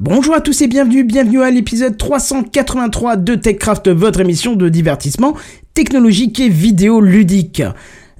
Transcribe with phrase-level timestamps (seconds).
[0.00, 5.34] Bonjour à tous et bienvenue, bienvenue à l'épisode 383 de TechCraft, votre émission de divertissement
[5.74, 7.64] technologique et vidéo ludique.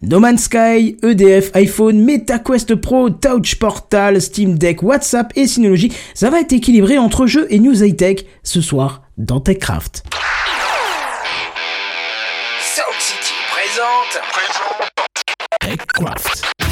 [0.03, 6.31] No Man's Sky, EDF, iPhone, MetaQuest Pro, Touch Portal, Steam Deck, WhatsApp et Synology, ça
[6.31, 10.03] va être équilibré entre jeux et news high-tech ce soir dans TechCraft.
[12.61, 14.21] Sound City présente.
[15.61, 16.68] TechCraft.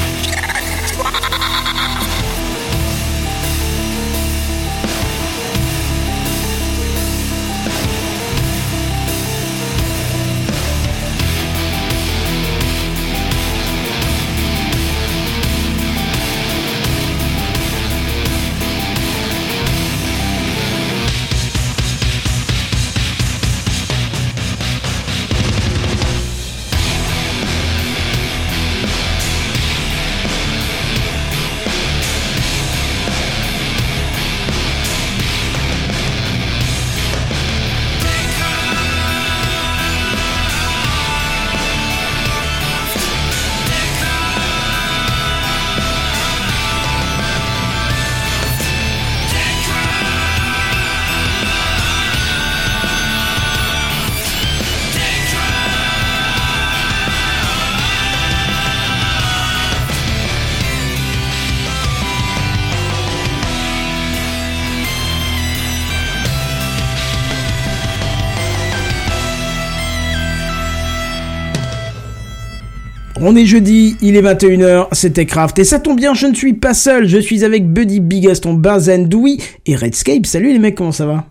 [73.29, 76.53] On est jeudi, il est 21h, c'est TechCraft et ça tombe bien, je ne suis
[76.55, 80.25] pas seul, je suis avec Buddy Bigaston, Benzen, Dewey et Redscape.
[80.27, 81.25] Salut les mecs, comment ça va?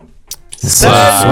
[0.62, 1.24] Bonsoir.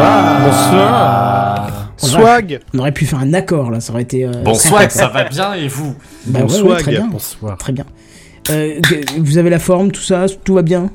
[2.03, 2.61] On Swag.
[2.73, 4.25] On aurait pu faire un accord là, ça aurait été.
[4.25, 5.95] euh, Bonsoir, ça va bien et vous?
[6.25, 6.79] Bah Bon ouais, ouais, swag.
[6.81, 7.09] très bien.
[7.13, 7.59] Bonsoir.
[7.59, 7.85] Très bien.
[8.49, 8.81] Euh,
[9.19, 10.89] vous avez la forme, tout ça, tout va bien?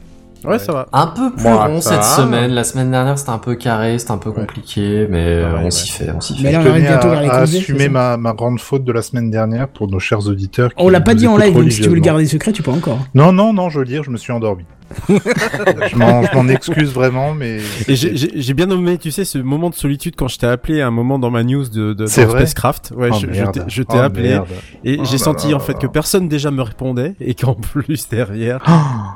[0.45, 0.87] Ouais, ça va.
[0.93, 2.03] Un peu plus Moi, rond ça cette va.
[2.03, 2.51] semaine.
[2.51, 4.35] La semaine dernière, c'était un peu carré, c'était un peu Ouais.
[4.37, 5.71] compliqué, mais euh, Ouais, on ouais.
[5.71, 6.51] s'y fait, on s'y Mais fait.
[6.53, 9.01] là, on Je arrive bientôt vers les à, assumer ma, ma grande faute de la
[9.01, 10.69] semaine dernière pour nos chers auditeurs.
[10.73, 12.63] qui On l'a pas dit en live, donc si tu veux le garder secret, tu
[12.63, 12.99] peux encore.
[13.13, 14.63] Non, non, non, je veux dire, je me suis endormi.
[15.09, 17.57] Je m'en je m'en excuse vraiment, mais.
[17.87, 20.47] Et j'ai- j'ai j'ai bien nommé, tu sais, ce moment de solitude quand je t'ai
[20.47, 22.91] appelé à un moment dans ma news de, de Spacecraft.
[22.95, 24.47] Ouais, Oh, je, je t'ai- je t'ai Oh, appelé merde.
[24.83, 27.33] et Oh j'ai là senti là en fait là que personne déjà me répondait et
[27.35, 28.59] qu'en plus derrière,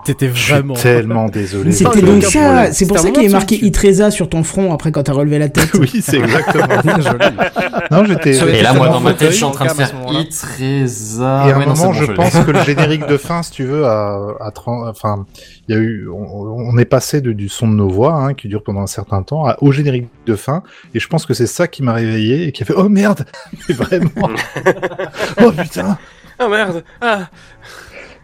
[0.06, 0.74] t'étais Je suis vraiment.
[0.76, 1.72] tellement désolé.
[1.72, 2.70] C'était donc ça, problème.
[2.74, 3.56] c'est pour ça qu'il est marqué.
[3.66, 5.72] Itreza sur ton front après quand t'as relevé la tête.
[5.80, 6.68] oui, c'est exactement.
[7.92, 8.36] non, j'étais.
[8.58, 10.14] Et là, moi, dans ma tête, je suis en train de faire à.
[10.14, 11.46] Itreza.
[11.48, 13.84] Et à un moment, je pense que le générique de fin, si tu veux,
[14.54, 15.26] 30 enfin,
[15.70, 18.48] y a eu, on, on est passé de, du son de nos voix, hein, qui
[18.48, 20.64] dure pendant un certain temps, à- au générique de fin,
[20.94, 23.26] et je pense que c'est ça qui m'a réveillé et qui a fait, oh merde,
[23.70, 24.30] Mais vraiment,
[25.42, 25.98] oh putain.
[26.40, 27.30] Ah merde Ah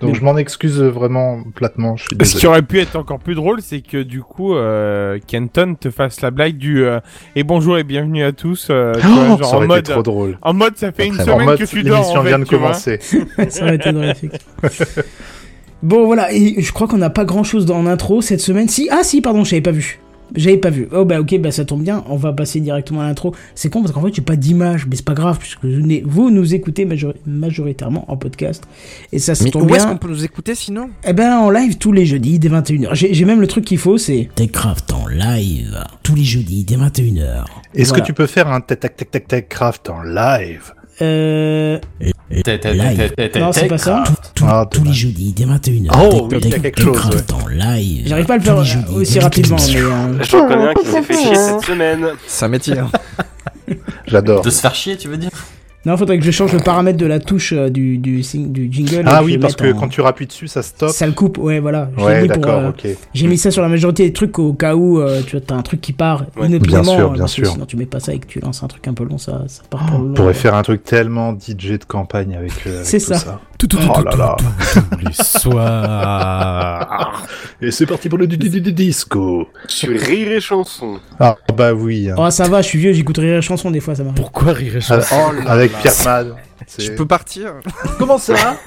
[0.01, 3.35] Donc je m'en excuse vraiment platement, je suis Ce qui aurait pu être encore plus
[3.35, 6.99] drôle, c'est que du coup, euh, Kenton te fasse la blague du euh,
[7.35, 8.67] et bonjour et bienvenue à tous.
[8.71, 10.37] euh, vois, Oh, genre ça aurait en mode, été trop drôle.
[10.41, 11.97] en mode, ça fait une semaine mode, que tu dors.
[11.97, 12.99] l'émission en fait, vient de commencer.
[13.49, 15.03] ça aurait été drôle, effectivement.
[15.81, 18.67] Bon, voilà, et je crois qu'on n'a pas grand chose dans l'intro cette semaine.
[18.67, 19.99] Si, ah si, pardon, je n'avais pas vu.
[20.35, 20.87] J'avais pas vu.
[20.93, 23.33] Oh bah ok, bah ça tombe bien, on va passer directement à l'intro.
[23.55, 26.53] C'est con parce qu'en fait j'ai pas d'image, mais c'est pas grave puisque vous, nous
[26.53, 28.63] écoutez majori- majoritairement en podcast.
[29.11, 29.93] Et ça se Mais tombe où est-ce bien.
[29.93, 30.91] qu'on peut nous écouter sinon?
[31.03, 32.89] Eh ben en live tous les jeudis dès 21h.
[32.93, 36.75] J'ai j'ai même le truc qu'il faut, c'est Techcraft en live tous les jeudis dès
[36.75, 37.45] 21h.
[37.73, 38.01] Est-ce Voilà.
[38.03, 40.73] que tu peux faire un tac tac tac tac tac craft en live?
[41.01, 41.79] Euh...
[43.39, 44.03] Non, c'est pas ça.
[44.35, 45.89] Tous- Ah, tous les jeudis dès 21h.
[45.93, 46.97] Oh, oui, il y a quelque chose,
[47.51, 48.03] live.
[48.07, 49.75] J'arrive pas à le faire euh, aussi rapidement, mais...
[49.77, 52.05] euh, J'en connais un qui s'est fait chier cette semaine.
[52.27, 52.89] Ça m'étire.
[54.07, 54.41] J'adore.
[54.43, 55.29] De se faire chier, tu veux dire?
[55.85, 58.67] Non, faudrait que je change le paramètre de la touche euh, du, du, sing- du
[58.69, 59.03] jingle.
[59.05, 60.89] Ah et oui, parce que en- quand tu rappuies dessus, ça stop.
[60.89, 61.89] Ça le coupe, ouais, voilà.
[61.97, 62.85] Je Ouais, d'accord, euh, ok.
[63.13, 65.55] J'ai mis ça sur la majorité des trucs au cas où euh, tu vois, t'as
[65.55, 66.49] un truc qui part Ouais.
[66.59, 67.47] Bien sûr, bien sûr.
[67.51, 69.43] Sinon, tu mets pas ça et que tu lances un truc un peu long, ça,
[69.47, 72.75] ça part pour le On pourrait faire un truc tellement DJ de campagne avec, euh,
[72.75, 73.39] avec C'est tout ça.
[73.57, 74.35] Tout, tout, Oh là là.
[74.39, 77.25] tous les soirs.
[77.61, 79.47] Et c'est parti pour le disco.
[79.67, 80.99] Sur Rire et Chanson.
[81.19, 82.09] Ah bah oui.
[82.09, 82.15] hein.
[82.17, 84.19] Oh, ça va, je suis vieux, j'écouterai la chanson des fois, ça m'arrive.
[84.21, 85.15] Pourquoi rire et Ah, chanson?
[85.45, 86.35] avec Pierre Mad.
[86.67, 87.53] C'est- Je peux partir
[87.97, 88.35] Comment ça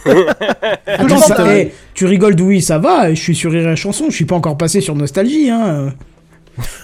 [0.87, 4.25] Attends, ça- eh, tu rigoles d'où ça va, je suis sur Rire chanson, je suis
[4.25, 5.93] pas encore passé sur Nostalgie, hein.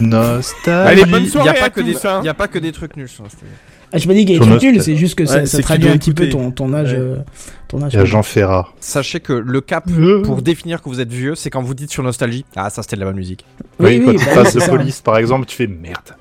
[0.00, 0.88] Nostalgie.
[0.88, 1.92] Allez, bonne Il y soirée a pas que des,
[2.24, 3.08] y a pas que des trucs nuls.
[3.08, 3.24] sur.
[3.92, 5.56] Ah, je me dis qu'il Sur est Nostal- nul, c'est juste que ça, Ouais, ça
[5.56, 6.92] c'est traduit un petit peu ton, ton âge.
[6.92, 6.98] Ouais.
[6.98, 7.16] euh,
[7.68, 7.94] ton âge.
[7.94, 8.68] Il y a Jean Ferrat.
[8.80, 10.22] Sachez que le cap Euh.
[10.22, 12.96] pour définir que vous êtes vieux, c'est quand vous dites sur Nostalgie Ah, ça c'était
[12.96, 13.44] de la bonne musique.
[13.80, 16.14] Oui, quand tu bah passes de police, par exemple, tu fais merde.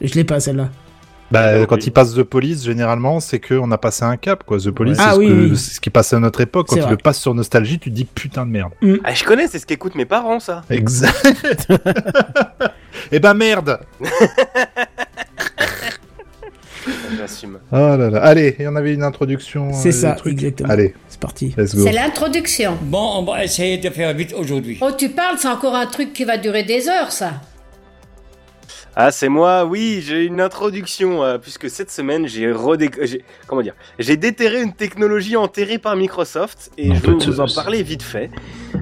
[0.00, 0.70] Je l'ai pas celle-là.
[1.30, 1.66] Bah, Oui.
[1.68, 4.58] quand il passe The Police, généralement, c'est qu'on a passé un cap, quoi.
[4.58, 5.56] The Police, Ah c'est ce, oui, que- oui.
[5.58, 6.68] c'est ce qui passait à notre époque.
[6.68, 6.92] Quand C'est tu vrai.
[6.92, 8.72] le passes sur Nostalgie, tu te dis putain de merde.
[9.04, 10.62] Ah, je connais, c'est ce qu'écoutent mes parents, ça.
[10.70, 11.68] Exact.
[13.12, 13.78] Eh ben merde
[17.18, 17.58] J'assume.
[17.70, 18.20] Oh là là.
[18.22, 19.72] Allez, il y en avait une introduction.
[19.72, 20.32] C'est euh, ça, truc.
[20.32, 20.70] exactement.
[20.70, 21.54] Allez, C'est parti.
[21.56, 21.82] let's go.
[21.84, 22.76] C'est l'introduction.
[22.82, 24.78] Bon, on va essayer de faire vite aujourd'hui.
[24.80, 27.32] Oh, tu parles, c'est encore un truc qui va durer des heures, ça.
[28.96, 32.90] Ah, c'est moi, oui, j'ai une introduction, euh, puisque cette semaine, j'ai redé...
[33.02, 37.40] j'ai- Comment dire J'ai déterré une technologie enterrée par Microsoft, et Non, je vais vous
[37.40, 38.30] en parler vite fait.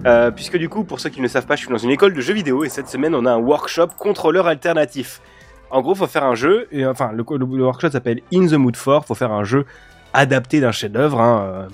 [0.06, 1.90] Euh, puisque du coup, pour ceux qui ne le savent pas, je suis dans une
[1.90, 5.20] école de jeux vidéo, et cette semaine, on a un workshop contrôleur alternatif.
[5.70, 8.52] En gros, faut faire un jeu, et enfin, le, le- le workshop s'appelle In the
[8.54, 9.66] Mood for, faut faire un jeu
[10.14, 11.68] adapté d'un chef-d'œuvre, hein, euh,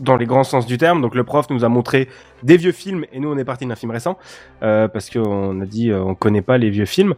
[0.00, 1.00] dans les grands sens du terme.
[1.02, 2.08] Donc le prof nous a montré
[2.42, 4.16] des vieux films, et nous on est parti d'un film récent,
[4.62, 7.14] euh, parce qu'on a dit euh, on connaît pas les vieux films.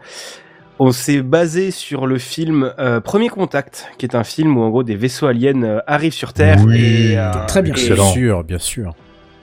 [0.81, 4.71] On s'est basé sur le film euh, Premier Contact, qui est un film où en
[4.71, 6.59] gros des vaisseaux aliens euh, arrivent sur Terre.
[6.67, 7.13] Oui.
[7.13, 7.73] et, euh, Très bien.
[7.75, 8.03] et- Excellent.
[8.05, 8.93] Bien sûr, bien sûr.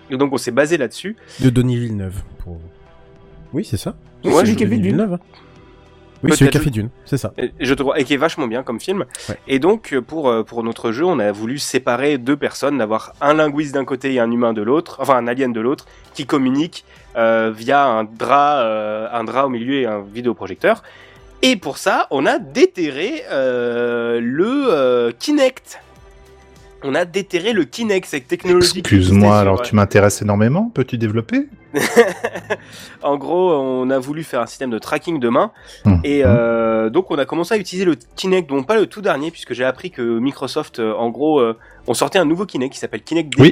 [0.09, 1.15] et donc on s'est basé là-dessus.
[1.39, 2.21] De Denis Villeneuve.
[2.39, 2.59] Pour...
[3.53, 3.95] Oui, c'est ça.
[4.25, 4.81] Oui, Ouais, fait Denis Dune.
[4.81, 5.17] Villeneuve.
[6.23, 7.33] Oui, a je- fait Dune, c'est ça.
[7.59, 9.05] Je trouve et qui est vachement bien comme film.
[9.29, 9.37] Ouais.
[9.47, 13.13] Et donc euh, pour euh, pour notre jeu, on a voulu séparer deux personnes, d'avoir
[13.21, 16.25] un linguiste d'un côté et un humain de l'autre, enfin un alien de l'autre, qui
[16.25, 16.85] communiquent
[17.15, 20.83] euh, via un drap, euh, un drap au milieu et un vidéoprojecteur.
[21.43, 25.79] Et pour ça, on a déterré euh, le Kinect.
[26.83, 28.79] On a déterré le Kinect, cette technologie.
[28.79, 30.71] Excuse-moi, alors euh, tu m'intéresses énormément.
[30.73, 31.47] Peux-tu développer?
[33.03, 35.51] En gros, on a voulu faire un système de tracking de main.
[35.85, 36.31] Hum, Et hum.
[36.35, 39.53] euh, donc, on a commencé à utiliser le Kinect, bon, pas le tout dernier, puisque
[39.53, 41.57] j'ai appris que Microsoft, euh, en gros, euh,
[41.87, 43.51] ont sorti un nouveau Kinect qui s'appelle Kinect DK, Oui.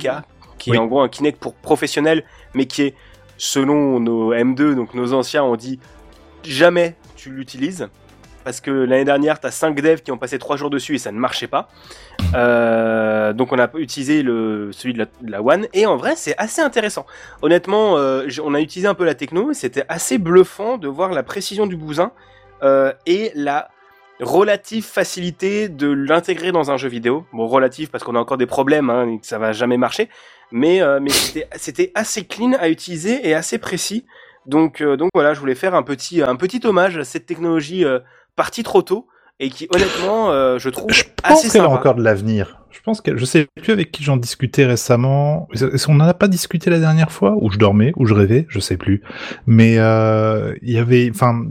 [0.58, 0.78] qui Oui.
[0.78, 2.24] est en gros un Kinect pour professionnels,
[2.54, 2.96] mais qui est,
[3.38, 5.80] selon nos M2, donc nos anciens, on dit
[6.44, 7.88] jamais tu l'utilises.
[8.44, 11.12] Parce que l'année dernière, t'as 5 devs qui ont passé 3 jours dessus et ça
[11.12, 11.68] ne marchait pas.
[12.36, 16.62] Euh, donc on a utilisé le, celui de la, One et en vrai c'est assez
[16.62, 17.06] intéressant.
[17.41, 21.24] Honnêtement, euh, on a utilisé un peu la techno c'était assez bluffant de voir la
[21.24, 22.12] précision du bousin
[22.63, 23.69] euh, et la
[24.19, 27.25] relative facilité de l'intégrer dans un jeu vidéo.
[27.33, 30.09] Bon, relative parce qu'on a encore des problèmes, hein, et que ça va jamais marcher,
[30.51, 30.81] mais
[31.56, 34.06] c'était assez clean à utiliser et assez précis.
[34.45, 37.85] Donc donc voilà, je voulais faire un petit un petit hommage à cette technologie
[38.39, 39.06] partie trop tôt
[39.41, 42.56] et qui honnêtement euh, je trouve Je pense qu'elle a encore de l'avenir.
[42.71, 45.50] Je pense que je sais plus avec qui j'en discutais récemment.
[45.51, 47.36] Est-ce qu'on en a pas discuté la dernière fois?
[47.41, 49.01] Où je dormais, où je rêvais, je sais plus.
[49.45, 51.45] Mais euh, il y avait, enfin,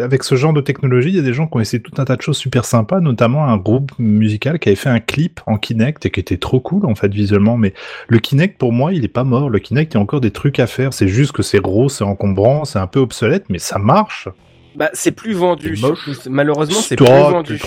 [0.00, 2.04] avec ce genre de technologie, il y a des gens qui ont essayé tout un
[2.04, 5.58] tas de choses super sympas, notamment un groupe musical qui avait fait un clip en
[5.58, 7.56] Kinect et qui était trop cool en fait visuellement.
[7.56, 7.74] Mais
[8.06, 9.50] le Kinect, pour moi, il est pas mort.
[9.50, 10.92] Le Kinect, il y a encore des trucs à faire.
[10.92, 14.28] C'est juste que c'est gros, c'est encombrant, c'est un peu obsolète, mais ça marche.
[14.78, 15.76] Bah c'est plus vendu.
[15.80, 16.08] Moche.
[16.30, 17.60] Malheureusement c'est plus vendu.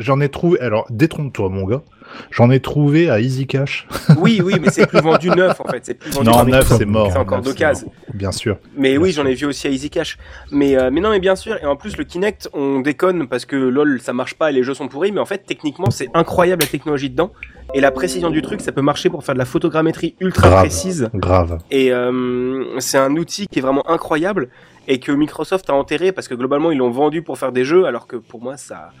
[0.00, 0.60] J'en ai trouvé.
[0.60, 1.82] Alors, détrompe-toi, mon gars.
[2.30, 3.86] J'en ai trouvé à Easy Cash.
[4.18, 5.84] Oui oui mais c'est plus vendu neuf en fait.
[5.84, 7.10] C'est plus vendu Non, neuf, c'est mort.
[7.12, 7.90] C'est encore d'occasion.
[8.12, 8.58] Bien sûr.
[8.76, 10.18] Mais Bien oui, j'en ai vu aussi à Easy Cash.
[10.50, 11.56] Mais, euh, mais non, mais bien sûr.
[11.62, 14.62] Et en plus, le Kinect, on déconne parce que lol, ça marche pas et les
[14.62, 15.12] jeux sont pourris.
[15.12, 17.32] Mais en fait, techniquement, c'est incroyable la technologie dedans.
[17.74, 20.60] Et la précision du truc, ça peut marcher pour faire de la photogrammétrie ultra Grave.
[20.62, 21.10] précise.
[21.14, 21.58] Grave.
[21.70, 24.48] Et euh, c'est un outil qui est vraiment incroyable
[24.88, 27.86] et que Microsoft a enterré parce que globalement, ils l'ont vendu pour faire des jeux,
[27.86, 28.94] alors que pour moi, ça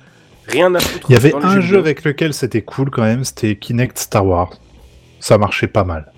[0.46, 1.08] rien à foutre.
[1.08, 1.78] Il y avait un jeu vidéo.
[1.78, 4.50] avec lequel c'était cool quand même, c'était Kinect Star Wars.
[5.20, 6.12] Ça marchait pas mal.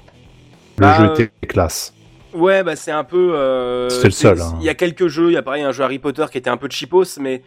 [0.78, 1.99] Le Bah, jeu était classe.
[2.32, 3.34] Ouais, bah c'est un peu.
[3.34, 4.55] euh, C'était le seul, hein.
[4.61, 6.50] Il y a quelques jeux, il y a pareil un jeu Harry Potter qui était
[6.50, 7.42] un peu cheapos, mais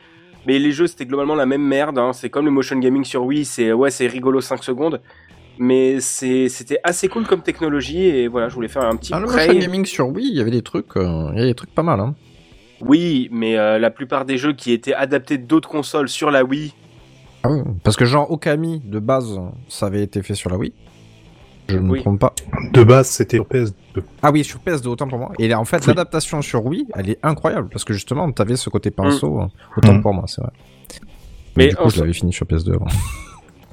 [0.45, 1.97] mais les jeux c'était globalement la même merde.
[1.97, 2.11] hein.
[2.13, 5.01] C'est comme le motion gaming sur Wii, c'est ouais c'est rigolo 5 secondes,
[5.57, 9.27] mais c'était assez cool comme technologie et voilà, je voulais faire un petit Ah, le
[9.27, 11.73] motion gaming sur Wii, il y avait des trucs, euh, il y avait des trucs
[11.73, 11.99] pas mal.
[11.99, 12.15] Hein.
[12.81, 16.73] Oui, mais euh, la plupart des jeux qui étaient adaptés d'autres consoles sur la Wii,
[17.43, 20.73] Ah oui, parce que genre Okami de base, ça avait été fait sur la Wii.
[21.69, 22.33] Je ne me trompe pas.
[22.73, 23.71] De base, c'était au PS2.
[24.21, 25.31] Ah oui, sur PS2 autant pour moi.
[25.39, 25.87] Et là, en fait, Oui.
[25.87, 29.39] l'adaptation sur Wii, elle est incroyable parce que justement, t'avais ce côté pinceau.
[29.39, 29.45] euh,
[29.77, 30.01] Autant Mm.
[30.01, 30.51] pour moi, c'est vrai.
[31.55, 32.87] Mais Mais du coup, en je l'avais fini sur PS2 avant.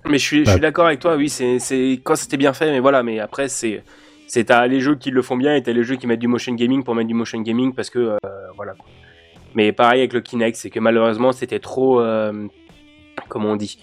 [0.09, 0.53] Mais je suis, Bah.
[0.53, 1.59] suis d'accord avec toi, oui, c'est,
[2.03, 3.83] quand c'était bien fait, mais voilà, mais après, c'est,
[4.47, 6.55] t'as les jeux qui le font bien et t'as les jeux qui mettent du motion
[6.55, 8.17] gaming pour mettre du motion gaming parce que, euh,
[8.57, 8.73] voilà.
[8.73, 8.87] quoi.
[9.55, 12.47] Mais pareil avec le Kinect, c'est que malheureusement, c'était trop, euh,
[13.29, 13.79] comment on dit,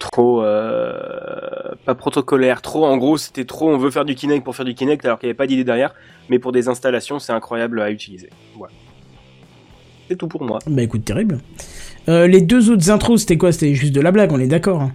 [0.00, 4.56] trop, euh, pas protocolaire, trop, en gros, c'était trop, on veut faire du Kinect pour
[4.56, 5.94] faire du Kinect alors qu'il n'y avait pas d'idée derrière,
[6.28, 8.28] mais pour des installations, c'est incroyable à utiliser.
[8.56, 8.72] Voilà.
[10.10, 10.58] C'est tout pour moi.
[10.66, 11.38] Bah écoute, terrible.
[12.08, 13.52] Euh, les deux autres intros, c'était quoi?
[13.52, 14.82] C'était juste de la blague, on est d'accord.
[14.82, 14.92] hein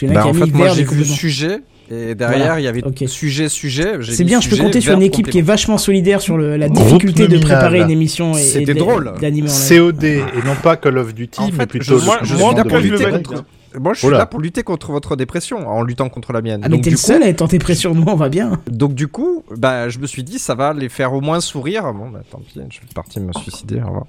[0.00, 1.60] Parce en a Bah, qui a en mis fait, moi j'ai vu sujet
[1.90, 2.60] Et derrière, Voilà.
[2.60, 3.04] il y avait Ok.
[3.06, 3.98] sujet, sujet.
[4.10, 6.56] C'est bien, je peux sujet, compter sur une équipe qui est vachement solidaire sur le-
[6.56, 9.12] la difficulté de préparer une émission et, et C'était de- drôle.
[9.20, 9.48] d'animer.
[9.68, 12.42] COD et non pas Call of Duty, En mais fait, plutôt je- moi- Je suis
[12.42, 13.44] là de pour lutter contre.
[13.78, 14.18] Moi, je suis Oula.
[14.18, 16.60] là pour lutter contre votre dépression, en luttant contre la mienne.
[16.62, 18.28] Ah, mais Donc, t'es du le seul coup, à être en dépression, nous on va
[18.28, 18.52] bien.
[18.70, 21.92] donc du coup, bah, je me suis dit, ça va les faire au moins sourire.
[21.92, 23.80] Bon, bah, tant pis, je suis parti me suicider.
[23.82, 24.06] Au revoir.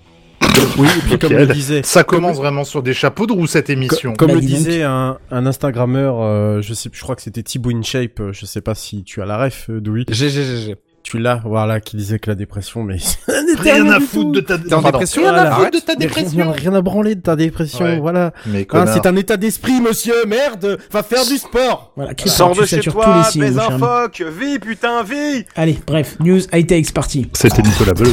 [0.77, 3.69] Oui, et puis comme le disait, Ça commence vraiment sur des chapeaux de roue cette
[3.69, 4.13] émission.
[4.13, 7.71] comme Bah, le disait un, un Instagrammeur, euh, je sais, je crois que c'était Thibaut
[7.71, 10.05] InShape, euh, je sais pas si tu as la ref, euh, Dewey.
[10.09, 10.75] GGGG.
[11.07, 12.97] Tu l'as, voilà, qui disait que la dépression, mais
[13.59, 14.89] Rien à foutre de ta en Pardon.
[14.89, 16.51] dépression Rien à foutre de ta dépression.
[16.51, 17.99] Rien, à branler de ta dépression, Ouais.
[17.99, 18.33] voilà.
[18.47, 21.91] Mais Hein, c'est un état d'esprit, monsieur, merde, va faire du sport.
[21.95, 23.79] Voilà, Sors de chez toi, les signes, baise mon un cher ami.
[23.83, 27.29] phoque, vie putain, vie Allez, bref, news high-tech, c'est parti.
[27.33, 28.09] C'était Nicolas Belos.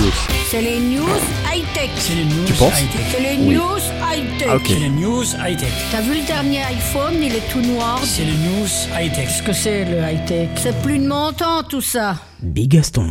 [0.51, 1.07] C'est les news
[2.15, 2.73] les news Tu penses.
[3.11, 3.61] C'est les news
[4.33, 4.49] high-tech.
[4.51, 4.63] Ah, ok.
[4.67, 5.69] C'est les news high-tech.
[5.91, 8.01] T'as vu le dernier iPhone, il est tout noir.
[8.05, 8.67] C'est les news
[8.99, 9.27] high-tech.
[9.27, 10.49] Qu'est-ce que c'est le high-tech?
[10.57, 12.17] C'est plus de mon temps tout ça.
[12.43, 13.07] Big Gaston.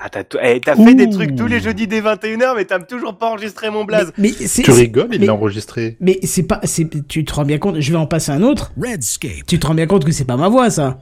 [0.00, 3.30] Ah, t'as eh, fait des trucs tous les jeudis dès 21h, mais t'as toujours pas
[3.30, 4.12] enregistré mon blaze.
[4.16, 4.62] Mais, mais c'est.
[4.62, 5.96] Tu c'est- rigoles, il mais- l'a enregistré.
[6.00, 6.60] Mais c'est pas.
[6.62, 8.70] c'est- Tu te rends bien compte, je vais en passer un autre.
[8.80, 9.44] Redscape.
[9.48, 10.98] Tu te rends bien compte que c'est pas ma voix, ça.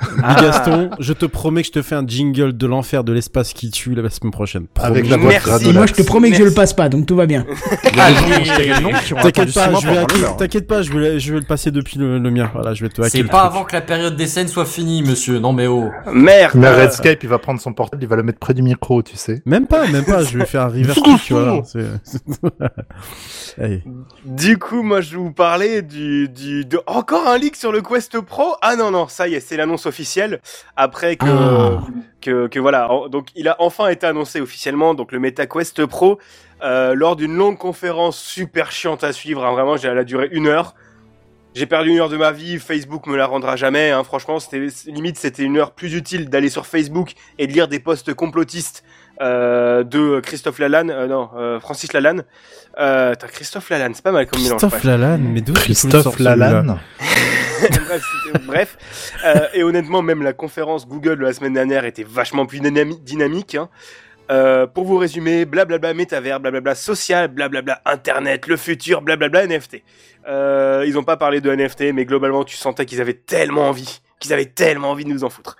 [0.40, 3.70] Gaston, je te promets que je te fais un jingle de l'enfer de l'espace qui
[3.70, 4.66] tue la semaine prochaine.
[4.80, 5.68] Avec la voix Merci.
[5.68, 7.44] Et moi, je te promets que je le passe pas, donc tout va bien.
[7.82, 12.18] T'inquiète pas, je vais acquis- t'inquiète pas, je vais, je vais le passer depuis le,
[12.18, 12.50] le mien.
[12.52, 15.02] Voilà, je vais te hacker C'est pas avant que la période des scènes soit finie,
[15.02, 15.38] monsieur.
[15.38, 15.90] Non mais oh.
[16.12, 19.02] Merde Mais Redscape, il va prendre son portable, il va le mettre près du micro,
[19.02, 19.42] tu sais.
[19.46, 21.62] Même pas, même pas, je vais faire un reverse tu vois.
[23.58, 23.82] Allez.
[24.24, 27.82] Du coup, moi, je vais vous parler du, du, de encore un leak sur le
[27.82, 28.54] Quest Pro.
[28.62, 30.40] Ah non, non, ça y est, c'est l'annonce officielle.
[30.76, 31.82] Après que, Ah.
[32.20, 32.88] que, que voilà.
[33.10, 34.94] Donc, il a enfin été annoncé officiellement.
[34.94, 36.18] Donc, le Meta Quest Pro,
[36.62, 39.44] euh, lors d'une longue conférence super chiante à suivre.
[39.44, 40.74] hein, vraiment, elle a duré une heure.
[41.54, 42.58] J'ai perdu une heure de ma vie.
[42.60, 43.90] Facebook me la rendra jamais.
[43.90, 47.66] Hein, franchement, c'était limite, c'était une heure plus utile d'aller sur Facebook et de lire
[47.66, 48.84] des posts complotistes
[49.20, 51.28] euh, de Christophe Lalanne, euh, non,
[51.60, 52.24] Francis Lalanne.
[52.78, 54.60] Euh, Christophe Lalanne, c'est pas mal comme mélange.
[54.60, 56.78] Christophe Lalanne, mais d'où Christophe Lalanne.
[58.46, 58.76] bref.
[59.24, 63.00] Euh, et honnêtement, même la conférence Google de la semaine dernière était vachement plus dynami-
[63.02, 63.54] dynamique.
[63.54, 63.68] hein.
[64.30, 69.82] Euh, pour vous résumer, blablabla métavers, blablabla social, blablabla internet, le futur, blablabla NFT.
[70.28, 74.00] Euh, ils ont pas parlé de NFT, mais globalement, tu sentais qu'ils avaient tellement envie,
[74.20, 75.56] qu'ils avaient tellement envie de nous en foutre.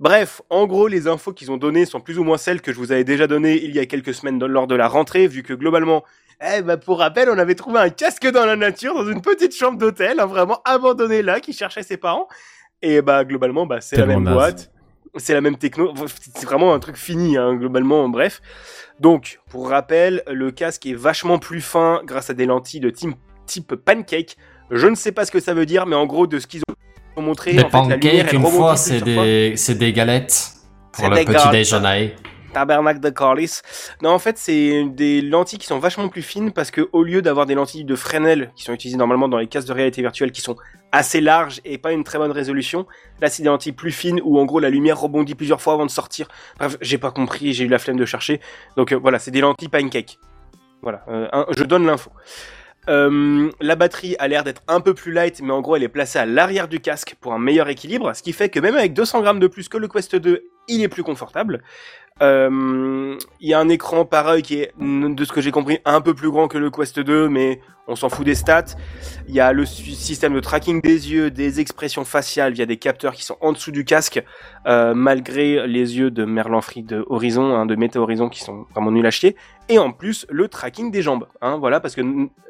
[0.00, 2.78] Bref, en gros, les infos qu'ils ont données sont plus ou moins celles que je
[2.78, 5.54] vous avais déjà données il y a quelques semaines lors de la rentrée, vu que
[5.54, 6.04] globalement,
[6.42, 9.54] eh ben pour rappel, on avait trouvé un casque dans la nature, dans une petite
[9.54, 12.28] chambre d'hôtel, hein, vraiment abandonné là, qui cherchait ses parents.
[12.82, 14.34] Et bah globalement, bah c'est la même naze.
[14.34, 14.72] boîte,
[15.16, 15.92] c'est la même techno,
[16.34, 18.08] c'est vraiment un truc fini, hein, globalement.
[18.08, 18.40] Bref,
[19.00, 23.16] donc pour rappel, le casque est vachement plus fin grâce à des lentilles de type,
[23.46, 24.36] type pancake.
[24.70, 26.62] Je ne sais pas ce que ça veut dire, mais en gros de ce qu'ils
[27.16, 30.52] ont montré, Les en fait, la lumière, pancakes, elle une fois, c'est des, des galettes
[30.92, 32.14] pour le petit déjeuner.
[32.52, 33.62] Tabernacle de Corliss.
[34.02, 37.22] Non, en fait, c'est des lentilles qui sont vachement plus fines parce que au lieu
[37.22, 40.32] d'avoir des lentilles de Fresnel qui sont utilisées normalement dans les casques de réalité virtuelle
[40.32, 40.56] qui sont
[40.92, 42.86] assez larges et pas une très bonne résolution,
[43.20, 45.86] là c'est des lentilles plus fines où en gros la lumière rebondit plusieurs fois avant
[45.86, 46.28] de sortir.
[46.58, 48.40] Bref, j'ai pas compris, j'ai eu la flemme de chercher.
[48.76, 50.18] Donc euh, voilà, c'est des lentilles pancake.
[50.82, 52.10] Voilà, euh, je donne l'info.
[52.88, 55.88] Euh, la batterie a l'air d'être un peu plus light, mais en gros elle est
[55.88, 58.94] placée à l'arrière du casque pour un meilleur équilibre, ce qui fait que même avec
[58.94, 61.62] 200 grammes de plus que le Quest 2, il est plus confortable.
[62.22, 66.00] Euh, Il y a un écran pareil qui est, de ce que j'ai compris, un
[66.00, 68.76] peu plus grand que le Quest 2, mais on s'en fout des stats.
[69.26, 73.14] Il y a le système de tracking des yeux, des expressions faciales via des capteurs
[73.14, 74.22] qui sont en dessous du casque,
[74.66, 78.66] euh, malgré les yeux de Merlin Free de Horizon, hein, de Meta Horizon qui sont
[78.74, 79.36] vraiment nuls à chier.
[79.68, 81.26] Et en plus, le tracking des jambes.
[81.40, 82.02] Hein, voilà, parce que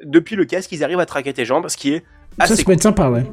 [0.05, 2.05] depuis le casque, ils arrivent à traquer tes jambes, ce qui est
[2.39, 3.25] assez ça être sympa, ouais.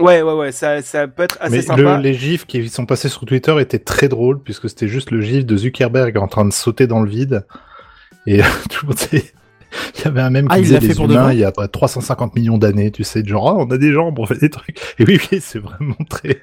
[0.00, 1.96] Ouais, ouais, ouais, ça, ça peut être assez Mais sympa.
[1.96, 5.20] le- les gifs qui sont passés sur Twitter étaient très drôles, puisque c'était juste le
[5.20, 7.44] gif de Zuckerberg en train de sauter dans le vide.
[8.26, 8.38] Et
[8.70, 11.12] tout le monde Il y avait un même qui Ah, il disait les pour de
[11.12, 13.78] humains vrai il y a pas 350 millions d'années, tu sais, genre, ah, on a
[13.78, 14.78] des jambes, on fait des trucs.
[14.98, 16.40] Et oui, oui, c'est vraiment très...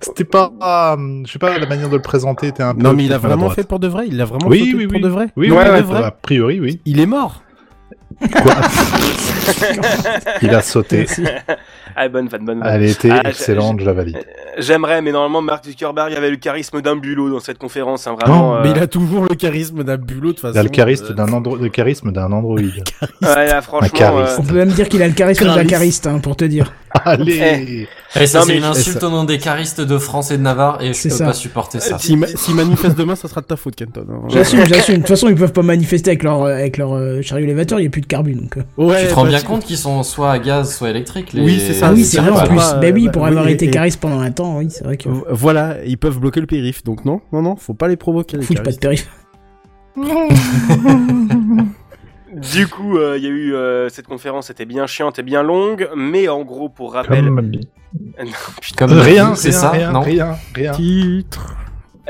[0.00, 0.52] C'était pas...
[0.62, 2.82] euh, je sais pas, la manière de le présenter était un peu...
[2.82, 4.04] Non, mais il a vraiment fait pour de vrai.
[4.08, 5.02] Il l'a vraiment Oui, sauté oui, pour oui.
[5.02, 5.26] de vrai.
[5.36, 6.04] Oui, oui, de ouais, vrai.
[6.04, 6.80] a priori, oui.
[6.84, 7.42] Il est mort.
[8.20, 8.54] Quoi?
[10.42, 11.06] Il a sauté.
[11.98, 12.74] Ah, bonne fan, bonne vanne.
[12.82, 14.18] Elle était Ah, excellente, je la valide.
[14.58, 18.50] J'aimerais, mais normalement, Mark Zuckerberg avait le charisme d'un bulot dans cette conférence, hein, vraiment.
[18.52, 20.54] Oh, euh, Mais il a toujours le charisme d'un bulot de toute façon.
[20.54, 21.56] Il a le charisme Euh, d'un andro...
[21.56, 22.58] le charisme d'un android.
[23.22, 24.32] ouais, là, franchement, chariste.
[24.38, 25.70] euh, On peut même dire qu'il a le charisme d'un Charisme.
[25.70, 26.74] cariste, hein, pour te dire.
[27.04, 27.88] Allez
[28.18, 30.42] Et ça, Non, c'est mais une insulte au nom des caristes de France et de
[30.42, 31.26] Navarre, et je C'est peux ça.
[31.26, 31.98] pas supporter ça.
[31.98, 34.06] Si, ma- si manifeste demain, ça sera de ta faute, Kenton.
[34.10, 34.20] hein.
[34.28, 34.94] J'assume, j'assume.
[34.96, 37.84] De toute façon, ils peuvent pas manifester avec leur, avec leur euh, chariot élévateur, il
[37.84, 38.56] y a plus de carbu, donc.
[38.56, 38.62] euh.
[38.78, 41.42] Ouais, tu te rends bah, bien compte qu'ils sont soit à gaz, soit électriques, les,
[41.42, 41.85] Oui, c'est ça.
[41.88, 42.56] Ah oui, c'est vrai en plus.
[42.56, 45.08] Bah oui, pour avoir été et- charisme pendant un temps, oui, c'est vrai que.
[45.30, 46.82] Voilà, ils peuvent bloquer le périph.
[46.84, 48.40] Donc non, non, non, faut pas les provoquer.
[48.42, 49.08] Fouille pas de périph.
[52.32, 55.42] Du coup, euh, il y a eu euh, cette conférence, était bien chiante et bien
[55.42, 57.40] longue, mais en gros, pour rappel, Comme.
[58.18, 58.24] Non,
[58.60, 58.86] putain.
[58.88, 60.72] Comme Rien, c'est ça, rien, non rien, rien.
[60.72, 61.56] Titre.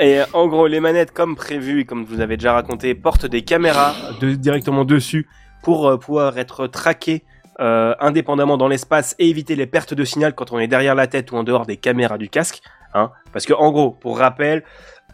[0.01, 3.27] Et en gros, les manettes, comme prévu et comme je vous avais déjà raconté, portent
[3.27, 5.29] des caméras de- directement dessus
[5.63, 7.23] pour euh, pouvoir être traquées
[7.61, 11.07] euh, indépendamment dans l'espace et éviter les pertes de signal quand on est derrière la
[11.07, 12.61] tête ou en dehors des caméras du casque.
[12.95, 13.11] Hein.
[13.33, 14.63] Parce que en gros, pour rappel,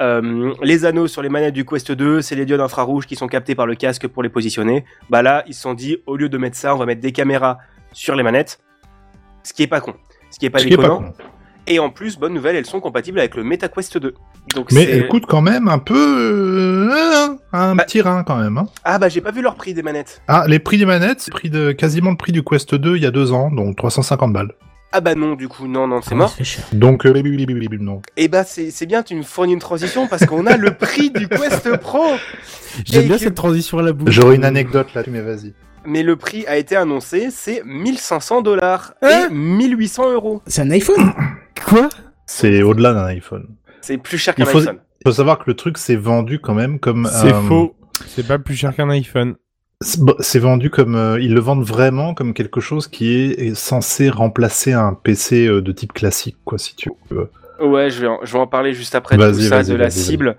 [0.01, 3.29] euh, les anneaux sur les manettes du Quest 2, c'est les diodes infrarouges qui sont
[3.29, 4.85] captés par le casque pour les positionner.
[5.11, 7.13] Bah là, ils se sont dit, au lieu de mettre ça, on va mettre des
[7.13, 7.59] caméras
[7.93, 8.61] sur les manettes.
[9.43, 9.95] Ce qui est pas con.
[10.31, 11.13] Ce qui est pas Ce qui est pas déconnant.
[11.13, 11.32] con.
[11.69, 14.15] Et en plus, bonne nouvelle, elles sont compatibles avec le MetaQuest 2.
[14.57, 18.37] Donc Mais c'est- elle coûte quand même un peu euh, un Bah- petit rein quand
[18.37, 18.59] même.
[18.59, 18.67] Hein.
[18.85, 20.23] Ah bah j'ai pas vu leur prix des manettes.
[20.27, 23.03] Ah, les prix des manettes, c'est prix de quasiment le prix du Quest 2 il
[23.03, 24.53] y a deux ans, donc 350 balles.
[24.95, 26.37] Ah bah non du coup non non c'est mort.
[26.73, 27.15] Donc euh,
[27.81, 28.03] non.
[28.19, 31.11] Et bah c'est c'est bien tu me fournis une transition parce qu'on a le prix
[31.11, 32.03] du Quest Pro.
[32.85, 34.11] J'aime bien que- cette transition à la bouche.
[34.11, 35.55] J'aurais une anecdote là, mais vas-y.
[35.87, 40.43] Mais le prix a été annoncé c'est 1500 dollars Hein et 1800 euros.
[40.47, 41.13] C'est un iPhone?
[41.67, 41.89] Quoi
[42.27, 43.47] C'est au-delà d'un iPhone.
[43.81, 44.79] C'est plus cher qu'un faut- iPhone.
[45.05, 47.09] Il faut savoir que le truc c'est vendu quand même comme.
[47.11, 47.75] C'est euh, faux.
[48.07, 49.35] C'est pas plus cher qu'un iPhone.
[50.21, 54.11] C'est vendu comme euh, ils le vendent vraiment comme quelque chose qui est, est censé
[54.11, 57.29] remplacer un PC euh, de type classique, quoi, si tu veux.
[57.61, 60.37] Ouais, je vais, en, je vais en parler juste après tout ça, de la cible.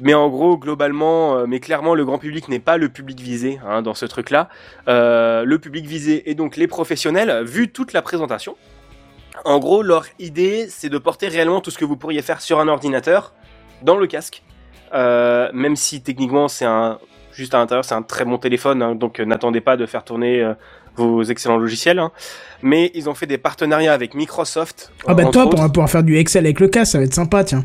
[0.00, 3.58] Mais en gros, globalement, euh, mais clairement, le grand public n'est pas le public visé
[3.66, 4.48] hein, dans ce truc-là.
[4.88, 8.56] Euh, le public visé est donc les professionnels, vu toute la présentation.
[9.44, 12.60] En gros, leur idée, c'est de porter réellement tout ce que vous pourriez faire sur
[12.60, 13.32] un ordinateur
[13.82, 14.42] dans le casque.
[14.94, 16.98] Euh, même si techniquement, c'est un
[17.32, 20.04] juste à l'intérieur, c'est un très bon téléphone, hein, donc euh, n'attendez pas de faire
[20.04, 20.54] tourner euh,
[20.94, 21.98] vos excellents logiciels.
[21.98, 22.12] hein.
[22.62, 24.92] Mais ils ont fait des partenariats avec Microsoft.
[25.06, 25.58] Ah bah top, autres.
[25.58, 27.64] on va pouvoir faire du Excel avec le casque, ça va être sympa, tiens.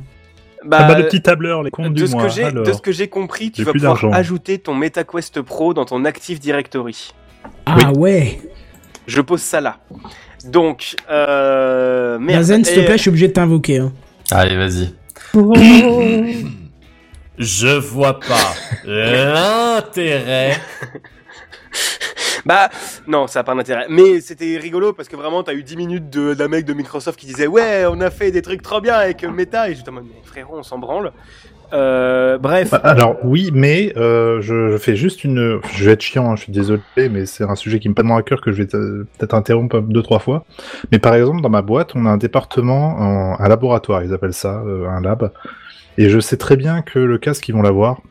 [0.65, 2.27] Bah, ah bah le petit tableur, les comptes de du ce mois.
[2.39, 2.65] alors.
[2.65, 4.11] de ce que j'ai compris, tu vas plus pouvoir d'argent.
[4.11, 7.13] ajouter ton MetaQuest Pro dans ton Active Directory.
[7.65, 8.41] Ah ouais.
[9.07, 9.77] Je pose ça là.
[10.45, 12.39] Donc, euh, merde.
[12.39, 13.77] Mazen, s'il te plaît, je suis obligé de t'invoquer.
[13.79, 13.91] Hein.
[14.31, 14.93] Allez, vas-y.
[17.37, 18.53] Je vois pas
[18.85, 20.57] l'intérêt.
[22.45, 22.69] Bah,
[23.05, 23.85] non, ça a pas d'intérêt.
[23.89, 27.19] Mais c'était rigolo parce que vraiment, t'as eu 10 minutes de- d'un mec de Microsoft
[27.19, 29.69] qui disait Ouais, on a fait des trucs trop bien avec Meta.
[29.69, 31.11] Et j'étais en mode Mais frérot, on s'en branle.
[31.73, 32.71] Euh, bref.
[32.71, 35.59] Bah, Alors oui, mais euh, je, fais juste une.
[35.73, 38.17] Je vais être chiant, hein, je suis désolé, mais c'est un sujet qui me tellement
[38.17, 40.45] à cœur que je vais peut-être interrompre deux trois fois.
[40.91, 44.33] Mais par exemple, dans ma boîte, on a un département, en- un laboratoire, ils appellent
[44.33, 45.31] ça, euh, un lab.
[45.97, 48.01] Et je sais très bien que le casque, ils vont l'avoir.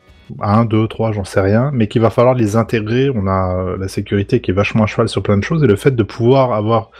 [0.41, 3.09] Un, deux, trois, j'en sais rien, mais qu'il va falloir les intégrer.
[3.09, 5.75] On a la sécurité qui est vachement à cheval sur plein de choses, et le
[5.75, 6.91] fait de pouvoir avoir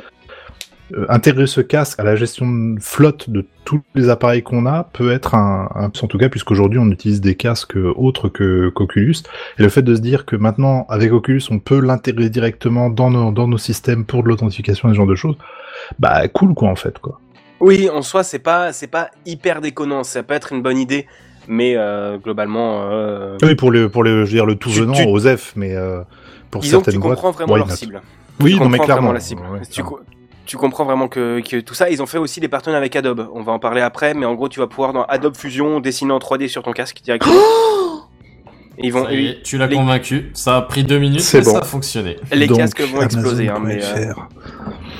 [1.09, 5.11] intégrer ce casque à la gestion de flotte de tous les appareils qu'on a peut
[5.11, 9.15] être un, un en tout cas puisqu'aujourd'hui on utilise des casques autres que qu'Oculus
[9.57, 13.11] et le fait de se dire que maintenant avec Oculus on peut l'intégrer directement dans
[13.11, 15.35] nos dans nos systèmes pour de l'authentification et ce genre de choses
[15.99, 17.19] bah cool quoi en fait quoi
[17.61, 20.03] Oui, en soi, c'est pas, c'est pas hyper déconnant.
[20.03, 21.05] Ça peut être une bonne idée.
[21.47, 22.81] Mais euh, globalement.
[22.83, 25.75] euh, oui pour le pour le je veux dire le tout venant tu- OSEF mais
[25.75, 26.01] euh,
[26.51, 27.75] pour Disons que certaines tu boîtes comprends vraiment leur not?
[27.75, 28.01] cible.
[28.39, 29.41] oui tu non mais clairement vraiment la cible.
[29.51, 29.81] Ouais, tu,
[30.49, 33.29] tu comprends vraiment que, que tout ça, ils ont fait aussi des partenariats avec Adobe.
[33.35, 36.11] On va en parler après, mais en gros, tu vas pouvoir dans Adobe Fusion dessiner
[36.11, 37.35] en 3D sur ton casque directement.
[38.79, 40.31] Et ils vont, Ça y est, tu l'as les- convaincu.
[40.33, 41.51] Ça a pris deux minutes, mais bon.
[41.51, 42.15] ça a fonctionné.
[42.33, 43.47] les Donc, casques vont exploser.
[43.47, 44.13] Hein, mais euh,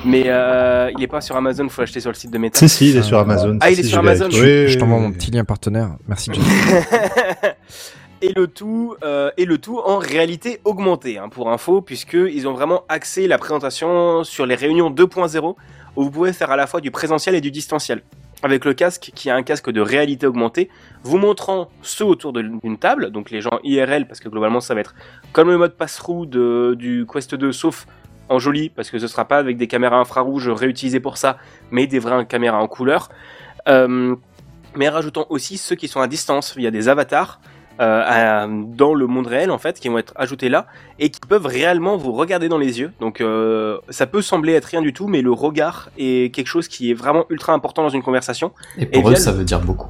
[0.06, 2.60] mais euh, il est pas sur Amazon, faut l'acheter sur le site de Meta.
[2.60, 4.28] si si il est sur Amazon Ah, si, il est si, sur Amazon.
[4.32, 5.14] Oui, Je t'envoie oui, mon oui.
[5.16, 5.90] petit lien partenaire.
[6.08, 6.30] Merci.
[8.22, 12.48] et le tout euh, et le tout en réalité augmentée hein, pour info puisque ils
[12.48, 15.56] ont vraiment axé la présentation sur les réunions 2.0
[15.96, 18.04] où vous pouvez faire à la fois du présentiel et du distanciel.
[18.42, 20.70] Avec le casque qui est un casque de réalité augmentée
[21.04, 24.82] vous montrant ceux autour d'une table donc les gens IRL parce que globalement ça va
[24.82, 24.96] être
[25.34, 26.26] comme le mode pass-through
[26.76, 27.86] du Quest 2 sauf
[28.30, 31.38] en joli parce que ce sera pas avec des caméras infrarouges réutilisées pour ça
[31.72, 33.10] mais des vraies caméras en couleur.
[33.68, 34.16] Euh,
[34.76, 37.42] mais rajoutant aussi ceux qui sont à distance via des avatars
[37.84, 40.68] à- dans le monde réel en fait qui vont être ajoutés là
[41.00, 42.92] et qui peuvent réellement vous regarder dans les yeux.
[43.00, 46.68] Donc euh, ça peut sembler être rien du tout mais le regard est quelque chose
[46.68, 48.52] qui est vraiment ultra important dans une conversation.
[48.78, 49.90] Et pour Et eux, ça le- veut dire beaucoup.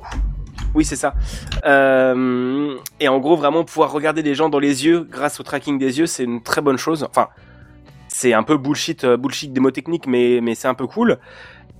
[0.75, 1.13] oui c'est ça.
[1.65, 5.77] Euh, et en gros vraiment pouvoir regarder les gens dans les yeux grâce au tracking
[5.79, 7.05] des yeux c'est une très bonne chose.
[7.09, 7.27] Enfin
[8.07, 11.17] c'est un peu bullshit euh, bullshit techniques mais mais c'est un peu cool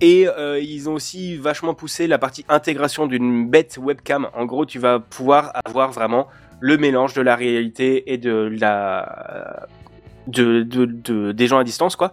[0.00, 4.28] et euh, ils ont aussi vachement poussé la partie intégration d'une bête webcam.
[4.34, 6.28] En gros, tu vas pouvoir avoir vraiment
[6.60, 9.66] le mélange de la réalité et de la
[10.26, 12.12] de, de, de- des gens à distance, quoi.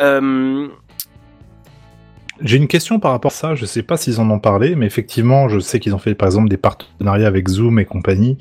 [0.00, 0.68] Euh,
[2.40, 3.54] J'ai une question par rapport à ça.
[3.54, 6.26] Je sais pas s'ils en ont parlé, mais effectivement, je sais qu'ils ont fait par
[6.26, 8.36] exemple des partenariats avec Zoom et compagnie.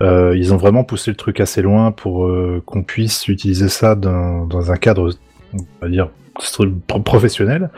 [0.00, 2.28] Euh, ils ont vraiment poussé le truc assez loin pour
[2.64, 5.12] qu'on puisse utiliser ça dans, dans un cadre,
[5.52, 6.08] on va dire,
[7.04, 7.70] professionnel.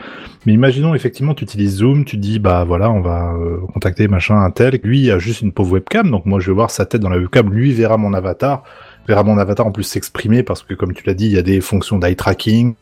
[0.45, 4.39] Mais imaginons effectivement, tu utilises Zoom, tu dis bah voilà, on va euh, contacter machin
[4.39, 4.79] un tel.
[4.83, 7.17] Lui a juste une pauvre webcam, donc moi je vais voir sa tête dans la
[7.17, 7.51] webcam.
[7.51, 8.63] Lui verra mon avatar,
[9.07, 11.43] verra mon avatar en plus s'exprimer parce que comme tu l'as dit, il y a
[11.43, 12.75] des fonctions d'eye tracking,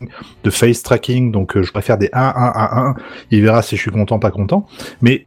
[0.43, 2.95] de face tracking, donc euh, je préfère des 1 1 1 1.
[3.31, 4.67] Il verra si je suis content pas content.
[5.01, 5.25] Mais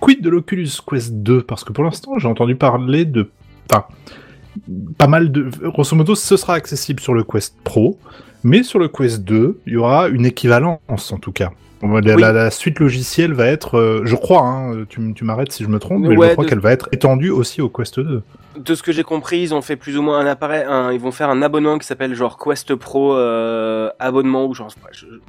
[0.00, 3.30] quid de l'Oculus Quest 2 Parce que pour l'instant, j'ai entendu parler de.
[3.70, 3.84] Enfin,
[4.98, 5.48] pas mal de.
[5.68, 7.98] Grosso modo, ce sera accessible sur le Quest Pro,
[8.44, 11.50] mais sur le Quest 2, il y aura une équivalence en tout cas.
[11.82, 12.20] La, Oui.
[12.20, 15.78] la- la suite logicielle va être, euh, je crois, hein, tu, m'arrêtes si je me
[15.78, 18.22] trompe, mais Ouais, je crois de- qu'elle va être étendue aussi au Quest 2.
[18.58, 21.00] De ce que j'ai compris, ils ont fait plus ou moins un appareil, un- ils
[21.00, 24.68] vont faire un abonnement qui s'appelle genre Quest Pro euh, abonnement ou genre,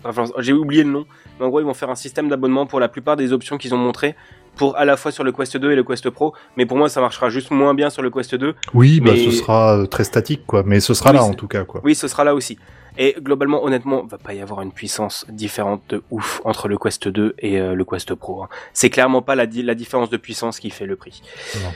[0.04, 1.06] enfin, j'ai oublié le nom,
[1.40, 3.74] mais en gros ils vont faire un système d'abonnement pour la plupart des options qu'ils
[3.74, 4.16] ont montrées
[4.58, 6.90] pour à la fois sur le Quest 2 et le Quest Pro, mais pour moi
[6.90, 8.56] ça marchera juste moins bien sur le Quest 2.
[8.74, 11.34] Oui, bah, Mais- ce sera euh, très statique, quoi, mais ce sera Oui, là en
[11.34, 11.80] tout cas, quoi.
[11.86, 12.58] Oui, ce sera là aussi.
[12.98, 17.08] Et globalement, honnêtement, va pas y avoir une puissance différente de ouf entre le Quest
[17.08, 18.44] 2 et euh, le Quest Pro.
[18.44, 18.50] hein.
[18.74, 21.22] C'est clairement pas la, di- la différence de puissance qui fait le prix.
[21.64, 21.72] Non.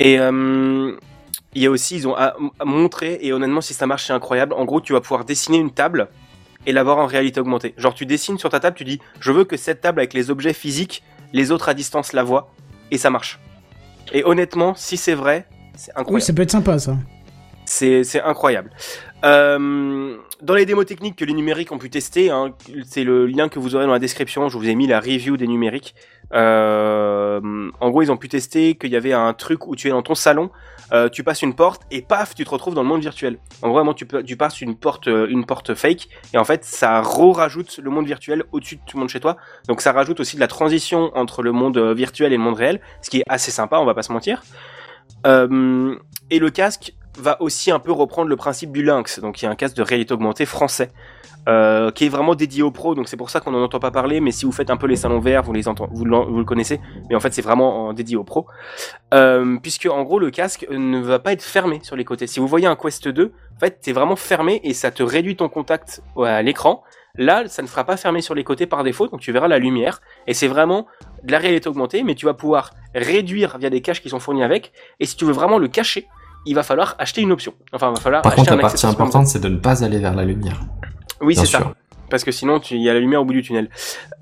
[0.00, 0.96] Et euh,
[1.54, 4.12] il y a aussi, ils ont à- à montré, et honnêtement, si ça marche, c'est
[4.12, 4.52] incroyable.
[4.54, 6.08] En gros, tu vas pouvoir dessiner une table
[6.66, 7.74] et l'avoir en réalité augmentée.
[7.76, 10.30] Genre, tu dessines sur ta table, tu dis, je veux que cette table avec les
[10.30, 12.52] objets physiques, les autres à distance la voient,
[12.92, 13.40] et ça marche.
[14.12, 16.14] Et honnêtement, si c'est vrai, c'est incroyable.
[16.14, 16.96] Oui, ça peut être sympa ça.
[17.66, 18.70] C'est c'est incroyable.
[19.24, 22.54] Euh, dans les démos techniques que les numériques ont pu tester, hein,
[22.84, 24.48] c'est le lien que vous aurez dans la description.
[24.50, 25.94] Je vous ai mis la review des numériques.
[26.34, 29.90] Euh, en gros, ils ont pu tester qu'il y avait un truc où tu es
[29.90, 30.50] dans ton salon,
[30.92, 33.38] euh, tu passes une porte et paf, tu te retrouves dans le monde virtuel.
[33.62, 37.00] En gros, vraiment, tu, passes une porte, euh, une porte fake et en fait, ça
[37.00, 39.38] re-rajoute le monde virtuel au-dessus de tout le monde chez toi.
[39.68, 42.80] Donc, ça rajoute aussi de la transition entre le monde virtuel et le monde réel,
[43.00, 44.42] ce qui est assez sympa, on va pas se mentir.
[46.30, 49.48] Et le casque va aussi un peu reprendre le principe du Lynx, donc il y
[49.48, 50.90] a un casque de réalité augmentée français,
[51.48, 53.90] euh, qui est vraiment dédié aux pros, donc c'est pour ça qu'on n'en entend pas
[53.90, 56.80] parler, mais si vous faites un peu les salons verts, vous, les vous, le connaissez,
[57.08, 58.46] mais en fait c'est vraiment dédié aux pros,
[59.12, 62.26] euh, puisque en gros le casque ne va pas être fermé sur les côtés.
[62.26, 65.36] Si vous voyez un Quest 2, en fait c'est vraiment fermé et ça te réduit
[65.36, 66.82] ton contact à l'écran.
[67.16, 69.58] Là, ça ne fera pas fermer sur les côtés par défaut, donc tu verras la
[69.58, 70.88] lumière, et c'est vraiment
[71.22, 74.42] de la réalité augmentée, mais tu vas pouvoir réduire via des caches qui sont fournis
[74.42, 76.08] avec, et si tu veux vraiment le cacher,
[76.46, 77.54] il va falloir acheter une option.
[77.72, 79.84] Enfin, il va falloir Par acheter contre, un la partie importante, c'est de ne pas
[79.84, 80.60] aller vers la lumière.
[81.20, 81.74] oui, c'est ça.
[82.10, 83.68] Parce que sinon, il y a la lumière au bout du tunnel.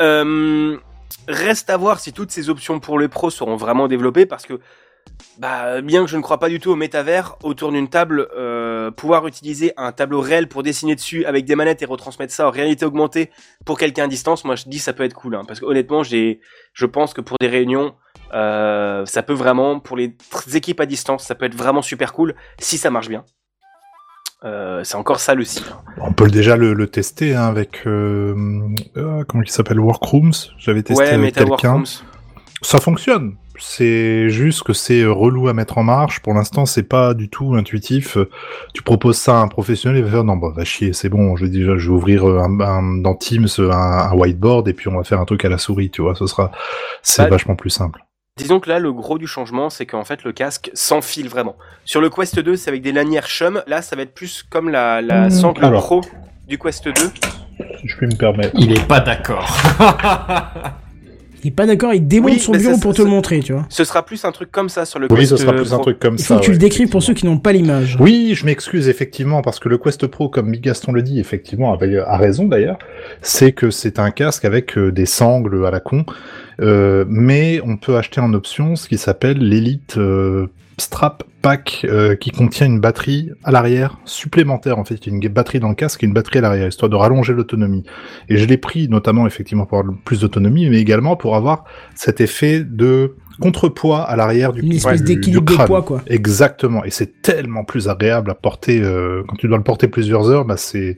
[0.00, 0.76] Euh,
[1.28, 4.60] reste à voir si toutes ces options pour les pros seront vraiment développées, parce que,
[5.38, 8.90] bah, bien que je ne crois pas du tout au métavers, autour d'une table, euh,
[8.90, 12.50] pouvoir utiliser un tableau réel pour dessiner dessus avec des manettes et retransmettre ça en
[12.50, 13.30] réalité augmentée
[13.64, 16.02] pour quelqu'un à distance, moi je dis ça peut être cool, hein, parce que honnêtement,
[16.02, 16.40] j'ai,
[16.74, 17.94] je pense que pour des réunions,
[18.34, 20.14] euh, ça peut vraiment, pour les
[20.54, 23.24] équipes à distance, ça peut être vraiment super cool si ça marche bien.
[24.44, 25.76] Euh, c'est encore ça le hein.
[25.98, 28.34] On peut déjà le, le tester hein, avec euh,
[28.96, 30.32] euh, comment il s'appelle Workrooms.
[30.58, 31.84] J'avais testé Ouais, avec quelqu'un.
[32.60, 33.36] Ça fonctionne.
[33.58, 36.20] C'est juste que c'est euh, relou à mettre en marche.
[36.20, 38.16] Pour l'instant, c'est pas du tout intuitif.
[38.16, 38.28] Euh,
[38.74, 41.36] Tu proposes ça à un professionnel, il va faire non, bah va chier, c'est bon.
[41.36, 44.72] Je vais déjà, je vais ouvrir euh, un, un- dans Teams un, un whiteboard et
[44.72, 45.90] puis on va faire un truc à la souris.
[45.90, 46.50] Tu vois, ce sera,
[47.02, 48.04] c'est Bah, vachement plus simple.
[48.38, 51.54] Disons que là, le gros du changement, c'est qu'en fait, le casque s'enfile vraiment.
[51.84, 53.62] Sur le Quest 2, c'est avec des lanières chum.
[53.66, 55.82] Là, ça va être plus comme la, la Mmh, sangle alors.
[55.84, 56.00] pro
[56.48, 56.92] du Quest 2.
[57.80, 58.52] Si je peux me permettre.
[58.54, 59.54] Il est pas d'accord.
[61.44, 63.52] Il est pas d'accord, il démonte Oui, son bureau ça- pour te le montrer, tu
[63.52, 63.66] vois.
[63.68, 65.78] Ce sera plus un truc comme ça sur le Oui, Quest ce sera plus un
[65.78, 66.34] truc comme Il ça.
[66.34, 67.96] faut que tu ouais, le décrives pour ceux qui n'ont pas l'image.
[67.98, 72.16] Oui, je m'excuse effectivement parce que le Quest Pro, comme Gaston le dit, effectivement, a
[72.16, 72.78] raison d'ailleurs,
[73.22, 76.04] c'est que c'est un casque avec euh, des sangles à la con,
[76.60, 80.46] euh, mais on peut acheter en option ce qui s'appelle l'Elite euh,
[80.78, 84.78] Strap Pack, euh, qui contient une batterie à l'arrière supplémentaire.
[84.78, 87.32] En fait, une batterie dans le casque et une batterie à l'arrière, histoire de rallonger
[87.32, 87.82] l'autonomie.
[88.28, 92.20] Et je l'ai pris notamment effectivement pour avoir plus d'autonomie, mais également pour avoir cet
[92.20, 96.02] effet de contrepoids à l'arrière du, Une espèce d'équilibre de poids, quoi.
[96.06, 100.30] Exactement, et c'est tellement plus agréable à porter euh, quand tu dois le porter plusieurs
[100.30, 100.96] heures, bah c'est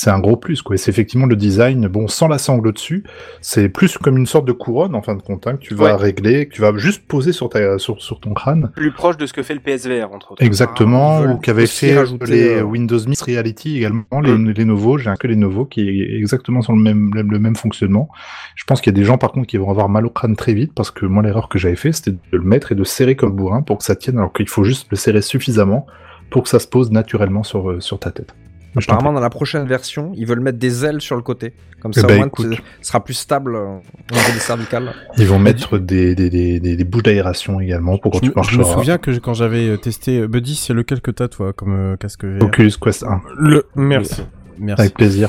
[0.00, 0.74] c'est un gros plus quoi.
[0.74, 3.02] Et c'est effectivement le design, bon, sans la sangle au-dessus,
[3.40, 5.86] c'est plus comme une sorte de couronne en fin de compte hein, que tu vas
[5.86, 5.94] Ouais.
[5.96, 8.70] régler, que tu vas juste poser sur ta sur, sur ton crâne.
[8.76, 10.42] Plus proche de ce que fait le PSVR, entre autres.
[10.44, 14.50] Exactement, veulent ou qu'avait fait rajouter, les euh, Windows Mixed Reality également, les, Mm.
[14.50, 17.38] les nouveaux, j'ai un que les nouveaux qui est exactement sur le même le, le
[17.40, 18.08] même fonctionnement.
[18.54, 20.36] Je pense qu'il y a des gens par contre qui vont avoir mal au crâne
[20.36, 22.84] très vite parce que moi l'erreur que j'avais fait c'était de le mettre et de
[22.84, 25.86] serrer comme bourrin pour que ça tienne alors qu'il faut juste le serrer suffisamment
[26.30, 28.34] pour que ça se pose naturellement sur euh, sur ta tête.
[28.76, 31.52] Apparemment, dans la prochaine version, ils veulent mettre des ailes sur le côté.
[31.80, 32.50] Comme Eh ça, ben, au moins, écoute.
[32.50, 34.92] tu sera plus stable euh, au niveau des cervicales.
[35.16, 38.38] Ils vont mettre des, des, des, des, des bouches d'aération également pour quand Je tu
[38.38, 41.28] me, je me souviens que quand j'avais euh, testé euh, Buddy, c'est lequel que t'as
[41.28, 43.20] toi comme euh, casque VR Oculus Quest 1.
[43.38, 43.64] Le...
[43.74, 44.22] Merci.
[44.58, 44.80] Merci.
[44.82, 45.28] Avec plaisir.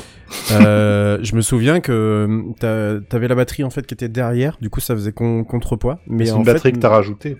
[0.52, 4.70] Euh, je me souviens que t'as- t'avais la batterie en fait qui était derrière, du
[4.70, 6.00] coup ça faisait con- contrepoids.
[6.08, 7.36] Mais C'est en une fait, batterie que t'as rajoutée.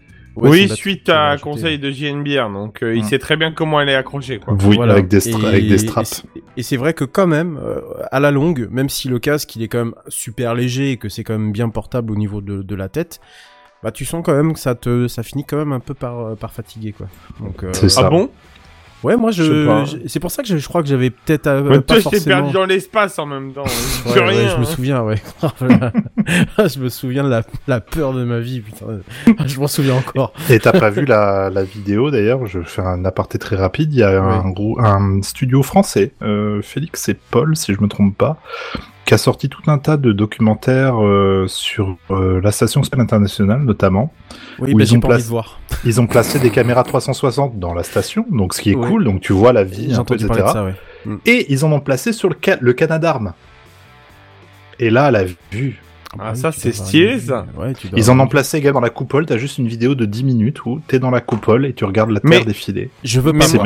[0.49, 3.07] Oui, suite à un conseil de JNBR, donc euh, il Mm.
[3.07, 4.39] sait très bien comment elle est accrochée.
[4.39, 4.55] Quoi.
[4.65, 4.93] Oui, Voilà.
[4.95, 6.07] avec, des Et- avec des et straps.
[6.09, 9.55] c'est- Et c'est vrai que quand même, euh, à la longue, même si le casque
[9.57, 12.41] il est quand même super léger et que c'est quand même bien portable au niveau
[12.41, 13.21] de, de la tête,
[13.83, 16.19] bah tu sens quand même que ça te, ça finit quand même un peu par,
[16.21, 17.07] euh, par fatiguer quoi.
[17.41, 18.03] Donc, euh, C'est ça.
[18.07, 18.29] Ah bon?
[19.03, 21.81] Ouais, moi Je c'est pour ça que je, je crois que j'avais peut-être euh, Ouais,
[21.81, 22.25] Toi, forcément.
[22.25, 23.65] perdu dans l'espace en même temps.
[24.07, 25.17] Ouais, ouais, je me souviens, ouais.
[26.59, 28.87] je me souviens de la, la peur de ma vie, putain.
[29.47, 30.33] je m'en souviens encore.
[30.49, 34.01] Et t'as pas vu la, la vidéo d'ailleurs, je fais un aparté très rapide, il
[34.01, 38.17] y a un, gros, un studio français, euh, Félix et Paul si je me trompe
[38.17, 38.37] pas,
[39.07, 43.63] qui a sorti tout un tas de documentaires euh, sur euh, la station spatiale internationale
[43.63, 44.13] notamment.
[44.61, 45.61] Oui, Où bah, ils ont pas envie placé- de voir.
[45.85, 49.21] Ils ont placé des caméras 360 dans la station, donc ce qui est cool, donc
[49.21, 50.29] tu vois la vie, un peu, etc.
[50.53, 50.67] ça.
[51.27, 53.33] Et ils en ont placé sur le, ca- le Canadarm.
[54.79, 55.81] Et là, la vue.
[56.19, 57.47] Ah, oui, ça, c'est stylé, ça.
[57.57, 60.25] Ouais, Ils en ont placé également dans la coupole, t'as juste une vidéo de 10
[60.25, 62.91] minutes où t'es dans la coupole et tu regardes la Terre Mais- défiler.
[63.05, 63.59] Je veux pas C'est.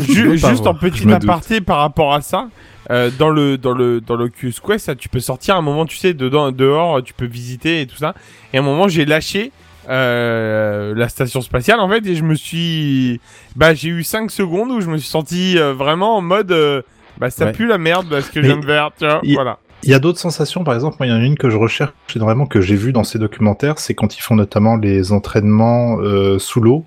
[0.00, 0.68] Ju- pas juste voir.
[0.68, 2.48] en petit Je aparté par rapport à ça,
[2.90, 5.84] euh, dans le dans le dans l'Oculus Quest, ça, tu peux sortir à un moment,
[5.86, 8.14] tu sais, dedans dehors, tu peux visiter et tout ça.
[8.52, 9.52] Et à un moment, j'ai lâché
[9.88, 13.20] euh, la station spatiale en fait et je me suis,
[13.56, 16.82] bah, j'ai eu 5 secondes où je me suis senti euh, vraiment en mode, euh,
[17.18, 17.52] bah, ça Ouais.
[17.52, 19.58] pue la merde parce que je Mais viens de faire, tu vois, il- voilà.
[19.84, 21.56] Il y a d'autres sensations, par exemple, moi, il y en a une que je
[21.56, 25.98] recherche énormément, que j'ai vue dans ces documentaires, c'est quand ils font notamment les entraînements
[25.98, 26.84] euh, sous l'eau,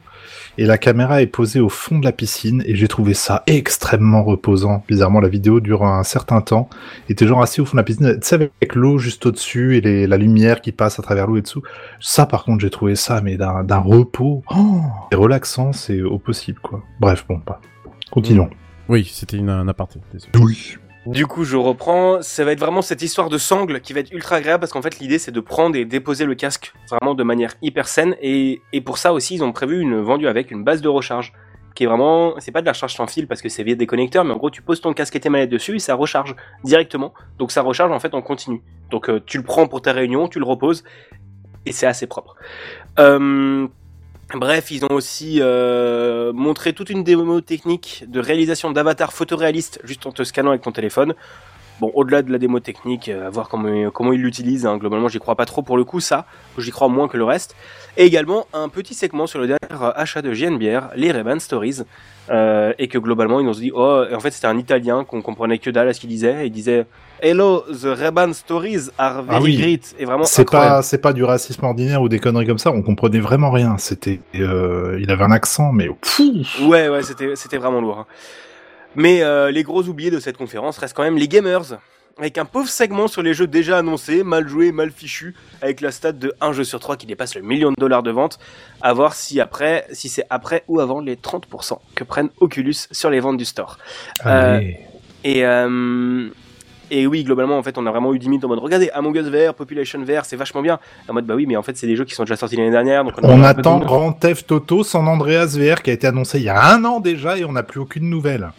[0.58, 4.23] et la caméra est posée au fond de la piscine, et j'ai trouvé ça extrêmement
[4.23, 4.81] reposant.
[4.88, 6.69] Bizarrement, la vidéo dure un certain temps,
[7.10, 9.75] et t'es genre assis au fond de la piscine, tu sais, avec l'eau juste au-dessus,
[9.75, 11.63] et les, la lumière qui passe à travers l'eau et dessous.
[11.99, 14.81] Ça, par contre, j'ai trouvé ça, mais d'un d'un repos, oh,
[15.12, 16.81] c'est relaxant, c'est au possible, quoi.
[17.01, 17.60] Bref, bon, pas.
[18.10, 18.49] Continuons.
[18.88, 19.99] Oui, c'était une, un aparté.
[20.13, 20.31] désolé.
[20.39, 20.77] Oui.
[21.05, 22.21] Du coup, je reprends.
[22.21, 24.81] Ça va être vraiment cette histoire de sangle qui va être ultra agréable parce qu'en
[24.81, 28.15] fait, l'idée c'est de prendre et déposer le casque vraiment de manière hyper saine.
[28.21, 31.33] Et, pour ça aussi, ils ont prévu une vendue avec une base de recharge
[31.75, 32.33] qui est vraiment.
[32.39, 34.37] C'est pas de la recharge sans fil parce que c'est via des connecteurs, mais en
[34.37, 37.13] gros, tu poses ton casque et tes manettes dessus et ça recharge directement.
[37.37, 38.63] Donc ça recharge en fait en continu.
[38.89, 40.83] Donc euh, tu le prends pour ta réunion, tu le reposes
[41.67, 42.35] et c'est assez propre.
[42.97, 43.67] Euh,
[44.33, 50.05] Bref, ils ont aussi euh, montré toute une démo technique de réalisation d'avatars photoréalistes juste
[50.07, 51.13] en te scannant avec ton téléphone.
[51.81, 55.09] Bon, au-delà de la démo technique, euh, à voir comment, comment ils l'utilisent, hein, globalement
[55.09, 56.25] j'y crois pas trop pour le coup, ça,
[56.57, 57.53] j'y crois moins que le reste.
[57.97, 61.81] Et également un petit segment sur le dernier achat de JNBR, les Ray-Ban Stories,
[62.29, 65.57] euh, et que globalement ils ont dit, oh, en fait c'était un Italien qu'on comprenait
[65.59, 66.85] que dalle à ce qu'il disait, et il disait,
[67.21, 69.57] Hello, the Ray-Ban Stories are very Ah oui.
[69.57, 72.71] great, et vraiment C'est pas, c'est pas du racisme ordinaire ou des conneries comme ça.
[72.71, 73.77] On comprenait vraiment rien.
[73.77, 76.59] C'était, euh, il avait un accent, mais pfff.
[76.67, 77.99] Ouais, ouais, c'était, c'était vraiment lourd.
[77.99, 78.05] hein.
[78.95, 81.79] Mais euh, les gros oubliés de cette conférence restent quand même les gamers.
[82.17, 85.91] Avec un pauvre segment sur les jeux déjà annoncés, mal joués, mal fichus, avec la
[85.91, 88.39] stat de 1 jeu sur 3 qui dépasse le million de dollars de vente,
[88.81, 93.10] à voir si après, si c'est après ou avant les 30% que prennent Oculus sur
[93.10, 93.79] les ventes du store.
[94.21, 94.79] Allez.
[95.25, 96.29] Et, euh,
[96.91, 99.15] et oui, globalement, en fait, on a vraiment eu 10 minutes en mode regardez, Among
[99.17, 100.79] Us VR, Population VR, c'est vachement bien.
[101.10, 102.71] En mode bah oui, mais en fait, c'est des jeux qui sont déjà sortis l'année
[102.71, 103.03] dernière.
[103.03, 106.49] Donc on attend Grand Theft Auto San Andreas VR qui a été annoncé il y
[106.49, 108.51] a un an déjà et on n'a plus aucune nouvelle.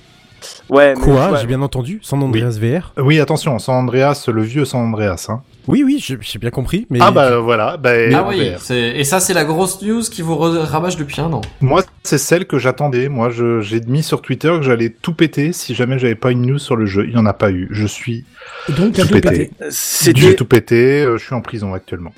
[0.69, 1.39] Ouais, mais Quoi ouais.
[1.41, 5.27] J'ai bien entendu San Andreas VR Euh, Oui, attention, San Andreas, le vieux San Andreas.
[5.29, 5.43] Hein.
[5.69, 6.87] Oui, oui, j'ai bien compris.
[6.91, 7.77] Mais Ah bah voilà.
[7.77, 11.41] Bah, Ah oui, et ça c'est la grosse news qui vous rabâche depuis un an.
[11.61, 13.09] Moi, c'est celle que j'attendais.
[13.09, 16.43] Moi, je- j'ai mis sur Twitter que j'allais tout péter si jamais j'avais pas une
[16.47, 17.05] news sur le jeu.
[17.07, 17.69] Il n'y en a pas eu.
[17.73, 18.25] Je suis
[18.69, 19.51] Donc, tout tout pété.
[20.15, 21.03] J'ai tout pété.
[21.03, 22.13] euh, je suis en prison actuellement.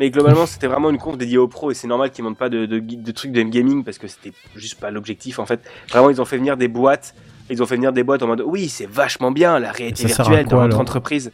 [0.00, 2.48] Mais globalement, c'était vraiment une conf dédiée aux pros et c'est normal qu'ils montent pas
[2.50, 5.60] de, de trucs de gaming parce que c'était juste pas l'objectif en fait.
[5.90, 7.14] Vraiment, ils ont fait venir des boîtes.
[7.50, 10.46] Ils ont fait venir des boîtes en mode oui, c'est vachement bien la réalité virtuelle
[10.46, 11.30] quoi, dans notre entreprise.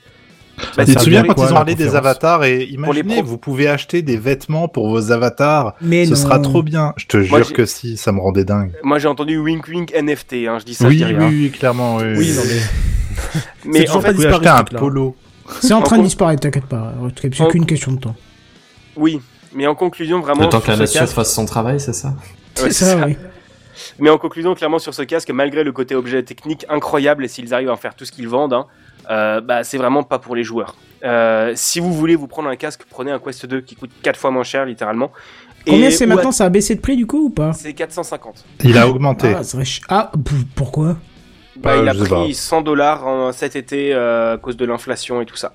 [0.77, 3.15] Bah, tu c'est te souviens quand quoi, ils ont parlé des avatars et les imaginez,
[3.17, 3.25] pros.
[3.25, 5.75] vous pouvez acheter des vêtements pour vos avatars.
[5.81, 6.17] Mais Ce non.
[6.17, 6.93] sera trop bien.
[6.99, 8.73] Je te Moi, jure que si, ça me rendait dingue.
[8.83, 10.35] Moi, j'ai entendu wink wink NFT.
[10.47, 11.29] Hein, je dis ça, Oui, je oui, dis rien.
[11.29, 11.97] oui, clairement.
[11.97, 12.43] Oui, Oui, non
[13.65, 13.87] mais.
[13.87, 15.17] C'est en fait, Vous acheter un polo.
[15.61, 16.93] C'est en train de disparaître, t'inquiète pas.
[17.21, 18.15] C'est En- qu'une question de temps.
[18.97, 19.21] oui.
[19.55, 20.45] Mais en conclusion, vraiment.
[20.45, 22.09] Le temps que la casque- fasse son travail, c'est ça?
[22.63, 23.17] Ouais, C'est ça, oui.
[23.99, 27.53] Mais en conclusion, clairement sur ce casque, malgré le côté objet technique incroyable et s'ils
[27.55, 28.67] arrivent à en faire tout ce qu'ils vendent, hein,
[29.11, 30.77] euh, bah c'est vraiment pas pour les joueurs.
[31.05, 34.17] Euh, si vous voulez vous prendre un casque, prenez un Quest 2 qui coûte 4
[34.19, 35.11] fois moins cher littéralement.
[35.67, 38.45] Combien c'est maintenant à- Ça a baissé de prix du coup ou pas C'est 450.
[38.65, 39.33] Il a augmenté.
[39.37, 40.11] Ah, ch- ah,
[40.57, 40.97] pourquoi
[41.57, 42.27] Bah, Bah, il a pris pas.
[42.33, 45.53] 100 dollars en- cet été euh, à cause de l'inflation et tout ça.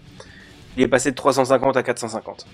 [0.77, 2.45] Il est passé de 350 à 450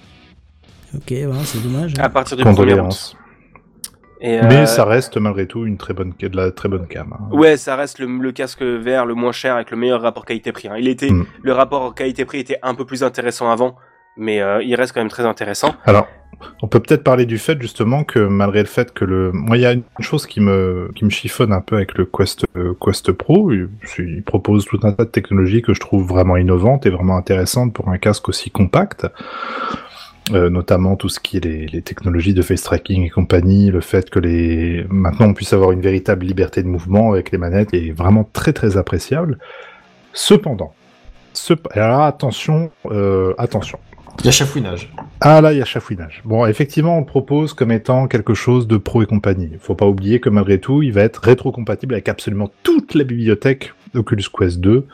[0.96, 1.14] Ok,
[1.46, 1.94] c'est dommage.
[2.00, 2.56] à partir du 1er août.
[2.56, 3.16] Condoléances.
[4.26, 7.14] Et, Mais euh, ça reste malgré tout une très bonne, de la très bonne cam.
[7.14, 7.28] hein.
[7.36, 10.70] Ouais, ça reste le, le casque VR le moins cher avec le meilleur rapport qualité-prix.
[10.70, 10.76] hein.
[10.80, 11.26] Il était, Mm.
[11.44, 13.76] le rapport qualité-prix était un peu plus intéressant avant,
[14.18, 15.76] mais euh, il reste quand même très intéressant.
[15.86, 16.08] Alors,
[16.62, 19.62] on peut peut-être parler du fait justement que malgré le fait que le, moi il
[19.62, 22.74] y a une chose qui me qui me chiffonne un peu avec le Quest euh,
[22.82, 26.86] Quest Pro, il, il propose tout un tas de technologies que je trouve vraiment innovantes
[26.86, 29.06] et vraiment intéressantes pour un casque aussi compact.
[30.32, 33.82] Euh, notamment tout ce qui est les, les technologies de face tracking et compagnie, le
[33.82, 37.74] fait que les maintenant on puisse avoir une véritable liberté de mouvement avec les manettes
[37.74, 39.38] est vraiment très très appréciable.
[40.14, 40.74] Cependant,
[41.34, 43.80] ce, alors attention, euh, attention.
[44.20, 44.94] Il y a chafouinage.
[45.20, 46.22] Ah là, il y a chafouinage.
[46.24, 49.50] Bon, effectivement, on le propose comme étant quelque chose de pro et compagnie.
[49.60, 53.74] Faut pas oublier que malgré tout, il va être rétro-compatible avec absolument toute la bibliothèque
[53.94, 54.88] d'Oculus Quest 2.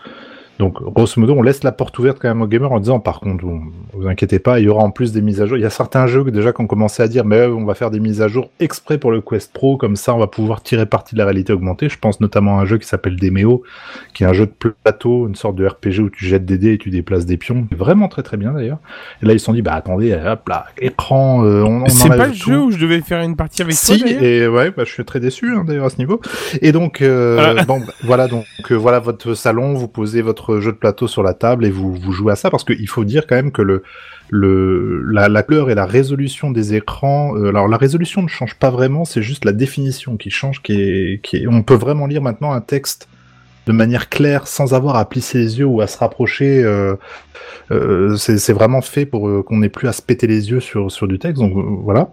[0.59, 3.21] Donc, grosso modo, on laisse la porte ouverte quand même aux gamers en disant, par
[3.21, 3.61] contre, vous,
[3.93, 5.57] vous inquiétez pas, il y aura en plus des mises à jour.
[5.57, 7.91] Il y a certains jeux que déjà qu'on commençait à dire, mais on va faire
[7.91, 10.85] des mises à jour exprès pour le Quest Pro, comme ça, on va pouvoir tirer
[10.85, 11.87] parti de la réalité augmentée.
[11.87, 13.63] Je pense notamment à un jeu qui s'appelle Demeo,
[14.13, 14.51] qui est un jeu de
[14.83, 17.65] plateau, une sorte de RPG où tu jettes des dés et tu déplaces des pions.
[17.71, 18.79] Vraiment très très bien d'ailleurs.
[19.23, 22.09] Et là, ils se sont dit, bah attendez, hop là, écran, euh, on, on C'est
[22.09, 22.51] pas le tout.
[22.51, 25.05] jeu où je devais faire une partie avec Si, toi et ouais, bah, je suis
[25.05, 26.19] très déçu hein, d'ailleurs à ce niveau.
[26.61, 27.63] Et donc, euh, Ah.
[27.63, 31.23] bon, bah, voilà, donc euh, voilà votre salon, vous posez votre jeu de plateau sur
[31.23, 33.61] la table et vous, vous jouez à ça parce qu'il faut dire quand même que
[33.61, 33.83] le,
[34.29, 38.55] le, la, la couleur et la résolution des écrans, euh, alors la résolution ne change
[38.55, 42.07] pas vraiment, c'est juste la définition qui change, qui est, qui est, on peut vraiment
[42.07, 43.07] lire maintenant un texte
[43.69, 46.63] de manière claire sans avoir à plisser les yeux ou à se rapprocher.
[46.63, 46.95] Euh,
[47.69, 50.91] euh, c'est vraiment fait pour euh, qu'on n'ait plus à se péter les yeux sur,
[50.91, 51.39] sur du texte.
[51.39, 52.09] Donc voilà.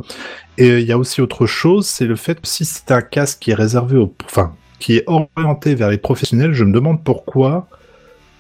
[0.59, 3.39] Et il y a aussi autre chose, c'est le fait que si c'est un casque
[3.41, 7.69] qui est réservé enfin, qui est orienté vers les professionnels, je me demande pourquoi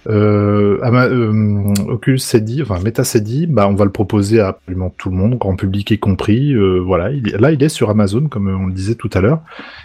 [0.08, 4.48] euh, euh, Oculus s'est dit, enfin Meta s'est dit, bah on va le proposer à
[4.48, 6.52] absolument tout le monde, grand public y compris.
[6.52, 9.40] euh, voilà, là il est sur Amazon comme on le disait tout à l'heure.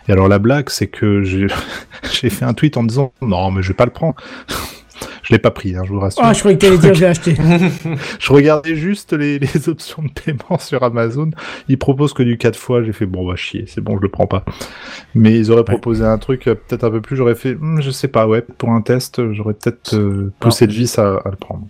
[0.07, 1.47] Et alors la blague, c'est que j'ai
[2.29, 4.15] fait un tweet en disant non mais je vais pas le prendre.
[5.23, 6.21] Je l'ai pas pris, hein, je vous rassure.
[6.23, 7.35] Ah, je croyais que t'allais dire j'ai acheté.
[8.19, 11.29] Je regardais juste les, les options de paiement sur Amazon.
[11.67, 12.83] Ils proposent que du 4 fois.
[12.83, 14.43] J'ai fait bon, bah chier, c'est bon, je le prends pas.
[15.15, 17.15] Mais ils auraient proposé un truc euh, peut-être un peu plus.
[17.15, 20.65] J'aurais fait, hmm, je sais pas, ouais, pour un test, euh, j'aurais peut-être euh, poussé
[20.67, 21.65] le vis à, à le prendre.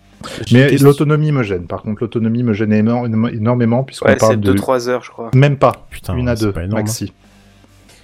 [0.51, 1.65] Mais l'autonomie me gêne.
[1.65, 5.31] Par contre, l'autonomie me gêne énorme- énormément puisqu'on Ouais, parle de 2-3 heures, je crois.
[5.33, 7.11] même pas Putain, une à deux pas énorme, maxi.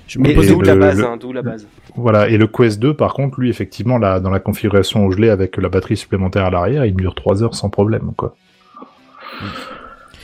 [0.08, 1.68] Je me Mais posais d'où le- la base, le- hein, d'où la base.
[1.96, 2.30] Voilà.
[2.30, 5.30] Et le Quest 2, par contre, lui, effectivement, là, dans la configuration où je l'ai
[5.30, 8.36] avec la batterie supplémentaire à l'arrière, il me dure 3 heures sans problème, quoi.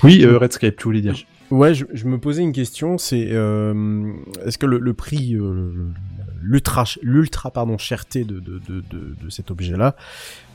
[0.04, 1.16] Oui, euh, Redscape, tu voulais dire.
[1.52, 4.12] Ouais, je, je me posais une question, c'est euh,
[4.46, 5.72] est-ce que le, le prix, euh,
[6.44, 9.96] l'ultra, l'ultra pardon cherté de, de, de, de, cet objet-là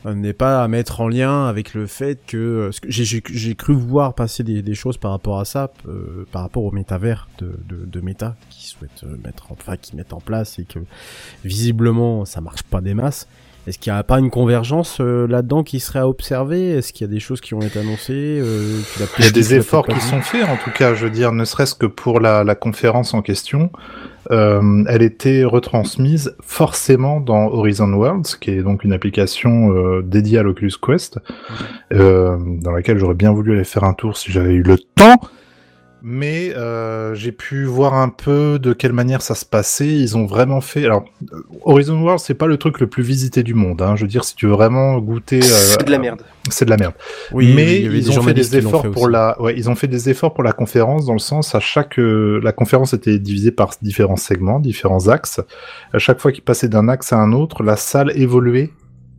[0.05, 4.13] euh, n'est pas à mettre en lien avec le fait que, euh, j'ai, cru voir
[4.13, 8.01] passer des, choses par rapport à ça, euh, par rapport au métavers de, de, de
[8.01, 10.79] Meta qui souhaite mettre, en, enfin qui mettent en place et que
[11.43, 13.27] visiblement ça marche pas des masses.
[13.69, 16.71] Est-ce qu'il n'y a pas une convergence euh, là-dedans qui serait à observer?
[16.71, 18.79] Est-ce qu'il y a des choses qui ont été annoncées euh,
[19.19, 21.45] Il y a des efforts qui sont faits, en tout cas, je veux dire, ne
[21.45, 23.69] serait-ce que pour la, la conférence en question.
[24.31, 30.39] Euh, elle était retransmise forcément dans Horizon Worlds, qui est donc une application euh, dédiée
[30.39, 31.19] à l'Oculus Quest,
[31.93, 35.19] euh, dans laquelle j'aurais bien voulu aller faire un tour si j'avais eu le temps.
[36.01, 39.87] Mais euh, j'ai pu voir un peu de quelle manière ça se passait.
[39.87, 40.85] Ils ont vraiment fait.
[40.85, 43.81] Alors, euh, Horizon Worlds, c'est pas le truc le plus visité du monde.
[43.81, 43.95] Hein.
[43.95, 46.21] Je veux dire, si tu veux vraiment goûter, euh, C'est de la merde.
[46.49, 46.93] c'est de la merde.
[47.31, 49.55] Oui, mais il y avait ils des ont fait des efforts fait pour la, ouais,
[49.57, 52.51] ils ont fait des efforts pour la conférence dans le sens à chaque, euh, la
[52.51, 55.41] conférence était divisée par différents segments, différents axes.
[55.93, 58.71] À chaque fois qu'ils passaient d'un axe à un autre, la salle évoluait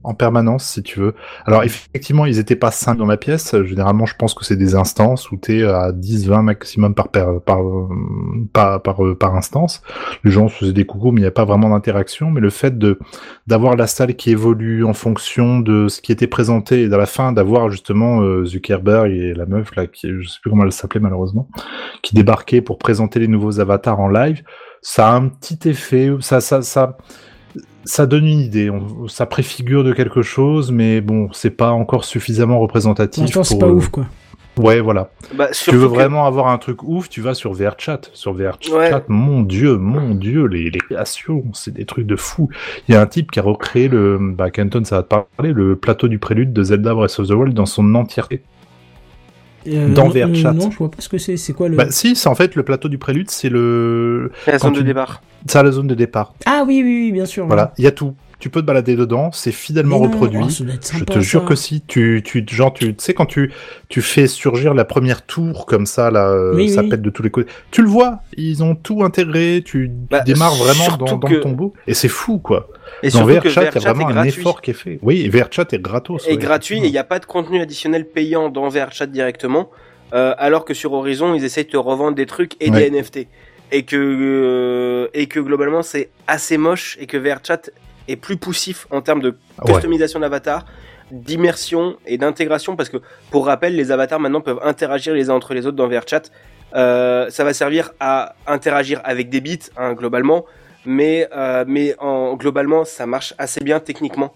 [0.03, 1.15] en permanence, si tu veux.
[1.47, 3.55] Alors effectivement, ils étaient pas cinq dans la pièce.
[3.65, 7.41] Généralement, je pense que c'est des instances où t'es à 10, 20 maximum par par
[8.53, 9.83] par par, euh, par instance.
[10.25, 12.31] Les gens se faisaient des coucous, mais il n'y a pas vraiment d'interaction.
[12.31, 12.99] Mais le fait de
[13.47, 17.07] d'avoir la salle qui évolue en fonction de ce qui était présenté et dans la
[17.07, 20.73] fin d'avoir justement euh, Zuckerberg et la meuf là qui je sais plus comment elle
[20.73, 21.49] s'appelait malheureusement
[22.03, 24.43] qui débarquaient pour présenter les nouveaux avatars en live
[24.83, 26.97] ça a un petit effet ça ça ça
[27.85, 32.05] ça donne une idée, on- ça préfigure de quelque chose, mais bon, c'est pas encore
[32.05, 33.23] suffisamment Pour représentatif.
[33.25, 34.07] l'instant, c'est pour, pas ouf, quoi.
[34.59, 35.11] Ouais, voilà.
[35.37, 38.01] Bah, Si tu veux que- vraiment avoir un truc ouf, tu vas sur VRChat.
[38.13, 38.91] Sur VRChat, Ouais.
[39.09, 42.49] mon dieu, mon dieu, les, les créations, c'est des trucs de fou.
[42.89, 45.53] Il y a un type qui a recréé le, bah, Kenton, ça va te parler,
[45.55, 48.43] le plateau du prélude de Zelda Breath of the Wild dans son entièreté.
[49.69, 50.53] Euh, dans non, euh, VRChat.
[50.53, 51.37] non, je vois pas ce que c'est.
[51.37, 51.77] C'est quoi le.
[51.77, 54.83] Bah, si, c'est en fait le plateau du prélude, c'est le, C'est la zone de
[54.83, 55.23] départ.
[55.47, 56.33] c'est la zone de départ.
[56.47, 57.47] Ah oui, oui, oui, bien sûr.
[57.47, 58.15] Voilà, il y a tout.
[58.41, 60.41] Tu peux te balader dedans, c'est fidèlement non, reproduit.
[60.43, 61.47] oh, Je te jure ça.
[61.47, 63.53] que si tu, tu, genre, tu, sais, quand tu,
[63.89, 66.89] tu fais surgir la première tour comme ça, là, euh, Oui, ça oui.
[66.89, 67.51] pète de tous les côtés.
[67.71, 71.41] Tu le vois, ils ont tout intégré, tu, Bah, démarres vraiment dans, dans que- le
[71.41, 71.75] tombeau.
[71.87, 72.69] Et c'est fou, quoi.
[73.03, 74.41] Et Dans VRChat, il y a vraiment un gratuit.
[74.41, 74.99] effort qui est fait.
[75.03, 76.27] Oui, et VRChat est gratos.
[76.27, 79.71] ouais, gratuit et il n'y a pas de contenu additionnel payant dans VRChat directement,
[80.13, 82.91] euh, alors que sur Horizon ils essayent de te revendre des trucs et Ouais.
[82.91, 83.29] des NFT
[83.73, 87.71] et que euh, et que globalement c'est assez moche et que VRChat
[88.11, 89.31] est plus poussif en termes de
[89.65, 89.73] Ouais.
[89.73, 90.65] customisation d'avatar,
[91.11, 92.99] d'immersion et d'intégration parce que
[93.31, 96.23] pour rappel les avatars maintenant peuvent interagir les uns entre les autres dans VRChat.
[96.75, 100.45] Euh, ça va servir à interagir avec des bits hein, globalement,
[100.87, 104.33] mais euh, mais en globalement ça marche assez bien techniquement.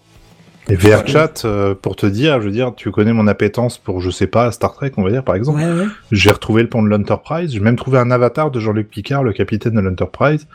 [0.67, 4.09] Et VRChat, euh, pour te dire, je veux dire, tu connais mon appétence pour, je
[4.09, 5.59] sais pas, Star Trek, on va dire, par exemple.
[5.59, 5.85] Ouais, ouais.
[6.11, 7.51] J'ai retrouvé le pont de l'Enterprise.
[7.53, 10.47] J'ai même trouvé un avatar de Jean-Luc Picard, le capitaine de l'Enterprise,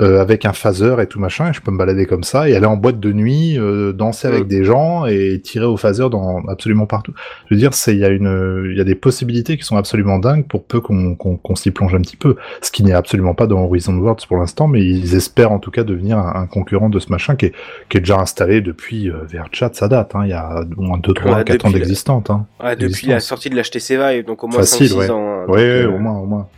[0.00, 1.50] euh, avec un phaser et tout machin.
[1.50, 4.26] Et je peux me balader comme ça et aller en boîte de nuit, euh, danser
[4.26, 4.48] avec Mm.
[4.48, 7.14] des gens et tirer au phaser dans absolument partout.
[7.48, 9.76] Je veux dire, c'est il y a une, il y a des possibilités qui sont
[9.76, 12.34] absolument dingues pour peu qu'on qu'on qu'on s'y plonge un petit peu.
[12.62, 15.70] Ce qui n'est absolument pas dans Horizon Worlds pour l'instant, mais ils espèrent en tout
[15.70, 17.52] cas devenir un, un concurrent de ce machin qui est,
[17.88, 19.18] qui est déjà installé depuis euh,
[19.52, 19.70] VRChat.
[19.74, 20.22] Ça date, hein.
[20.24, 22.24] Il y a au moins 2, 3, Ouais, 4 ans d'existence.
[22.30, 22.46] Hein.
[22.62, 25.10] Ouais, depuis la sortie de l'HTC Vive, donc au moins Facile, 5-6 ouais.
[25.10, 25.42] ans.
[25.42, 25.44] hein.
[25.48, 26.48] Ouais, Donc, euh, au moins, au moins.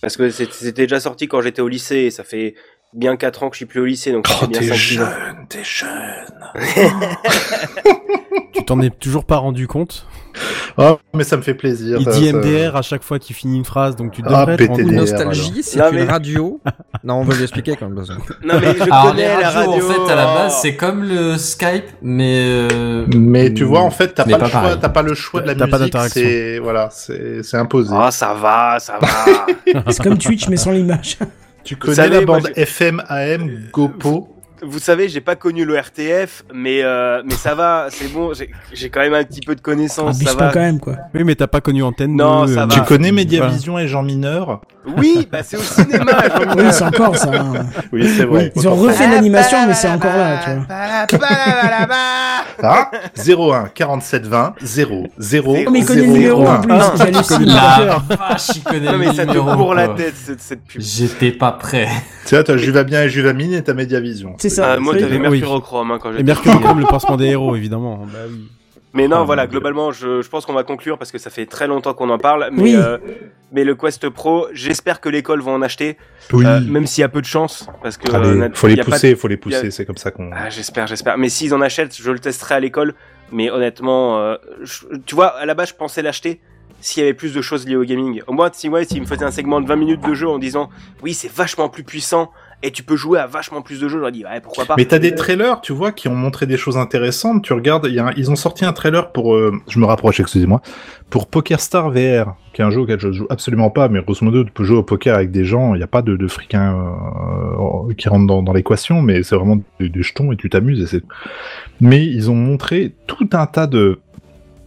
[0.00, 2.54] Parce que c'était déjà sorti quand j'étais au lycée, et ça fait
[2.92, 4.74] bien 4 ans que je suis plus au lycée, donc Oh, t'es 5-6 ans.
[4.76, 5.88] jeune, t'es jeune.
[8.52, 10.06] Tu t'en es toujours pas rendu compte
[10.78, 11.96] Oh, mais ça me fait plaisir.
[11.98, 14.28] Il ça- dit ça- MDR à chaque fois qu'il finit une phrase, donc tu Ah,
[14.46, 14.78] devrais te compte.
[14.78, 14.92] alors.
[14.92, 16.60] Nostalgie, c'est une mais- radio.
[17.04, 17.96] Non, on va lui expliquer quand même.
[18.44, 19.72] Non, mais je Alors, les connais la radio.
[19.72, 20.58] en fait, à la base, oh.
[20.62, 22.68] c'est comme le Skype, mais.
[22.70, 25.40] euh, Mais tu vois, en fait, t'as pas, pas le choix, t'as pas le choix
[25.42, 25.92] de la T'as pas musique.
[25.92, 26.22] d'interaction.
[26.22, 27.94] C'est voilà, c'est c'est imposé.
[27.98, 29.46] Ah, ça va, ça va.
[29.90, 31.18] C'est comme Twitch, mais sans l'image.
[31.64, 34.28] tu connais savez, la moi, bande FM AM GoPo?
[34.62, 38.32] Vous savez, j'ai pas connu le RTF, mais euh, mais ça va, c'est bon.
[38.72, 40.50] J'ai quand même un petit peu de connaissances, ça va.
[40.52, 40.96] quand même, quoi.
[41.14, 42.74] Oui, mais t'as pas connu Antenne Non, 2, ça euh, va.
[42.74, 44.60] Tu connais Mediavision et Jean Mineur
[44.98, 46.04] Oui, bah c'est au cinéma.
[46.28, 46.48] Jean-Michel.
[46.58, 47.30] Oui, c'est encore ça.
[47.32, 47.66] hein.
[47.92, 48.52] Oui, c'est vrai.
[48.54, 50.66] Ils ont refait l'animation, mais c'est encore là, tu vois.
[52.62, 56.92] Ah, 01 47 20 0 0 Oh, mais il connaît le numéro en plus, Ah,
[56.98, 57.46] j'hallucine.
[57.46, 60.80] La vache, il connaît Non mais ça te bourre la tête cette, cette pub.
[60.80, 61.88] J'étais pas prêt.
[62.26, 64.34] Tu vois, t'as Juvamien et Juvamine et t'as Mediavision.
[64.38, 64.72] C'est ça.
[64.74, 65.18] Ah, moi t'avais.
[65.18, 66.22] Mercurochrome hein, quand Et.
[66.22, 68.06] Mercury comme le pansement des héros, évidemment.
[68.12, 68.48] Bah oui.
[68.92, 71.46] Mais non, Oh, voilà, globalement, je, je pense qu'on va conclure parce que ça fait
[71.46, 72.48] très longtemps qu'on en parle.
[72.52, 72.74] Mais, Oui.
[72.76, 72.98] euh,
[73.52, 75.96] mais le Quest Pro, j'espère que l'école va en acheter,
[76.32, 76.44] Oui.
[76.44, 79.14] euh, même s'il y a peu de chance, parce que Allez, euh, faut les pousser,
[79.14, 80.30] faut les pousser, c'est comme ça qu'on.
[80.32, 81.18] Ah, j'espère, j'espère.
[81.18, 82.94] Mais s'ils en achètent, je le testerai à l'école.
[83.30, 86.40] Mais honnêtement, euh, je- tu vois, à la base, je pensais l'acheter
[86.80, 88.22] s'il y avait plus de choses liées au gaming.
[88.26, 90.38] Au moins, si ouais, s'ils me faisaient un segment de 20 minutes de jeu en
[90.40, 90.68] disant,
[91.04, 92.32] oui, c'est vachement plus puissant
[92.62, 94.74] et tu peux jouer à vachement plus de jeux, j'aurais dit, ouais, pourquoi pas.
[94.76, 97.42] Mais t'as des trailers, tu vois, qui ont montré des choses intéressantes.
[97.42, 100.20] Tu regardes, y a un- ils ont sorti un trailer pour, euh, je me rapproche,
[100.20, 100.60] excusez-moi,
[101.08, 104.24] pour Poker Star VR, qui est un jeu auquel je joue absolument pas, mais grosso
[104.24, 105.74] modo, tu peux jouer au poker avec des gens.
[105.74, 109.60] Il n'y a pas de, de fricains euh, qui rentrent dans, l'équation, mais c'est vraiment
[109.78, 111.00] des, jetons et tu t'amuses.
[111.80, 114.00] Mais ils ont montré tout un tas de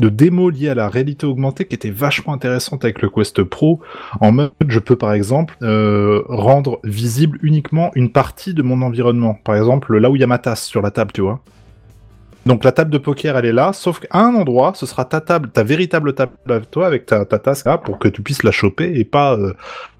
[0.04, 3.80] de démos liées à la réalité augmentée qui étaient vachement intéressantes avec le Quest Pro.
[4.20, 9.38] En mode, je peux par exemple euh, rendre visible uniquement une partie de mon environnement.
[9.46, 11.40] Par exemple, là où il y a ma tasse sur la table, tu vois.
[12.46, 15.22] Donc la table de poker, elle est là, sauf qu'à un endroit, ce sera ta
[15.22, 18.44] table, ta véritable table à toi avec ta, ta tasse là, pour que tu puisses
[18.44, 19.54] la choper et pas euh,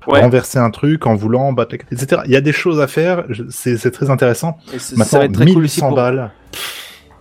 [0.06, 0.20] Ouais.
[0.20, 2.24] renverser un truc en voulant battre, etc.
[2.26, 4.58] Il y a des choses à faire, c'est très intéressant.
[4.74, 6.32] Et ça va être très cool aussi 1100 pour, balles.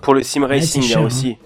[0.01, 1.37] pour le sim racing là aussi.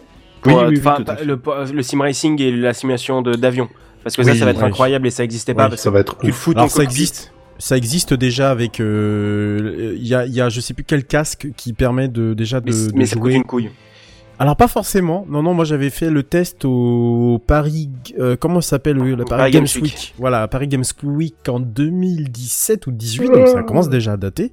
[0.45, 3.69] Oui, Pour, euh, oui, oui, le, le sim racing et la simulation d'avion.
[4.05, 5.69] Parce que ça, ça va être incroyable et ça existait pas.
[5.69, 7.33] Parce ça va être tu fous ton ça existe.
[7.59, 8.81] Ça existe déjà avec.
[8.81, 12.61] euh, Il y, a, y a, je sais plus quel casque qui permet de déjà
[12.61, 13.35] de, Mais, de mais ça coûte jouer.
[13.35, 13.71] une couille.
[14.39, 15.25] Alors pas forcément.
[15.31, 17.89] Non non, moi j'avais fait le test au Paris.
[18.19, 19.93] euh, comment ça s'appelle le, Paris, Paris Games Games Week.
[19.95, 20.15] Week.
[20.19, 24.53] Voilà, Paris Games Week en 2017 ou 18, donc ça commence déjà à dater.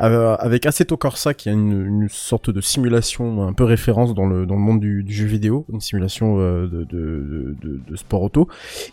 [0.00, 4.26] Euh, avec Assetto Corsa qui a une, une sorte de simulation un peu référence dans
[4.26, 7.96] le dans le monde du, du jeu vidéo, une simulation euh, de, de, de, de
[7.96, 8.48] sport auto.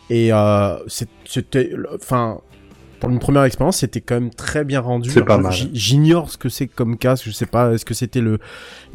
[0.10, 0.76] Et euh,
[1.26, 2.42] c'était, enfin.
[3.00, 5.10] Pour une première expérience, c'était quand même très bien rendu.
[5.12, 5.54] C'est pas mal.
[5.74, 8.40] J'ignore ce que c'est comme casque, je sais pas, est-ce que c'était le,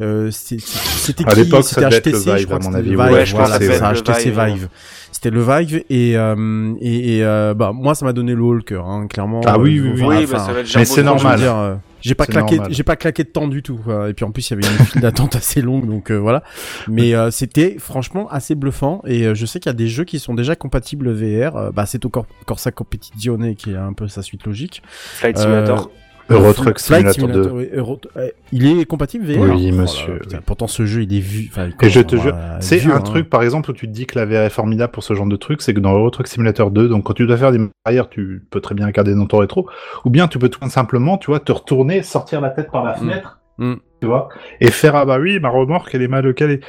[0.01, 2.95] euh, c'était À qui C'était HTC, je Vive, crois à mon avis.
[2.95, 4.67] Ouais, ouais, je pense voilà, c'est HTC Vive, Vive.
[5.13, 8.53] C'était le Vive et euh, et, et, euh, bah moi ça m'a donné le haut
[8.53, 9.39] le cœur, hein, clairement.
[9.45, 10.17] Ah oui, Euh, oui, oui.
[10.21, 11.39] Oui, bah, mais c'est normal.
[11.43, 12.73] euh, j'ai pas C'est claqué, normal.
[12.73, 13.77] j'ai pas claqué de temps du tout.
[13.77, 14.09] quoi.
[14.09, 16.43] Et puis en plus il y avait une file d'attente assez longue, donc euh, voilà.
[16.89, 19.01] Mais euh, c'était franchement assez bluffant.
[19.05, 21.55] Et euh, je sais qu'il y a des jeux qui sont déjà compatibles VR.
[21.55, 24.81] Euh, bah c'est au Cor- Corsa Competizione qui est un peu sa suite logique.
[24.87, 25.91] Flight Simulator.
[26.29, 27.49] Euro Truck Simulator 2.
[27.51, 30.37] oui, Euro- euh, Il est compatible VR Oui, Oh là monsieur, oui.
[30.45, 31.49] Pourtant, ce jeu, il est vu.
[31.51, 32.99] enfin, Et je te jure, c'est un hein.
[33.01, 35.25] truc, par exemple, où tu te dis que la VR est formidable pour ce genre
[35.27, 37.59] de truc, c'est que dans Euro Truck Simulator 2, donc quand tu dois faire des
[37.85, 39.67] barrières, tu peux très bien regarder dans ton rétro,
[40.05, 42.93] ou bien tu peux tout simplement, tu vois, te retourner, sortir la tête par la
[42.93, 43.75] fenêtre, Mm.
[44.01, 44.29] tu vois,
[44.61, 46.61] et faire, ah bah oui, ma remorque, elle est mal calée.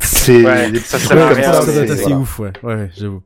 [0.00, 2.18] C'est Ouais, ça Ça, ça, ça doit c'est- être assez voilà.
[2.18, 2.52] ouf, ouais.
[2.62, 3.22] Ouais, j'avoue.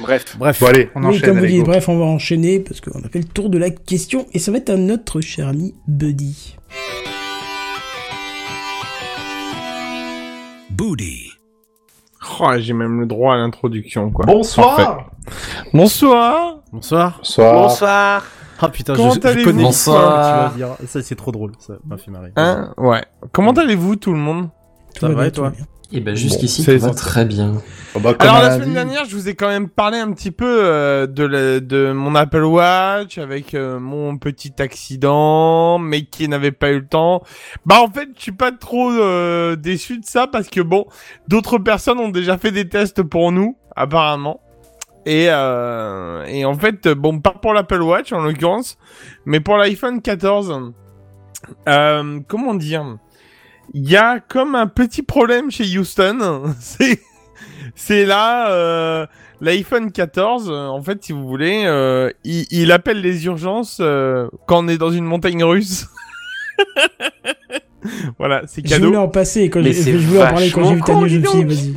[0.00, 0.36] Bref.
[0.38, 0.60] Bref.
[0.60, 3.08] Bon, allez, on Oui, enchaîne comme vous dites, bref, on va enchaîner parce qu'on a
[3.08, 6.56] fait le tour de la question et ça va être à notre cher ami Buddy.
[10.70, 11.30] Booty.
[12.40, 14.26] Oh, j'ai même le droit à l'introduction, quoi.
[14.26, 15.10] Bonsoir.
[15.72, 17.18] Bonsoir Bonsoir.
[17.18, 18.26] Bonsoir Bonsoir.
[18.60, 20.24] Ah putain, Comment je, je allez-vous connais Bonsoir.
[20.48, 20.88] ce que tu vas dire.
[20.88, 21.52] Ça, c'est trop drôle.
[21.58, 22.32] Ça m'a fait marrer.
[22.36, 23.04] Hein Ouais.
[23.32, 24.48] Comment allez-vous, tout le monde?
[24.94, 25.50] Tout Ça va, bien, et tout toi?
[25.50, 25.66] bien.
[25.92, 26.94] Et ben jusqu'ici, Bon, c'est tout va ça.
[26.94, 27.54] très bien.
[27.94, 28.74] Oh bah, Alors, la semaine vie.
[28.74, 32.14] dernière, je vous ai quand même parlé un petit peu euh, de, la- de mon
[32.16, 37.22] Apple Watch avec euh, mon petit accident, mais qui n'avait pas eu le temps.
[37.66, 40.86] Bah, en fait, je suis pas trop euh, déçu de ça parce que bon,
[41.28, 44.40] d'autres personnes ont déjà fait des tests pour nous, apparemment.
[45.06, 48.78] Et, euh, et en fait, bon, pas pour l'Apple Watch en l'occurrence,
[49.26, 50.72] mais pour l'iPhone 14.
[51.68, 52.96] Euh, comment dire?
[53.72, 56.54] Il y a comme un petit problème chez Houston.
[56.60, 57.00] C'est
[57.76, 59.06] c'est là euh,
[59.40, 60.48] l'iPhone 14.
[60.48, 64.68] euh, en fait, si vous voulez, euh, il, il appelle les urgences euh, quand on
[64.68, 65.88] est dans une montagne russe.
[68.18, 68.86] voilà, c'est Je cadeau.
[68.86, 69.70] voulais en passer quand je
[70.06, 71.74] voulais en parler quand j'ai vu ta news, je me suis dit, con, dis vas-y.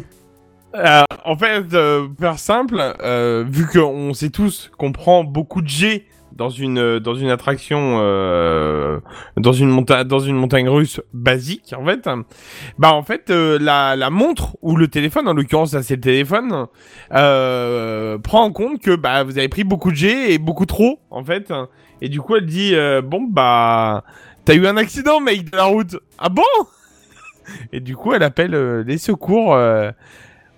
[0.76, 5.68] Euh, en fait, euh, faire simple, euh, vu qu'on sait tous qu'on prend beaucoup de
[5.68, 6.06] G
[6.38, 9.00] dans une euh, dans une attraction euh,
[9.36, 12.08] dans une montagne dans une montagne russe basique en fait.
[12.78, 16.02] Bah en fait euh, la la montre ou le téléphone en l'occurrence là c'est le
[16.02, 16.68] téléphone
[17.10, 21.24] prend en compte que bah vous avez pris beaucoup de G et beaucoup trop en
[21.24, 21.52] fait.
[22.02, 24.04] Et du coup elle dit bon bah
[24.46, 25.98] t'as eu un accident mec de la route.
[26.20, 26.44] Ah bon?
[27.72, 29.58] Et du coup elle appelle les secours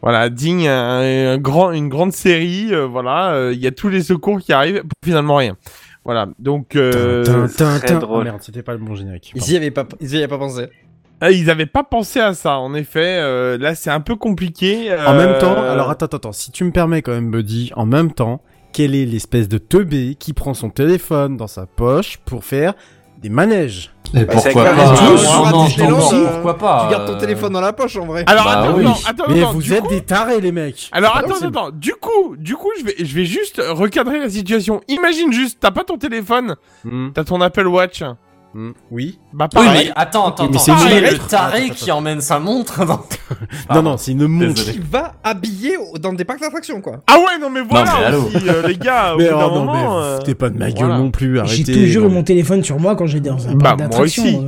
[0.02, 2.70] voilà, digne un, un grand, une grande série.
[2.72, 4.84] euh, voilà, euh, il y a tous les secours qui arrivent.
[5.04, 5.58] Finalement rien.
[6.06, 8.00] Voilà, donc euh, très tin.
[8.00, 8.22] drôle.
[8.22, 9.32] Ah, merde, c'était pas le bon générique.
[9.36, 10.68] Ils y avaient pas, ils y avaient pas pensé.
[11.22, 12.58] ah, ils avaient pas pensé à ça.
[12.58, 14.91] En effet, euh, là c'est un peu compliqué.
[15.06, 17.72] En même temps, euh, alors attends, attends, attends, si tu me permets quand même, Buddy,
[17.76, 18.41] en même temps,
[18.72, 22.74] quelle est l'espèce de teubé qui prend son téléphone dans sa poche pour faire
[23.22, 26.28] des manèges Et Bah, pourquoi c'est pas avec la tous, non, à non, Disneyland, non,
[26.32, 28.24] pourquoi pas Tu gardes ton euh, téléphone dans la poche en vrai.
[28.28, 28.86] Alors Bah attends, oui.
[28.86, 31.70] attends, attends, Mais attends, vous êtes coup- des tarés, les mecs Alors Ah attends, attends,
[31.72, 34.82] du coup, du coup, je vais, je vais juste recadrer la situation.
[34.88, 36.55] Imagine juste, t'as pas ton téléphone,
[36.86, 38.03] Hmm, t'as ton Apple Watch.
[38.54, 39.20] Hmm, Oui.
[39.34, 39.86] Bah Oui, pareil.
[39.88, 40.78] mais attends, attends, mais attends.
[40.78, 43.04] c'est le taré Attends, qui emmène sa montre dans...
[43.76, 44.54] Non, non, c'est une montre.
[44.56, 44.74] Désolé.
[44.74, 47.02] Qui va habiller dans des parcs d'attractions quoi.
[47.08, 49.14] Ah ouais, non mais voilà mais aussi, euh, les gars.
[49.16, 50.97] au Mais bout oh non, mais moment, euh, foutez pas de ma gueule voilà.
[50.97, 52.14] non plus, J'ai toujours eu non.
[52.16, 54.24] mon téléphone sur moi quand j'étais dans un Bah, parc moi d'attractions.
[54.24, 54.39] aussi.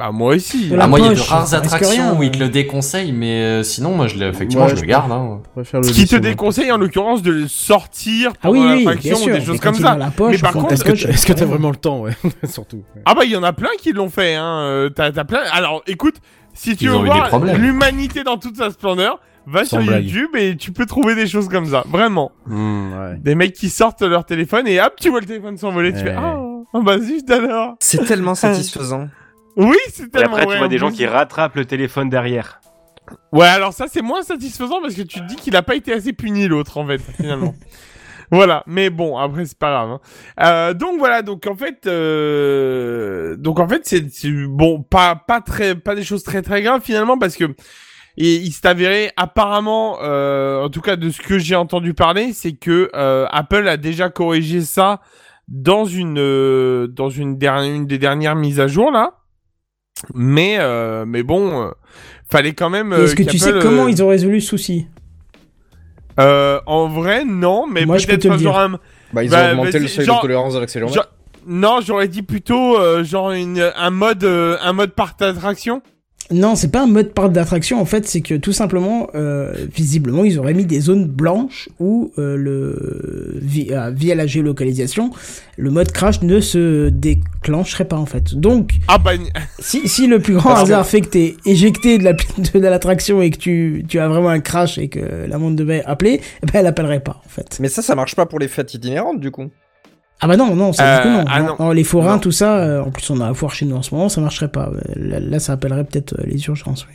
[0.00, 0.04] Euh.
[0.04, 0.72] Bah moi aussi.
[0.78, 2.14] Ah, moi, il y a de rares attractions rien.
[2.18, 4.80] où ils te le déconseillent, mais euh, sinon, moi, je l'ai, effectivement, Ouais, je je
[4.82, 5.10] le garde.
[5.10, 5.40] Hein.
[5.64, 9.26] Ce qui te déconseille en l'occurrence de le sortir Ah oui, pendant oui, l'attraction sûr.
[9.26, 9.96] des mais choses comme ça.
[10.30, 11.46] Mais par contre, Est-ce que est-ce t'as rien.
[11.46, 12.12] vraiment le temps, ouais
[12.48, 12.82] Surtout.
[13.04, 14.34] Ah bah il y en a plein qui l'ont fait.
[14.36, 14.60] Hein.
[14.62, 15.40] Euh, T'as, t'as plein.
[15.52, 16.16] Alors écoute,
[16.54, 17.60] si tu Ils veux ont eu des voir problèmes.
[17.60, 20.04] l'humanité dans toute sa splendeur, va Sans sur blague.
[20.04, 21.82] YouTube et tu peux trouver des choses comme ça.
[21.90, 22.30] Vraiment.
[22.46, 23.16] Hmm, ouais.
[23.18, 25.92] Des mecs qui sortent leur téléphone et hop, tu vois le téléphone s'envoler.
[25.92, 26.04] Tu Ouais.
[26.04, 26.36] fais ah,
[26.74, 27.74] ah bah juste alors.
[27.80, 29.08] C'est tellement satisfaisant.
[29.58, 30.36] Oui, c'est Et tellement.
[30.36, 32.60] après, tu vois des gens qui rattrapent le téléphone derrière.
[33.32, 35.92] Ouais, alors ça c'est moins satisfaisant parce que tu te dis qu'il a pas été
[35.92, 37.54] assez puni l'autre en fait finalement.
[38.30, 39.90] voilà, mais bon après c'est pas grave.
[39.90, 40.00] hein.
[40.42, 44.04] Euh, donc voilà, donc en fait, euh, donc en fait c'est
[44.46, 47.44] bon pas pas très pas des choses très très graves finalement parce que
[48.20, 52.32] et il s'est avéré apparemment, euh, en tout cas de ce que j'ai entendu parler,
[52.32, 55.00] c'est que euh, Apple a déjà corrigé ça
[55.46, 59.17] dans une euh, dans une dernière une des dernières mises à jour là.
[60.14, 61.70] Mais euh, mais bon, euh,
[62.30, 62.92] fallait quand même.
[62.92, 64.86] Est-ce que euh, tu sais comment ils ont résolu ce souci?
[66.20, 68.56] Euh, En vrai, non, mais Moi, je peux peut-être genre dire.
[68.58, 68.80] un-
[69.12, 71.02] Bah ils Bah, ont augmenté vas-y, le seuil genre- de tolérance de l'accéléromètre.
[71.02, 71.12] genre-
[71.46, 75.80] Non, j'aurais dit plutôt euh, genre une un mode euh, un mode par d'attraction.
[76.30, 80.24] Non, c'est pas un mode parc d'attraction en fait, c'est que tout simplement, euh, visiblement,
[80.24, 85.10] ils auraient mis des zones blanches où euh, le via, via la géolocalisation,
[85.56, 88.34] le mode crash ne se déclencherait pas en fait.
[88.34, 89.12] Donc, Ah bah
[89.58, 92.58] si, si le plus grand Parce que- hasard fait que t'es éjecté de la de
[92.58, 96.20] l'attraction et que tu tu as vraiment un crash et que la montre devait appeler,
[96.42, 97.56] eh ben elle appellerait pas en fait.
[97.58, 99.48] Mais ça, ça marche pas pour les fêtes itinérantes du coup.
[100.20, 101.24] Ah bah non, non, ça dit que Euh, non.
[101.28, 102.18] ah Non, les forains, Non.
[102.18, 104.20] tout ça, euh, en plus on a la foire chez nous en ce moment, ça
[104.20, 104.70] marcherait pas.
[104.74, 106.86] Euh, Là, là, ça appellerait peut-être euh, les urgences.
[106.88, 106.94] Oui.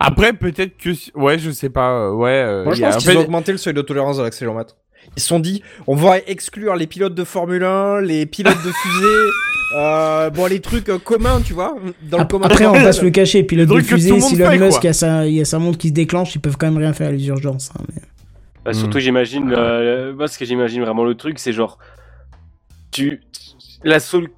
[0.00, 2.30] après peut-être que ouais je sais pas ouais.
[2.30, 4.22] euh, Moi y je pense en qu'ils fait- ont augmenté le seuil de tolérance de
[4.22, 4.76] l'accéléromètre.
[5.16, 8.72] Ils se sont dit, on va exclure les pilotes de Formule 1, les pilotes de
[8.72, 9.30] fusée,
[9.78, 11.76] euh, bon, les trucs euh, communs, tu vois,
[12.10, 12.46] dans le commun.
[12.46, 13.04] Après, on va se
[13.78, 14.90] le tout fusée, le monde si Elon Musk quoi.
[14.90, 16.92] a sa, il y a sa montre qui se déclenche, ils peuvent quand même rien
[16.92, 17.70] faire à les urgences.
[17.78, 18.02] hein, mais-
[18.64, 18.72] Bah.
[18.72, 21.78] Surtout, j'imagine, euh, moi, ce que j'imagine vraiment le truc, c'est genre,
[22.96, 23.20] tu,
[23.84, 24.28] la sol,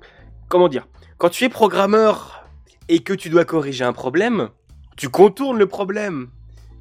[0.49, 0.89] comment dire,
[1.19, 2.45] quand tu es programmeur
[2.89, 4.49] et que tu dois corriger un problème,
[4.97, 6.27] tu contournes le problème.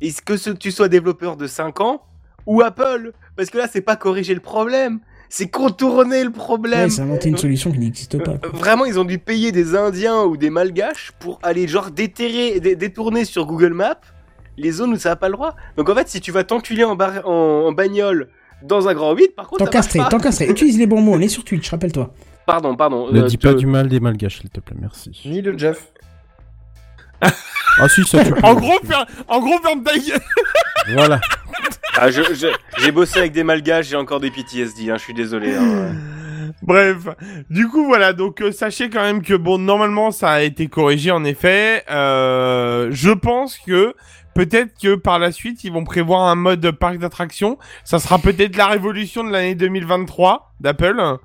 [0.01, 2.01] Est-ce que ce- tu sois développeur de 5 ans
[2.47, 3.11] ou Apple?
[3.35, 4.99] Parce que là, c'est pas corriger le problème,
[5.29, 6.85] c'est contourner le problème.
[6.85, 8.31] Ouais, c'est inventer une solution qui n'existe pas.
[8.31, 8.49] Euh, quoi.
[8.59, 12.75] Vraiment, ils ont dû payer des Indiens ou des Malgaches pour aller genre déterrer, dé-
[12.75, 13.99] détourner sur Google Maps
[14.57, 15.55] les zones où ça n'a pas le droit.
[15.77, 18.29] Donc en fait, si tu vas t'enculer en, bar- en, en bagnole
[18.63, 20.45] dans un grand 8, par contre, T'encastré, t'encastré.
[20.49, 21.13] Utilise les bons mots.
[21.15, 22.13] On est sur Twitch, rappelle-toi.
[22.45, 23.11] Pardon, pardon.
[23.11, 25.11] Ne euh, dis te- pas du mal des malgaches, s'il te plaît, merci.
[25.25, 25.87] Ni de Jeff.
[27.79, 28.39] Ah si, ça tu peux.
[28.41, 30.19] En gros, faire, en gros, ferme ta gueule.
[30.93, 31.19] Voilà.
[31.95, 32.47] Ah, je- je-
[32.79, 35.53] J'ai bossé avec des Malgaches, j'ai encore des PTSD, hein, je suis désolé.
[35.55, 35.91] hein.
[36.63, 36.97] Bref,
[37.51, 41.11] du coup voilà, donc euh, sachez quand même que bon normalement ça a été corrigé
[41.11, 41.83] en effet.
[41.91, 43.93] Euh, je pense que
[44.37, 47.57] peut-être que par la suite ils vont prévoir un mode parc d'attractions.
[47.83, 51.17] Ça sera peut-être la révolution de l'année 2023 d'Apple.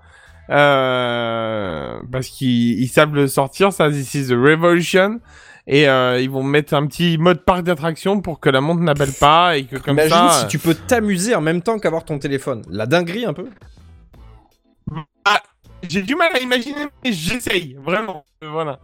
[0.51, 5.21] Euh, parce qu'ils ils savent le sortir, ça this is the revolution.
[5.67, 9.13] Et euh, ils vont mettre un petit mode parc d'attractions pour que la montre n'appelle
[9.13, 10.41] pas et que comme Imagine ça.
[10.41, 12.63] si tu peux t'amuser en même temps qu'avoir ton téléphone.
[12.71, 13.47] La dinguerie un peu.
[15.89, 18.25] J'ai du mal à imaginer, mais j'essaye, vraiment.
[18.43, 18.79] Euh, voilà.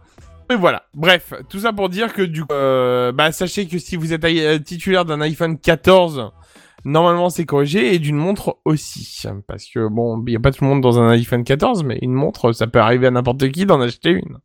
[0.51, 0.83] Et voilà.
[0.93, 4.25] Bref, tout ça pour dire que du coup, euh, bah, sachez que si vous êtes
[4.25, 6.31] euh, titulaire d'un iPhone 14,
[6.85, 9.23] normalement c'est corrigé et d'une montre aussi.
[9.47, 11.99] Parce que bon, il n'y a pas tout le monde dans un iPhone 14, mais
[12.01, 14.39] une montre, ça peut arriver à n'importe qui d'en acheter une.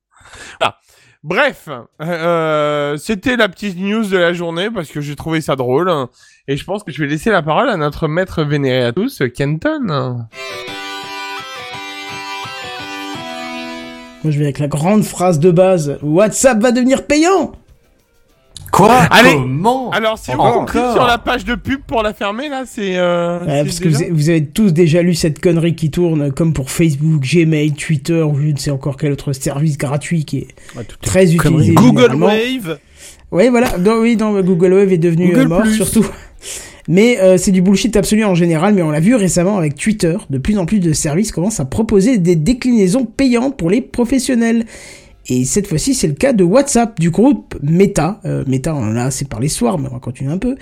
[1.25, 1.71] Bref,
[2.03, 5.91] euh, c'était la petite news de la journée parce que j'ai trouvé ça drôle.
[6.49, 9.23] Et je pense que je vais laisser la parole à notre maître vénéré à tous,
[9.35, 10.27] Kenton.
[14.25, 15.99] Moi, je vais avec la grande phrase de base.
[16.03, 17.53] WhatsApp va devenir payant
[18.73, 19.35] Quoi Allez.
[19.35, 20.63] Comment Alors, si Encore.
[20.63, 22.97] on clique sur la page de pub pour la fermer, là, c'est...
[22.97, 26.33] Euh, Ouais, parce que déjà- vous, vous avez tous déjà lu cette connerie qui tourne,
[26.33, 30.39] comme pour Facebook, Gmail, Twitter, ou je ne sais encore quel autre service gratuit qui
[30.39, 30.49] est
[31.03, 31.75] très utilisé.
[31.75, 32.15] Google.
[32.17, 32.79] Wave.
[33.31, 33.79] Oui, voilà.
[33.79, 35.77] Non, oui, non, Google Wave est devenu Google euh, mort, Plus.
[35.77, 36.07] surtout.
[36.89, 40.17] Mais euh, c'est du bullshit absolu en général, mais on l'a vu récemment avec Twitter.
[40.31, 44.67] De plus en plus de services commencent à proposer des déclinaisons payantes pour les professionnels.
[45.27, 48.21] Et cette fois-ci, c'est le cas de WhatsApp, du groupe Meta.
[48.27, 50.57] Euh, Meta, on en a assez parlé soir, mais on va continuer un peu.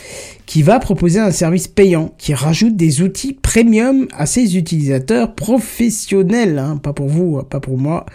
[0.46, 6.60] Qui va proposer un service payant, qui rajoute des outils premium à ses utilisateurs professionnels.
[6.60, 8.06] Hein, pas pour vous, pas pour moi.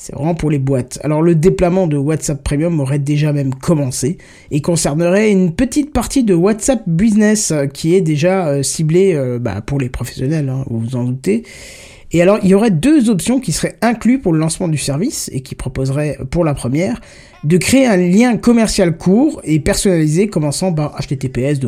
[0.00, 1.00] C'est vraiment pour les boîtes.
[1.02, 4.16] Alors le déploiement de WhatsApp Premium aurait déjà même commencé
[4.52, 9.40] et concernerait une petite partie de WhatsApp Business euh, qui est déjà euh, ciblée euh,
[9.40, 11.42] bah, pour les professionnels, hein, vous vous en doutez.
[12.12, 15.28] Et alors il y aurait deux options qui seraient inclus pour le lancement du service
[15.32, 17.00] et qui proposeraient pour la première
[17.42, 21.60] de créer un lien commercial court et personnalisé commençant par https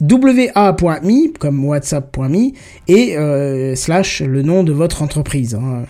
[0.00, 2.50] wa.me comme whatsapp.me
[2.88, 5.54] et slash le nom de votre entreprise.
[5.54, 5.84] hein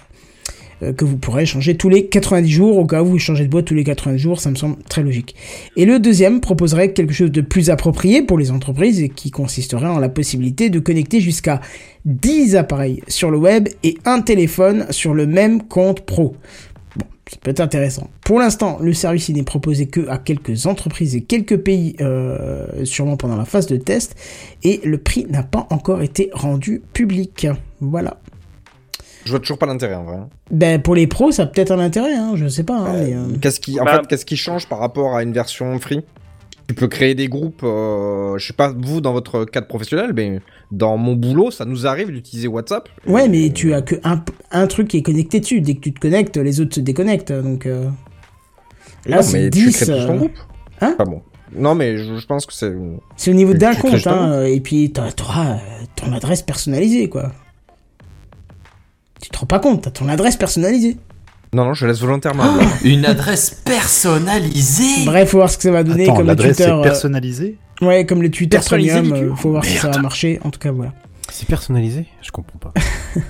[0.80, 3.66] que vous pourrez changer tous les 90 jours, au cas où vous changez de boîte
[3.66, 5.34] tous les 90 jours, ça me semble très logique.
[5.76, 9.86] Et le deuxième proposerait quelque chose de plus approprié pour les entreprises et qui consisterait
[9.86, 11.60] en la possibilité de connecter jusqu'à
[12.04, 16.34] 10 appareils sur le web et un téléphone sur le même compte pro.
[16.96, 18.08] Bon, ça peut être intéressant.
[18.24, 23.16] Pour l'instant, le service n'est proposé que à quelques entreprises et quelques pays, euh, sûrement
[23.16, 24.16] pendant la phase de test,
[24.62, 27.46] et le prix n'a pas encore été rendu public.
[27.80, 28.18] Voilà.
[29.24, 30.16] Je vois toujours pas l'intérêt en vrai.
[30.16, 30.28] hein.
[30.50, 32.78] Ben pour les pros, ça a peut-être un intérêt, hein, je sais pas.
[32.78, 35.32] Hein, mais, euh, Qu'est-ce qui, en Bah- fait, qu'est-ce qui change par rapport à une
[35.32, 36.00] version free?
[36.68, 40.40] Tu peux créer des groupes, euh, je sais pas vous dans votre cadre professionnel, mais
[40.70, 42.88] dans mon boulot, ça nous arrive d'utiliser WhatsApp.
[43.08, 45.60] Ouais, mais tu as que un, un truc qui est connecté dessus.
[45.60, 47.32] Dès que tu te connectes, les autres se déconnectent.
[47.32, 47.86] Donc euh,
[49.04, 49.72] là, non, c'est mais tu 10.
[49.76, 50.38] crées tout ton euh, groupe.
[50.80, 50.94] Hein?
[50.96, 51.22] Pas bon.
[51.52, 52.72] Non, mais je, je pense que c'est.
[53.16, 55.56] C'est au niveau Tu- d'un tu crées compte, hein, euh, et puis t'auras euh,
[55.96, 57.32] ton adresse personnalisée, quoi.
[59.20, 60.96] Tu te rends pas compte, t'as ton adresse personnalisée.
[61.52, 62.52] Non, non, je laisse volontairement.
[62.52, 62.64] blanc.
[62.84, 66.56] Une adresse personnalisée Bref, faut voir ce que ça va donner Attends, comme le l'adresse
[66.56, 66.70] Twitter.
[66.70, 69.12] est euh, personnalisée ouais, comme le Twitter Premium.
[69.12, 70.40] euh, faut voir si ça va marcher.
[70.44, 70.92] En tout cas, voilà.
[71.30, 72.72] C'est personnalisé Je comprends pas.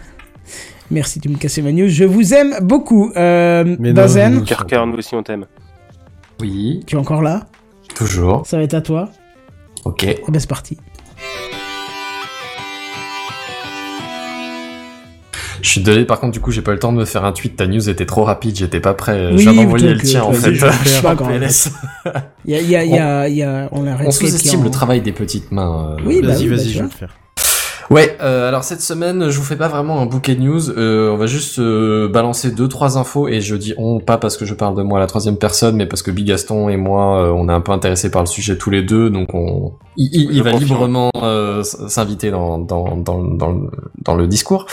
[0.91, 1.89] Merci de me casser ma news.
[1.89, 3.13] Je vous aime beaucoup.
[3.17, 3.93] Euh, Mais
[4.67, 5.47] cœur, nous aussi on t'aime.
[6.41, 7.47] Oui, tu es encore là?
[7.95, 8.47] Toujours.
[8.47, 9.11] Ça va être à toi.
[9.85, 10.05] Ok.
[10.05, 10.77] Eh ben c'est parti.
[15.63, 17.25] Je suis désolé, par contre, du coup, j'ai pas eu le temps de me faire
[17.25, 17.57] un tweet.
[17.57, 19.31] Ta news était trop rapide, j'étais pas prêt.
[19.33, 20.55] Oui, je viens d'envoyer le tien, euh, en fait.
[20.55, 21.17] je suis en.
[21.17, 21.71] PLS.
[22.47, 24.71] Il y a, il y a, il y a, on a On sous-estime en- le
[24.71, 25.97] travail des petites mains.
[25.99, 27.15] euh, Oui, bah Vas-y, bah, vas-y, je vais le faire.
[27.91, 30.71] Ouais, euh, alors cette semaine, je vous fais pas vraiment un bouquet de news.
[30.71, 34.37] Euh, on va juste euh, balancer deux trois infos et je dis on pas parce
[34.37, 37.21] que je parle de moi à la troisième personne, mais parce que Bigaston et moi,
[37.25, 40.09] euh, on est un peu intéressés par le sujet tous les deux, donc on il,
[40.13, 43.71] il- il Je va librement euh, s'inviter dans dans, dans dans le-
[44.03, 44.67] dans le discours.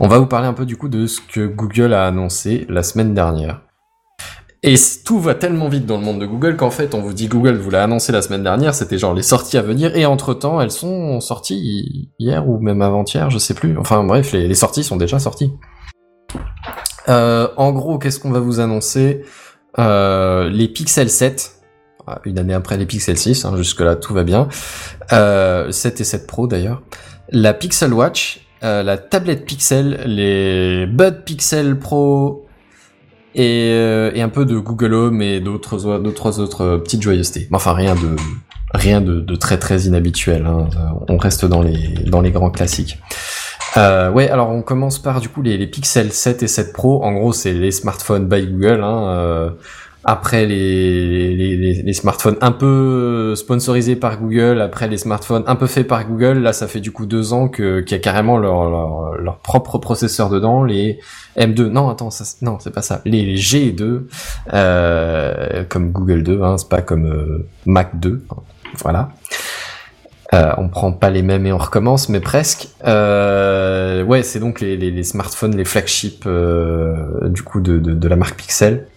[0.00, 2.82] On va vous parler un peu du coup de ce que Google a annoncé la
[2.82, 3.60] semaine dernière.
[4.66, 7.28] Et tout va tellement vite dans le monde de Google qu'en fait, on vous dit
[7.28, 10.58] Google vous l'a annoncé la semaine dernière, c'était genre les sorties à venir, et entre-temps,
[10.58, 13.76] elles sont sorties hi- hier ou même avant-hier, je sais plus.
[13.76, 15.52] Enfin bref, les, les sorties sont déjà sorties.
[17.10, 19.22] Euh, en gros, qu'est-ce qu'on va vous annoncer?
[19.78, 21.56] Euh, Les Pixel 7,
[22.06, 24.48] ah, une année après les Pixel 6, hein, jusque-là tout va bien.
[25.12, 26.80] Euh, 7 et 7 Pro d'ailleurs.
[27.30, 32.43] La Pixel Watch, euh, la tablette Pixel, les Bud Pixel Pro,
[33.34, 37.48] et, euh, et un peu de Google Home et d'autres d'autres autres euh, petites joyeusetés.
[37.50, 38.16] Mais Enfin rien de
[38.72, 40.46] rien de, de très très inhabituel.
[40.46, 40.68] hein.
[40.76, 42.98] Euh, On reste dans les dans les grands classiques.
[43.76, 47.02] Euh, ouais, alors on commence par du coup les, les Pixel 7 et 7 Pro.
[47.04, 48.82] En gros, c'est les smartphones by Google.
[48.84, 49.54] Hein,
[50.04, 55.66] après les, les, les, smartphones un peu sponsorisés par Google, après les smartphones un peu
[55.66, 58.36] faits par Google, là ça fait du coup deux ans que qu'il y a carrément
[58.36, 60.98] leur, leur, leur propre processeur dedans, les
[61.36, 61.68] M2.
[61.68, 63.00] Non, attends, ça, non, c'est pas ça.
[63.04, 64.02] Les, les G2,
[64.52, 68.24] euh, comme Google 2, hein, c'est pas comme euh, Mac 2.
[68.30, 68.36] hein,
[68.82, 69.10] voilà.
[70.32, 72.68] Euh, on prend pas les mêmes et on recommence, mais presque.
[72.84, 78.08] Euh, ouais, c'est donc les, les, smartphones, les flagships euh, du coup de, de, de
[78.08, 78.88] la marque Pixel.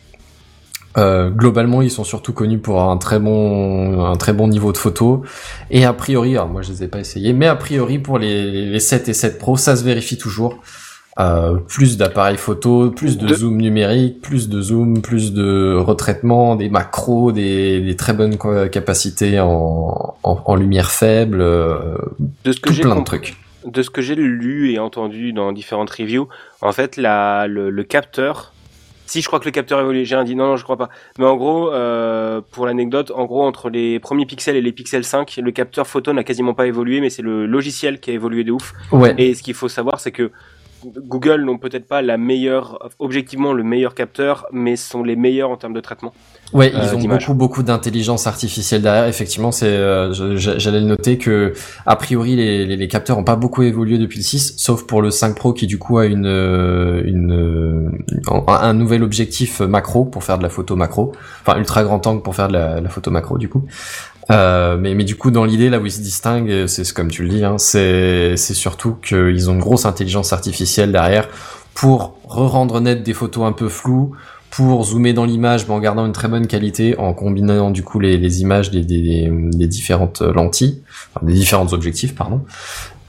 [0.98, 4.78] Euh, globalement, ils sont surtout connus pour un très bon, un très bon niveau de
[4.78, 5.24] photo.
[5.70, 8.66] Et a priori, alors moi je les ai pas essayés, mais a priori pour les,
[8.66, 10.60] les 7 et 7 Pro, ça se vérifie toujours.
[11.20, 16.56] Euh, plus d'appareils photo, plus de, De- zoom numérique, plus de zoom, plus de retraitement,
[16.56, 18.38] des macros, des, des très bonnes
[18.72, 21.96] capacités en, en, en lumière faible, euh,
[22.46, 23.36] De ce que tout j'ai plein de trucs.
[23.66, 26.28] de ce que j'ai lu et entendu dans différentes reviews,
[26.62, 28.54] en fait, la, le, le capteur,
[29.08, 30.90] si je crois que le capteur évolue, j'ai un dit non, non, je crois pas.
[31.18, 35.06] Mais en gros, euh, pour l'anecdote, en gros, entre les premiers pixels et les pixels
[35.06, 38.44] 5, le capteur photo n'a quasiment pas évolué, mais c'est le logiciel qui a évolué
[38.44, 38.74] de ouf.
[38.92, 39.16] Ouais.
[39.18, 40.32] Et ce qu'il faut savoir, c'est que
[40.86, 45.58] Google n'ont peut-être pas la meilleure, objectivement le meilleur capteur, mais sont les meilleurs en
[45.58, 46.14] termes de traitement.
[46.54, 49.06] Ouais, euh, ils ont beaucoup beaucoup d'intelligence artificielle derrière.
[49.08, 51.54] Effectivement, c'est euh, j'allais le noter que
[51.86, 55.02] a priori les, les, les capteurs ont pas beaucoup évolué depuis le 6, sauf pour
[55.02, 57.92] le 5 Pro qui du coup a une euh, une
[58.28, 61.12] un, un nouvel objectif macro pour faire de la photo macro,
[61.42, 63.66] enfin ultra grand angle pour faire de la, la photo macro du coup.
[64.30, 67.24] Euh, mais, mais du coup, dans l'idée, là où ils se distinguent, c'est comme tu
[67.24, 71.28] le dis, hein, c'est c'est surtout qu'ils ont une grosse intelligence artificielle derrière
[71.74, 74.16] pour re-rendre net des photos un peu floues,
[74.50, 78.00] pour zoomer dans l'image mais en gardant une très bonne qualité, en combinant du coup
[78.00, 80.82] les, les images des, des, des différentes lentilles,
[81.14, 82.42] enfin, des différents objectifs, pardon.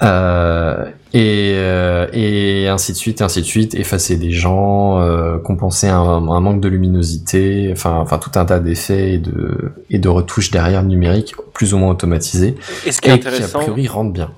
[0.03, 5.89] Euh, et, euh, et ainsi de suite, ainsi de suite, effacer des gens, euh, compenser
[5.89, 10.09] un, un manque de luminosité, enfin, enfin tout un tas d'effets et de, et de
[10.09, 12.55] retouches derrière numériques, plus ou moins automatisés,
[12.87, 14.31] Et ce qui est et qui a intéressant, priori rendent bien.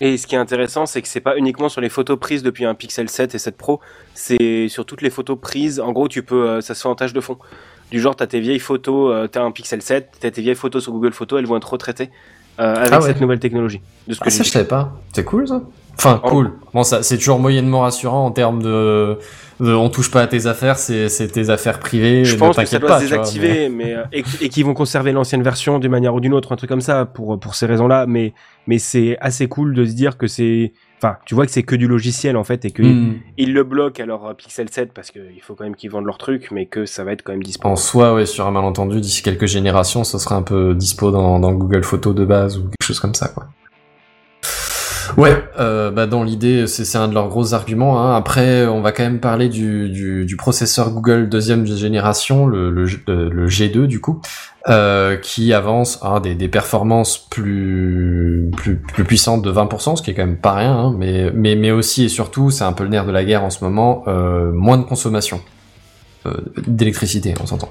[0.00, 2.64] Et ce qui est intéressant, c'est que c'est pas uniquement sur les photos prises depuis
[2.64, 3.80] un Pixel 7 et 7 Pro,
[4.14, 5.80] c'est sur toutes les photos prises.
[5.80, 7.36] En gros, tu peux, ça se fait en tâche de fond.
[7.90, 10.92] Du genre, t'as tes vieilles photos, t'as un Pixel 7, t'as tes vieilles photos sur
[10.92, 12.10] Google Photos, elles vont être retraitées
[12.64, 13.06] avec Ah ouais.
[13.06, 13.80] cette nouvelle technologie.
[14.06, 14.92] De ce que Ah, ça, je savais pas.
[15.12, 15.60] C'est cool, ça.
[15.98, 16.52] Enfin, En- cool.
[16.74, 19.18] Bon, ça, c'est toujours moyennement rassurant en termes de,
[19.58, 22.24] de on touche pas à tes affaires, c'est, c'est tes affaires privées.
[22.24, 24.64] Je ne pense que ça doit pas, se vois, désactiver, mais, euh, et, et qu'ils
[24.64, 27.54] vont conserver l'ancienne version d'une manière ou d'une autre, un truc comme ça, pour pour
[27.56, 28.06] ces raisons-là.
[28.06, 28.32] Mais
[28.68, 31.74] mais c'est assez cool de se dire que c'est, enfin, tu vois que c'est que
[31.74, 33.14] du logiciel en fait, et que Hmm.
[33.36, 36.18] ils le bloquent à leur Pixel 7 parce qu'il faut quand même qu'ils vendent leur
[36.18, 37.78] truc, mais que ça va être quand même En disponible.
[37.78, 41.52] soi, ouais, sur un malentendu, d'ici quelques générations, ce sera un peu dispo dans, dans
[41.52, 43.48] Google Photos de base ou quelque chose comme ça, quoi.
[45.16, 48.00] Ouais, euh, bah dans l'idée, c'est c'est un de leurs gros arguments.
[48.02, 48.16] Hein.
[48.16, 52.86] Après, on va quand même parler du, du, du processeur Google deuxième génération, le, le,
[52.86, 54.20] G- euh, le G2 du coup,
[54.68, 60.10] euh, qui avance à des, des performances plus, plus plus puissantes de 20%, ce qui
[60.10, 60.72] est quand même pas rien.
[60.76, 63.44] Hein, mais mais mais aussi et surtout, c'est un peu le nerf de la guerre
[63.44, 65.40] en ce moment, euh, moins de consommation
[66.26, 66.32] euh,
[66.66, 67.70] d'électricité, on s'entend.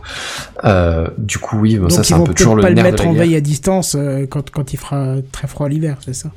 [0.64, 2.92] Euh, du coup, oui, Donc ça c'est un peu toujours le pas le nerf de
[2.92, 3.24] mettre la en guerre.
[3.24, 6.30] veille à distance euh, quand, quand il fera très froid l'hiver, c'est ça?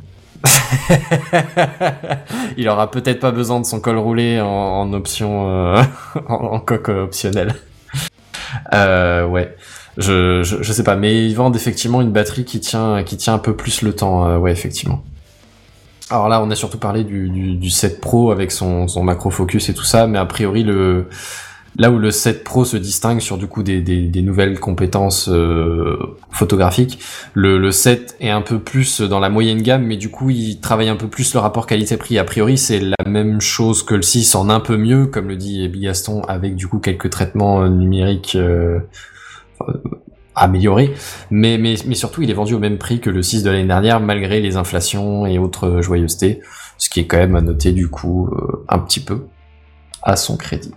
[2.57, 5.83] il aura peut-être pas besoin de son col roulé en, option, euh,
[6.29, 7.55] en, coque optionnelle.
[8.75, 9.55] Euh, ouais.
[9.97, 13.39] Je, je, sais pas, mais ils vendent effectivement une batterie qui tient, qui tient un
[13.39, 15.05] peu plus le temps, euh, ouais, effectivement.
[16.11, 19.69] Alors là, on a surtout parlé du, du, du 7 Pro avec son macro focus
[19.69, 21.07] et tout ça, mais a priori le,
[21.79, 25.97] Là où le 7 Pro se distingue sur du coup des, nouvelles compétences euh,
[26.31, 26.99] photographiques,
[27.35, 30.61] le, le 7 est un peu plus dans la moyenne gamme, mais du coup il
[30.61, 32.19] travaille un peu plus le rapport qualité-prix.
[32.19, 35.37] A priori c'est la même chose que le 6 en un peu mieux, comme le
[35.37, 38.81] dit Bigaston, avec du coup quelques traitements euh, numériques euh,
[40.35, 40.93] améliorés.
[41.31, 44.41] Mais, surtout il est vendu au même prix que le 6 de l'année dernière, malgré
[44.41, 46.41] les inflations et autres joyeusetés,
[46.79, 48.29] ce qui est quand même à noter du coup
[48.69, 49.27] un petit peu
[50.03, 50.73] à son crédit.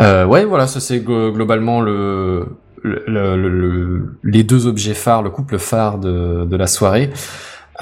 [0.00, 2.46] Euh, ouais, voilà, ça c'est glo- globalement le,
[2.82, 7.10] le, le- le- les deux objets phares, le couple phare de, de la soirée.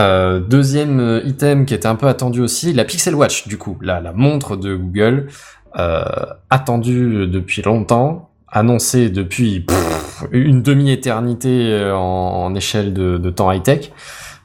[0.01, 3.77] Euh, deuxième euh, item qui était un peu attendu aussi, la Pixel Watch, du coup,
[3.83, 5.29] la, la montre de Google,
[5.79, 6.03] euh,
[6.49, 9.65] attendue depuis longtemps, annoncée depuis
[10.33, 13.93] une demi-éternité euh, en, en échelle de, de temps high-tech.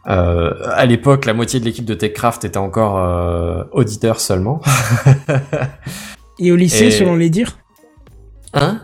[0.07, 4.61] Euh, à l'époque, la moitié de l'équipe de TechCraft était encore euh, auditeur seulement.
[6.39, 7.57] Et au lycée, Et- selon les dires
[8.53, 8.81] Hein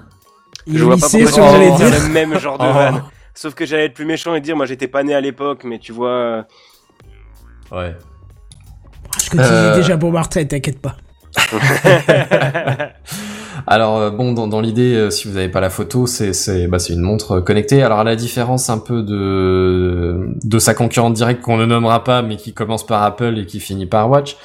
[0.67, 2.73] Et Je au vois pas lycée, pourquoi selon les dires le même genre de Oh.
[2.73, 3.03] vanne.
[3.33, 5.79] Sauf que j'allais être plus méchant et dire, moi j'étais pas né à l'époque, mais
[5.79, 6.09] tu vois.
[6.09, 6.43] euh,
[7.71, 7.95] Ouais.
[9.23, 9.75] Je continue Euh.
[9.75, 10.97] déjà pour ma retraite, t'inquiète pas.
[13.67, 16.67] Alors euh, bon, dans, dans l'idée, euh, si vous n'avez pas la photo, c'est c'est
[16.67, 17.83] bah, c'est une montre connectée.
[17.83, 22.21] Alors à la différence un peu de de sa concurrente directe qu'on ne nommera pas,
[22.21, 24.35] mais qui commence par Apple et qui finit par Watch.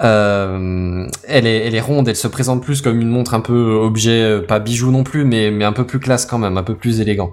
[0.00, 3.72] Euh, elle est elle est ronde, elle se présente plus comme une montre un peu
[3.74, 6.62] objet, euh, pas bijou non plus, mais mais un peu plus classe quand même, un
[6.62, 7.32] peu plus élégant.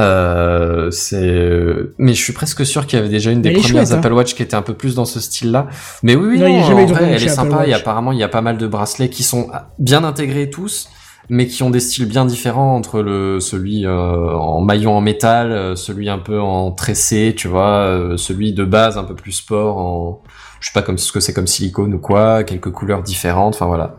[0.00, 3.92] Euh, c'est mais je suis presque sûr qu'il y avait déjà une des premières chouette,
[3.92, 3.98] hein.
[3.98, 5.68] Apple Watch qui était un peu plus dans ce style-là.
[6.02, 7.66] Mais oui, oui, Non, non, eu en vrai, elle est sympa.
[7.66, 10.88] Et apparemment, il y a pas mal de bracelets qui sont bien intégrés tous,
[11.28, 15.52] mais qui ont des styles bien différents entre le celui euh, en maillon en métal,
[15.52, 19.32] euh, celui un peu en tressé, tu vois, euh, celui de base un peu plus
[19.32, 20.22] sport en
[20.64, 23.66] je sais pas comme ce que c'est comme silicone ou quoi, quelques couleurs différentes, enfin
[23.66, 23.98] voilà.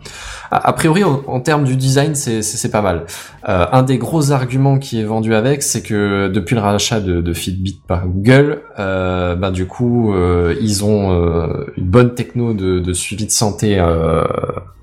[0.49, 3.05] A, priori, en, termes du design, c'est pas mal.
[3.47, 7.33] Euh, un des gros arguments qui est vendu avec, c'est que depuis le rachat de,
[7.33, 12.93] Fitbit par Google, euh, ben du coup, euh, ils ont euh, une bonne techno de,
[12.93, 13.79] suivi de santé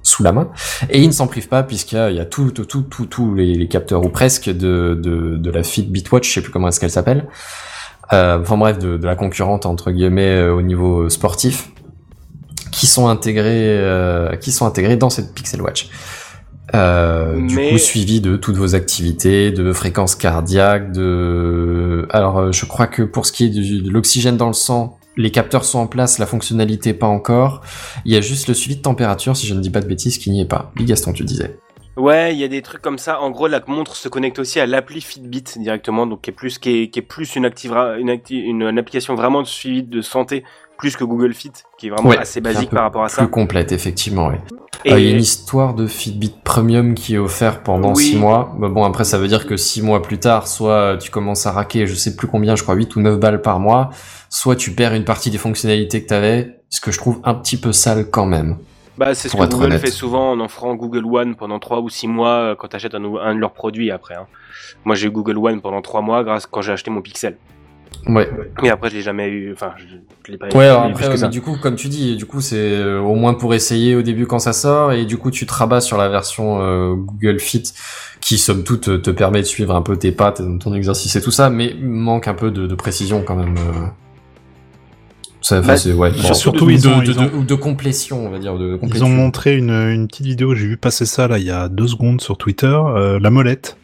[0.05, 0.51] sous la main,
[0.89, 3.57] et ils ne s'en privent pas puisqu'il y a, tout, tout, tout, tout, tous les,
[3.57, 6.78] les capteurs ou presque de, de, de la Fitbit Watch, je sais plus comment est-ce
[6.78, 7.26] qu'elle s'appelle.
[8.12, 11.70] Euh, enfin bref, de, de la concurrente entre guillemets euh, au niveau sportif,
[12.70, 15.88] qui sont intégrés, euh, qui sont intégrés dans cette Pixel Watch.
[16.74, 22.06] Euh, Du coup, suivi de toutes vos activités, de fréquences cardiaques, de.
[22.10, 25.30] Alors, euh, je crois que pour ce qui est de l'oxygène dans le sang, les
[25.30, 27.60] capteurs sont en place, la fonctionnalité pas encore.
[28.06, 30.16] Il y a juste le suivi de température, si je ne dis pas de bêtises,
[30.16, 30.72] qui n'y est pas.
[30.74, 31.58] Big Gaston, tu disais.
[31.97, 33.20] Ouais, il y a des trucs comme ça.
[33.20, 36.59] En gros, la montre se connecte aussi à l'appli Fitbit directement, donc qui est plus,
[36.59, 39.82] qui est, qui est plus une, active, une, acti- une, une application vraiment de suivi
[39.82, 40.43] de santé,
[40.78, 43.22] plus que Google Fit, qui est vraiment Ouais, assez basique par rapport à ça.
[43.22, 44.36] Plus complète, effectivement, oui.
[44.86, 48.05] Et Euh, Il y a une histoire de Fitbit Premium qui est offert pendant Oui.
[48.05, 48.53] 6 mois.
[48.59, 51.53] Mais bon, après, ça veut dire que 6 mois plus tard, soit tu commences à
[51.53, 53.90] raquer, je sais plus combien, je crois 8 ou 9 balles par mois,
[54.30, 57.59] soit tu perds une partie des fonctionnalités que t'avais, ce que je trouve un petit
[57.59, 58.57] peu sale quand même.
[58.99, 59.80] Bah, c'est ce que Google honnête.
[59.80, 62.95] fait souvent en offrant Google One pendant 3 ou 6 mois euh, quand tu achètes
[62.95, 64.14] un, de leurs produits après.
[64.14, 64.26] hein.
[64.84, 67.36] Moi, j'ai eu Google One pendant 3 mois grâce quand j'ai acheté mon Pixel.
[68.09, 68.28] Ouais.
[68.64, 69.53] Et après, je l'ai jamais eu.
[69.53, 69.84] Enfin, je,
[70.26, 72.40] je l'ai pas Ouais, eu alors après, mais du coup, comme tu dis, du coup,
[72.40, 75.47] c'est euh, au moins pour essayer au début quand ça sort, et du coup, tu
[75.47, 77.62] te rabats sur la version euh, Google Fit,
[78.20, 81.20] qui somme toute te- permet de suivre un peu tes pas, ton ton exercice et
[81.22, 83.57] tout ça, mais manque un peu de, de précision quand même.
[83.59, 83.86] euh.
[85.43, 86.11] Ça, Bah, c'est ouais.
[86.12, 88.78] bon, surtout, de, ont- de, ils ont- de- ou de complétion, on va dire, de
[88.82, 91.68] Ils ont montré une, une petite vidéo, j'ai vu passer ça là il y a
[91.68, 93.76] deux secondes sur Twitter, euh, la molette,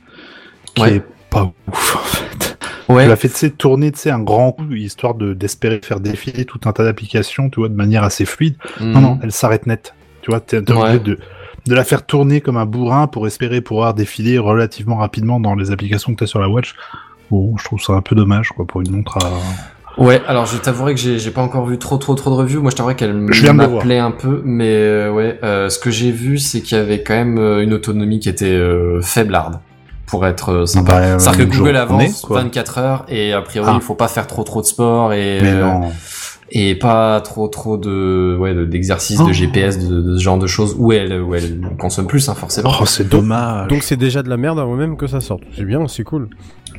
[0.74, 0.94] qui Ouais.
[0.96, 2.58] est pas ouf en fait.
[2.88, 3.02] Ouais.
[3.02, 6.84] Tu l'as fait tourner un grand coup, histoire de d'espérer faire défiler tout un tas
[6.84, 8.54] d'applications, tu vois, de manière assez fluide.
[8.80, 9.00] Non, Mhm.
[9.02, 9.94] non, elle s'arrête net.
[10.22, 10.78] Tu vois, t'es Ouais.
[10.80, 11.18] obligé de,
[11.66, 15.70] de la faire tourner comme un bourrin pour espérer pouvoir défiler relativement rapidement dans les
[15.70, 16.74] applications que tu as sur la Watch.
[17.30, 19.30] Bon, je trouve ça un peu dommage, quoi, pour une montre à...
[19.98, 22.62] Ouais, alors je t'avouerai que j'ai pas encore vu trop trop trop de reviews.
[22.62, 26.38] Moi, je t'avouerai qu'elle m'appelait un peu, mais euh, ouais, euh, ce que j'ai vu,
[26.38, 29.58] c'est qu'il y avait quand même euh, une autonomie qui était euh, faiblarde
[30.06, 30.92] pour être sympa.
[31.00, 32.40] Bah, C'est-à-dire que Google avance quoi.
[32.42, 33.76] 24 heures et a priori Ah.
[33.76, 35.72] il faut pas faire trop trop de sport et euh,
[36.50, 39.26] et pas trop trop de ouais de- d'exercices Oh.
[39.28, 42.34] de GPS de, de ce genre de choses où elle où elle consomme plus hein,
[42.34, 42.70] forcément.
[42.80, 43.68] Oh, c'est dommage.
[43.68, 45.42] Donc c'est déjà de la merde avant même que ça sorte.
[45.54, 46.30] C'est bien, c'est cool.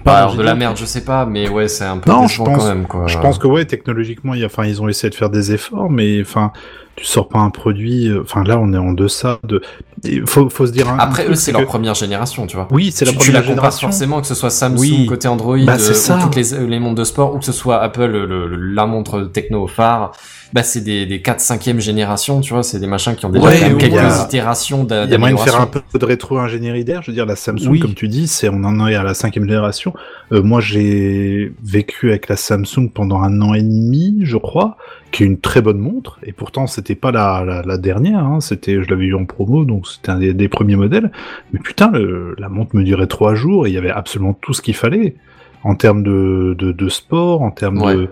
[0.05, 2.41] Bah, alors de la merde, je sais pas, mais ouais, c'est un peu Non, je
[2.43, 3.07] pense- quand même quoi.
[3.07, 5.53] Je pense que ouais, technologiquement, il y a, enfin, ils ont essayé de faire des
[5.53, 6.51] efforts, mais enfin,
[6.99, 8.07] tu sors pas un produit.
[8.09, 9.61] euh, Enfin là, on est en deçà de.
[10.03, 10.87] Il faut, faut se dire.
[10.89, 12.67] un- Après, truc, eux, c'est que- leur première génération, tu vois.
[12.71, 13.87] Oui, c'est la tu, tu première la compares génération.
[13.89, 15.05] forcément que ce soit Samsung Oui.
[15.05, 17.81] côté Android Bah, euh, ou toutes les, les montres de sport ou que ce soit
[17.81, 20.11] Apple le, le- la montre techno phare
[20.51, 23.45] bah c'est des, des 4 5e génération tu vois c'est des machins qui ont déjà
[23.45, 27.01] Ouais, quelques a- itérations Il y a moyen de faire un peu de rétro-ingénierie d'air.
[27.03, 27.79] Je veux dire, la Samsung, Oui.
[27.79, 29.93] comme tu dis, c'est on en est à la cinquième génération.
[30.31, 34.77] Euh, moi, j'ai vécu avec la Samsung pendant un an et demi, je crois,
[35.11, 36.19] qui est une très bonne montre.
[36.23, 38.19] Et pourtant, c'était pas la, la, dernière.
[38.19, 38.39] Hein.
[38.39, 41.11] C'était, je l'avais eu en promo, donc c'était un des, premiers modèles.
[41.51, 41.91] Mais putain,
[42.37, 45.15] la montre me durait trois jours et il y avait absolument tout ce qu'il fallait
[45.63, 48.09] en termes de, de, de sport, en termes de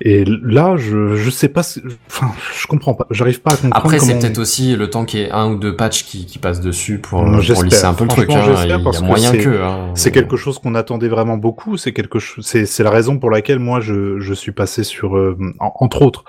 [0.00, 1.62] et là, je, je sais pas,
[2.08, 3.76] enfin, je comprends pas, j'arrive pas à comprendre.
[3.76, 6.38] Après, c'est peut-être aussi le temps qu'il y ait un ou deux patchs qui, qui
[6.38, 8.30] passent dessus pour, Non, pour lisser un peu le truc.
[8.30, 8.42] Hein.
[8.64, 9.62] Il y a moyen c'est- que.
[9.62, 9.92] Hein.
[9.94, 11.76] C'est quelque chose qu'on attendait vraiment beaucoup.
[11.76, 12.44] C'est quelque chose.
[12.46, 16.02] C'est c'est la raison pour laquelle moi je je suis passé sur euh, en- entre
[16.02, 16.24] autres,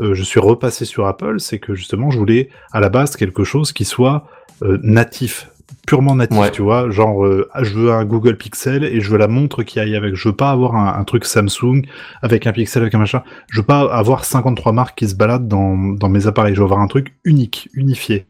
[0.00, 1.38] euh, je suis repassé sur Apple.
[1.38, 4.26] C'est que justement je voulais à la base quelque chose qui soit
[4.62, 5.50] euh, natif,
[5.86, 6.38] purement natif.
[6.38, 6.50] Ouais.
[6.50, 9.80] Tu vois, genre euh, je veux un Google Pixel et je veux la montre qui
[9.80, 10.14] aille avec.
[10.14, 11.82] Je veux pas avoir un, un truc Samsung
[12.22, 13.22] avec un Pixel avec un machin.
[13.50, 16.54] Je veux pas avoir 53 marques qui se baladent dans dans mes appareils.
[16.54, 18.26] Je veux avoir un truc unique, unifié.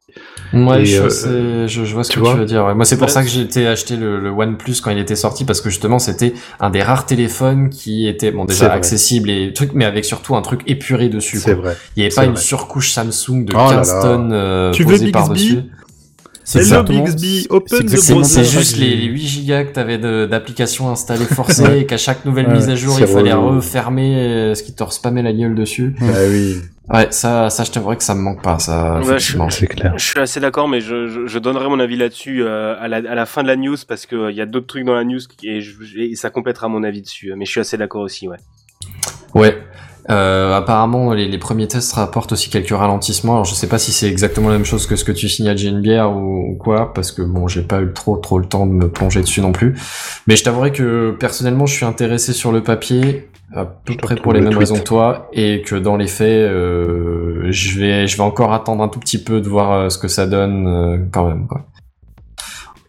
[0.52, 2.64] Ouais, Et, je, euh, sais- je, je vois ce tu que vois tu veux dire.
[2.66, 2.74] ouais.
[2.74, 5.16] Moi, c'est pour Bah, ça que j'ai été acheter le, le OnePlus quand il était
[5.16, 9.52] sorti parce que justement, c'était un des rares téléphones qui était bon déjà accessible et
[9.54, 11.38] truc, mais avec surtout un truc épuré dessus.
[11.38, 11.76] C'est vrai.
[11.96, 14.02] Il n'y avait pas une surcouche Samsung de Oh là 15 là.
[14.02, 15.60] tonnes euh, Tu veux posée par-dessus.
[16.44, 18.44] C'est Hello Bixby, open the exactement browser.
[18.44, 22.24] C'est juste les, j'ai- les 8 gigas que t'avais d'applications installées forcées et qu'à chaque
[22.24, 23.56] nouvelle Ouais, mise à jour, il fallait relou.
[23.56, 25.94] refermer euh, ce qui te respammait la gueule dessus.
[26.00, 26.56] Bah oui,
[26.92, 29.16] Ouais, ça, ça, je t'avouerais que ça me manque pas, ça, Ouais,
[29.50, 29.94] c'est clair.
[29.96, 32.96] Je suis assez d'accord, mais je, je, je donnerai mon avis là-dessus euh, à, la,
[32.96, 35.04] à la fin de la news parce que il y a d'autres trucs dans la
[35.04, 37.32] news et, je- et ça complétera mon avis dessus.
[37.36, 38.36] Mais je suis assez d'accord aussi, ouais.
[39.34, 39.56] Ouais.
[40.10, 43.34] Euh, apparemment, les, les premiers tests rapportent aussi quelques ralentissements.
[43.34, 45.56] Alors, je sais pas si c'est exactement la même chose que ce que tu signales
[45.56, 48.72] JNBR ou, ou quoi, parce que bon, j'ai pas eu trop trop le temps de
[48.72, 49.78] me plonger dessus non plus.
[50.26, 54.16] Mais je t'avouerai que personnellement, je suis intéressé sur le papier, à peu Je près
[54.16, 58.06] pour les le mêmes raisons que toi, et que dans les faits, euh, je vais
[58.06, 60.66] je vais encore attendre un tout petit peu de voir euh, ce que ça donne
[60.66, 61.46] euh, quand même.
[61.46, 61.66] Quoi.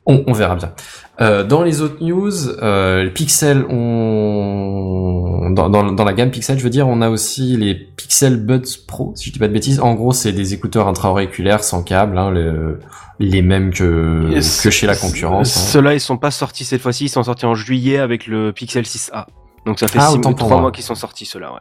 [0.05, 0.73] On, on verra bien.
[1.21, 5.49] Euh, dans les autres news, euh, Pixel, on...
[5.51, 8.61] dans, dans, dans la gamme Pixel, je veux dire, on a aussi les Pixel Buds
[8.87, 9.79] Pro, si je dis pas de bêtises.
[9.79, 12.79] En gros, c'est des écouteurs intra-auriculaires sans câble, hein, le-
[13.19, 14.29] les mêmes que,
[14.63, 15.55] que chez la concurrence.
[15.55, 15.59] hein.
[15.71, 18.83] Ceux-là, ils sont pas sortis cette fois-ci, ils sont sortis en juillet avec le Pixel
[18.85, 19.27] 6a.
[19.65, 20.61] Donc ça fait Ah, six autant mois, pour 3 moi.
[20.61, 21.59] mois qu'ils sont sortis ceux-là, ouais.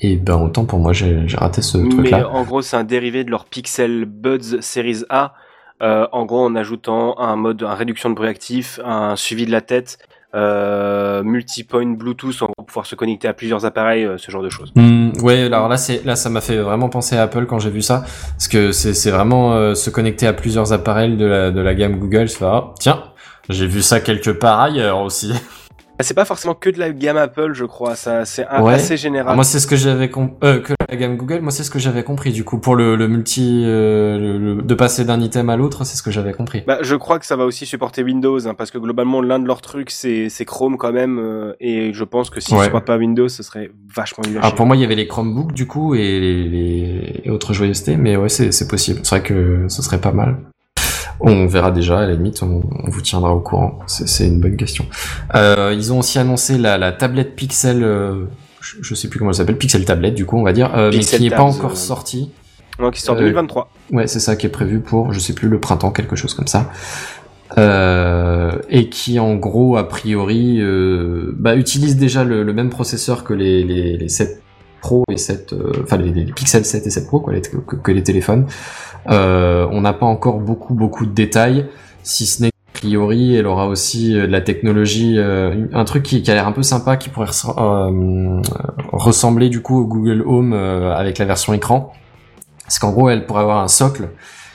[0.00, 2.28] Et ben autant pour moi, j'ai raté ce Mais truc-là.
[2.28, 5.34] en gros, c'est un dérivé de leur Pixel Buds Series A.
[5.82, 9.52] euh, en gros, en ajoutant un mode, un réduction de bruit actif, un suivi de
[9.52, 9.98] la tête,
[10.34, 14.48] euh, multi-point Bluetooth, on va pouvoir se connecter à plusieurs appareils, euh, ce genre de
[14.48, 14.72] choses.
[14.74, 17.82] Hmm, ouais, alors là, là, ça m'a fait vraiment penser à Apple quand j'ai vu
[17.82, 22.28] ça, parce que c'est vraiment euh, se connecter à plusieurs appareils de la gamme Google.
[22.40, 23.02] Ah, tiens,
[23.50, 25.32] j'ai vu ça quelque part ailleurs aussi.
[25.98, 27.94] Ah, C'est pas forcément que de la gamme Apple, je crois.
[27.94, 28.74] Ça, c'est un- Ouais.
[28.74, 29.34] assez général.
[29.34, 30.10] Moi, c'est ce que j'avais
[30.42, 31.40] euh, que la gamme Google.
[31.42, 32.32] Moi, c'est ce que j'avais compris.
[32.32, 35.84] Du coup, pour le, le multi, euh, le- le- de passer d'un item à l'autre,
[35.84, 36.62] c'est ce que j'avais compris.
[36.66, 39.46] Bah, je crois que ça va aussi supporter Windows, hein, parce que globalement, l'un de
[39.46, 42.60] leurs trucs, c'est Chrome quand même, euh, et je pense que s'ils Ouais.
[42.60, 44.56] ne supportent pas Windows, ce serait vachement à Alors chier.
[44.56, 47.96] pour moi, il y avait les Chromebooks du coup et les, les- et autres joyeusetés,
[47.96, 49.00] mais ouais, c'est c'est possible.
[49.04, 50.36] C'est vrai que ce serait pas mal.
[51.24, 53.78] On verra déjà, à la limite, on, on vous tiendra au courant.
[53.86, 54.86] C'est c'est une bonne question.
[55.34, 58.24] Euh, ils ont aussi annoncé la, la tablette Pixel, euh,
[58.60, 60.90] je, je sais plus comment elle s'appelle, Pixel Tablette du coup, on va dire, euh,
[60.92, 62.30] mais qui n'est pas encore euh, sortie.
[62.78, 63.70] Donc, qui sort en euh, 2023.
[63.92, 66.48] Ouais, c'est ça qui est prévu pour, je sais plus, le printemps, quelque chose comme
[66.48, 66.70] ça.
[67.58, 73.24] Euh, et qui en gros a priori euh, bah, utilise déjà le, le même processeur
[73.24, 74.41] que les, les, les 7
[74.82, 78.46] Pro et 7 euh, enfin les, Pixel 7 et 7 Pro quoi, que, les téléphones.
[79.08, 81.66] Euh, on n'a pas encore beaucoup beaucoup de détails,
[82.02, 86.22] si ce n'est priori elle aura aussi euh, de la technologie, euh, un truc qui,
[86.22, 88.42] qui a l'air un peu sympa, qui pourrait res-
[88.92, 91.92] ressembler du coup au Google Home euh, avec la version écran.
[92.64, 94.08] Parce qu'en gros elle pourrait avoir un socle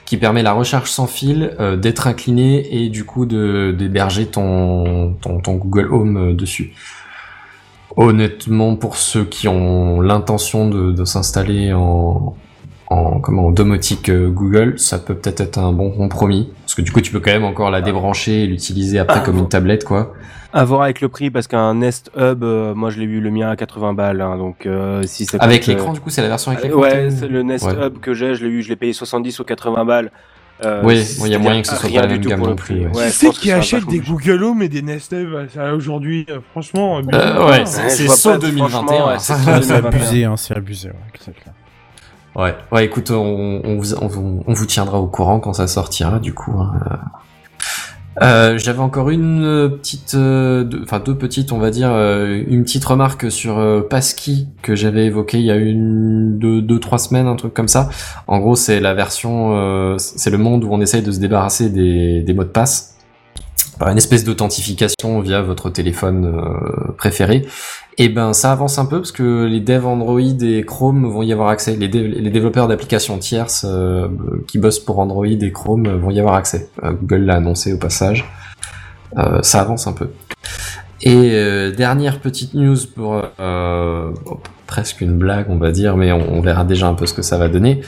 [0.05, 1.51] qui permet la recharge sans fil,
[1.82, 6.73] d'être incliné et du coup d'héberger ton, ton ton Google Home dessus.
[7.95, 12.35] Honnêtement, pour ceux qui ont l'intention de, de s'installer en
[12.89, 16.81] en comment en domotique euh, Google, ça peut peut-être être un bon compromis parce que
[16.81, 19.83] du coup tu peux quand même encore la débrancher et l'utiliser après comme une tablette
[19.83, 20.13] quoi.
[20.53, 23.29] À voir avec le prix, parce qu'un Nest Hub, euh, moi je l'ai vu le
[23.29, 26.29] mien à 80 balles, hein, donc euh, si c'est Avec l'écran du coup c'est la
[26.29, 26.81] version avec Euh, l'écran.
[26.81, 27.73] Ouais, c'est le Nest Ouais.
[27.88, 30.11] Hub que j'ai, je l'ai eu, je l'ai payé 70 ou 80 balles.
[30.66, 32.30] Euh, Oui, il y a moyen que ce soit rien pas la du même tout
[32.30, 32.88] gamme pour le non plus, prix.
[32.88, 33.28] ouais.
[33.28, 33.99] Ouais, qui achète des.
[33.99, 35.45] Google Home et des Nest euh,
[35.76, 38.70] aujourd'hui euh, Franchement, Euh, ouais, Ouais, c'est saut pas, 2021.
[38.70, 39.86] franchement, ouais, c'est saut c'est 2021.
[39.88, 41.34] abusé, hein, c'est abusé, ouais.
[42.43, 45.68] Ouais, ouais, écoute, on, on, vous, on, vous- on vous tiendra au courant quand ça
[45.68, 46.53] sortira, du coup.
[46.60, 46.99] hein.
[48.22, 52.63] Euh, J'avais encore une euh, petite, euh, enfin deux petites, on va dire, euh, une
[52.63, 56.97] petite remarque sur euh, Passkey que j'avais évoqué il y a une, deux, deux, trois
[56.97, 57.89] semaines, un truc comme ça.
[58.26, 62.22] En gros, c'est la version, c'est le monde où on essaye de se débarrasser des,
[62.22, 62.95] des mots de passe
[63.78, 66.43] par une espèce d'authentification via votre téléphone
[66.97, 67.45] préféré.
[67.99, 71.33] Et ben ça avance un peu parce que les devs Android et Chrome vont y
[71.33, 71.75] avoir accès.
[71.75, 74.07] Les, dév- les développeurs d'applications tierces euh,
[74.47, 76.69] qui bossent pour Android et Chrome vont y avoir accès.
[76.83, 78.25] Euh, Google l'a annoncé au passage.
[79.17, 80.09] Euh, ça avance un peu.
[81.01, 84.37] Et euh, dernière petite news pour euh, bon,
[84.67, 87.37] presque une blague on va dire, mais on, verra déjà un peu ce que ça
[87.37, 87.81] va donner.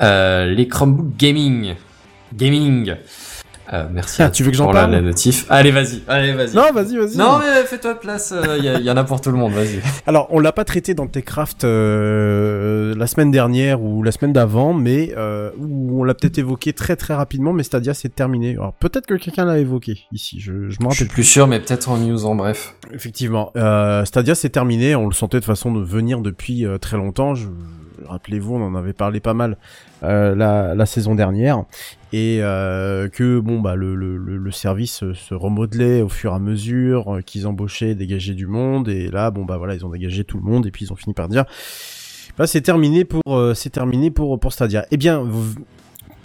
[0.00, 1.74] Euh, les Chromebook Gaming.
[2.34, 2.94] Gaming.
[3.72, 5.46] Euh, merci Ah, tu veux que j'en pour la- parle la notif.
[5.48, 6.54] Allez, vas-y, allez, vas-y.
[6.54, 7.16] Non, vas-y, vas-y.
[7.16, 9.80] Non, mais fais-toi place, il y, y en a pour tout le monde, vas-y.
[10.06, 14.72] Alors, on l'a pas traité dans Techcraft euh, la semaine dernière ou la semaine d'avant,
[14.72, 18.52] mais euh, où on l'a peut-être évoqué très très rapidement, mais Stadia c'est terminé.
[18.52, 21.46] Alors peut-être que quelqu'un l'a évoqué ici, je, je me Je suis rappelle plus sûr,
[21.46, 22.74] mais peut-être en news en bref.
[22.92, 26.96] Effectivement, euh, Stadia c'est terminé, on le sentait de façon de venir depuis euh, très
[26.96, 27.34] longtemps.
[27.34, 27.46] Je,
[28.08, 29.56] Rappelez-vous, on en avait parlé pas mal
[30.02, 31.64] euh, la, saison dernière,
[32.12, 33.96] et euh, que bon bah le,
[34.50, 38.88] service se- se remodelait au fur et à mesure, euh, qu'ils embauchaient, dégageaient du monde,
[38.88, 40.96] et là bon bah voilà ils ont dégagé tout le monde, et puis ils ont
[40.96, 41.44] fini par dire
[42.38, 44.86] bah c'est terminé pour euh, c'est terminé pour pour Stadia.
[44.90, 45.54] Eh bien v-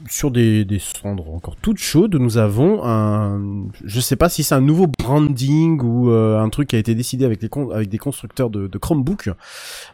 [0.09, 3.41] sur des, des cendres encore toutes chaudes, nous avons un,
[3.83, 6.95] je sais pas si c'est un nouveau branding ou euh, un truc qui a été
[6.95, 9.29] décidé avec les avec des constructeurs de, Chromebook,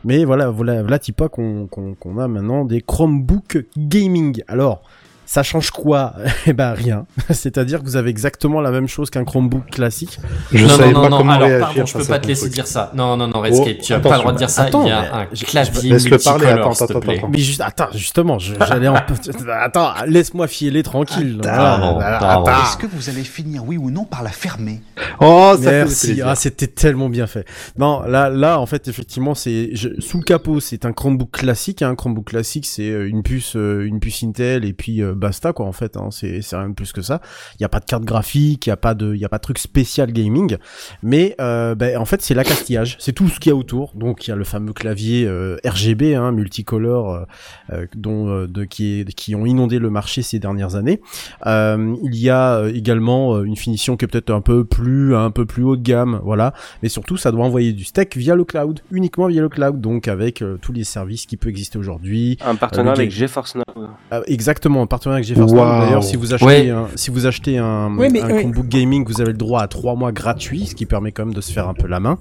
[0.03, 4.43] mais voilà, voilà, voilà, pas qu'on qu'on a maintenant des Chromebook gaming.
[4.47, 4.84] Alors,
[5.28, 6.13] ça change quoi?
[6.47, 7.05] Eh ben rien.
[7.30, 10.19] C'est-à-dire que vous avez exactement la même chose qu'un Chromebook classique.
[10.51, 12.41] Je non, savais non, pas non, comment alors réagir pardon, je peux pas te laisser
[12.43, 12.53] truc.
[12.53, 12.91] dire ça.
[12.95, 14.63] Non, non, non, Redscape, tu as pas le droit de dire ça.
[14.63, 17.17] Attends, Il y a un je- clavier Laisse-le parler, attends, s'il te attends, plaît.
[17.17, 17.30] attends.
[17.30, 18.95] Mais juste, attends, justement, j'allais en...
[19.61, 21.41] attends, laisse-moi filer tranquille.
[21.45, 22.45] Attends.
[22.47, 24.82] Est-ce que vous allez finir, oui ou non, par la fermer?
[25.19, 26.21] Oh, ça fait Merci.
[26.23, 27.45] Ah, c'était tellement bien fait.
[27.78, 31.82] Non, là, là, en fait, effectivement, c'est je- sous le capot, c'est un Chromebook classique.
[31.82, 31.89] hein.
[31.91, 35.53] Un Chromebook classique, c'est euh, une puce, euh, une puce Intel et puis euh, basta
[35.53, 35.65] quoi.
[35.65, 36.09] En fait, hein.
[36.11, 37.22] c'est c'est rien de plus que ça.
[37.59, 39.30] Il y a pas de carte graphique, il y a pas de, il y a
[39.30, 40.57] pas de truc spécial gaming.
[41.03, 42.95] Mais euh, ben, en fait, c'est l'accastillage.
[42.99, 43.93] C'est tout ce qu'il y a autour.
[43.95, 47.26] Donc, il y a le fameux clavier euh, RGB, hein, multicolore,
[47.72, 51.01] euh, dont de qui est, qui ont inondé le marché ces dernières années.
[51.45, 55.63] Il y a également une finition qui est peut-être un peu plus un peu plus
[55.63, 56.53] haut de gamme, voilà.
[56.84, 60.07] Mais surtout, ça doit envoyer du steak via le cloud, uniquement via le cloud, donc
[60.07, 62.38] avec tous les services qui peuvent exister aujourd'hui.
[62.45, 63.63] Un partenariat avec GeForce Now.
[64.11, 65.58] Ah, exactement, un avec GeForce Now.
[65.60, 65.82] Waouh.
[65.86, 66.70] D'ailleurs, si vous achetez Ouais.
[66.70, 68.12] un, si vous achetez un, mais-.
[68.20, 71.34] Chromebook gaming, vous avez le droit à trois mois gratuits, ce qui permet quand même
[71.34, 72.18] de se faire un peu la main.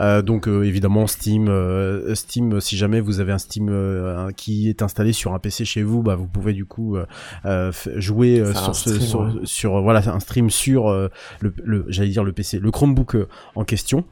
[0.00, 4.68] Euh, donc euh, évidemment Steam, euh, Steam, si jamais vous avez un Steam euh, qui
[4.68, 6.96] est installé sur un PC chez vous, bah vous pouvez du coup
[7.44, 9.26] f- jouer euh, sur stream, sur, ouais.
[9.44, 11.08] sur, voilà un stream sur euh,
[11.40, 14.04] le, le j'allais dire le PC, le Chromebook euh, en question.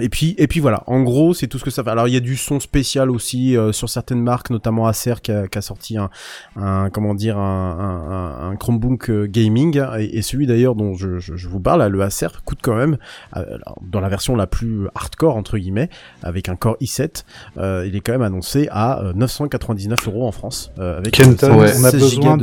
[0.00, 1.90] Et puis, et puis voilà, en gros, c'est tout ce que ça fait.
[1.90, 5.32] Alors, il y a du son spécial aussi euh, sur certaines marques, notamment Acer qui
[5.32, 6.10] a, qui a sorti un,
[6.56, 9.80] un, comment dire, un, un, un- Chromebook euh, gaming.
[9.98, 12.96] Et, et celui d'ailleurs dont je, je, je vous parle, le Acer, coûte quand même,
[13.36, 15.90] euh, dans la version la plus hardcore, entre guillemets,
[16.22, 17.24] avec un Core i7,
[17.58, 20.70] euh, il est quand même annoncé à euh, 999 euros en France.
[20.78, 21.72] euh, avec Kenton, euh, Ouais.
[21.78, 22.38] on a 16 besoin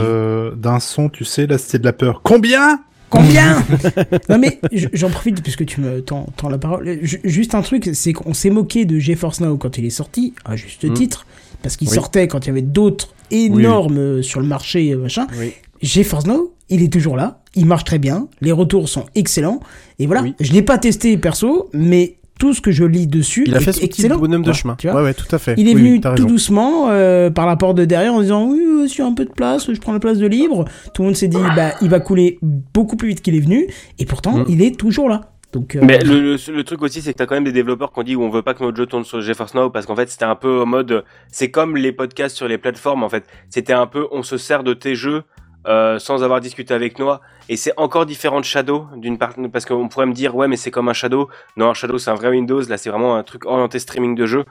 [0.00, 2.20] euh, d'un son, tu sais, là c'était de la peur.
[2.22, 2.80] Combien?
[3.12, 3.62] Combien
[4.30, 4.58] Non mais
[4.94, 6.98] j'en profite puisque tu me tends, tends la parole.
[7.02, 10.32] Ju- Juste un truc, c'est qu'on s'est moqué de GeForce Now quand il est sorti,
[10.44, 10.94] à juste Mm.
[10.94, 11.26] titre,
[11.62, 11.94] parce qu'il Oui.
[11.94, 15.26] sortait quand il y avait d'autres énormes euh, sur le marché, euh, machin.
[15.38, 15.52] Oui.
[15.82, 19.60] GeForce Now, il est toujours là, il marche très bien, les retours sont excellents,
[19.98, 20.24] et voilà.
[20.40, 23.72] Je l'ai pas testé perso, mais tout ce que je lis dessus Il a fait
[23.72, 24.74] son petit bonhomme de chemin.
[24.76, 25.54] tu vois ouais, ouais, tout à fait.
[25.56, 26.24] il est Oui, venu oui, tout raison.
[26.26, 28.58] doucement euh, par la porte de derrière en disant oui,
[28.98, 30.64] y a un peu de place, je prends la place de libre.
[30.92, 33.68] Tout le monde s'est dit bah il va couler beaucoup plus vite qu'il est venu
[34.00, 34.44] et pourtant Mm.
[34.48, 35.20] il est toujours là.
[35.52, 37.92] Donc euh, Mais le, le, le truc aussi, c'est que t'as quand même des développeurs
[37.92, 39.94] qui ont dit on veut pas que notre jeu tourne sur GeForce Now parce qu'en
[39.94, 43.24] fait c'était un peu en mode, c'est comme les podcasts sur les plateformes en fait.
[43.50, 45.22] C'était un peu on se sert de tes jeux
[45.66, 47.08] euh, sans avoir discuté avec nous
[47.48, 50.56] et c'est encore différent de Shadow d'une part parce qu'on pourrait me dire ouais mais
[50.56, 51.28] c'est comme un Shadow.
[51.56, 54.26] Non un Shadow c'est un vrai Windows, là c'est vraiment un truc orienté streaming de
[54.26, 54.44] jeux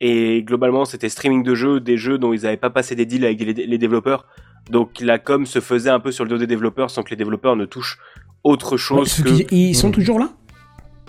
[0.00, 3.24] et globalement c'était streaming de jeux, des jeux dont ils avaient pas passé des deals
[3.24, 4.26] avec les, les développeurs.
[4.70, 7.16] Donc la com se faisait un peu sur le dos des développeurs sans que les
[7.16, 7.98] développeurs ne touchent
[8.42, 10.30] autre chose que qu'ils- ils sont toujours là?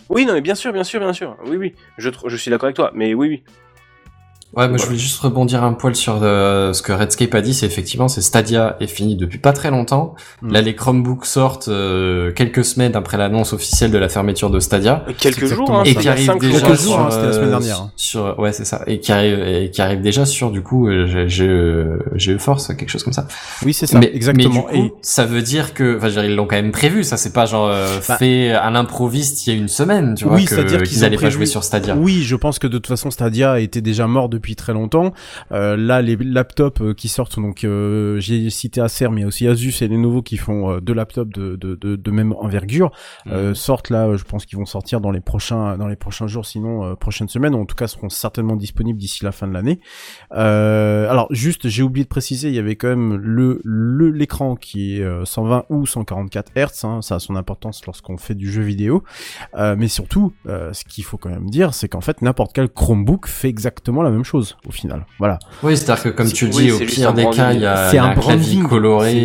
[0.10, 1.36] oui, non, mais bien sûr, bien sûr, bien sûr.
[1.48, 1.74] Oui, oui.
[1.98, 3.44] Je, je suis d'accord avec toi, mais oui, oui.
[4.56, 7.54] Ouais, moi je voulais juste rebondir un poil sur euh, ce que Redscape a dit,
[7.54, 10.16] c'est effectivement c'est Stadia est fini depuis pas très longtemps.
[10.42, 10.52] Mm.
[10.54, 15.04] Là les Chromebooks sortent euh, quelques semaines après l'annonce officielle de la fermeture de Stadia.
[15.10, 17.34] Euh, Quelques C'est jours, hein, et qui arrive déjà Quelques sur, jours, hein, c'était la
[17.34, 17.90] semaine euh, dernière.
[17.98, 21.06] Sur ouais c'est ça et qui arrive et qui arrive déjà sur du coup euh,
[21.06, 23.28] G- G- GE Force quelque chose comme ça.
[23.66, 24.66] Oui, c'est ça, mais, exactement.
[24.72, 26.72] Mais du coup, ça veut dire que enfin je veux dire, ils l'ont quand même
[26.72, 27.04] prévu.
[27.04, 28.16] Ça c'est pas genre euh, Bah.
[28.18, 30.62] fait à l'improviste il y a une semaine tu vois oui, qu'ils ont
[31.06, 31.96] allaient pas prévu- jouer sur Stadia.
[31.98, 35.14] Oui, je pense que de toute façon Stadia était déjà mort depuis très longtemps.
[35.52, 39.74] Euh, là, les laptops euh, qui sortent, donc euh, j'ai cité Acer, mais aussi Asus
[39.82, 42.92] et Lenovo qui font deux laptops de, de, de, de même envergure
[43.26, 43.56] Mhm.
[43.56, 44.16] sortent là.
[44.16, 47.56] Je pense qu'ils vont sortir dans les prochains dans les prochains jours, sinon prochaines semaines.
[47.56, 49.80] ou En tout cas, seront certainement disponibles d'ici la fin de l'année.
[50.32, 54.98] Alors juste, j'ai oublié de préciser, il y avait quand même le le l'écran qui
[54.98, 56.86] est euh, 120 ou 144 Hz.
[56.86, 59.04] Hein, ça a son importance lorsqu'on fait du jeu vidéo.
[59.78, 63.48] Mais surtout, ce qu'il faut quand même dire, c'est qu'en fait, n'importe quel Chromebook fait
[63.50, 64.35] exactement la même chose
[64.68, 65.06] au final.
[65.20, 65.40] Voilà.
[65.64, 67.66] Oui, c'est-à-dire que comme tu le Oui, dis, au pire un des cas, il y
[67.66, 69.16] a, y un un clavier coloré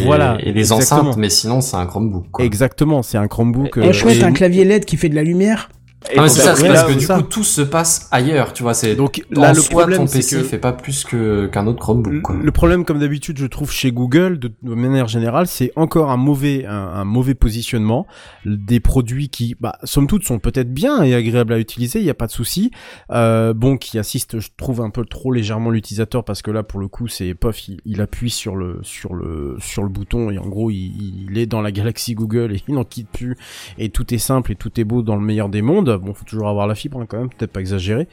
[0.00, 1.00] et, voilà, et des exactement.
[1.10, 2.26] enceintes, mais sinon c'est un Chromebook.
[2.30, 2.44] Quoi.
[2.44, 3.76] Exactement, c'est un Chromebook.
[3.78, 5.68] Et euh, chouette, et- un clavier LED qui fait de la lumière.
[6.12, 7.16] Et Ah, c'est ça, parce que du ça.
[7.16, 8.74] coup tout se passe ailleurs, tu vois.
[8.74, 11.46] C'est Donc en là, le soi, problème, ton c'est PC que fait pas plus que
[11.46, 12.22] qu'un autre Chromebook.
[12.22, 12.36] Quoi.
[12.42, 16.16] Le problème, comme d'habitude, je trouve chez Google, de, de manière générale, c'est encore un
[16.16, 18.06] mauvais, un, un mauvais positionnement
[18.44, 21.98] des produits qui, bah, somme toute, sont peut-être bien et agréables à utiliser.
[21.98, 22.70] Il n'y a pas de souci.
[23.10, 26.80] Euh, bon, qui assiste, je trouve un peu trop légèrement l'utilisateur parce que là, pour
[26.80, 30.38] le coup, c'est pof, il, il appuie sur le, sur le, sur le bouton et
[30.38, 33.36] en gros, il, il est dans la galaxie Google et il n'en quitte plus.
[33.78, 35.95] Et tout est simple et tout est beau dans le meilleur des mondes.
[35.98, 38.08] Bon, faut toujours avoir la fibre hein, quand même, peut-être pas exagérer.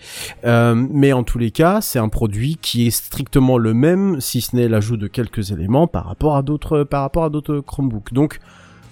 [0.46, 4.42] Euh, mais en tous les cas, c'est un produit qui est strictement le même, si
[4.42, 8.14] ce n'est l'ajout de quelques éléments par rapport à d'autres, par rapport à d'autres Chromebooks.
[8.14, 8.40] Donc,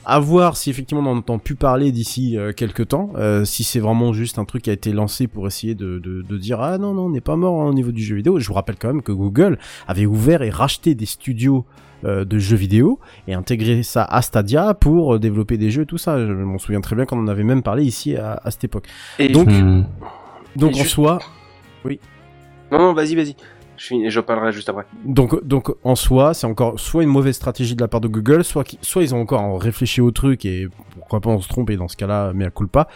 [0.05, 3.80] à voir si effectivement on n'entend plus parler d'ici euh, quelques temps, euh, si c'est
[3.80, 7.05] vraiment juste un truc qui a été lancé pour essayer de dire ah non non
[7.05, 8.39] on n'est pas mort hein, au niveau du jeu vidéo.
[8.39, 11.65] Je vous rappelle quand même que Google avait ouvert et racheté des studios
[12.05, 15.97] euh, de jeux vidéo et intégré ça à Stadia pour euh, développer des jeux tout
[15.97, 16.17] ça.
[16.19, 18.87] Je m'en souviens très bien qu'on en avait même parlé ici à, à cette époque.
[19.19, 19.47] Et- Donc
[20.55, 21.19] donc Et en soi
[22.71, 23.35] Non, non, vas-y, vas-y.
[23.81, 24.85] Je, finis- je parlerai juste après.
[25.05, 28.43] Donc, donc en soi, c'est encore soit une mauvaise stratégie de la part de Google,
[28.43, 30.67] soit, soit ils ont encore réfléchi au truc et
[30.99, 32.87] pourquoi pas on se trompe et dans ce cas-là, mais à coup pas.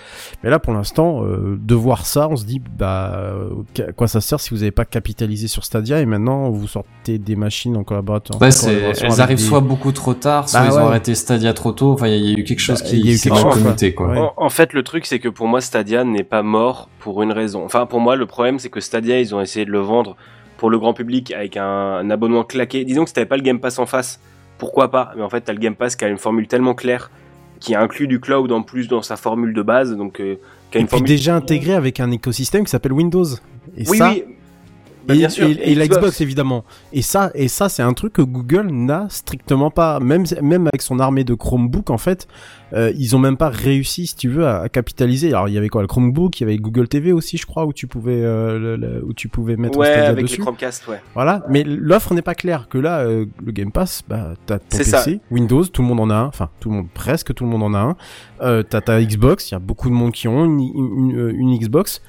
[0.43, 3.49] Mais là, pour l'instant, euh, de voir ça, on se dit, bah, euh,
[3.79, 7.17] à quoi ça sert si vous n'avez pas capitalisé sur Stadia et maintenant vous sortez
[7.17, 8.39] des machines en collaborateur?
[8.39, 11.15] Ouais, en collaboration elles arrivent des- soit beaucoup trop tard, soit Bah ils ont arrêté
[11.15, 11.93] Stadia trop tôt.
[11.93, 13.93] Enfin, il y a eu quelque chose Bah, qui il y a eu s'est commuté,
[13.95, 14.07] quoi.
[14.09, 14.19] Ouais.
[14.19, 17.31] En, en fait, le truc, c'est que pour moi, Stadia n'est pas mort pour une
[17.31, 17.65] raison.
[17.65, 20.15] Enfin, pour moi, le problème, c'est que Stadia, ils ont essayé de le vendre
[20.57, 22.85] pour le grand public avec un, un abonnement claqué.
[22.85, 24.19] Disons que si t'avais pas le Game Pass en face,
[24.57, 25.13] pourquoi pas?
[25.15, 27.11] Mais en fait, t'as le Game Pass qui a une formule tellement claire,
[27.59, 30.35] qui inclut du cloud en plus dans sa formule de base, donc euh,
[30.71, 33.25] qui a Et puis déjà intégré avec un écosystème qui s'appelle Windows.
[33.77, 34.23] Et oui, ça, oui.
[35.07, 35.47] Bah, et, bien sûr.
[35.47, 36.19] et- Et et la Xbox.
[36.21, 36.63] Évidemment.
[36.93, 39.99] Et ça, et ça, c'est un truc que Google n'a strictement pas.
[39.99, 42.27] Même, même avec son armée de Chromebook, en fait,
[42.73, 45.29] euh, ils ont même pas réussi, si tu veux, à, à capitaliser.
[45.29, 47.65] Alors, il y avait quoi, le Chromebook, il y avait Google TV aussi, je crois,
[47.65, 50.37] où tu pouvais, euh, le- le- où tu pouvais mettre Ouais, avec dessus.
[50.37, 50.99] les Chromecast, ouais.
[51.13, 51.43] Voilà.
[51.49, 52.67] Mais l'offre n'est pas claire.
[52.67, 55.05] Que là, euh, le Game Pass, bah, t'as ton PC, ça.
[55.29, 56.25] Windows, tout le monde en a un.
[56.25, 57.95] Enfin, tout le monde, presque tout le monde en a un.
[58.41, 61.35] Euh, t'as ta Xbox, il y a beaucoup de monde qui ont une, une, une-
[61.39, 62.01] une Xbox.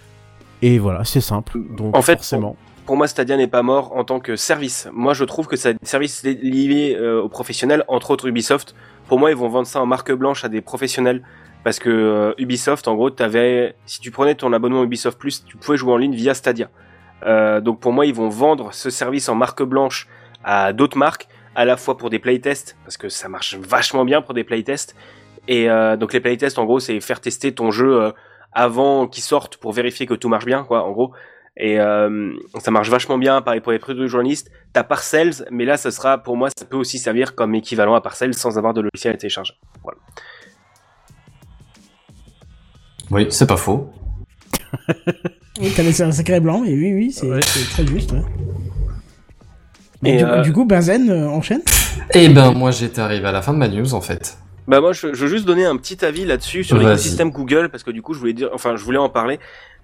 [0.63, 1.59] Et voilà, c'est simple.
[1.77, 2.57] Donc, En fait, forcément.
[2.87, 4.89] Pour moi, Stadia n'est pas mort en tant que service.
[4.93, 8.77] Moi, je trouve que c'est un service lié euh, aux professionnels, entre autres Ubisoft.
[9.09, 11.25] Pour moi, ils vont vendre ça en marque blanche à des professionnels.
[11.65, 15.57] Parce que euh, Ubisoft, en gros, t'avais, si tu prenais ton abonnement Ubisoft Plus, tu
[15.57, 16.71] pouvais jouer en ligne via Stadia.
[17.25, 20.07] Euh, donc pour moi, ils vont vendre ce service en marque blanche
[20.45, 21.27] à d'autres marques,
[21.57, 24.95] à la fois pour des playtests, parce que ça marche vachement bien pour des playtests.
[25.49, 25.67] Et
[25.99, 28.13] donc les playtests, en gros, c'est faire tester ton jeu
[28.53, 31.13] avant qu'il sorte pour vérifier que tout marche bien, quoi, en gros.
[31.59, 34.51] Et euh, ça marche vachement bien, pareil pour les produits de journalistes.
[34.73, 38.01] T'as Parcells, mais là, ça sera, pour moi, ça peut aussi servir comme équivalent à
[38.01, 39.55] Parcells sans avoir de logiciel à télécharger.
[39.83, 39.99] Voilà.
[43.11, 43.91] Oui, c'est pas faux.
[45.59, 48.13] Oui, t'as laissé un sacré blanc, mais oui, oui, c'est c'est très juste.
[48.13, 48.21] ouais.
[50.05, 51.63] Et, du, euh, du coup, Benzen euh, enchaîne?
[52.13, 54.37] Eh ben, moi, j'étais arrivé à la fin de ma news, en fait.
[54.69, 57.85] Bah moi, je, je veux juste donner un petit avis là-dessus sur l'écosystème Google parce
[57.85, 59.39] que du coup, je voulais dire, enfin, je voulais en parler.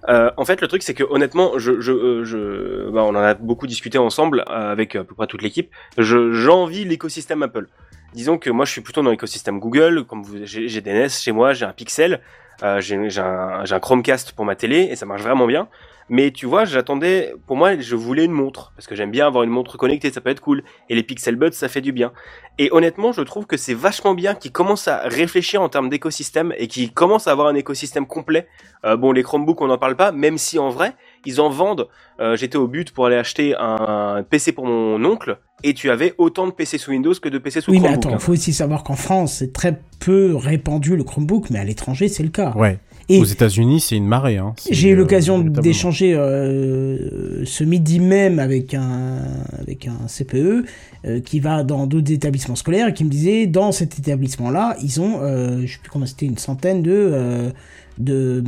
[0.09, 3.15] Euh, en fait, le truc, c'est que honnêtement, je, je, euh, je, bah, on en
[3.15, 5.71] a beaucoup discuté ensemble euh, avec à peu près toute l'équipe.
[5.97, 7.67] Je, j'envie l'écosystème Apple.
[8.13, 10.03] Disons que moi, je suis plutôt dans l'écosystème Google.
[10.03, 12.19] Comme vous, j'ai, des NES chez moi, j'ai un Pixel,
[12.61, 15.69] euh, j'ai, un, j'ai un Chromecast pour ma télé et ça marche vraiment bien.
[16.13, 19.43] Mais tu vois, j'attendais, pour moi, je voulais une montre parce que j'aime bien avoir
[19.43, 20.63] une montre connectée, ça peut être cool.
[20.87, 22.11] Et les Pixel Buds, ça fait du bien.
[22.59, 26.53] Et honnêtement, je trouve que c'est vachement bien qu'ils commencent à réfléchir en termes d'écosystème
[26.59, 28.47] et qu'ils commencent à avoir un écosystème complet.
[28.85, 30.93] Euh, bon, les Chromebooks, on n'en parle pas, même si en vrai,
[31.25, 31.87] ils en vendent.
[32.19, 36.13] Euh, J'étais au but pour aller acheter un PC pour mon oncle et tu avais
[36.19, 38.05] autant de PC sous Windows que de PC sous Oui, mais Chromebook.
[38.05, 38.19] attends, hein.
[38.19, 42.21] faut aussi savoir qu'en France, c'est très peu répandu le Chromebook, mais à l'étranger, c'est
[42.21, 42.51] le cas.
[42.55, 42.77] Ouais.
[43.09, 44.37] Et Aux États-Unis, c'est une marée.
[44.37, 44.53] Hein.
[44.69, 49.19] J'ai eu euh, l'occasion d'échanger euh, ce midi même avec un
[49.59, 50.65] avec un CPE
[51.05, 55.01] euh, qui va dans d'autres établissements scolaires et qui me disait dans cet établissement-là, ils
[55.01, 57.51] ont, euh, je sais plus combien c'était, une centaine de
[57.97, 58.43] de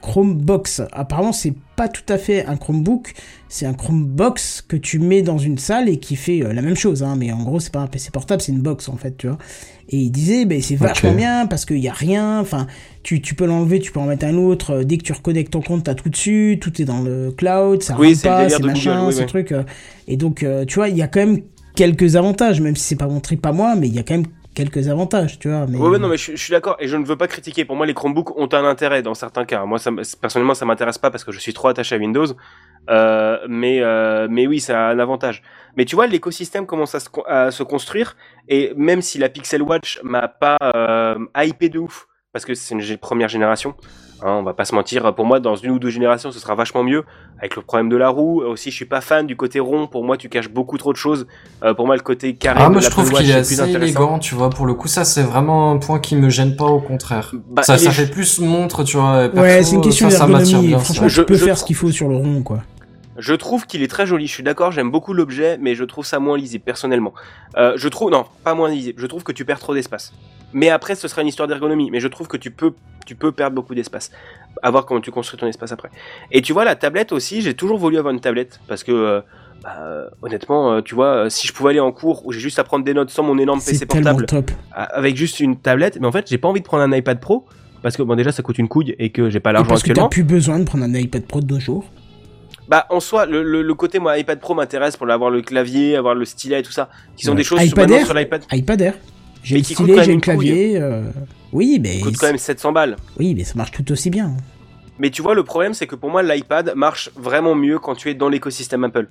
[0.00, 0.82] Chromebox.
[0.92, 3.14] Apparemment, c'est pas tout à fait un Chromebook,
[3.48, 6.74] c'est un Chromebox que tu mets dans une salle et qui fait euh, la même
[6.76, 9.16] chose, hein, mais en gros, c'est pas un PC portable, c'est une box en fait,
[9.16, 9.38] tu vois.
[9.90, 12.66] Et il disait, ben c'est vachement bien parce qu'il y a rien, enfin,
[13.02, 14.72] tu, tu peux l'enlever, tu peux en mettre un autre.
[14.78, 17.82] euh, Dès que tu reconnectes ton compte, t'as tout dessus, tout est dans le cloud,
[17.82, 19.26] ça Oui, pas, c'est machin, oui, ce oui.
[19.26, 19.52] truc.
[19.52, 19.62] euh,
[20.06, 21.40] et donc, tu vois, il y a quand même
[21.74, 24.14] quelques avantages, même si c'est pas mon trip à moi, mais il y a quand
[24.14, 24.26] même
[24.58, 25.66] quelques avantages, tu vois.
[25.68, 25.78] Mais...
[25.78, 27.64] Ouais, non, mais je, suis d'accord et je ne veux pas critiquer.
[27.64, 29.64] Pour moi, les Chromebooks ont un intérêt dans certains cas.
[29.64, 29.90] Moi, ça,
[30.20, 32.26] personnellement, ça m'intéresse pas parce que je suis trop attaché à Windows.
[32.90, 35.42] Euh, mais, euh, mais oui, ça a un avantage.
[35.76, 38.16] Mais tu vois, l'écosystème commence à se, construire
[38.48, 42.74] et même si la Pixel Watch m'a pas euh, hypé de ouf parce que c'est
[42.74, 43.74] une première génération.
[44.20, 45.14] Hein, on va pas se mentir.
[45.14, 47.04] Pour moi, dans une ou deux générations, ce sera vachement mieux.
[47.38, 49.86] Avec le problème de la roue, aussi, je suis pas fan du côté rond.
[49.86, 51.26] Pour moi, tu caches beaucoup trop de choses.
[51.62, 53.72] Euh, pour moi, le côté carré Ah, de moi je trouve qu'il est plus assez
[53.74, 54.50] élégant, tu vois.
[54.50, 57.32] Pour le coup, ça c'est vraiment un point qui me gêne pas, au contraire.
[57.48, 59.28] Bah, ça, ça est- fait plus montre, tu vois.
[59.28, 60.68] perso, Ouais, c'est une question ça, ça m'attire d'ergonomie.
[60.68, 61.08] bien, Franchement.
[61.08, 62.58] Je- tu peux je faire ce qu'il faut sur le rond, quoi.
[63.18, 64.26] Je trouve qu'il est très joli.
[64.26, 67.14] Je suis d'accord, j'aime beaucoup l'objet, mais je trouve ça moins lisible personnellement.
[67.56, 69.00] Euh, je trouve non, pas moins lisible.
[69.00, 70.12] Je trouve que tu perds trop d'espace.
[70.52, 71.90] Mais après, ce sera une histoire d'ergonomie.
[71.90, 72.72] Mais je trouve que tu peux,
[73.08, 74.10] tu peux perdre beaucoup d'espace.
[74.62, 75.90] À voir comment tu construis ton espace après.
[76.30, 78.92] Et tu vois, la tablette aussi, j'ai toujours voulu avoir une tablette parce que.
[78.92, 79.20] euh,
[79.64, 82.60] bah, euh, honnêtement, euh, tu vois, si je pouvais aller en cours où j'ai juste
[82.60, 84.52] à prendre des notes sans mon énorme PC portable, top.
[84.72, 87.44] avec juste une tablette, mais en fait, j'ai pas envie de prendre un iPad Pro
[87.82, 89.88] parce que bon, déjà, ça coûte une couille et que j'ai pas l'argent parce que
[89.88, 90.08] t'as actuellement.
[90.10, 91.90] plus besoin de prendre un iPad Pro de nos jours.
[92.68, 95.96] Bah en soi, le, le, le côté moi iPad Pro m'intéresse pour avoir le clavier,
[95.96, 97.38] avoir le stylet et tout ça, qui sont Ouais.
[97.38, 98.44] des choses iPad Air sur l'iPad.
[98.52, 98.94] iPad Air.
[99.42, 100.78] J'ai le qui coûte stylet, quand j'ai même le clavier.
[100.80, 101.02] euh,
[101.52, 102.96] Oui, mais Il coûte quand même 700 balles.
[103.18, 104.32] oui, mais ça marche tout aussi bien.
[104.98, 108.10] Mais tu vois, le problème c'est que pour moi l'iPad marche vraiment mieux quand tu
[108.10, 109.06] es dans l'écosystème Apple.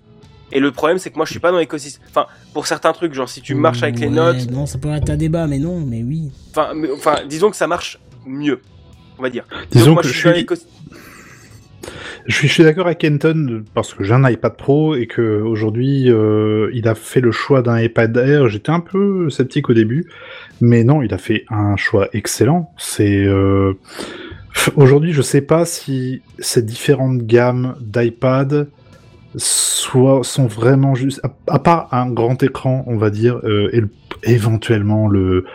[0.52, 2.04] Et le problème c'est que moi je suis pas dans l'écosystème.
[2.10, 5.10] Enfin, pour certains trucs, genre si tu marches avec les notes, Non, ça pourrait être
[5.10, 6.30] un débat, mais non, mais oui.
[6.52, 8.62] enfin, mais- enfin, disons que ça marche mieux,
[9.18, 9.46] on va dire.
[9.72, 10.72] Disons Donc, moi, que je suis dans l'écosystème.
[12.26, 16.70] Je suis, d'accord avec Kenton parce que j'ai un iPad Pro et que aujourd'hui euh,
[16.74, 18.48] il a fait le choix d'un iPad Air.
[18.50, 20.10] J'étais un peu sceptique au début,
[20.62, 22.72] mais non, il a fait un choix excellent.
[22.78, 23.74] C'est euh,
[24.76, 28.68] aujourd'hui, je sais pas si ces différentes gammes d'iPad
[29.36, 33.90] soit sont vraiment juste à, part un grand écran, on va dire, euh, et le-
[34.24, 35.46] éventuellement le le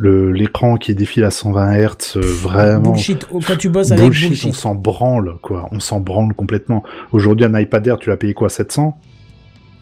[0.00, 2.90] l'écran qui défile à 120 Hz, euh, vraiment.
[2.92, 3.26] Bullshit.
[3.46, 4.50] Quand tu bosses avec Bullshit, bullshit.
[4.50, 5.68] on s'en branle, quoi.
[5.72, 6.82] On s'en branle complètement.
[7.12, 8.98] Aujourd'hui, un iPad Air, tu l'as payé quoi 700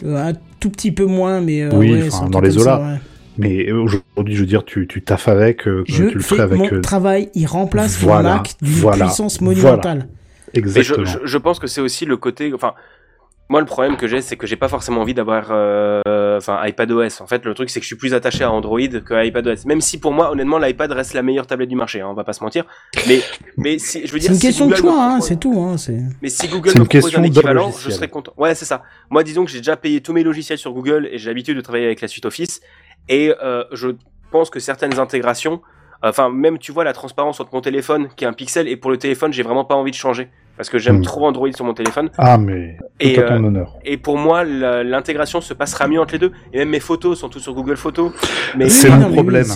[0.05, 2.99] Euh, un tout petit peu moins, mais euh, Oui, ouais, dans les ouais.
[3.39, 6.43] Mais aujourd'hui, je veux dire, tu, tu taffes avec, euh, Je tu le fais ferais
[6.43, 6.59] avec.
[6.59, 10.09] mon euh, travail, il remplace voilà, mon Mac d'une voilà, puissance monumentale.
[10.53, 11.07] Je, Exactement.
[11.07, 12.75] je, je pense que c'est aussi le côté, enfin,
[13.51, 17.21] moi le problème que j'ai, c'est que j'ai pas forcément envie d'avoir, euh, enfin, iPadOS.
[17.21, 19.67] En fait, le truc c'est que je suis plus attaché à Android que à iPadOS.
[19.67, 22.23] Même si pour moi, honnêtement, l'iPad reste la meilleure tablette du marché, hein, on va
[22.23, 22.65] pas se mentir.
[23.09, 23.21] Mais,
[23.57, 25.41] mais si, je veux C'est dire, une si question de Google me choix, hein, c'est
[25.41, 25.61] tout.
[25.61, 25.99] Hein, c'est...
[26.23, 28.33] Mais si Google C'est me une propose question un équivalent, je serais content.
[28.37, 28.85] Ouais, c'est ça.
[29.11, 31.61] Moi, disons que j'ai déjà payé tous mes logiciels sur Google et j'ai l'habitude de
[31.61, 32.61] travailler avec la suite Office.
[33.09, 33.89] Et euh, je
[34.31, 35.61] pense que certaines intégrations,
[36.05, 38.93] enfin, même tu vois la transparence entre mon téléphone qui est un pixel et pour
[38.93, 40.31] le téléphone, j'ai vraiment pas envie de changer
[40.61, 41.03] parce que j'aime Hmm.
[41.05, 42.11] trop Android sur mon téléphone.
[42.19, 43.79] Ah, mais Et, tout à ton euh, honneur.
[43.83, 46.33] Et pour moi, l'intégration se passera mieux entre les deux.
[46.53, 48.13] Et même mes photos sont toutes sur Google Photos.
[48.59, 49.47] Mais C'est oui, problème.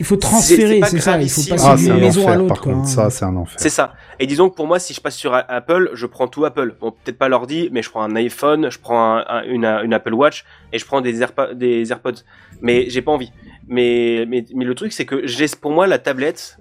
[0.00, 1.20] Il faut transférer, c'est ça.
[1.20, 2.60] Il faut passer Ah, c'est d'une un maison à enfer, l'autre.
[2.62, 2.76] contre.
[2.76, 2.84] hein.
[2.84, 3.54] Ça, c'est un enfer.
[3.56, 3.94] C'est ça.
[4.18, 6.74] Et disons que pour moi, si je passe sur Apple, je prends tout Apple.
[6.80, 9.94] Bon, peut-être pas l'ordi, mais je prends un iPhone, je prends un- un- une, une
[9.94, 12.22] Apple Watch et je prends des, Airpo- des AirPods.
[12.62, 13.30] Mais j'ai pas envie.
[13.68, 16.58] Mais, mais, mais le truc, c'est que j'ai, pour moi, la tablette,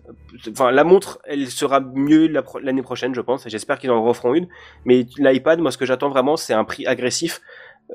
[0.50, 2.32] enfin, la montre, elle sera mieux
[2.62, 3.48] l'année prochaine, je pense.
[3.48, 4.48] J'espère qu'ils en referont une.
[4.86, 7.42] Mais l'iPad, moi, ce que j'attends vraiment, c'est un prix agressif.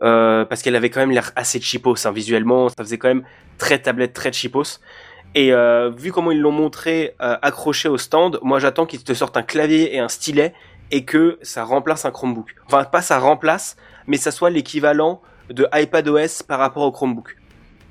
[0.02, 2.68] Euh, parce qu'elle avait quand même l'air assez cheapos, hein, visuellement.
[2.68, 3.24] Ça faisait quand même
[3.56, 4.80] très tablette, très cheapos.
[5.34, 9.12] Et euh, vu comment ils l'ont montré euh, accroché au stand, moi j'attends qu'ils te
[9.12, 10.54] sortent un clavier et un stylet
[10.90, 12.54] et que ça remplace un Chromebook.
[12.66, 15.20] Enfin, pas ça remplace, mais ça soit l'équivalent
[15.50, 17.36] de iPadOS par rapport au Chromebook.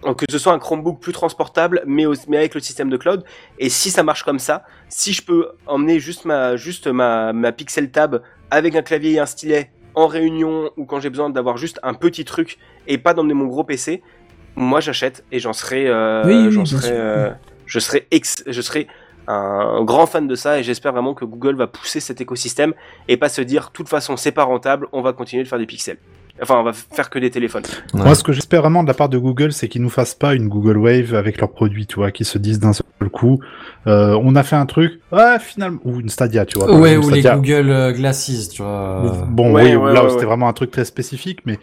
[0.04, 3.24] Que ce soit un Chromebook plus transportable, mais, avec le système de cloud.
[3.58, 7.52] Et si ça marche comme ça, si je peux emmener juste ma, juste ma, ma
[7.52, 8.22] Pixel Tab
[8.52, 11.96] avec un clavier et un stylet en réunion ou quand j'ai besoin d'avoir juste un
[11.96, 14.04] petit truc et pas d'emmener mon gros PC,
[14.56, 17.32] moi j'achète et j'en serai, euh, Oui, oui, serai, euh,
[17.66, 18.88] je serai ex, je serai
[19.28, 22.74] un grand fan de ça et j'espère vraiment que Google va pousser cet écosystème
[23.08, 25.60] et pas se dire, de toute façon, c'est pas rentable, on va continuer de faire
[25.60, 25.98] des pixels.
[26.42, 27.64] Enfin, on va faire que des téléphones.
[27.94, 28.04] Ouais.
[28.04, 30.34] Moi, ce que j'espère vraiment de la part de Google, c'est qu'ils nous fassent pas
[30.36, 33.40] une Google Wave avec leurs produits, tu vois, qui se disent d'un seul coup,
[33.88, 36.76] euh, on a fait un truc, ouais, finalement, ou une Stadia, tu vois.
[36.78, 37.22] Ouais, ou les.
[37.22, 39.26] Google euh, Glasses, tu vois.
[39.30, 40.26] Bon, Ouais, oui, ouais, là, ouais, c'était ouais.
[40.28, 41.60] vraiment un truc très spécifique, mais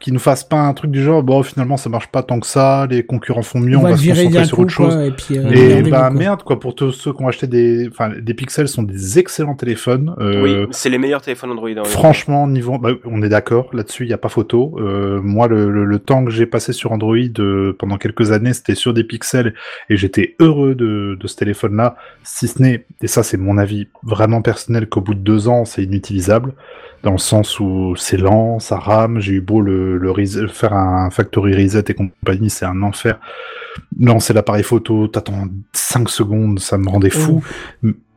[0.00, 2.46] qui nous fassent pas un truc du genre, bon, finalement, ça marche pas tant que
[2.46, 4.94] ça, les concurrents font mieux, On on, va se concentrer sur coup, autre chose.
[4.94, 5.38] quoi, et puis...
[5.38, 6.10] euh, Et bah quoi.
[6.10, 9.56] merde quoi pour tous ceux qui ont acheté des enfin des pixels sont des excellents
[9.56, 11.68] téléphones euh, Oui, c'est les meilleurs téléphones Android.
[11.70, 11.82] hein.
[11.84, 14.76] Franchement, niveau, bah, on est d'accord là-dessus, il y a pas photo.
[14.78, 18.52] Euh, moi, le, le, le temps que j'ai passé sur Android euh, pendant quelques années,
[18.52, 19.54] c'était sur des pixels
[19.90, 21.96] et j'étais heureux de, de ce téléphone-là.
[22.22, 25.64] Si ce n'est, et ça c'est mon avis vraiment personnel, qu'au bout de deux ans,
[25.64, 26.54] c'est inutilisable
[27.02, 29.20] dans le sens où c'est lent, ça rame.
[29.20, 30.00] J'ai eu beau le,
[30.48, 33.18] faire un factory reset et compagnie, c'est un enfer.
[34.00, 37.42] Lancer l'appareil photo, t'attends 5 secondes, ça me rendait fou.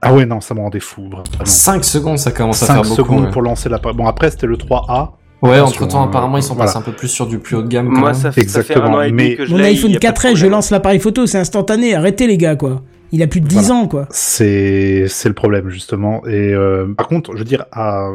[0.02, 1.04] Ah ouais, non, ça me rendait fou.
[1.10, 1.24] Vraiment.
[1.44, 2.96] 5 secondes, ça commence à 5 faire beaucoup.
[2.96, 3.32] secondes ouais.
[3.32, 3.96] pour lancer l'appareil.
[3.96, 5.12] Bon, après, c'était le 3A.
[5.44, 6.72] Ouais, entre temps, euh, apparemment, ils sont voilà.
[6.72, 7.88] passés un peu plus sur du plus haut de gamme.
[7.88, 9.98] Moi, ça, fait- ça fait un an et mais- que je Mon iPhone il y
[9.98, 11.96] a pas de 4S, je lance l'appareil photo, c'est instantané.
[11.96, 12.82] Arrêtez les gars, quoi.
[13.12, 13.74] Il a plus de 10 Voilà.
[13.84, 14.08] ans, quoi.
[14.12, 16.26] C'est c'est le problème, justement.
[16.28, 18.10] Et euh, par contre, je veux dire, à,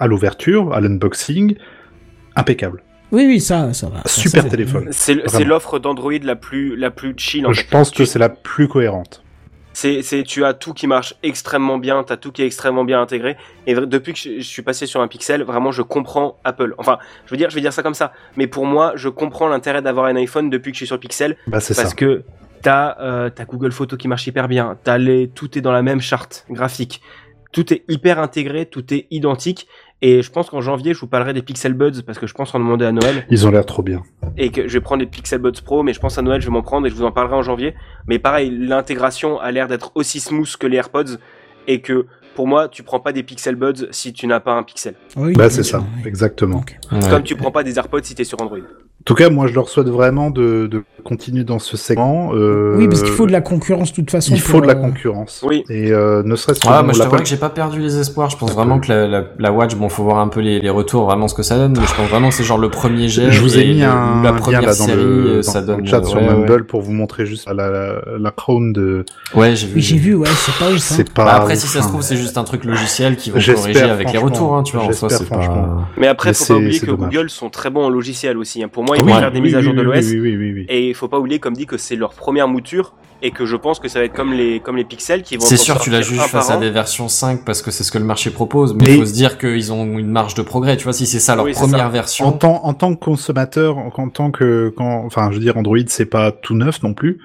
[0.00, 1.54] à l'ouverture, à l'unboxing,
[2.36, 2.82] impeccable.
[3.12, 4.02] Oui, oui, ça, ça va.
[4.06, 4.88] Super ça téléphone.
[4.92, 5.14] C'est
[5.44, 7.68] l'offre d'Android la plus, la plus chill en Je fait.
[7.70, 9.22] pense que Tu- c'est la plus cohérente.
[9.72, 13.00] C'est, c'est, tu as tout qui marche extrêmement bien, t'as tout qui est extrêmement bien
[13.00, 13.36] intégré.
[13.68, 16.74] Et depuis que je, je suis passé sur un Pixel, vraiment, je comprends Apple.
[16.78, 18.12] Enfin, je veux dire, je vais dire ça comme ça.
[18.36, 21.36] Mais pour moi, je comprends l'intérêt d'avoir un iPhone depuis que je suis sur Pixel,
[21.46, 21.80] Bah, ça.
[21.80, 22.24] parce que
[22.62, 24.76] t'as, euh, t'as Google Photo qui marche hyper bien.
[24.84, 27.00] T'as les, tout est dans la même charte graphique.
[27.52, 29.66] Tout est hyper intégré, tout est identique.
[30.02, 32.54] Et je pense qu'en janvier, je vous parlerai des Pixel Buds parce que je pense
[32.54, 34.02] en demander à Noël Ils ont l'air trop bien.
[34.38, 36.46] et que je vais prendre les Pixel Buds Pro, mais je pense à Noël, je
[36.46, 37.74] vais m'en prendre et je vous en parlerai en janvier.
[38.06, 41.18] Mais pareil, l'intégration a l'air d'être aussi smooth que les AirPods
[41.66, 44.62] et que pour moi, tu prends pas des Pixel Buds si tu n'as pas un
[44.62, 44.94] Pixel.
[45.16, 46.02] Oui, Bah, c'est ça, oui.
[46.08, 46.58] exactement.
[46.60, 46.76] Ok.
[46.92, 46.98] Ouais.
[47.10, 48.58] Comme tu prends pas des AirPods si t'es sur Android.
[49.10, 52.30] En tout cas, moi, je leur souhaite vraiment de, de continuer dans ce segment.
[52.32, 54.32] euh, Oui, parce qu'il faut de la concurrence, de toute façon.
[54.34, 55.44] Il faut pour, de la euh, concurrence.
[55.44, 55.64] Oui.
[55.68, 58.30] Et euh, ne serait-ce que Ah, moi je t'avoue que j'ai pas perdu les espoirs.
[58.30, 60.70] Je pense vraiment que la, la, la Watch, bon, faut voir un peu les, les
[60.70, 61.76] retours, vraiment ce que ça donne.
[61.76, 63.32] Mais je pense vraiment que c'est genre le premier jet.
[63.32, 65.60] Je vous ai mis un, la un lien première là dans série, le, dans ça
[65.60, 69.04] le donne chat sur ouais, Mumble pour vous montrer juste la, la, la crown de.
[69.34, 69.72] Ouais, j'ai vu.
[69.74, 70.78] Oui, j'ai vu, ouais, c'est pas ouf, hein.
[70.78, 71.24] C'est pas.
[71.24, 71.88] Bah, après, si ça se hein.
[71.88, 74.76] trouve, c'est juste un truc logiciel qui vont J'espère, corriger avec les retours, hein, tu
[74.76, 74.86] vois.
[74.86, 75.88] En soi, c'est pas.
[75.96, 76.92] Mais après, faut c'est- pas oublier c'est que.
[76.92, 78.62] Google sont très bons en logiciel aussi.
[78.62, 78.68] hein.
[78.70, 79.12] Pour moi, ils Ouais.
[79.14, 80.06] vont faire des Oui, mises à oui, jour de oui, l'OS.
[80.10, 80.66] Oui, oui, oui, oui.
[80.68, 83.56] Et il faut pas oublier, comme dit, que c'est leur première mouture et que je
[83.56, 85.90] pense que ça va être comme les, comme les pixels qui vont C'est sûr, tu
[85.90, 88.74] la juges face à des versions 5 parce que c'est ce que le marché propose,
[88.74, 90.76] mais il faut se dire qu'ils ont une marge de progrès.
[90.78, 91.86] Tu vois, si c'est ça leur Oui, première ça.
[91.86, 92.32] En version.
[92.32, 95.76] tant, en tant que consommateur, en, en tant que, quand, enfin, je veux dire, Android,
[95.88, 97.18] c'est pas tout neuf non plus.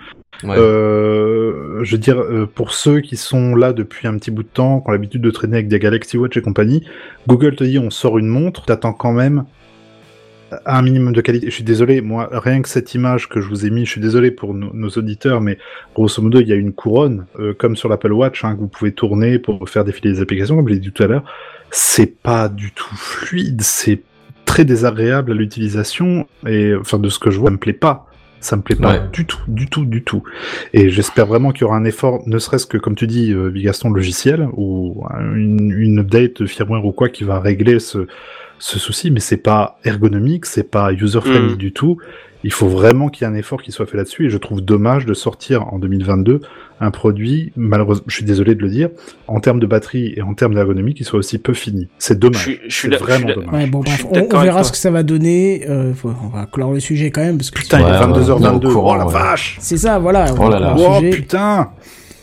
[0.44, 0.58] Ouais.
[0.58, 4.50] Euh, je veux dire, euh, pour ceux qui sont là depuis un petit bout de
[4.50, 6.84] temps, qui ont l'habitude de traîner avec des Galaxy Watch et compagnie,
[7.28, 9.46] Google te dit on sort une montre, t'attends quand même
[10.66, 11.48] un minimum de qualité.
[11.50, 14.02] Je suis désolé, moi, rien que cette image que je vous ai mis, je suis
[14.02, 15.58] désolé pour nos, nos auditeurs, mais
[15.96, 18.68] grosso modo, il y a une couronne, euh, comme sur l'Apple Watch, hein, que vous
[18.68, 21.24] pouvez tourner pour faire défiler les applications, comme je l'ai dit tout à l'heure.
[21.72, 24.02] C'est pas du tout fluide, c'est
[24.46, 28.08] très désagréable à l'utilisation, et enfin, de ce que je vois, ça me plaît pas.
[28.40, 29.02] Ça me plaît pas Ouais.
[29.12, 30.22] du tout, du tout, du tout.
[30.72, 33.50] Et j'espère vraiment qu'il y aura un effort, ne serait-ce que, comme tu dis, euh,
[33.50, 35.04] Bigaston, logiciel, ou
[35.34, 38.06] une, une update de firmware ou quoi qui va régler ce,
[38.60, 41.58] ce souci, mais c'est pas ergonomique, c'est pas user-friendly Mm.
[41.58, 41.98] du tout.
[42.44, 44.62] Il faut vraiment qu'il y ait un effort qui soit fait là-dessus, et je trouve
[44.62, 46.42] dommage de sortir en 2022
[46.80, 48.90] un produit, malheureusement, je suis désolé de le dire,
[49.28, 51.88] en termes de batterie et en termes d'ergonomie, qui soit aussi peu fini.
[51.98, 52.60] C'est dommage.
[52.68, 53.54] je suis je vraiment dommage.
[53.54, 55.66] Ouais, bon, Je bref, suis on, verra ce que ça va donner.
[55.68, 57.92] Euh, faut- on va clore le sujet quand même, parce que Putain, il est Ouais,
[57.94, 58.46] ouais, 22h22.
[58.46, 59.14] on est au courant, oh la ouais.
[59.14, 59.58] vache!
[59.62, 60.26] c'est ça, voilà.
[60.40, 60.76] Oh là là.
[60.78, 61.10] Oh sujet.
[61.12, 61.70] putain!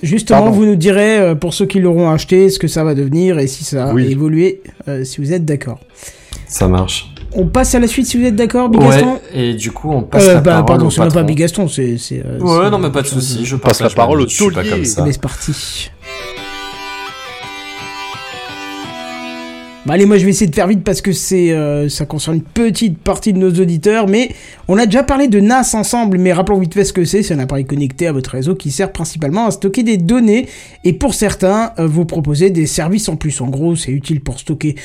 [0.04, 0.56] Justement, Pardon.
[0.56, 3.46] vous nous direz, euh, pour ceux qui l'auront acheté, ce que ça va devenir et
[3.46, 4.10] si ça a Oui.
[4.10, 5.80] évolué, euh, si vous êtes d'accord.
[6.52, 7.08] Ça marche.
[7.34, 10.02] On passe à la suite si vous êtes d'accord, Bigaston Ouais, et du coup, on
[10.02, 11.22] passe euh, la bah, parole pardon, c'est même pas.
[11.22, 11.96] Bigaston, c'est.
[12.12, 13.46] euh, Ouais, non, mais pas de souci.
[13.46, 14.68] Je passe la parole au taulier.
[14.68, 15.02] comme Eh ça.
[15.02, 15.90] ben, c'est parti.
[19.84, 22.36] Bah allez, moi je vais essayer de faire vite parce que c'est euh, ça concerne
[22.36, 24.30] une petite partie de nos auditeurs, mais
[24.68, 27.24] on a déjà parlé de NAS ensemble, mais rappelons vite fait ce que c'est.
[27.24, 30.46] C'est un appareil connecté à votre réseau qui sert principalement à stocker des données
[30.84, 33.40] et pour certains, euh, vous proposez des services en plus.
[33.40, 34.76] En gros, c'est utile pour stocker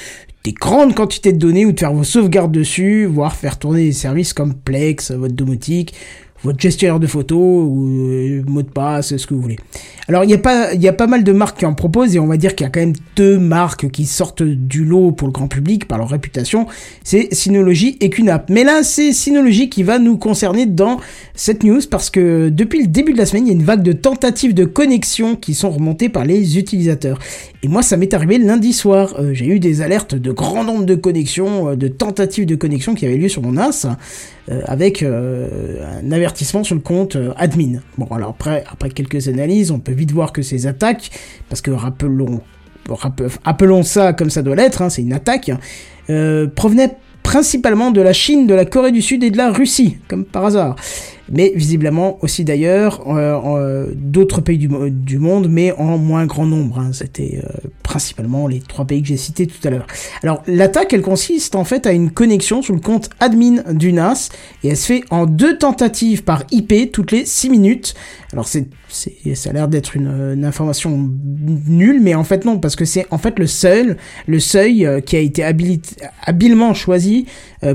[0.44, 3.92] des grandes quantités de données ou de faire vos sauvegardes dessus, voire faire tourner des
[3.92, 5.94] services comme Plex, votre domotique,
[6.44, 9.58] votre gestionnaire de photos ou euh, mot de passe, ce que vous voulez.
[10.08, 12.16] Alors il y a pas il y a pas mal de marques qui en proposent
[12.16, 15.12] et on va dire qu'il y a quand même deux marques qui sortent du lot
[15.12, 16.68] pour le grand public par leur réputation,
[17.04, 18.50] c'est Synology et QNAP.
[18.50, 21.00] Mais là c'est Synology qui va nous concerner dans
[21.34, 23.84] cette news parce que depuis le début de la semaine, il y a une vague
[23.84, 27.20] de tentatives de connexion qui sont remontées par les utilisateurs.
[27.64, 30.86] Et moi ça m'est arrivé lundi soir, Euh, j'ai eu des alertes de grand nombre
[30.86, 33.88] de connexions, euh, de tentatives de connexion qui avaient lieu sur mon NAS
[34.50, 37.80] euh, avec un avertissement sur le compte admin.
[37.98, 41.10] Bon, alors après, après quelques analyses, on peut vite voir que ces attaques,
[41.50, 42.42] parce que rappelons,
[42.90, 45.52] rappe- appelons ça comme ça doit l'être, hein, c'est une attaque,
[46.56, 50.24] provenaient principalement de la Chine, de la Corée du Sud et de la Russie, comme
[50.24, 50.76] par hasard.
[51.32, 56.46] Mais visiblement aussi d'ailleurs euh, euh, d'autres pays du, du monde, mais en moins grand
[56.46, 56.80] nombre.
[56.80, 56.92] hein.
[56.94, 59.88] C'était euh, principalement les trois pays que j'ai cités tout à l'heure.
[60.24, 64.30] Alors l'attaque, elle consiste en fait à une connexion sur le compte admin du NAS
[64.64, 67.94] et elle se fait en deux tentatives par IP toutes les 6 minutes.
[68.34, 71.10] Alors c'est, ça a l'air d'être une, une information
[71.68, 73.98] nulle, mais en fait non, parce que c'est en fait le seul,
[74.28, 75.44] le seuil euh, qui a été
[76.26, 77.26] habilement choisi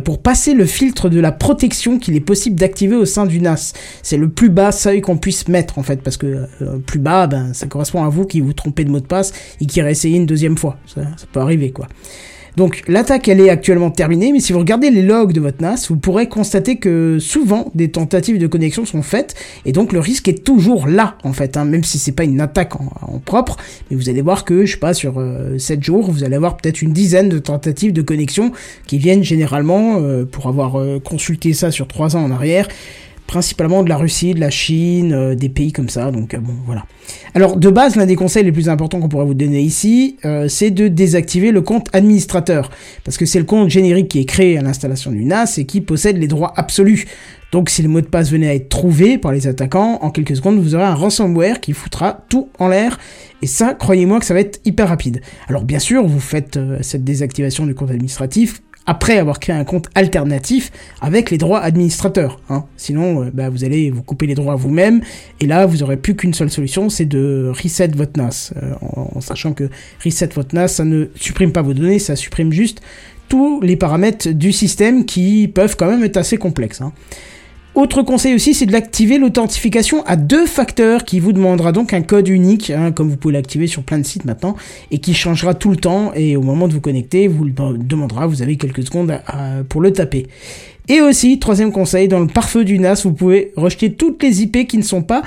[0.04, 3.72] pour passer le filtre de la protection qu'il est possible d'activer au sein du NAS.
[4.02, 7.26] C'est le plus bas seuil qu'on puisse mettre en fait, parce que euh, plus bas,
[7.26, 10.16] ben ça correspond à vous qui vous trompez de mot de passe et qui réessayez
[10.16, 10.76] une deuxième fois.
[10.86, 11.88] Ça, ça peut arriver quoi.
[12.57, 15.87] Donc l'attaque elle est actuellement terminée, mais si vous regardez les logs de votre NAS,
[15.89, 19.35] vous pourrez constater que souvent des tentatives de connexion sont faites,
[19.65, 22.41] et donc le risque est toujours là en fait, hein, même si c'est pas une
[22.41, 23.57] attaque en, propre,
[23.91, 26.57] mais vous allez voir que je sais pas sur euh, 7 jours, vous allez avoir
[26.57, 28.53] peut-être une dizaine de tentatives de connexion
[28.87, 32.69] qui viennent généralement, euh, pour avoir euh, consulté ça sur 3 ans en arrière,
[33.32, 36.52] principalement de la Russie, de la Chine, euh, des pays comme ça, donc euh, bon
[36.66, 36.84] voilà.
[37.34, 40.48] Alors de base, l'un des conseils les plus importants qu'on pourrait vous donner ici, euh,
[40.48, 42.70] c'est de désactiver le compte administrateur,
[43.04, 45.80] parce que c'est le compte générique qui est créé à l'installation du NAS et qui
[45.80, 47.06] possède les droits absolus.
[47.52, 50.36] Donc si le mot de passe venait à être trouvé par les attaquants, en quelques
[50.36, 52.98] secondes, vous aurez un ransomware qui foutra tout en l'air.
[53.40, 55.22] Et ça, croyez-moi que ça va être hyper rapide.
[55.48, 59.88] Alors bien sûr, vous faites cette désactivation du compte administratif après avoir créé un compte
[59.94, 62.40] alternatif avec les droits administrateurs.
[62.48, 62.64] Hein.
[62.76, 65.02] Sinon, euh, bah, vous allez vous couper les droits vous-même,
[65.40, 69.10] et là, vous aurez plus qu'une seule solution, c'est de reset votre NAS, euh, en,
[69.14, 69.68] en sachant que
[70.04, 72.80] reset votre NAS, ça ne supprime pas vos données, ça supprime juste
[73.28, 76.80] tous les paramètres du système qui peuvent quand même être assez complexes.
[76.80, 76.92] Hein.
[77.74, 82.03] Autre conseil aussi, c'est de l'activer l'authentification à deux facteurs qui vous demandera donc un
[82.03, 84.57] code unique, hein, comme vous pouvez l'activer sur plein de sites maintenant,
[84.90, 88.27] et qui changera tout le temps, et au moment de vous connecter, vous le demandera,
[88.27, 89.19] vous avez quelques secondes
[89.70, 90.27] pour le taper.
[90.88, 94.66] Et aussi, troisième conseil, dans le pare-feu du NAS, vous pouvez rejeter toutes les IP
[94.66, 95.22] qui ne sont pas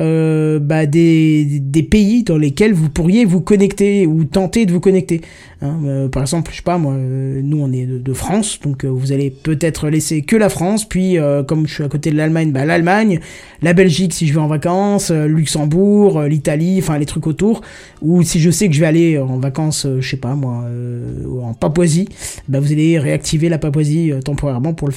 [0.00, 4.80] euh, bah, des, des pays dans lesquels vous pourriez vous connecter ou tenter de vous
[4.80, 5.22] connecter.
[5.60, 8.84] Hein, euh, par exemple, je sais pas moi, euh, nous on est de, France, donc
[8.84, 11.16] euh, vous allez peut-être laisser que la France, puis
[11.46, 13.20] comme je suis à côté de l'Allemagne, bah l'Allemagne,
[13.62, 17.60] la Belgique si je vais en vacances, Luxembourg, l'Italie, enfin les trucs autour.
[18.02, 20.64] Ou si je sais que je vais aller en vacances, je sais pas moi,
[21.42, 22.08] en Papouasie,
[22.48, 24.94] bah vous allez réactiver la Papouasie temporairement pour le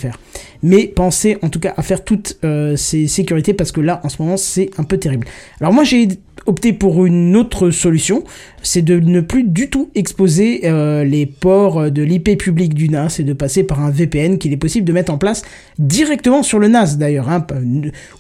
[0.64, 4.10] Mais pensez en tout cas à faire toutes euh, ces sécurités parce que là en
[4.10, 5.28] ce moment c'est un peu terrible.
[5.60, 6.07] Alors moi j'ai
[6.45, 8.23] opté pour une autre solution,
[8.63, 13.17] c'est de ne plus du tout exposer euh, les ports de l'IP public du NAS
[13.19, 15.43] et de passer par un VPN qu'il est possible de mettre en place
[15.79, 17.29] directement sur le NAS d'ailleurs.
[17.29, 17.45] Hein.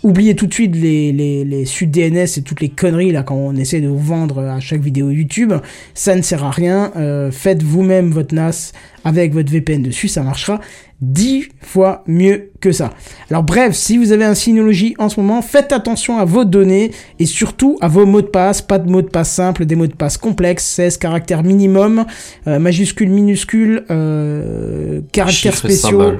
[0.03, 3.35] Oubliez tout de suite les, les, les suites DNS et toutes les conneries là quand
[3.35, 5.53] on essaie de vous vendre à chaque vidéo YouTube,
[5.93, 6.91] ça ne sert à rien.
[6.95, 8.71] Euh, faites vous-même votre NAS
[9.03, 10.59] avec votre VPN dessus, ça marchera
[11.01, 12.91] dix fois mieux que ça.
[13.29, 16.91] Alors bref, si vous avez un Synology en ce moment, faites attention à vos données
[17.17, 19.87] et surtout à vos mots de passe, pas de mots de passe simples, des mots
[19.87, 22.05] de passe complexes, 16 caractères minimum,
[22.47, 26.13] euh, majuscules, minuscules, euh, caractères Chiffres et spéciaux.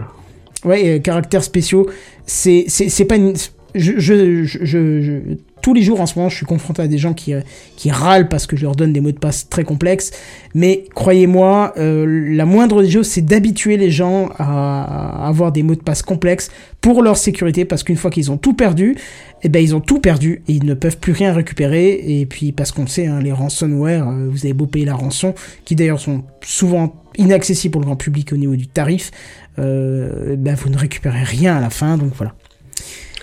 [0.64, 1.90] Ouais, euh, caractères spéciaux.
[2.26, 3.34] C'est c'est c'est pas une
[3.76, 6.98] je, je, je, je- tous les jours en ce moment, je suis confronté à des
[6.98, 7.34] gens qui,
[7.78, 10.10] qui râlent parce que je leur donne des mots de passe très complexes.
[10.56, 15.62] Mais croyez-moi, euh, la moindre des choses, c'est d'habituer les gens à, à avoir des
[15.62, 16.50] mots de passe complexes
[16.82, 18.96] pour leur sécurité, parce qu'une fois qu'ils ont tout perdu,
[19.44, 21.92] eh ben ils ont tout perdu et ils ne peuvent plus rien récupérer.
[22.08, 24.96] Et puis parce qu'on le sait, hein, les ransomware, euh, vous avez beau payer la
[24.96, 29.12] rançon, qui d'ailleurs sont souvent inaccessibles pour le grand public au niveau du tarif,
[29.60, 31.98] euh, ben vous ne récupérez rien à la fin.
[31.98, 32.34] Donc voilà.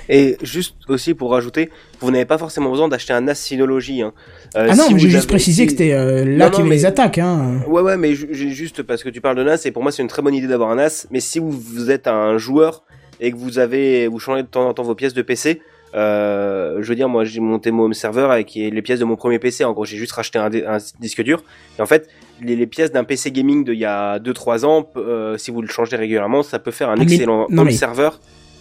[0.09, 1.71] Et juste aussi pour rajouter,
[2.01, 4.01] vous n'avez pas forcément besoin d'acheter un NAS Synology.
[4.03, 4.13] Hein.
[4.57, 6.87] Euh, ah non, si j'ai juste avez- précisé que c'était euh, là avait mais- les
[6.87, 7.19] attaques.
[7.19, 7.61] Hein.
[7.67, 9.93] Ouais, ouais, mais ju- ju- juste parce que tu parles de NAS, et pour moi
[9.93, 12.85] c'est une très bonne idée d'avoir un NAS, mais si vous, vous êtes un joueur
[13.21, 15.61] et que vous avez, vous changez de temps en temps vos pièces de PC,
[15.95, 19.17] euh, je veux dire, moi j'ai monté mon home server avec les pièces de mon
[19.17, 20.49] premier PC, en gros j'ai juste racheté un,
[21.01, 21.43] disque dur,
[21.79, 22.09] et en fait,
[22.43, 25.69] les, les pièces d'un PC gaming d'il y a 2-3 ans, euh, si vous le
[25.69, 28.11] changez régulièrement, ça peut faire un Ah, mais- excellent non, home mais- server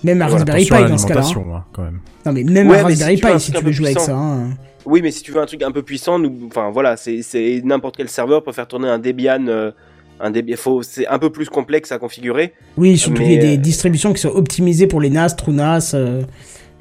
[0.04, 1.20] Même un Voilà, Raspberry Pi à dans ce cas-là.
[1.20, 1.24] hein.
[1.24, 2.00] l'alimentation, hein, quand même.
[2.26, 4.16] Non mais même Ouais, si Raspberry un Pi si tu veux jouer avec ça.
[4.16, 4.50] hein.
[4.86, 7.98] Oui, mais si tu veux un truc un peu puissant, nous, enfin voilà, c'est n'importe
[7.98, 9.46] quel serveur peut faire tourner un Debian.
[9.48, 9.72] euh,
[10.20, 12.54] un Debian, faut, c'est un peu plus complexe à configurer.
[12.78, 15.36] Oui, surtout Mais, il y a des euh, distributions qui sont optimisées pour les NAS,
[15.36, 16.22] TrueNAS, euh,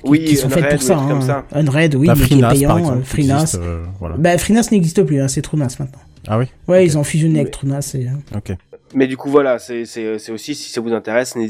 [0.04, 0.94] qui, Oui, qui sont faites pour ou ça.
[0.94, 1.20] trucs comme hein.
[1.20, 1.44] ça.
[1.52, 2.78] Unread, oui, Bah, mais qui est payant.
[2.78, 3.42] exemple, FreeNAS.
[3.42, 4.16] existe, euh, voilà.
[4.16, 6.00] Bah, FreeNAS n'existe plus, hein, c'est TrueNAS maintenant.
[6.28, 7.92] Ah oui Ouais, ils ont fusionné avec TrueNAS.
[7.94, 8.06] Et...
[8.06, 8.56] euh, Ok.
[8.94, 9.82] Mais du coup, voilà, c'est
[10.30, 11.34] aussi si ça vous intéresse.
[11.36, 11.44] Oui,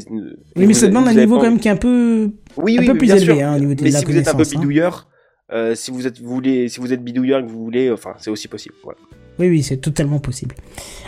[0.55, 2.97] mais ça demande un niveau quand même qui est un peu, Oui, un oui, peu
[2.97, 4.49] plus élevé hein, au niveau de Mais la si vous êtes un peu hein.
[4.51, 5.07] bidouilleur,
[5.53, 8.13] euh, si vous êtes vous voulez, si vous êtes bidouilleur et que vous voulez, enfin,
[8.17, 8.75] c'est aussi possible.
[8.83, 8.99] Voilà.
[9.39, 10.55] Oui, oui, c'est totalement possible.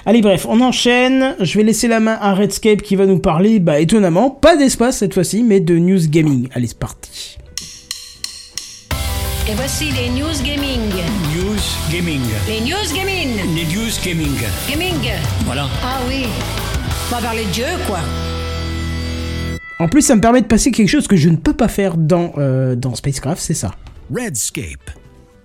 [0.06, 1.36] Allez, bref, on enchaîne.
[1.40, 4.98] Je vais laisser la main à Redscape qui va nous parler, bah, étonnamment, pas d'espace
[5.00, 6.48] cette fois-ci, mais de news gaming.
[6.54, 7.38] Allez, c'est parti.
[9.50, 10.92] Et voici les news gaming.
[11.34, 11.60] News
[11.92, 12.22] Gaming.
[12.48, 13.30] Les news gaming.
[13.56, 14.38] Les News Gaming.
[14.70, 15.12] Gaming.
[15.44, 15.68] Voilà.
[15.84, 16.28] Ah oui.
[17.08, 17.98] On va parler de jeu, quoi.
[19.80, 21.98] En plus, ça me permet de passer quelque chose que je ne peux pas faire
[21.98, 23.74] dans, euh, dans Spacecraft, c'est ça.
[24.14, 24.92] Redscape.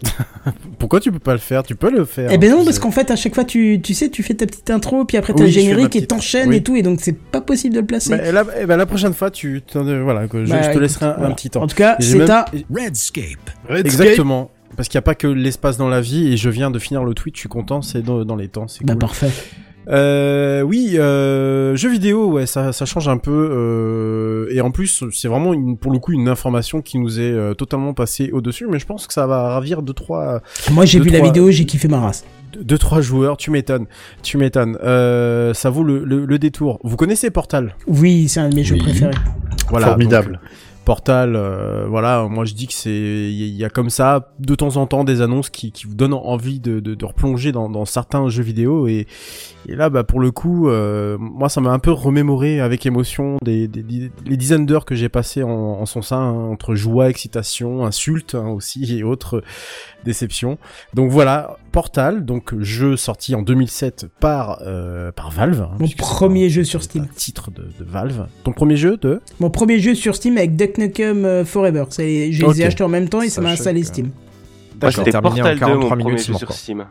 [0.78, 1.62] Pourquoi tu peux pas le faire?
[1.62, 2.30] Tu peux le faire.
[2.32, 4.34] Eh ben non, tu parce qu'en fait, à chaque fois, tu, tu sais, tu fais
[4.34, 6.56] ta petite intro, puis après t'as Oui, le générique et t'enchaînes oui.
[6.56, 8.16] et tout, et donc c'est pas possible de le placer.
[8.16, 11.06] La, eh ben, la prochaine fois, tu, euh, voilà, je, Bah, je te écoute, laisserai
[11.06, 11.62] un, petit temps.
[11.62, 12.44] En tout cas, c'est même- à...
[12.74, 13.50] Redscape.
[13.70, 14.50] Exactement.
[14.76, 17.04] Parce qu'il n'y a pas que l'espace dans la vie et je viens de finir
[17.04, 18.98] le tweet, je suis content, c'est dans, dans les temps, Bah cool.
[18.98, 19.30] parfait.
[19.88, 23.48] Euh, oui, euh, jeux vidéo, ouais, ça, ça change un peu.
[23.52, 27.32] Euh, et en plus, c'est vraiment une, pour le coup une information qui nous est
[27.32, 28.66] euh, totalement passée au-dessus.
[28.70, 30.40] Mais je pense que ça va ravir deux trois,
[30.72, 32.24] Moi, j'ai vu la vidéo, j'ai kiffé ma race.
[32.52, 33.36] deux, deux, trois joueurs.
[33.36, 33.86] Tu m'étonnes,
[34.22, 34.78] tu m'étonnes.
[34.82, 36.78] Euh, ça vaut le, le, le détour.
[36.82, 37.74] Vous connaissez Portal?
[37.86, 38.82] Oui, c'est un de mes jeux Oui.
[38.82, 39.14] préférés.
[39.70, 40.32] Voilà, Formidable.
[40.32, 40.40] donc,
[40.84, 44.76] Portal, euh, voilà, moi je dis que c'est, il y, a comme ça de temps
[44.76, 47.84] en temps des annonces qui, qui vous donnent envie de, de, de replonger dans, dans
[47.86, 49.06] certains jeux vidéo et,
[49.66, 53.38] et là bah pour le coup, euh, moi ça m'a un peu remémoré avec émotion
[53.42, 56.74] des, des, des- les dizaines d'heures que j'ai passées en, en son sein hein, entre
[56.74, 59.42] joie, excitation, insultes hein, aussi et autres
[60.04, 60.58] déceptions.
[60.92, 65.60] Donc voilà, Portal, donc jeu sorti en 2007 par euh, par Valve.
[65.62, 67.02] hein, Mon premier un- jeu sur Steam.
[67.02, 68.26] un titre de, de Valve.
[68.44, 71.84] Ton premier jeu de Mon premier jeu sur Steam avec Duck Nukem euh, Forever.
[71.90, 74.10] Je les ai achetés en même temps et ça m'a installé que- Steam.
[74.76, 74.94] D'accord.
[75.04, 76.52] c'était Terminé en Portal 2, 43 mon minutes, premier jeu sur.
[76.52, 76.84] Steam.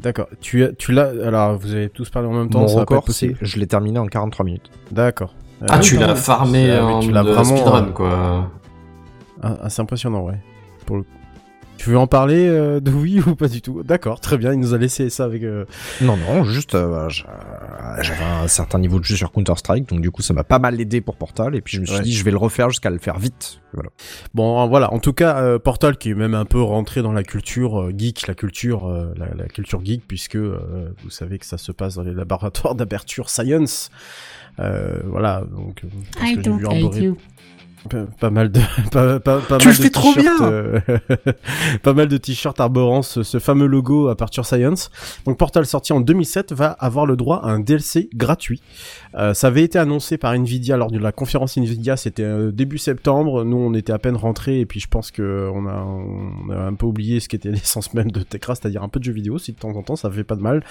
[0.00, 0.26] D'accord.
[0.40, 1.10] Tu as, tu l'as.
[1.24, 2.60] Alors, vous avez tous parlé en même temps.
[2.60, 3.38] Mon ça va pas être record, c'est possible.
[3.42, 4.70] je l'ai terminé en 43 minutes.
[4.90, 5.34] D'accord.
[5.68, 8.50] Ah, Euh, tu oui, l'as farmé Ah en tu l'as vraiment, speedrun, quoi.
[9.42, 10.38] ah, ah, c'est impressionnant, ouais.
[10.86, 11.04] Pour le...
[11.82, 13.82] Tu veux en parler euh, de oui ou pas du tout?
[13.82, 14.52] D'accord, très bien.
[14.52, 15.42] Il nous a laissé ça avec.
[15.42, 15.64] euh,
[16.00, 17.26] Non, non, juste, euh, j'a-
[18.00, 20.80] j'avais un certain niveau de jeu sur Counter-Strike, donc du coup, ça m'a pas mal
[20.80, 22.02] aidé pour Portal, et puis je me suis Ouais.
[22.02, 23.58] dit, je vais le refaire jusqu'à le faire vite.
[23.72, 23.90] Voilà.
[24.32, 24.92] Bon, voilà.
[24.92, 27.92] En tout cas, euh, Portal qui est même un peu rentré dans la culture euh,
[27.96, 31.72] geek, la culture, euh, la, la culture geek, puisque euh, vous savez que ça se
[31.72, 33.90] passe dans les laboratoires d'aperture Science.
[34.60, 35.42] Euh, voilà.
[35.50, 35.82] Donc,
[36.14, 37.16] parce I don't vu hate arborer you.
[37.88, 38.60] Pas, pas mal de
[38.92, 40.80] pas, pas, pas Tu mal le de fais trop t-shirts, bien euh,
[41.82, 44.90] pas mal de t-shirts arborant ce, ce fameux logo Aperture Science.
[45.26, 48.62] Donc Portal sorti en 2007 va avoir le droit à un DLC gratuit.
[49.14, 52.78] Euh, ça avait été annoncé par Nvidia lors de la conférence Nvidia, c'était euh, début
[52.78, 53.44] septembre.
[53.44, 56.56] Nous on était à peine rentrés et puis je pense que on a on a
[56.56, 59.12] un peu oublié ce qui était l'essence même de Techra, c'est-à-dire un peu de jeux
[59.12, 59.38] vidéo.
[59.38, 60.62] Si de temps en temps ça fait pas de mal.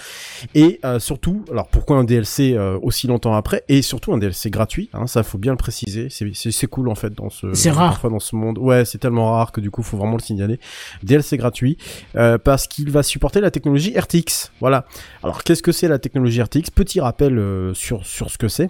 [0.55, 3.63] Et euh, surtout, alors pourquoi un DLC euh, aussi longtemps après?
[3.69, 6.07] Et surtout un DLC gratuit hein, Ça faut bien le préciser.
[6.09, 7.91] C'est cool en fait dans ce C'est rare.
[7.91, 8.57] parfois dans ce monde.
[8.57, 10.59] Ouais, c'est tellement rare que du coup faut vraiment le signaler.
[11.03, 11.77] DLC gratuit
[12.15, 14.51] euh, parce qu'il va supporter la technologie RTX.
[14.59, 14.85] Voilà.
[15.23, 18.70] Alors qu'est-ce que c'est la technologie RTX Petit rappel euh, sur sur ce que c'est.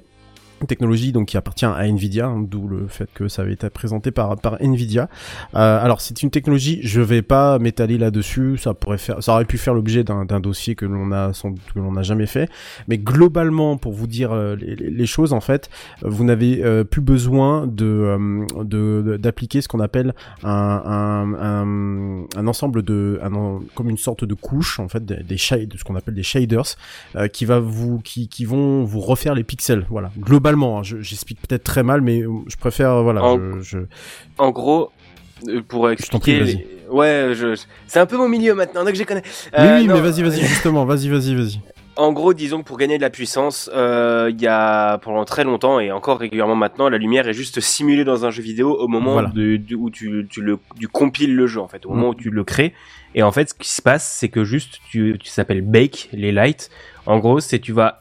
[0.68, 4.12] Technologie donc qui appartient à Nvidia, hein, d'où le fait que ça avait été présenté
[4.12, 5.10] par par Nvidia.
[5.56, 9.46] Euh, alors c'est une technologie, je vais pas m'étaler là-dessus, ça pourrait faire, ça aurait
[9.46, 12.50] pu faire l'objet d'un dossier que l'on a que l'on n'a jamais fait,
[12.88, 15.70] mais globalement pour vous dire euh, les, les- choses en fait,
[16.04, 20.14] vous n'avez euh, plus besoin de euh, d'appliquer ce qu'on appelle
[20.44, 25.38] un, un, un, ensemble de un comme une sorte de couche en fait des, des
[25.38, 26.66] shades, ce qu'on appelle des shaders
[27.16, 29.86] euh, qui va vous qui, qui vont vous refaire les pixels.
[29.90, 30.12] Voilà.
[30.20, 33.62] Globalement hein, je- j'explique peut-être très mal mais euh, je préfère euh, voilà En- je,
[33.62, 33.78] je-
[34.38, 34.92] En gros,
[35.48, 36.54] euh, pour prie, expliquer, vas-y.
[36.56, 37.60] les- ouais, je...
[37.88, 39.24] c'est un peu mon milieu maintenant, donc je connais.
[39.26, 41.60] oui Euh, oui non, mais vas-y vas-y justement vas-y vas-y vas-y
[41.98, 45.44] En gros, disons que pour gagner de la puissance, euh, il y a pendant très
[45.44, 48.88] longtemps et encore régulièrement maintenant, la lumière est juste simulée dans un jeu vidéo au
[48.88, 49.30] moment Voilà.
[49.30, 52.12] de, de- où tu, tu le tu compiles le jeu en fait, au moment Mm.
[52.12, 52.74] où tu le crées.
[53.14, 56.32] Et en fait, ce qui se passe, c'est que juste tu tu s'appelles bake les
[56.32, 56.70] lights.
[57.06, 58.00] En gros, c'est tu vas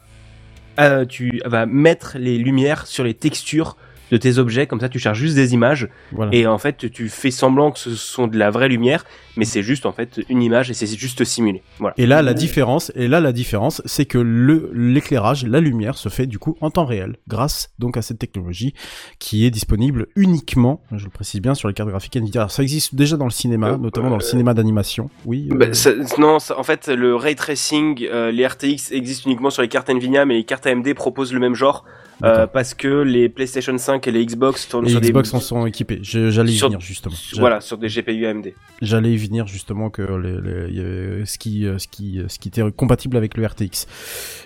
[1.07, 3.75] tu vas mettre les lumières sur les textures
[4.11, 6.33] de tes objets, comme ça tu charges juste des images Voilà.
[6.35, 9.05] et en fait tu fais semblant que ce sont de la vraie lumière,
[9.37, 11.63] mais c'est juste en fait une image et c'est juste simulé.
[11.79, 11.93] Voilà.
[11.97, 16.09] Et là, la différence, et là, la différence, c'est que le, l'éclairage, la lumière se
[16.09, 18.73] fait du coup en temps réel, grâce donc à cette technologie
[19.19, 22.41] qui est disponible uniquement, je le précise bien, sur les cartes graphiques Nvidia.
[22.41, 25.09] Alors, ça existe déjà dans le cinéma, Euh, notamment dans le euh, cinéma d'animation.
[25.25, 25.47] Oui.
[25.51, 29.49] euh, Bah, ça- non, ça- en fait, le ray tracing, euh, les RTX existent uniquement
[29.49, 31.85] sur les cartes Nvidia, mais les cartes AMD proposent le même genre
[32.23, 35.39] euh, parce que les PlayStation 5 et les Xbox tournent les sur Xbox des en
[35.39, 35.99] sont équipés.
[36.01, 37.15] J'allais y sur- venir justement.
[37.37, 38.53] Voilà sur des GPU AMD.
[38.81, 43.17] J'allais y venir justement que les, ce qui, euh, ce qui, ce qui était compatible
[43.17, 43.87] avec le RTX,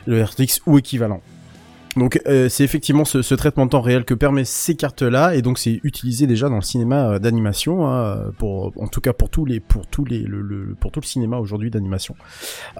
[0.06, 1.22] le RTX ou équivalent.
[1.96, 5.58] Donc euh, c'est effectivement ce, traitement de temps réel que permet ces cartes-là et donc
[5.58, 9.46] c'est utilisé déjà dans le cinéma euh, d'animation hein, pour en tout cas pour tous
[9.46, 12.16] les pour le, pour tout le cinéma aujourd'hui d'animation.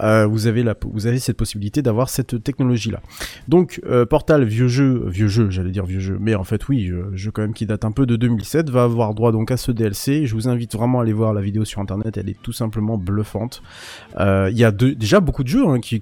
[0.00, 3.00] Euh, vous avez cette possibilité d'avoir cette technologie là.
[3.48, 3.80] Donc
[4.10, 7.42] Portal vieux jeu vieux jeu j'allais dire vieux jeu mais en fait oui jeu, quand
[7.42, 10.26] même qui date un peu de 2007 va avoir droit donc à ce DLC.
[10.26, 12.98] Je vous invite vraiment à aller voir la vidéo sur internet elle est tout simplement
[12.98, 13.62] bluffante.
[14.18, 15.96] Il y a déjà beaucoup de jeux hein, qui,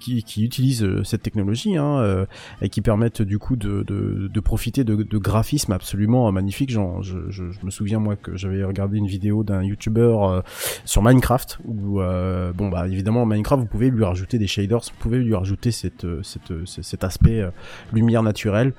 [0.45, 2.27] utilisent cette technologie hein,
[2.61, 6.71] et qui permettent du coup de, de, de profiter de, de graphismes absolument euh, magnifiques.
[6.71, 10.41] Genre, je, je, je me souviens moi que j'avais regardé une vidéo d'un youtubeur euh,
[10.85, 14.99] sur Minecraft où euh, bon bah évidemment Minecraft vous pouvez lui rajouter des shaders, vous
[14.99, 17.51] pouvez lui rajouter cette, cette, cet aspect euh,
[17.93, 18.73] lumière naturelle,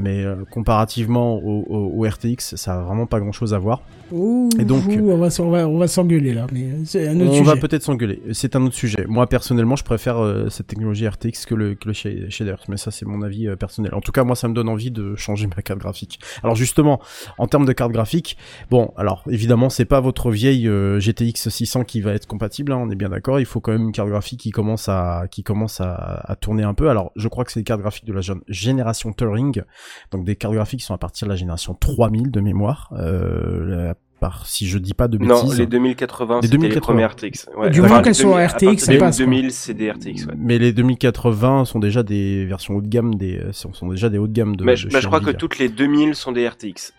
[0.00, 3.82] mais comparativement au, au, au RTX ça a vraiment pas grand chose à voir.
[4.10, 7.08] Ouh, Et donc- ouh, on va, s- on va, on va s'engueuler là, mais c'est
[7.08, 7.44] un autre On sujet.
[7.44, 8.22] va peut-être s'engueuler.
[8.32, 9.06] C'est un autre sujet.
[9.08, 10.18] Moi, personnellement, je préfère
[10.50, 12.56] cette technologie RTX que le, que le sh- shader.
[12.68, 13.56] Mais ça, c'est mon avis euh,
[13.92, 16.20] En tout cas, moi, ça me donne envie de changer ma carte graphique.
[16.42, 17.00] Alors, justement,
[17.38, 18.36] en termes de carte graphique,
[18.70, 22.72] bon, alors, évidemment, c'est pas votre vieille euh, GTX 600 qui va être compatible.
[22.72, 23.40] hein, on est bien d'accord.
[23.40, 26.74] Il faut quand même une carte graphique qui commence à, qui commence à, tourner un
[26.74, 26.88] peu.
[26.88, 29.62] Alors, je crois que c'est les cartes graphiques de la génération Turing.
[30.10, 32.92] Donc, des cartes graphiques qui sont à partir de la génération 3000 de mémoire.
[32.96, 35.44] Euh, par, si je dis pas de bêtises.
[35.44, 36.80] Non, les 2080, Les c'était les 2080.
[36.80, 37.48] premières RTX.
[37.56, 37.70] Ouais.
[37.70, 39.26] Du Enfin, moment les qu'elles sont 2000 à RTX, ça passe, quoi.
[39.26, 40.06] 2000, c'est des RTX.
[40.26, 40.34] Ouais.
[40.38, 44.18] Mais les 2080 sont déjà des versions haut de gamme, des sont, sont déjà des
[44.18, 44.64] hauts de gamme de.
[44.64, 46.92] Mais de je, crois que toutes les 2000 sont des RTX.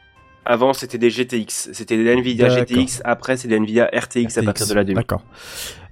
[0.46, 1.70] Avant, c'était des GTX.
[1.74, 2.50] C'était des Nvidia.
[2.50, 3.02] GTX.
[3.04, 4.96] Après, c'est des Nvidia RTX, à partir de la 2000.
[4.96, 5.24] D'accord.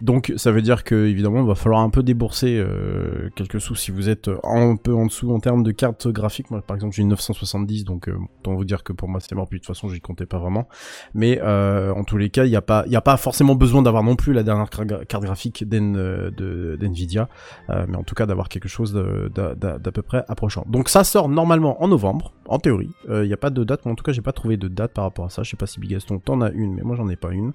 [0.01, 3.75] Donc ça veut dire que évidemment il va falloir un peu débourser euh, quelques sous
[3.75, 6.49] si vous êtes un peu en dessous en termes de carte graphique.
[6.49, 9.35] Moi par exemple j'ai une 970 donc euh, autant vous dire que pour moi c'est
[9.35, 10.67] mort puis de toute façon j'y comptais pas vraiment.
[11.13, 13.83] Mais euh, en tous les cas il n'y a pas y a pas forcément besoin
[13.83, 17.29] d'avoir non plus la dernière car- carte graphique d'Nvidia,
[17.69, 20.65] mais en tout cas d'avoir quelque chose d'à peu près approchant.
[20.67, 22.89] Donc ça sort normalement en novembre en théorie.
[23.07, 24.91] Il n'y a pas de date, mais en tout cas j'ai pas trouvé de date
[24.93, 25.43] par rapport à ça.
[25.43, 27.51] Je sais pas si Bigaston t'en as une, mais moi j'en ai pas une.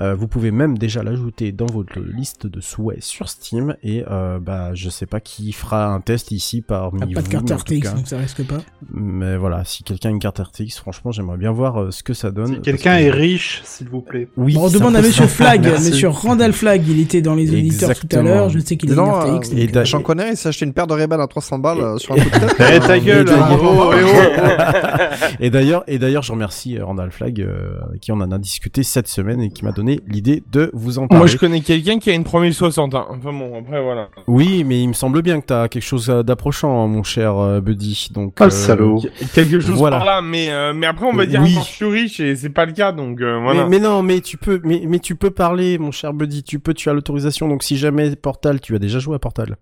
[0.00, 4.38] Euh, vous pouvez même déjà l'ajouter dans votre liste de souhaits sur Steam et euh,
[4.40, 7.60] bah je sais pas qui fera un test ici parmi T'as pas de vous, carte
[7.62, 7.92] RTX, cas.
[7.92, 8.58] donc ça risque pas.
[8.92, 12.14] Mais voilà, si quelqu'un a une carte RTX, franchement j'aimerais bien voir euh, ce que
[12.14, 12.54] ça donne.
[12.54, 14.28] Si quelqu'un que- est riche, s'il vous plaît.
[14.38, 15.26] oui, Bon, on demande à Monsieur.
[15.26, 15.90] Flag, Merci.
[15.90, 18.22] Monsieur Randall Flag, il était dans les auditeurs tout à Exactement.
[18.24, 19.52] l'heure, je sais qu'il est une RTX.
[19.56, 22.14] et donc, J'en connais, il s'est acheté une paire de Ray-Ban à 300 balles sur
[22.14, 22.72] un coup de tête.
[22.76, 25.34] Eh ta gueule, Et d'ailleurs- bravo, eh oh.
[25.40, 28.38] Et d'ailleurs, et d'ailleurs, je remercie euh, Randall Flag, euh, avec qui on en a
[28.38, 31.18] discuté cette semaine et qui m'a donné l'idée de vous en parler.
[31.18, 32.94] Moi, je connais quelqu'un qui a une 3060.
[32.94, 33.06] Hein.
[33.10, 34.08] Enfin bon, après, voilà.
[34.28, 37.60] Oui, mais il me semble bien que t'as quelque chose euh, d'approchant, mon cher euh,
[37.60, 38.10] Buddy.
[38.14, 39.02] Donc, Ah, le salaud.
[39.34, 39.96] Quelque chose Voilà.
[39.98, 41.54] par là, mais, euh, mais après, on va dire Oui.
[41.54, 43.64] je suis riche et c'est pas le cas, donc euh, voilà.
[43.64, 46.44] Mais, mais non, mais tu peux, mais, mais tu peux parler, mon cher Buddy.
[46.44, 47.48] Tu peux, tu as l'autorisation.
[47.48, 49.56] Donc, si jamais Portal, tu as déjà joué à Portal.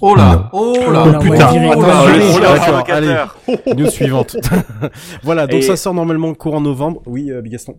[0.00, 1.70] Oh là, oh là, Oh là, putain, oh virer.
[1.76, 2.40] oh là.
[2.40, 3.36] D'accord, provocateur.
[3.76, 4.36] News suivante.
[5.22, 7.00] voilà, donc Et- ça sort normalement courant novembre.
[7.06, 7.76] Oui, euh, Bigaston.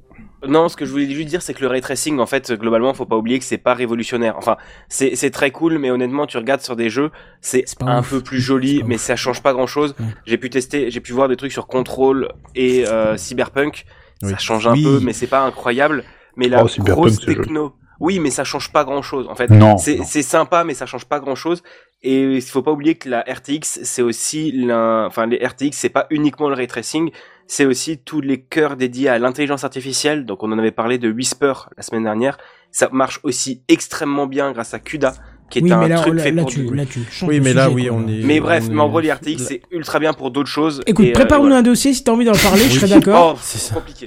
[0.48, 2.94] Non, ce que je voulais juste dire, c'est que le ray tracing, en fait, globalement,
[2.94, 4.36] faut pas oublier que c'est pas révolutionnaire.
[4.38, 4.58] Enfin,
[4.90, 7.10] c'est c'est très cool, mais honnêtement, tu regardes sur des jeux,
[7.42, 8.10] c'est un ouf.
[8.12, 9.02] peu plus joli, mais ouf.
[9.02, 9.96] ça change pas grand chose.
[10.00, 10.06] Ouais.
[10.26, 13.86] J'ai pu tester, j'ai pu voir des trucs sur Control et euh, Cyberpunk.
[14.22, 14.32] Oui.
[14.32, 14.84] Ça change un Oui.
[14.84, 16.04] peu, mais c'est pas incroyable.
[16.38, 17.74] Mais la Oh, grosse techno.
[18.00, 19.28] Oui, mais ça change pas grand chose.
[19.30, 20.04] En fait, Non, c'est non.
[20.06, 21.64] c'est sympa, mais ça change pas grand chose.
[22.04, 25.90] Et il faut pas oublier que la RTX, c'est aussi l'un, enfin les RTX, c'est
[25.90, 27.10] pas uniquement le ray tracing,
[27.48, 30.26] c'est aussi tous les cœurs dédiés à l'intelligence artificielle.
[30.26, 32.38] Donc on en avait parlé de Whisper la semaine dernière.
[32.72, 35.14] Ça marche aussi extrêmement bien grâce à CUDA,
[35.50, 37.30] qui est Oui, un là, truc là, fait là, pour tu, du- là, tu changes
[37.30, 38.24] Oui, mais là, sujet, oui, quoi, on est.
[38.24, 40.82] Mais bref, on mais en est- gros les RTX c'est ultra bien pour d'autres choses.
[40.88, 41.60] Écoute, euh, prépare-nous voilà.
[41.60, 43.40] un dossier si t'as envie d'en parler, je serais Oh, d'accord.
[43.42, 44.06] C'est c'est compliqué.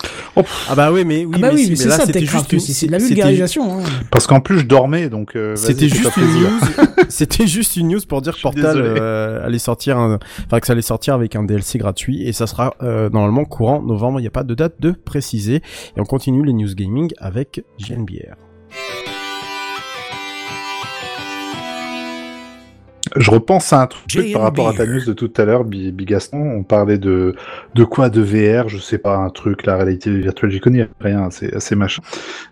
[0.69, 2.21] Ah bah oui, mais oui, ah bah mais, oui, si, mais c'est là, ça, c'était
[2.27, 3.79] juste c'est de la vulgarisation.
[3.79, 3.83] hein.
[4.11, 5.37] Parce qu'en plus, je dormais, donc.
[5.37, 6.61] euh, C'était juste une news.
[7.09, 10.83] C'était juste une news pour dire que Portal euh, allait sortir, enfin que ça allait
[10.83, 14.19] sortir avec un DLC gratuit et ça sera normalement courant novembre.
[14.19, 15.57] Il n'y a pas de date de préciser.
[15.97, 18.35] Et on continue les news gaming avec JNBR.
[23.17, 25.93] Je repense à un truc par rapport à ta news de tout à l'heure, Bi-
[25.93, 26.39] Bigaston.
[26.39, 27.35] On parlait de,
[27.75, 31.29] de quoi De VR, je sais pas, un truc, la réalité virtuelle, j'y connais rien,
[31.31, 32.03] c'est assez machin.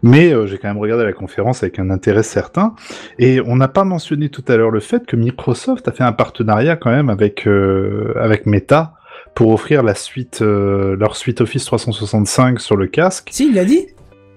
[0.02, 2.74] Mais euh, j'ai quand même regardé la conférence avec un intérêt certain.
[3.18, 6.12] Et on n'a pas mentionné tout à l'heure le fait que Microsoft a fait un
[6.12, 8.94] partenariat quand même avec, euh, avec Meta
[9.34, 13.28] pour offrir la suite, euh, leur suite Office 365 sur le casque.
[13.30, 13.86] Si, il l'a dit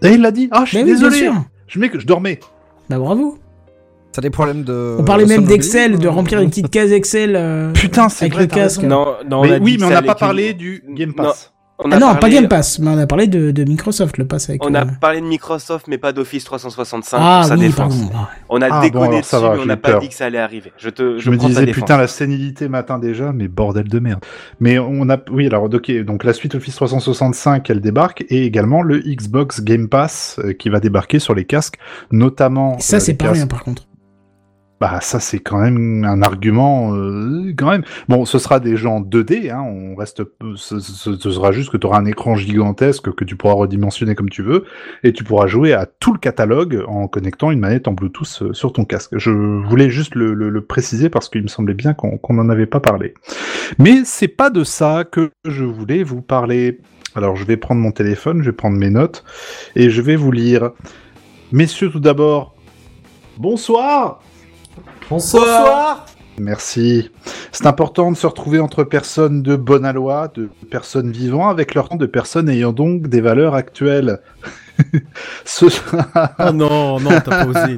[0.03, 1.29] Et il l'a dit Ah, je suis oui, désolé.
[1.67, 2.39] Je, mets que je dormais
[2.89, 3.37] Bah bravo.
[4.11, 4.95] T'as des problèmes de.
[4.99, 8.43] On parlait même d'Excel, de remplir une petite case Excel euh, Putain, c'est avec vrai,
[8.43, 8.81] le casque.
[8.81, 11.13] Non, non, Mais on a oui, mais on ça n'a pas que- parlé du Game
[11.13, 11.53] Pass.
[11.81, 14.17] On Ah a non, parlé- pas Game Pass, mais on a parlé de, de Microsoft,
[14.17, 14.65] le pass avec.
[14.65, 17.95] On a euh, parlé de Microsoft, mais pas d'Office 365 Ah pour sa oui, défense.
[17.95, 18.11] pardon.
[18.13, 20.01] Ah, On a Ah, déconné dessus, ça va, mais on n'a pas peur.
[20.01, 20.73] dit que ça allait arriver.
[20.77, 24.19] Je te, Je me disais, putain, la sénilité matin déjà, mais bordel de merde.
[24.59, 28.81] Mais on a, oui, alors, ok, donc la suite Office 365, elle débarque, et également
[28.81, 31.75] le Xbox Game Pass euh, qui va débarquer sur les casques,
[32.11, 32.77] notamment.
[32.79, 33.83] Ça, euh, c'est pas casques- rien par contre.
[34.79, 37.83] Bah, ça, c'est quand même un argument, euh, quand même.
[38.07, 40.23] Bon, ce sera des gens 2D, hein, on reste,
[40.55, 44.29] ce, ce- sera juste que tu auras un écran gigantesque que tu pourras redimensionner comme
[44.29, 44.63] tu veux,
[45.03, 48.53] et tu pourras jouer à tout le catalogue en connectant une manette en Bluetooth euh,
[48.53, 49.17] sur ton casque.
[49.17, 52.79] Je voulais juste le, préciser parce qu'il me semblait bien qu'on qu'on n'en avait pas
[52.79, 53.13] parlé.
[53.79, 56.79] Mais c'est pas de ça que je voulais vous parler.
[57.15, 59.23] Alors, je vais prendre mon téléphone, je vais prendre mes notes,
[59.75, 60.71] et je vais vous lire.
[61.51, 62.55] Messieurs, tout d'abord,
[63.37, 64.21] bonsoir!
[65.09, 66.05] Bonsoir.
[66.39, 67.09] Merci.
[67.51, 71.89] C'est important de se retrouver entre personnes de bonne aloi, de personnes vivant avec leur
[71.89, 74.19] temps, de personnes ayant donc des valeurs actuelles.
[75.45, 75.65] Ce,
[76.39, 77.75] Oh non, non, t'as pas osé.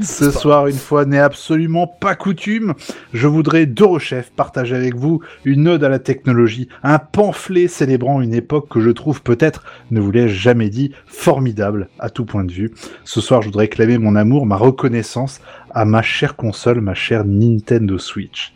[0.02, 2.74] Ce soir, une fois n'est absolument pas coutume,
[3.12, 8.34] je voudrais d'Eurochef partager avec vous une ode à la technologie, un pamphlet célébrant une
[8.34, 12.52] époque que je trouve peut-être, ne vous l'ai jamais dit, formidable à tout point de
[12.52, 12.72] vue.
[13.04, 15.40] Ce soir, je voudrais clamer mon amour, ma reconnaissance
[15.74, 18.54] à ma chère console, ma chère Nintendo Switch.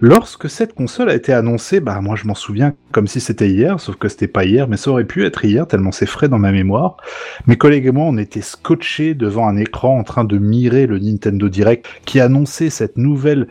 [0.00, 3.80] Lorsque cette console a été annoncée, bah moi je m'en souviens comme si c'était hier,
[3.80, 6.38] sauf que c'était pas hier, mais ça aurait pu être hier tellement c'est frais dans
[6.38, 6.96] ma mémoire.
[7.46, 10.98] Mes collègues et moi, on était scotchés devant un écran en train de mirer le
[10.98, 13.48] Nintendo Direct qui annonçait cette nouvelle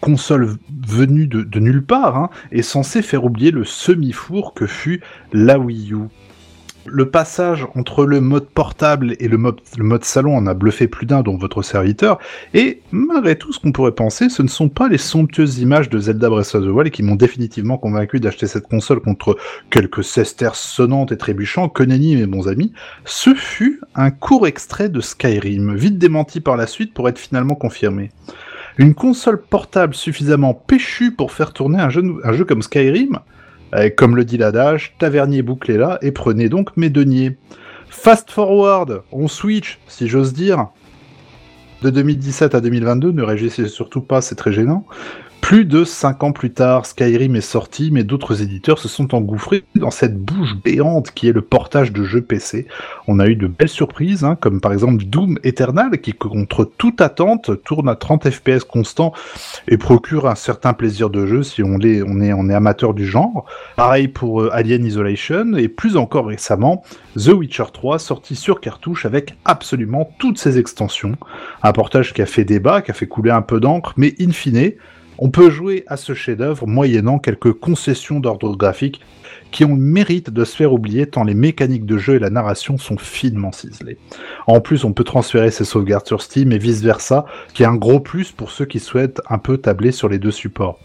[0.00, 0.56] console
[0.86, 5.02] venue de, nulle part hein, et censée faire oublier le semi-four que fut
[5.32, 5.98] la Wii U.
[6.84, 11.22] Le passage entre le mode portable et le mode, salon en a bluffé plus d'un,
[11.22, 12.18] dont votre serviteur,
[12.54, 15.98] et malgré tout ce qu'on pourrait penser, ce ne sont pas les somptueuses images de
[15.98, 19.36] Zelda Breath of the Wild qui m'ont définitivement convaincu d'acheter cette console contre
[19.70, 22.72] quelques sesterces sonnantes et trébuchants que nenni mes bons amis,
[23.04, 27.54] ce fut un court extrait de Skyrim, vite démenti par la suite pour être finalement
[27.54, 28.10] confirmé.
[28.78, 33.20] Une console portable suffisamment péchue pour faire tourner un jeu comme Skyrim
[33.96, 37.38] Comme le dit l'adage, tavernier bouclé là et prenez donc mes deniers.
[37.88, 40.68] Fast forward, on switch, si j'ose dire.
[41.82, 44.86] De 2017 à 2022, ne réagissez surtout pas, c'est très gênant.
[45.42, 49.64] Plus de 5 ans plus tard, Skyrim est sorti, mais d'autres éditeurs se sont engouffrés
[49.74, 52.68] dans cette bouche béante qui est le portage de jeux PC.
[53.08, 57.00] On a eu de belles surprises, hein, comme par exemple Doom Eternal, qui contre toute
[57.02, 59.12] attente tourne à 30 FPS constant
[59.68, 62.94] et procure un certain plaisir de jeu si on, est, on, est, on est amateur
[62.94, 63.44] du genre.
[63.76, 66.84] Pareil pour euh, Alien Isolation, et plus encore récemment,
[67.16, 71.16] The Witcher 3, sorti sur cartouche avec absolument toutes ses extensions.
[71.64, 74.30] Un portage qui a fait débat, qui a fait couler un peu d'encre, mais in
[74.30, 74.72] fine,
[75.24, 79.00] on peut jouer à ce chef-d'œuvre moyennant quelques concessions d'ordre graphique
[79.52, 82.28] qui ont le mérite de se faire oublier tant les mécaniques de jeu et la
[82.28, 83.98] narration sont finement ciselées.
[84.48, 87.24] En plus, on peut transférer ses sauvegardes sur Steam et vice-versa,
[87.54, 90.32] qui est un gros plus pour ceux qui souhaitent un peu tabler sur les deux
[90.32, 90.80] supports.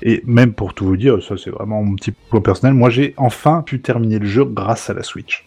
[0.00, 3.12] Et même pour tout vous dire, ça c'est vraiment mon petit point personnel, moi j'ai
[3.18, 5.44] enfin pu terminer le jeu grâce à la Switch.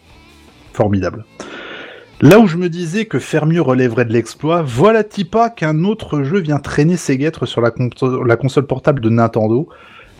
[0.72, 1.24] Formidable.
[2.22, 6.38] Là où je me disais que faire relèverait de l'exploit, voilà Tipa qu'un autre jeu
[6.38, 9.68] vient traîner ses guêtres sur la, conso- la console portable de Nintendo.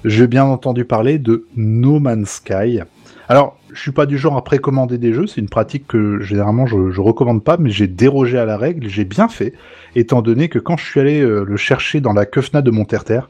[0.04, 2.80] J'ai bien entendu parler de No Man's Sky.
[3.30, 6.66] Alors, je suis pas du genre à précommander des jeux, c'est une pratique que généralement
[6.66, 9.54] je, je recommande pas, mais j'ai dérogé à la règle, j'ai bien fait,
[9.94, 13.22] étant donné que quand je suis allé euh, le chercher dans la Kefna de euh,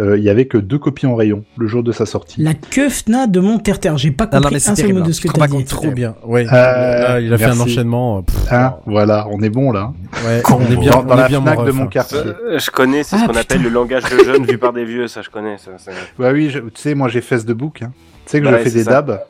[0.00, 2.40] il y avait que deux copies en rayon le jour de sa sortie.
[2.42, 5.12] La Keufna de Monterterre, j'ai pas non, compris mais c'est un seul mot de hein.
[5.12, 5.64] ce que rends pas dit.
[5.64, 6.14] Trop bien.
[6.24, 6.46] Ouais.
[6.46, 8.18] Euh, Là, il a fait un enchaînement.
[8.18, 9.92] euh, pff, Hein, voilà, on est bon là.
[10.26, 11.88] ouais, on est bien, dans on dans est la bien Fnac de mon hein.
[11.88, 12.18] quartier.
[12.18, 14.84] Euh, je connais, c'est Ah, ce qu'on appelle le langage de jeunes vu par des
[14.84, 15.58] vieux, ça je connais.
[15.58, 15.90] Ça, ça.
[16.18, 17.82] Bah oui, je- tu sais, moi j'ai fait de book.
[17.82, 17.92] Hein.
[18.24, 19.02] Tu sais que Ouais, je fais des ça.
[19.02, 19.20] dabs.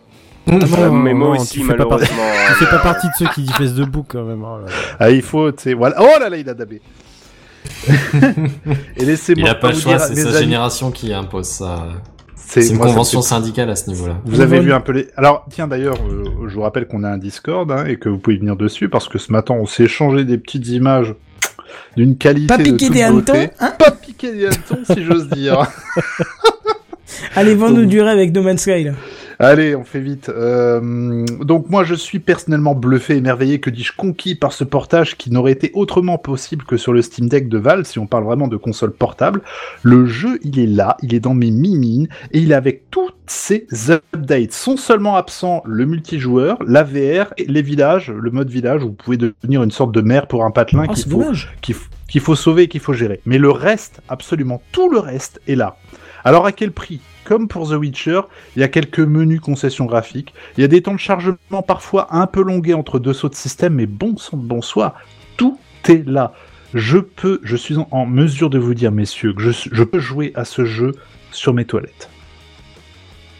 [0.47, 2.47] Non, mais moi non, aussi, tu fais pas partie- malheureusement.
[2.49, 4.43] Tu fais pas partie de ceux qui diffusent debout quand même.
[4.43, 4.73] oh là là.
[4.99, 5.97] Ah, il faut, tu sais, voilà.
[6.01, 6.81] Oh là là, il a dabé.
[8.97, 11.47] Et laissez-moi Il a pas le vous choix, dire, c'est sa amis, génération qui impose
[11.47, 11.86] ça.
[12.36, 14.18] c'est une moi, convention syndicale à ce niveau-là.
[14.24, 15.09] Vous avez vu un peu les.
[15.16, 18.18] Alors, tiens, d'ailleurs, euh, je vous rappelle qu'on a un Discord hein, et que vous
[18.18, 21.14] pouvez venir dessus parce que ce matin, on s'est échangé des petites images
[21.97, 25.28] d'une qualité Pas de piquer toute des hannetons, hein Pas piquer des hannetons, si j'ose
[25.28, 25.66] dire.
[27.35, 28.93] Allez, vends-nous du rêve avec No Man's Sky, là.
[29.40, 30.28] Allez, on fait vite.
[30.30, 35.30] Euh, donc moi, je suis personnellement bluffé, émerveillé, que dis-je, conquis par ce portage qui
[35.30, 38.48] n'aurait été autrement possible que sur le Steam Deck de Valve, si on parle vraiment
[38.48, 39.43] de console portable.
[39.85, 43.14] Le jeu, il est là, il est dans mes mimines, et il est avec toutes
[43.26, 44.51] ces updates.
[44.52, 48.93] Sont seulement absents le multijoueur, la VR, et les villages, le mode village, où vous
[48.94, 51.55] pouvez devenir une sorte de maire pour un patelin Oh, qu'il faut, dommage.
[51.60, 53.20] qu'il f- qu'il faut sauver et qu'il faut gérer.
[53.24, 55.76] Mais le reste, absolument tout le reste est là.
[56.28, 57.00] Alors à quel prix?
[57.24, 58.20] Comme pour The Witcher,
[58.55, 62.09] il y a quelques menus concessions graphiques, il y a des temps de chargement parfois
[62.14, 64.96] un peu longués entre deux sauts de système, mais bon sang de bonsoir,
[65.38, 66.34] tout est là.
[66.74, 70.44] Je peux, je suis en, mesure de vous dire, messieurs, que je, peux jouer à
[70.44, 70.92] ce jeu
[71.32, 72.10] sur mes toilettes.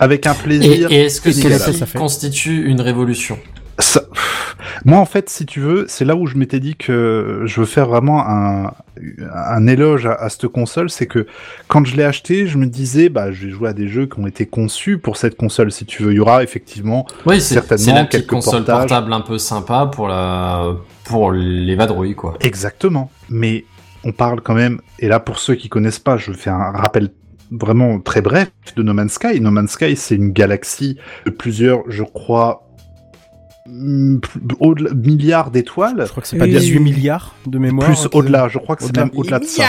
[0.01, 0.91] Avec un plaisir.
[0.91, 3.39] et est-ce que celle-ci constitue une révolution?
[3.79, 4.08] Ça-
[4.89, 7.67] Moi, en fait, si tu veux, c'est là où je m'étais dit que je veux
[7.67, 8.73] faire vraiment un,
[9.35, 10.89] un éloge à, à cette console.
[10.89, 11.27] C'est que
[11.67, 14.19] quand je l'ai acheté, je me disais, bah, je vais jouer à des jeux qui
[14.19, 15.73] ont été conçus pour cette console.
[15.73, 18.65] Si tu veux, il y aura effectivement Oui, c'est c'est certainement la petite quelques console
[18.65, 18.89] portages.
[18.89, 20.73] portable un peu sympa pour la
[21.05, 22.39] pour les vadrouilles quoi.
[22.41, 23.11] Exactement.
[23.29, 23.67] Mais
[24.05, 27.11] on parle quand même, et là pour ceux qui connaissent pas, je fais un rappel
[27.51, 29.39] vraiment très bref de No Man's Sky.
[29.43, 30.97] No Man's Sky, c'est une galaxie
[31.27, 32.68] de plusieurs, je crois,
[34.61, 36.03] au-delà- milliards d'étoiles.
[36.05, 36.51] Je crois que c'est pas Oui.
[36.53, 37.87] 18 milliards de mémoire.
[37.89, 39.05] Plus au-delà, je crois que c'est Au-delà.
[39.07, 39.65] même au-delà de ça.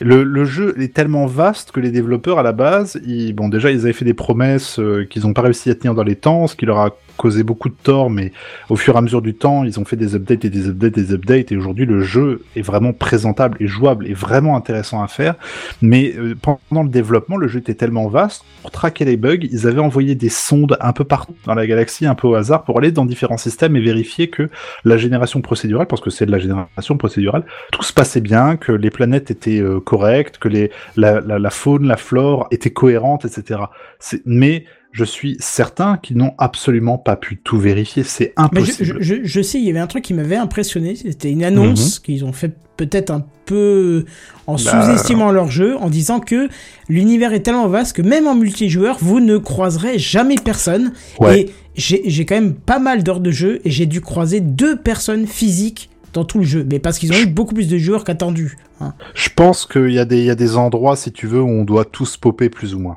[0.00, 3.70] Le, le jeu est tellement vaste que les développeurs à la base, ils, bon déjà
[3.70, 6.46] ils avaient fait des promesses euh, qu'ils n'ont pas réussi à tenir dans les temps,
[6.46, 8.32] ce qui leur a causé beaucoup de tort, mais
[8.70, 10.98] au fur et à mesure du temps, ils ont fait des updates et des updates
[10.98, 15.02] et des updates, et aujourd'hui le jeu est vraiment présentable et jouable et vraiment intéressant
[15.02, 15.34] à faire.
[15.82, 19.66] Mais euh, pendant le développement, le jeu était tellement vaste, pour traquer les bugs, ils
[19.66, 22.78] avaient envoyé des sondes un peu partout dans la galaxie, un peu au hasard, pour
[22.78, 24.48] aller dans différents systèmes et vérifier que
[24.84, 28.72] la génération procédurale, parce que c'est de la génération procédurale, tout se passait bien, que
[28.72, 30.48] les planètes étaient euh, correctes, que
[30.96, 33.60] la, la, faune, la flore étaient cohérentes, etc.
[34.24, 34.64] Mais
[34.96, 38.96] je suis certain qu'ils n'ont absolument pas pu tout vérifier, c'est impossible.
[39.00, 40.96] je, je- je sais, il y avait un truc qui m'avait impressionné.
[40.96, 41.44] C'était une Mhm.
[41.44, 44.04] annonce qu'ils ont fait peut-être un peu
[44.46, 44.58] en Bah.
[44.58, 46.48] sous-estimant leur jeu, en disant que
[46.88, 50.92] l'univers est tellement vaste que même en multijoueur, vous ne croiserez jamais personne.
[51.20, 51.40] Ouais.
[51.42, 55.26] Et j'ai quand même pas mal d'heures de jeu et j'ai dû croiser deux personnes
[55.26, 56.66] physiques dans tout le jeu.
[56.70, 58.56] Mais parce qu'ils ont eu beaucoup plus de joueurs qu'attendu.
[58.80, 58.94] hein.
[59.14, 61.48] Je pense qu'il y, a des- il y a des endroits, si tu veux, où
[61.48, 62.96] on doit tous popper plus ou moins.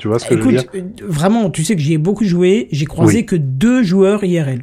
[0.00, 1.98] Tu vois ce que je veux Écoute, dire euh, vraiment, tu sais que j'y ai
[1.98, 2.68] beaucoup joué.
[2.72, 3.26] J'ai croisé Oui.
[3.26, 4.62] que deux joueurs IRL.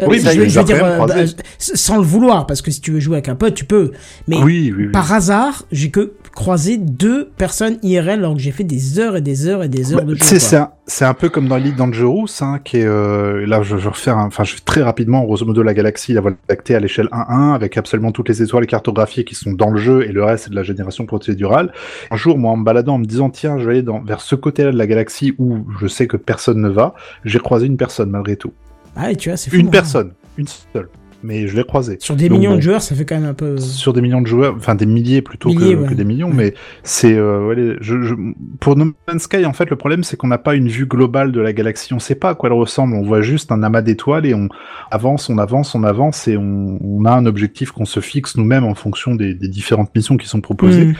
[0.00, 1.14] Euh, Oui, je, les je veux dire, euh, bah,
[1.58, 3.90] sans le vouloir, parce que si tu veux jouer avec un pote, tu peux.
[4.28, 4.92] Mais Oui, oui, oui.
[4.92, 9.20] par hasard, j'ai que croisé deux personnes IRL alors que j'ai fait des heures et
[9.20, 10.38] des heures et des heures Bah, de tu jeu.
[10.38, 13.76] c'est un, c'est un peu comme dans Elite Dangerous, hein, qui est euh, là, je,
[13.76, 16.80] je un- enfin, je fais très rapidement, grosso modo, la galaxie, la Voie lactée à
[16.80, 20.24] l'échelle 1-1, avec absolument toutes les étoiles cartographiées qui sont dans le jeu, et le
[20.24, 21.72] reste c'est de la génération procédurale.
[22.10, 24.20] Un jour, moi, en me baladant, en me disant, tiens, je vais aller dans, vers
[24.20, 26.94] ce côté-là de la galaxie où je sais que personne ne va,
[27.24, 28.52] j'ai croisé une personne malgré tout.
[28.96, 29.56] Ah, et tu vois, c'est fou.
[29.56, 29.70] Une hein.
[29.70, 30.88] personne, une seule,
[31.22, 31.96] mais je l'ai croisée.
[32.00, 32.56] Sur des Donc, millions bon.
[32.56, 33.56] de joueurs, ça fait quand même un peu.
[33.58, 35.88] sur des millions de joueurs, enfin des milliers plutôt Milliers, que, ouais.
[35.88, 38.14] que des millions, mais c'est euh, ouais, les- je, je-
[38.60, 41.32] pour No Man's Sky en fait le problème c'est qu'on n'a pas une vue globale
[41.32, 43.82] de la galaxie, on sait pas à quoi elle ressemble, on voit juste un amas
[43.82, 44.48] d'étoiles et on
[44.90, 48.64] avance, on avance, on avance et on, on a un objectif qu'on se fixe nous-mêmes
[48.64, 50.94] en fonction des, des différentes missions qui sont proposées, Mm.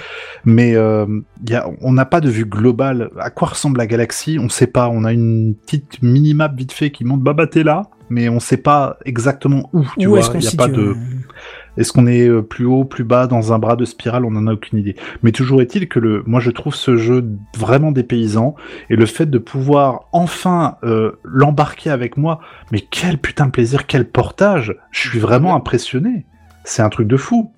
[0.44, 1.06] mais euh,
[1.48, 3.10] y a, on n'a pas de vue globale.
[3.18, 4.38] À quoi ressemble la galaxie?
[4.40, 4.88] On sait pas.
[4.88, 8.40] On a une petite minimap vite fait qui montre bah bah t'es là, mais on
[8.40, 9.84] sait pas exactement où.
[9.98, 10.94] Tu Où vois, est-ce qu'on y a pas de.
[11.76, 14.24] Est-ce qu'on est euh, plus haut, plus bas, dans un bras de spirale?
[14.24, 14.96] On en a aucune idée.
[15.22, 17.24] Mais toujours est-il que le, moi je trouve ce jeu
[17.56, 18.56] vraiment dépaysant
[18.90, 22.40] et le fait de pouvoir enfin euh, l'embarquer avec moi,
[22.72, 26.26] mais quel putain de plaisir, quel portage Je suis vraiment impressionné.
[26.64, 27.52] C'est un truc de fou.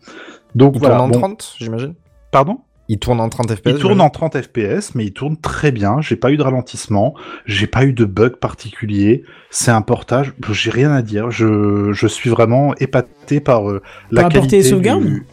[0.54, 0.96] Donc Il voilà.
[0.98, 1.18] tourne en bon.
[1.18, 1.94] 30, j'imagine
[2.30, 2.60] Pardon?
[2.88, 5.72] Il tourne en 30 FPS il tourne j'imagine en 30 FPS, mais il tourne très
[5.72, 6.00] bien.
[6.00, 7.14] J'ai pas eu de ralentissement,
[7.46, 9.22] j'ai pas eu de bug particulier.
[9.50, 11.30] C'est un portage, j'ai rien à dire.
[11.30, 14.56] Je, je suis vraiment épaté par euh, la T'as apporté qualité.
[14.58, 15.26] les sauvegardes du-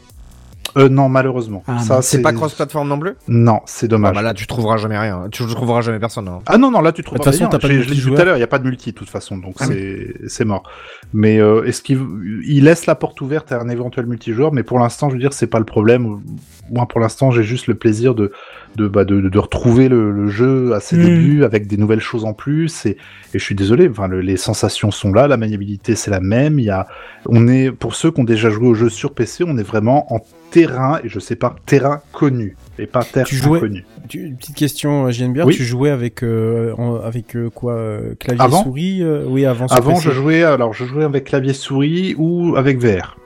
[0.78, 1.64] Euh, non, malheureusement.
[1.68, 3.14] Ah, Ça, C'est pas cross-platform non plus?
[3.28, 4.12] Non, c'est dommage.
[4.14, 5.28] Ah bah là, tu trouveras jamais rien.
[5.32, 6.28] Tu trouveras jamais personne.
[6.28, 6.42] hein.
[6.46, 7.96] Ah non, non, là tu trouves De toute façon, t'as pas de J'ai- Je l'ai
[7.96, 9.66] dit tout à l'heure, il n'y a pas de multi de toute façon, donc Ah
[9.66, 10.64] c'est c'est mort.
[11.14, 12.00] Mais euh, est-ce qu'il
[12.46, 15.34] il laisse la porte ouverte à un éventuel multijoueur Mais pour l'instant, je veux dire,
[15.34, 16.20] c'est pas le problème.
[16.72, 18.32] Moi, pour l'instant, j'ai juste le plaisir de
[18.76, 21.04] de, bah, de, de retrouver le, le jeu à ses Mm.
[21.06, 22.86] débuts avec des nouvelles choses en plus.
[22.86, 22.92] Et,
[23.34, 26.60] et je suis désolé, enfin, le- les sensations sont là, la maniabilité c'est la même.
[26.60, 26.88] Il y a,
[27.26, 30.14] on est pour ceux qui ont déjà joué au jeu sur PC, on est vraiment
[30.14, 30.20] en
[30.52, 33.86] terrain et je sais pas terrain connu et pas terre Tu jouais- inconnue.
[34.08, 35.56] Tu- une petite question, euh, JNBR, Oui.
[35.56, 39.68] tu jouais avec euh, en- avec euh, quoi euh, clavier Avant souris euh, Oui, avant.
[39.68, 40.04] Avant, PC.
[40.06, 43.18] je jouais, alors je jouais avec clavier souris ou avec VR.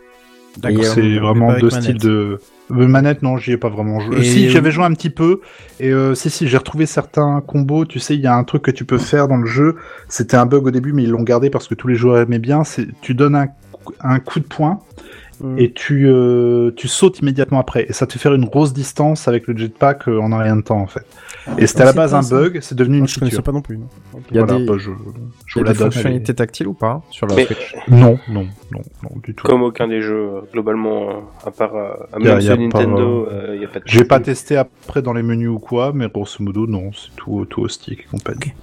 [0.61, 2.39] Donc Et, c'est vraiment deux styles de
[2.71, 3.21] Euh, manette.
[3.21, 4.19] Non, j'y ai pas vraiment joué.
[4.19, 5.41] Et- Si j'avais joué un petit peu
[5.79, 7.85] et euh, si si j'ai retrouvé certains combos.
[7.85, 9.75] Tu sais, il y a un truc que tu peux faire dans le jeu.
[10.07, 12.39] C'était un bug au début, mais ils l'ont gardé parce que tous les joueurs aimaient
[12.39, 12.63] bien.
[12.63, 13.35] C'est tu donnes
[14.01, 14.79] un coup de poing
[15.43, 15.59] Mm.
[15.59, 19.27] et tu euh, tu sautes immédiatement après et ça te fait faire une grosse distance
[19.27, 21.05] avec le jetpack euh, en un rien de temps en fait.
[21.57, 22.33] Et c'était à la base un ça.
[22.39, 23.43] bug, c'est devenu Moi, une je connaissais feature.
[23.43, 23.77] pas non plus.
[23.77, 23.87] non.
[24.31, 24.91] Il y a Voilà, des, bah, je,
[25.45, 28.47] je il y a des fonctionnalités tactiles ou pas sur la Mais- Switch Non, non,
[28.71, 29.45] non, non du tout.
[29.45, 31.13] Comme aucun des jeux, euh, globalement, euh,
[31.45, 33.67] à part euh, à Y a- même y ceux a pas, Nintendo, il n'y a
[33.67, 36.91] pas de J'ai pas testé après dans les menus ou quoi, mais grosso modo, non,
[36.93, 38.53] c'est tout, tout au stick et compagnie.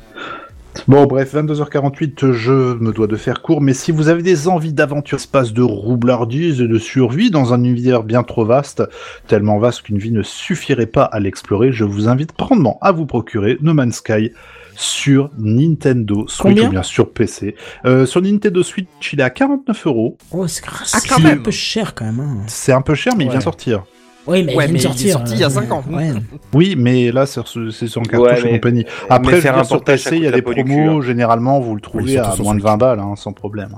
[0.89, 4.73] Bon, bref, 22h48, je me dois de faire court, mais si vous avez des envies
[4.73, 8.83] d'aventure, espace de roublardise et de survie dans un univers bien trop vaste,
[9.29, 13.07] tellement vaste qu'une vie ne suffirait pas à l'explorer, je vous invite grandement à vous
[13.07, 14.33] procurer No Man's Sky
[14.75, 17.55] sur Nintendo Switch Combien ou bien sur PC.
[17.85, 20.17] Euh, sur Nintendo Switch, il est à 49 euros.
[20.33, 20.63] Oh, c'est
[20.93, 22.21] Ah, un peu cher quand même.
[22.21, 22.43] hein.
[22.47, 23.85] C'est un peu cher, mais il vient sortir.
[24.27, 25.83] Oui, mais Ouais, il est sorti il y a euh, cinq ans.
[25.91, 26.11] ouais.
[26.53, 28.85] Oui, mais là, c'est sur, c'est sur cartouche Ouais, et compagnie.
[29.09, 31.03] Après, je faire un sur PC, il y a des promos, hein.
[31.03, 32.71] généralement, vous le trouvez à moins de Switch.
[32.71, 33.77] 20 balles, hein, sans problème.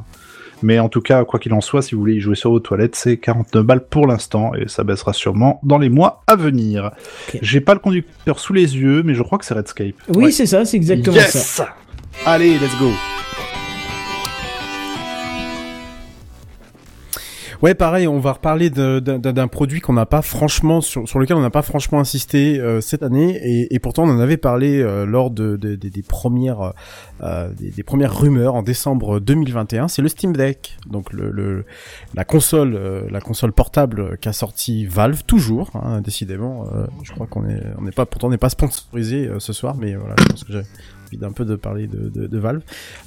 [0.65, 2.61] Mais en tout cas, quoi qu'il en soit, si vous voulez y jouer sur vos
[2.61, 6.93] toilettes, c'est 49 balles pour l'instant, et ça baissera sûrement dans les mois à venir.
[7.41, 9.95] J'ai pas le conducteur sous les yeux, mais je crois que c'est Redscape.
[10.15, 11.69] Oui, c'est ça, c'est exactement yes ça.
[12.27, 12.91] Allez, let's go
[17.63, 21.51] Ouais, pareil, on va reparler d'un produit qu'on n'a pas franchement sur, lequel on n'a
[21.51, 23.39] pas franchement insisté euh, cette année,
[23.73, 26.73] et, pourtant on en avait parlé euh, lors de, de- de- des premières
[27.23, 29.87] euh, des, rumeurs en décembre 2021.
[29.87, 31.11] C'est le Steam Deck, donc
[32.15, 36.67] la console portable qu'a sorti Valve toujours, hein, décidément.
[37.05, 40.17] je crois qu'on est on n'est pas pourtant n'est pas sponsorisé ce soir, mais voilà,
[40.19, 40.53] je pense que
[41.13, 42.63] envie d'un peu de parler de, de, Valve.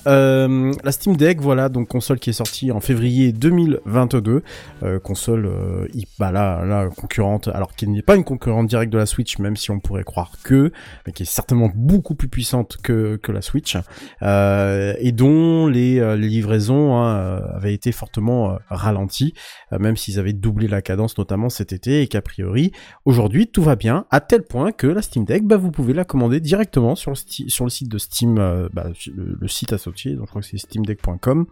[0.08, 4.44] Euh, la Steam Deck, voilà, donc console qui est sortie en février 2022,
[4.84, 5.88] euh, console, euh,
[6.20, 9.56] bah là, là, concurrente, alors qui n'est pas une concurrente directe de la Switch, même
[9.56, 10.72] si on pourrait croire que,
[11.06, 13.78] mais qui est certainement beaucoup plus puissante que, que la Switch,
[14.22, 19.34] euh, et dont les, les livraisons hein, avaient été fortement ralenties,
[19.72, 22.72] même s'ils avaient doublé la cadence notamment cet été, et qu'a priori,
[23.06, 26.06] aujourd'hui, tout va bien, à tel point que la Steam Deck, bah, vous pouvez la
[26.06, 27.16] commander directement sur le,
[27.50, 30.48] sur le site de Steam, euh, bah, le, le site associé, donc je crois que
[30.48, 31.46] c'est steamdeck.com,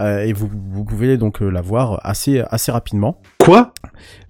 [0.00, 3.20] euh, et vous, vous pouvez donc euh, la voir assez, assez rapidement.
[3.38, 3.72] Quoi?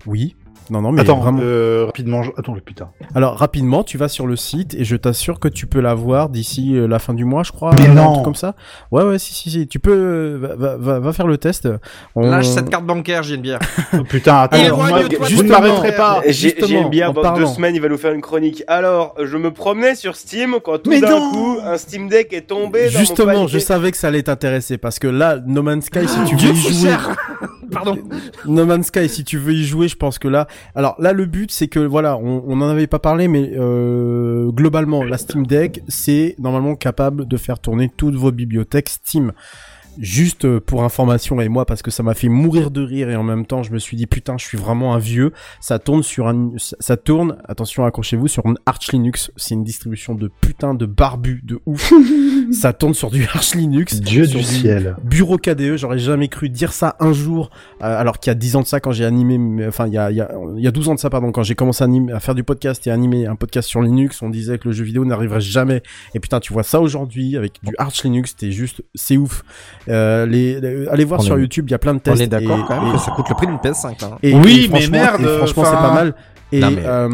[0.06, 0.36] Oui.
[0.70, 1.41] Non, non, mais Attends, vraiment.
[1.43, 2.89] euh, rapidement, je- attends, le putain.
[3.15, 6.31] Alors rapidement, tu vas sur le site et je t'assure que tu peux la voir
[6.31, 7.73] d'ici euh, la fin du mois, je crois.
[7.78, 8.12] Mais un non.
[8.15, 8.55] truc comme ça.
[8.91, 9.69] Ouais, ouais, si, si, si.
[9.69, 11.69] Tu peux, euh, va, va- faire le test.
[12.16, 13.59] On- Lâche cette carte bancaire, j'ai une bière.
[13.93, 15.49] Oh, putain, attends, Éloigne-toi moi, vous ne justement.
[15.61, 17.39] m'arrêterez pas J'ai j'ai justement, une bière en dans parlant.
[17.39, 18.62] deux semaines, il va nous faire une chronique.
[18.66, 22.86] Alors, je me promenais sur Steam quand tout d'un coup, un Steam Deck est tombé
[22.86, 26.09] dans mon Justement, je savais que ça allait t'intéresser parce que là, No Man's Sky,
[26.09, 26.91] si tu veux y jouer.
[27.70, 27.99] Pardon.
[28.47, 31.27] No Man's Sky, si tu veux y jouer, je pense que là, alors là, le
[31.27, 35.47] but, c'est que voilà, on, on en avait pas parlé, mais euh, globalement, la Steam
[35.47, 39.32] Deck, c'est normalement capable de faire tourner toutes vos bibliothèques Steam.
[39.99, 43.16] Juste euh, pour information et moi parce que ça m'a fait mourir de rire et
[43.16, 46.03] en même temps je me suis dit putain je suis vraiment un vieux ça tourne
[46.03, 50.75] sur un ça- tourne attention accrochez-vous sur un Arch Linux c'est une distribution de putain
[50.75, 51.93] de barbu de ouf
[52.53, 54.97] ça tourne sur du Arch Linux Dieu sur du ciel.
[55.05, 57.51] Bureau KDE, j'aurais jamais cru dire ça un jour,
[57.83, 59.93] euh, alors qu'il y a 10 ans de ça quand j'ai animé, mais- enfin il
[59.93, 61.55] y a, il y, a, il y a 12 ans de ça pardon, quand j'ai
[61.55, 64.31] commencé à, animer- à faire du podcast et à animer un podcast sur Linux, on
[64.31, 65.83] disait que le jeu vidéo n'arriverait jamais.
[66.15, 69.43] Et putain, tu vois ça aujourd'hui avec du Arch Linux, t'es juste, c'est ouf.
[69.89, 72.01] Euh, les, les- allez voir On sur est- YouTube, il y a plein de On
[72.01, 72.20] tests.
[72.23, 74.01] est d'accord quand même et- que ça coûte le prix d'une PS5.
[74.02, 74.19] Là.
[74.23, 76.15] et, Oui, et mais franchement- merde, et franchement, c'est pas mal.
[76.52, 77.09] Et Non, mais- euh,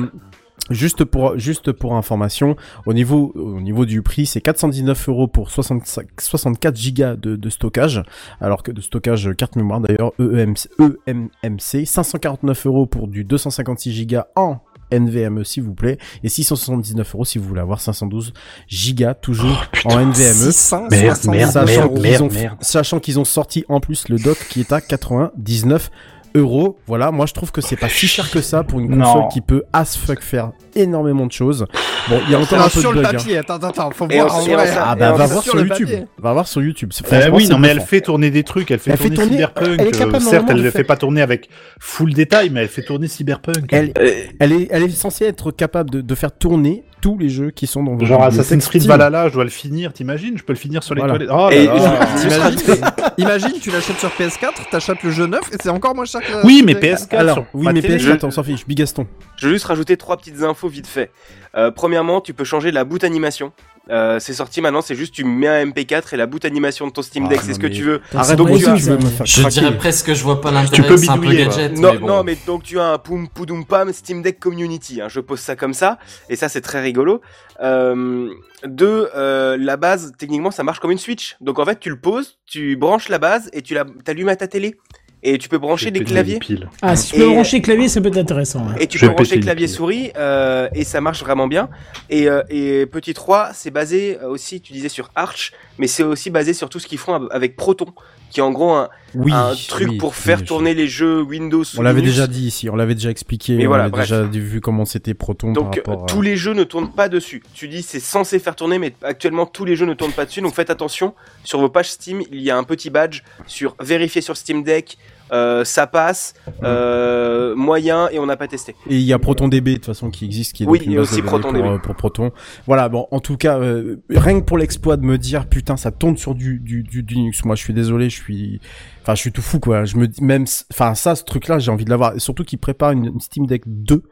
[0.70, 2.56] juste pour juste pour information,
[2.86, 7.50] au niveau au niveau du prix, c'est 419 euros pour 65 64 gigas de, de
[7.50, 8.02] stockage,
[8.40, 10.68] alors que de stockage euh, carte mémoire d'ailleurs EMC,
[11.08, 14.58] EMMC, 549 euros pour du 256 gigas en
[14.92, 18.32] NVMe s'il vous plaît, et 679 euros si vous voulez avoir 512
[18.68, 20.12] gigas toujours en NVMe.
[20.12, 22.56] 660 Merde, merde, Sachant merde, qu'ils merde, ont, merde.
[22.60, 25.90] sachant qu'ils ont sorti en plus le dock qui est à 99
[26.34, 26.78] euros.
[26.86, 29.04] Voilà, moi je trouve que c'est pas si cher que ça pour une Non.
[29.04, 31.66] console qui peut as fuck faire énormément de choses.
[32.08, 33.14] Bon, il y a encore un peu sur de le bug.
[33.14, 33.18] hein.
[33.18, 34.70] papier, attends, attends, attends, faut Et voir en vrai.
[34.78, 35.88] Ah bah va voir sur YouTube.
[35.88, 36.04] papier.
[36.18, 36.90] Va voir sur YouTube.
[36.92, 38.70] C'est- franchement, oui, non, mais elle fait tourner des trucs.
[38.70, 39.76] Elle fait Elle fait tourner tourner- Cyberpunk.
[39.80, 41.48] elle est capable euh, certes, elle de le fait pas tourner avec
[41.78, 43.66] full détail, mais elle fait tourner Cyberpunk.
[43.72, 43.92] Elle,
[44.38, 47.66] elle est, elle est censée être capable de, de faire tourner tous les jeux qui
[47.66, 48.82] sont dans vos Genre Assassin's Creed.
[48.86, 51.14] Valhalla, je dois le finir, t'imagines Je peux le finir sur les Voilà.
[51.14, 51.34] toilettes.
[51.34, 52.06] Oh Et là.
[52.16, 52.84] je- T'imagines,
[53.18, 56.46] imagine, tu l'achètes sur PS4, t'achètes le jeu neuf et c'est encore moins cher que.
[56.46, 58.66] Oui, mais que- PS4 Alors, sur oui, ma mais télé, PS4, on s'en fiche.
[58.66, 59.06] Bigaston.
[59.36, 61.10] Je vais juste rajouter trois petites infos vite fait.
[61.56, 63.52] Euh, premièrement, tu peux changer la boot animation.
[63.90, 66.92] Euh, c'est sorti maintenant, c'est juste tu mets un MP4 et la bout animation de
[66.92, 68.00] ton Steam Deck, Ah, c'est non, ce que tu veux.
[68.14, 68.76] Arrête Donc, de tu as-
[69.24, 71.76] Je dirais presque que je vois pas Tu l'intérêt, peux c'est un peu gadget.
[71.76, 72.06] Non, mais bon.
[72.06, 75.00] non, mais donc tu as un poum poudoum pam Steam Deck Community.
[75.00, 75.98] Hein, je pose ça comme ça,
[76.28, 77.20] et ça c'est très rigolo.
[77.62, 78.28] Euh,
[78.64, 81.36] deux, euh, la base techniquement ça marche comme une Switch.
[81.40, 84.36] Donc en fait tu le poses, tu branches la base et tu la t'allumes à
[84.36, 84.76] ta télé.
[85.22, 86.38] Et tu peux brancher des claviers.
[86.80, 88.60] Ah, si tu peux Et- brancher clavier, ça peut être intéressant.
[88.68, 88.82] ouais.
[88.82, 91.68] Et tu Je peux brancher clavier souris euh, et ça marche vraiment bien.
[92.08, 96.02] Et, euh, et petit 3, c'est basé euh, aussi, tu disais sur Arch, mais c'est
[96.02, 97.86] aussi basé sur tout ce qu'ils font av- avec Proton,
[98.30, 101.64] qui est en gros un, Oui, un truc oui, pour faire tourner les jeux Windows.
[101.76, 104.08] On l'avait déjà dit ici, on l'avait déjà expliqué, Mais on voilà, avait bref.
[104.08, 106.06] déjà vu comment c'était Proton Donc par euh, à...
[106.06, 107.42] tous les jeux ne tournent pas dessus.
[107.54, 110.40] Tu dis c'est censé faire tourner, mais actuellement tous les jeux ne tournent pas dessus.
[110.40, 111.14] Donc faites attention.
[111.44, 114.96] Sur vos pages Steam, il y a un petit badge sur vérifier sur Steam Deck.
[115.32, 118.74] Euh, ça passe, euh, moyen et on n'a pas testé.
[118.88, 121.22] Et il y a ProtonDB de toute façon qui existe, qui est Oui, et aussi
[121.22, 121.58] ProtonDB.
[121.62, 122.32] pour, euh, pour Proton.
[122.66, 125.90] Voilà, bon, en tout cas, euh, rien que pour l'exploit de me dire, putain, ça
[125.90, 127.44] tourne sur du, du, du Linux.
[127.44, 128.60] Moi, je suis désolé, je suis,
[129.02, 129.84] enfin, je suis tout fou, quoi.
[129.84, 132.20] Je me dis, même, enfin, ça, ce truc-là, j'ai envie de l'avoir.
[132.20, 134.02] Surtout qu'il prépare une, une Steam Deck 2,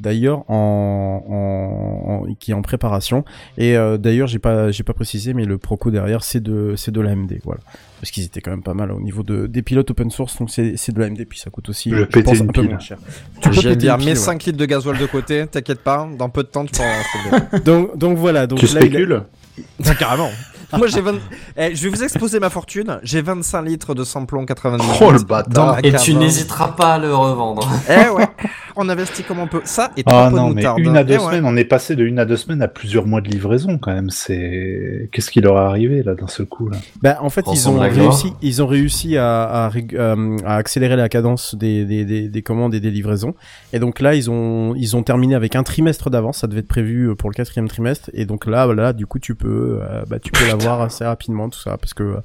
[0.00, 3.24] d'ailleurs, en, en, en- qui est en préparation.
[3.58, 6.90] Et euh, d'ailleurs, j'ai pas, j'ai pas précisé, mais le Proco derrière, c'est de, c'est
[6.92, 7.60] de l'AMD, voilà.
[8.00, 10.50] Parce qu'ils étaient quand même pas mal au niveau de, des pilotes open source, donc
[10.50, 12.78] c'est, c'est de l'AMD, puis ça coûte aussi, Je vais je pense, un peu moins
[12.78, 12.98] cher.
[13.40, 14.14] Tu peux J'ai péter pile, mets ouais.
[14.14, 17.96] 5 litres de gasoil de côté, t'inquiète pas, dans peu de temps tu pourras donc,
[17.96, 18.46] donc voilà.
[18.46, 19.22] Donc Tu là, il a- spécules?
[19.86, 20.30] Ah, carrément.
[20.76, 21.14] Moi j'ai 20...
[21.56, 22.98] Eh, je vais vous exposer ma fortune.
[23.02, 24.98] J'ai 25 litres de samplon 98.
[25.00, 27.68] Oh le bâtard Et tu n'hésiteras pas à le revendre.
[27.88, 28.28] Eh ouais.
[28.76, 29.60] On investit comme on peut.
[29.64, 30.78] Ça et trois Ah pots de non, mais moutarde.
[30.80, 31.24] une à deux Eh ouais.
[31.24, 33.92] semaines, on est passé de une à deux semaines à plusieurs mois de livraison quand
[33.92, 34.10] même.
[34.10, 36.78] C'est qu'est-ce qui leur est arrivé là d'un seul coup là?
[37.00, 41.54] Bah, en fait, ils ont réussi, ils ont réussi à, euh, à accélérer la cadence
[41.54, 43.34] des, des, des, des commandes et des livraisons.
[43.72, 46.38] Et donc là, ils ont, ils ont terminé avec un trimestre d'avance.
[46.38, 48.10] Ça devait être prévu pour le quatrième trimestre.
[48.12, 51.48] Et donc là, là, du coup, tu peux, euh, bah, tu peux l'avoir assez rapidement,
[51.48, 52.16] tout ça, parce que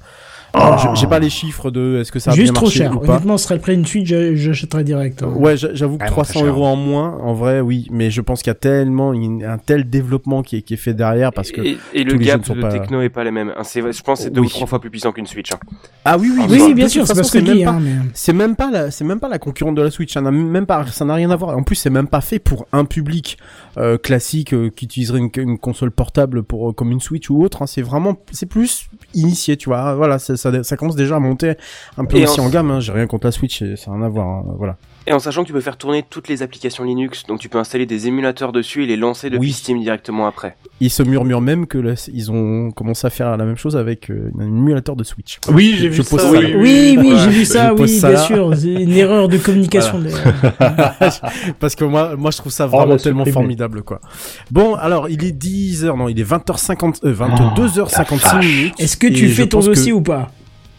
[0.54, 2.96] je- j'ai pas les chiffres de est-ce que ça a Juste bien trop marché cher.
[2.96, 3.12] ou pas.
[3.14, 5.22] Honnêtement, ce serait le prix d'une suite, j'achèterais direct.
[5.22, 5.32] hein.
[5.36, 6.48] Ouais, j'a- j'avoue que Ah non, 300 c'est cher.
[6.48, 9.58] euros en moins, en vrai, oui, mais je pense qu'il y a tellement une- un
[9.58, 12.24] tel développement qui est, qui est fait derrière parce que et, et tous le les
[12.26, 13.52] gap ne sont de pas- techno est pas les mêmes.
[13.56, 14.46] Hein, c'est- je pense que c'est deux Oui.
[14.46, 15.52] ou trois fois plus puissant qu'une Switch.
[15.52, 15.58] hein.
[16.04, 17.64] ah oui oui Ah, Oui, de oui, bien sûr, c'est façon, pas ce que même
[17.64, 17.90] pas- hein, mais...
[18.14, 20.12] C'est même pas la, c'est même pas la concurrente de la Switch.
[20.12, 21.56] Ça n'a même pas, ça n'a rien à voir.
[21.56, 23.38] En plus, c'est même pas fait pour un public
[23.78, 27.42] euh, classique euh, qui utiliserait une, une console portable pour euh, comme une Switch ou
[27.42, 27.62] autre.
[27.62, 27.66] hein.
[27.66, 29.94] C'est vraiment, c'est plus initié, tu vois.
[29.94, 31.54] Voilà, ça, ça, ça commence déjà à monter
[31.96, 32.70] un peu Et aussi en- en gamme.
[32.70, 32.80] Hein.
[32.80, 34.26] J'ai rien contre la Switch, et ça n'a rien à voir.
[34.28, 34.44] hein.
[34.56, 34.76] Voilà.
[35.06, 37.58] Et en sachant que tu peux faire tourner toutes les applications Linux, donc tu peux
[37.58, 39.52] installer des émulateurs dessus et les lancer depuis Oui.
[39.52, 40.56] Steam directement après.
[40.80, 44.10] Ils se murmurent même que là, ils ont commencé à faire la même chose avec
[44.10, 45.38] euh, un émulateur de Switch.
[45.48, 46.18] Oui, j'ai vu ça.
[46.18, 48.52] ça Oui, oui, j'ai vu ça, oui, ça bien sûr.
[48.56, 49.98] C'est une erreur de communication.
[49.98, 50.94] d'ailleurs.
[51.58, 54.00] Parce que moi, moi, je trouve ça Oh, vraiment la tellement formidable, quoi.
[54.50, 58.44] Bon, alors, il est 10h, non, il est 20h50, euh, 22h56 la vache.
[58.46, 58.74] minutes.
[58.78, 60.30] Est-ce que tu fais ton que- dossier ou pas?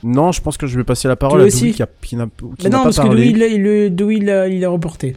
[0.03, 1.87] Non, je pense que je vais passer la parole Toi à aussi Doui qui a,
[2.01, 3.25] qui n'a, qui Mais n'a non, pas parce que parlé.
[3.25, 5.15] Louis, il a, il, Louis, il a, il a reporté.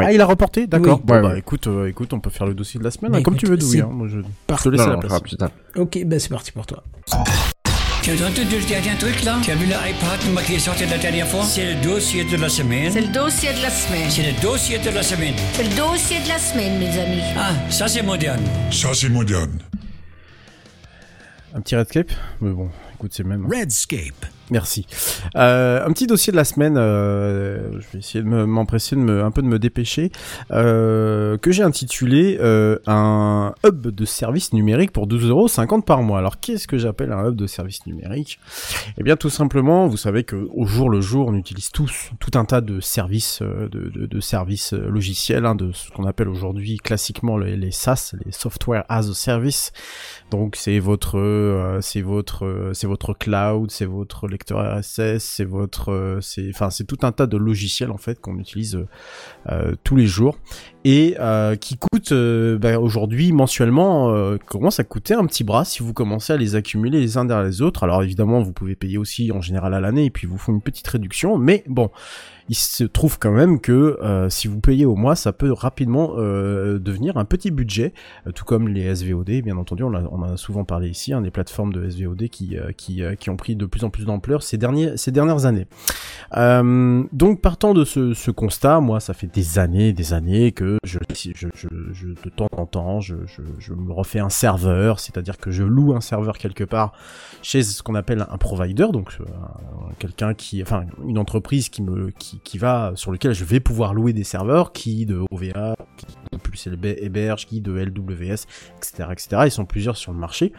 [0.00, 0.98] Ah, il a reporté D'accord.
[0.98, 1.02] Oui.
[1.04, 1.38] Bon, Ouais, bah, ouais.
[1.40, 3.44] écoute, euh, écoute, on peut faire le dossier de la semaine, Mais hein, comme écoute,
[3.44, 3.68] tu veux, Doui.
[3.78, 3.90] c'est Hein.
[3.92, 5.20] Moi, je, je te laisse Non, la non, place.
[5.76, 6.84] Ok, bah c'est parti pour toi.
[8.02, 10.86] Tu as entendu le dernier truc là Tu as vu l'iPad moi, qui est sorti
[10.86, 11.42] la dernière fois?
[11.44, 12.90] C'est le dossier de la semaine.
[12.92, 14.08] C'est le dossier de la semaine.
[14.08, 15.34] C'est le dossier de la semaine.
[15.52, 17.22] C'est le dossier de la semaine, mes amis.
[17.36, 18.40] Ah, ça c'est moderne.
[18.70, 19.58] Ça, c'est moderne.
[21.54, 22.68] Un petit Redscape Mais bon,
[23.44, 23.48] hein.
[23.48, 24.37] Redscape.
[24.50, 24.86] Merci.
[25.36, 26.76] Euh, un petit dossier de la semaine.
[26.78, 30.10] euh, je vais essayer de me- m'empresser, de me, un peu de me dépêcher.
[30.52, 32.38] Euh, que j'ai intitulé
[32.86, 36.18] un hub de services numériques pour 12,50€ par mois.
[36.18, 38.38] Alors qu'est-ce que j'appelle un hub de services numériques?
[38.98, 42.38] Eh bien, tout simplement, vous savez que au jour le jour, on utilise tous tout
[42.38, 47.56] un tas de services, de, services logiciels, hein, de ce qu'on appelle aujourd'hui classiquement les,
[47.56, 49.72] les SaaS, les Software as a Service.
[50.30, 56.20] Donc c'est votre, c'est votre, c'est votre cloud, c'est votre lecteur RSS, c'est votre, euh,
[56.20, 58.86] c'est, enfin c'est tout un tas de logiciels en fait qu'on utilise euh,
[59.48, 60.38] euh, tous les jours
[60.88, 65.66] et euh, qui coûtent euh, bah, aujourd'hui mensuellement euh, commence à coûter un petit bras
[65.66, 67.84] si vous commencez à les accumuler les uns derrière les autres.
[67.84, 70.62] Alors évidemment vous pouvez payer aussi en général à l'année et puis vous font une
[70.62, 71.90] petite réduction, mais bon
[72.50, 73.98] il se trouve quand même que
[74.30, 77.92] si vous payez au mois, ça peut rapidement devenir un petit budget,
[78.34, 81.74] tout comme les SVOD, bien entendu, on, a, a souvent parlé ici, hein, des plateformes
[81.74, 85.12] de SVOD qui, qui, qui ont pris de plus en plus d'ampleur ces, derniers, ces
[85.12, 85.66] dernières années.
[86.32, 90.98] Donc partant de ce, ce constat, moi ça fait des années, des années que je,
[90.98, 96.38] de temps en temps, je, me refais un serveur, c'est-à-dire que je loue un serveur
[96.38, 96.92] quelque part
[97.42, 101.82] chez ce qu'on appelle un provider, donc euh, un- quelqu'un qui, enfin une entreprise qui
[101.82, 105.74] me, qui, qui va sur lequel je vais pouvoir louer des serveurs, qui de OVA,
[105.96, 108.46] qui de Pulse héberge, Guide LWS,
[108.76, 109.28] etc., etc.
[109.46, 110.52] Ils sont plusieurs sur le marché.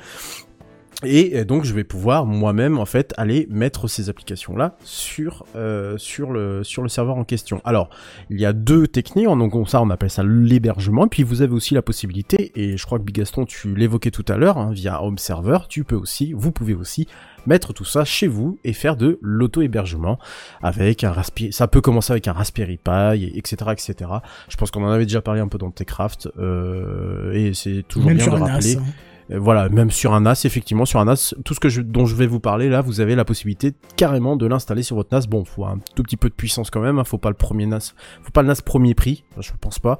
[1.03, 5.45] Et euh, donc je vais pouvoir moi-même en fait aller mettre ces applications là sur
[5.55, 7.61] euh, sur le sur le serveur en question.
[7.63, 7.89] Alors
[8.29, 11.07] il y a deux techniques, donc ça on appelle ça l'hébergement.
[11.07, 14.35] Puis vous avez aussi la possibilité, et je crois que Bigaston tu l'évoquais tout à
[14.35, 17.07] l'heure hein, via Home Server, tu peux aussi, vous pouvez aussi
[17.47, 20.19] mettre tout ça chez vous et faire de l'auto-hébergement
[20.61, 21.53] avec un Raspberry.
[21.53, 24.11] Ça peut commencer avec un Raspberry Pi, etc., etc.
[24.49, 28.09] Je pense qu'on en avait déjà parlé un peu dans Techcraft euh, et c'est toujours
[28.09, 28.75] Même bien de rappeler.
[28.75, 28.83] NAS, hein.
[29.31, 32.05] Euh, Voilà, même sur un NAS, effectivement, sur un NAS, tout ce que je, dont
[32.05, 35.27] je vais vous parler là, vous avez la possibilité carrément de l'installer sur votre NAS.
[35.27, 37.65] Bon, faut un tout petit peu de puissance quand même, hein, faut pas le premier
[37.65, 37.93] NAS,
[38.23, 39.99] faut pas le NAS premier prix, je pense pas.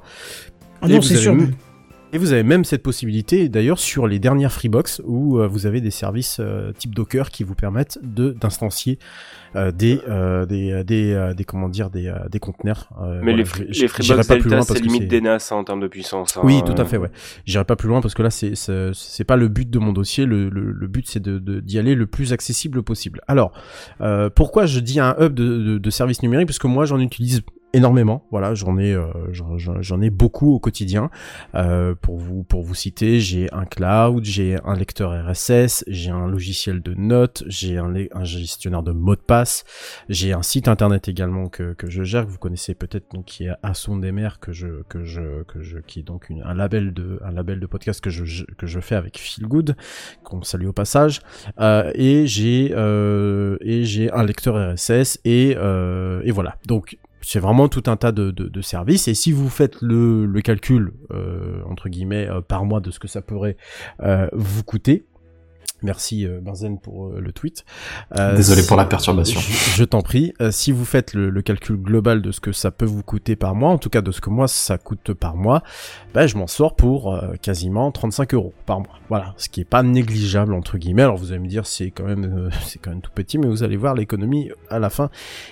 [0.82, 1.34] Ah non, c'est sûr.
[1.34, 1.54] même-
[2.12, 5.80] Et vous avez même cette possibilité d'ailleurs sur les dernières Freebox où euh, vous avez
[5.80, 8.98] des services euh, type Docker qui vous permettent de d'instancier
[9.54, 12.88] euh, des, euh, des des des comment dire des des conteneurs.
[13.00, 15.78] euh, Mais voilà, les, free- les Freebox Delta, c'est limite des NAS hein, en termes
[15.80, 16.36] de puissance.
[16.36, 16.40] hein.
[16.42, 17.10] oui, tout à fait, ouais.
[17.46, 20.26] J'irai pas plus loin parce que là, c'est c'est pas le but de mon dossier.
[20.26, 23.20] Le, le, le but, c'est de d'y aller le plus accessible possible.
[23.28, 23.52] Alors,
[24.34, 26.48] pourquoi je dis un hub de, de, de services numériques?
[26.48, 27.42] Parce que moi, j'en utilise
[27.72, 28.26] énormément.
[28.30, 31.10] Voilà, j'en ai euh, j'en- ai beaucoup au quotidien.
[31.54, 36.26] Euh, pour vous pour vous citer, j'ai un cloud, j'ai un lecteur RSS, j'ai un
[36.26, 39.64] logiciel de notes, j'ai un, un gestionnaire de mots de passe,
[40.08, 43.44] j'ai un site internet également que, que je gère, que vous connaissez peut-être, donc qui
[43.44, 46.54] est Asson des mers, que je que je que je qui est donc une- un
[46.54, 49.76] label de un label de podcast que je, que je fais avec Feel Good,
[50.24, 51.20] qu'on salue au passage.
[51.60, 56.56] Euh, et j'ai euh, et j'ai un lecteur RSS et euh, et voilà.
[56.66, 60.26] Donc c'est vraiment tout un tas de, de, de services et si vous faites le,
[60.26, 63.56] le calcul euh, entre guillemets euh, par mois de ce que ça pourrait
[64.02, 65.04] euh, vous coûter
[65.82, 67.64] Merci Benzen pour le tweet.
[68.14, 69.40] Désolé pour la perturbation.
[69.40, 70.34] Je, je t'en prie.
[70.50, 73.54] Si vous faites le, le calcul global de ce que ça peut vous coûter par
[73.54, 75.62] mois, en tout cas de ce que moi ça coûte par mois,
[76.12, 78.98] bah, je m'en sors pour quasiment 35 euros par mois.
[79.08, 81.04] Voilà, ce qui est pas négligeable entre guillemets.
[81.04, 83.62] Alors vous allez me dire c'est quand même c'est quand même tout petit, mais vous
[83.62, 85.08] allez voir l'économie à la fin,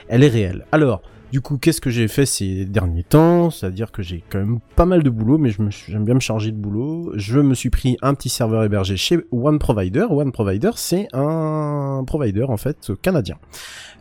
[0.08, 0.66] elle est réelle.
[0.72, 3.50] Alors du coup, qu'est-ce que j'ai fait ces derniers temps?
[3.50, 6.56] C'est-à-dire que j'ai quand même pas mal de boulot, mais j'aime bien me charger de
[6.56, 7.12] boulot.
[7.16, 10.06] Je me suis pris un petit serveur hébergé chez One Provider.
[10.08, 13.36] One Provider, c'est un provider en fait canadien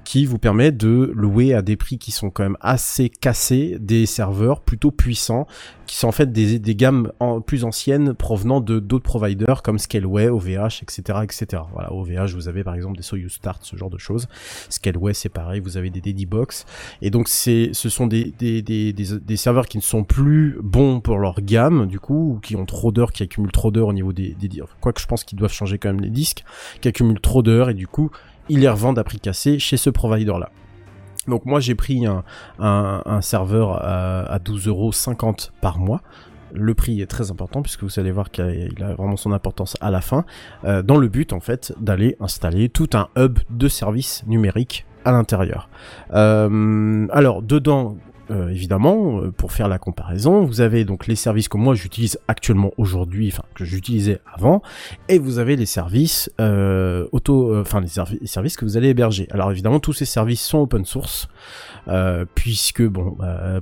[0.07, 4.05] qui vous permet de louer à des prix qui sont quand même assez cassés des
[4.05, 5.47] serveurs plutôt puissants
[5.85, 7.11] qui sont en fait des, gammes
[7.45, 11.63] plus anciennes provenant de d'autres providers comme Scaleway, OVH, etc., etc.
[11.73, 14.27] Voilà, OVH, vous avez par exemple des Soyuz Start, ce genre de choses.
[14.69, 16.65] Scaleway, c'est pareil, vous avez des Dedibox.
[17.01, 20.57] Et donc c'est, ce sont des, des, des, des, des serveurs qui ne sont plus
[20.61, 23.88] bons pour leur gamme, du coup, ou qui ont trop d'heures, qui accumulent trop d'heures
[23.88, 26.43] au niveau des, des quoique je pense qu'ils doivent changer quand même les disques,
[26.81, 28.09] qui accumulent trop d'heures et du coup,
[28.49, 30.49] ils les revendent à prix cassé chez ce provider-là.
[31.28, 36.02] Donc moi j'ai pris un, serveur à, à 12,50€ par mois.
[36.53, 39.34] Le prix est très important puisque vous allez voir qu'il a, il a vraiment son
[39.34, 40.24] importance à la fin,
[40.64, 45.11] euh, dans le but en fait d'aller installer tout un hub de services numériques à
[45.11, 45.69] l'intérieur.
[46.14, 47.98] Euh, alors dedans,
[48.29, 52.19] euh, évidemment, euh, pour faire la comparaison, vous avez donc les services que moi j'utilise
[52.27, 54.61] actuellement aujourd'hui, enfin que j'utilisais avant,
[55.09, 58.77] et vous avez les services euh, auto, euh, enfin les, servi- les services que vous
[58.77, 59.27] allez héberger.
[59.31, 61.27] Alors évidemment, tous ces services sont open source,
[61.88, 63.59] euh, puisque bon, euh,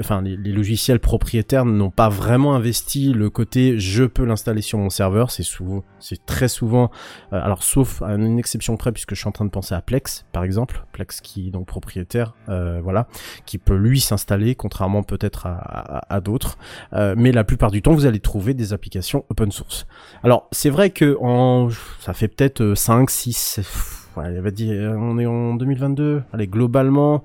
[0.00, 4.78] enfin les, les logiciels propriétaires n'ont pas vraiment investi le côté je peux l'installer sur
[4.78, 5.30] mon serveur.
[5.30, 6.90] C'est souvent, c'est très souvent,
[7.32, 9.80] euh, alors sauf à une exception près, puisque je suis en train de penser à
[9.80, 13.06] Plex, par exemple, Plex qui est donc propriétaire, euh, voilà,
[13.46, 16.58] qui peut lui s'installer, contrairement peut-être à, à- à d'autres.
[16.92, 19.86] Euh, mais la plupart du temps, vous allez trouver des applications open source.
[20.22, 21.68] Alors, c'est vrai que en,
[22.00, 26.22] ça fait peut-être euh, 5, 6, pff, ouais, on va dire, on est en 2022.
[26.32, 27.24] Allez, globalement,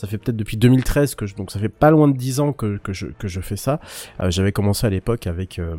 [0.00, 2.52] ça fait peut-être depuis 2013 que je, donc ça fait pas loin de 10 ans
[2.54, 3.80] que, que je, que je fais ça.
[4.20, 5.76] Euh, J'avais commencé à l'époque avec, euh,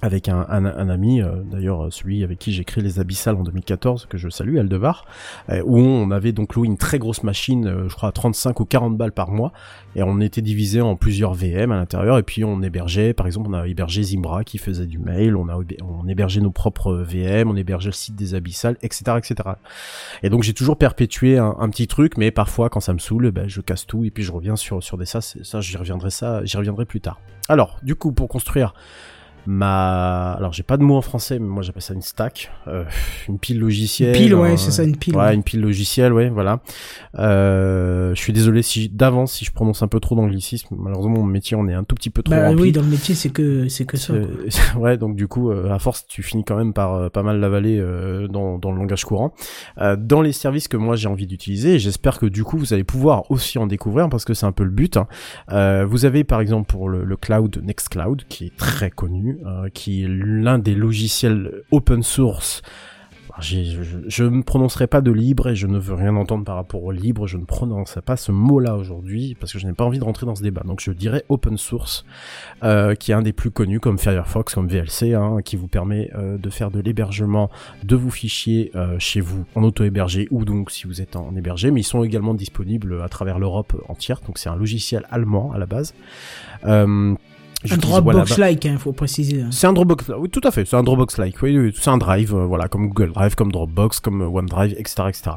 [0.00, 3.34] avec un, un, un ami, euh, d'ailleurs euh, celui avec qui j'ai créé les Abyssales
[3.34, 5.04] en 2014, que je salue, Aldevar,
[5.50, 8.60] euh, où on avait donc loué une très grosse machine, euh, je crois à 35
[8.60, 9.52] ou 40 balles par mois,
[9.96, 13.48] et on était divisé en plusieurs VM à l'intérieur, et puis on hébergeait, par exemple,
[13.50, 17.50] on a hébergé Zimbra qui faisait du mail, on a on hébergeait nos propres VM,
[17.50, 19.50] on hébergeait le site des Abyssales, etc., etc.
[20.22, 23.32] Et donc j'ai toujours perpétué un, un petit truc, mais parfois quand ça me saoule,
[23.32, 26.10] ben, je casse tout et puis je reviens sur sur des ça, ça j'y reviendrai
[26.10, 27.20] ça, j'y reviendrai plus tard.
[27.48, 28.74] Alors, du coup, pour construire
[29.46, 32.84] ma alors j'ai pas de mot en français mais moi j'appelle ça une stack euh,
[33.28, 35.34] une pile logicielle Une pile, ouais, un- c'est ça, une pile, ouais, ouais.
[35.34, 36.60] une pile logicielle ouais voilà
[37.18, 41.24] euh, je suis désolé si d'avance si je prononce un peu trop d'anglicisme malheureusement mon
[41.24, 43.30] métier on est un tout petit peu trop Bah rempli oui, dans le métier, c'est
[43.30, 44.12] que, c'est que ça.
[44.14, 44.80] quoi.
[44.82, 47.82] ouais, donc du coup, euh, à force, tu finis quand même par pas mal l'avaler
[48.30, 49.32] dans, dans le langage courant.
[49.98, 53.30] Dans les services que moi j'ai envie d'utiliser, j'espère que du coup vous allez pouvoir
[53.30, 54.96] aussi en découvrir parce que c'est un peu le but.
[54.98, 55.84] hein.
[55.84, 60.04] Vous avez par exemple pour le, le cloud Nextcloud qui est très connu, euh, qui
[60.04, 62.62] est l'un des logiciels open source.
[63.40, 66.90] Je, ne prononcerai pas de libre et je ne veux rien entendre par rapport au
[66.90, 67.26] libre.
[67.26, 70.26] Je ne prononcerai pas ce mot-là aujourd'hui parce que je n'ai pas envie de rentrer
[70.26, 70.62] dans ce débat.
[70.64, 72.04] Donc je dirais open source
[72.64, 76.10] euh, qui est un des plus connus comme Firefox, comme VLC, hein, qui vous permet
[76.16, 77.48] euh, de faire de l'hébergement
[77.84, 81.80] de vos fichiers chez vous en auto-hébergé ou donc si vous êtes en hébergé, mais
[81.80, 84.20] ils sont également disponibles à travers l'Europe entière.
[84.26, 85.94] Donc c'est un logiciel allemand à la base.
[87.68, 89.42] Un Dropbox-like, hein, faut préciser.
[89.42, 89.48] hein.
[89.50, 92.32] c'est un Dropbox, oui, tout à fait, c'est un Dropbox-like, oui, oui, c'est un Drive,
[92.32, 95.30] euh, voilà, comme Google Drive, comme Dropbox, comme euh, OneDrive, etc., etc.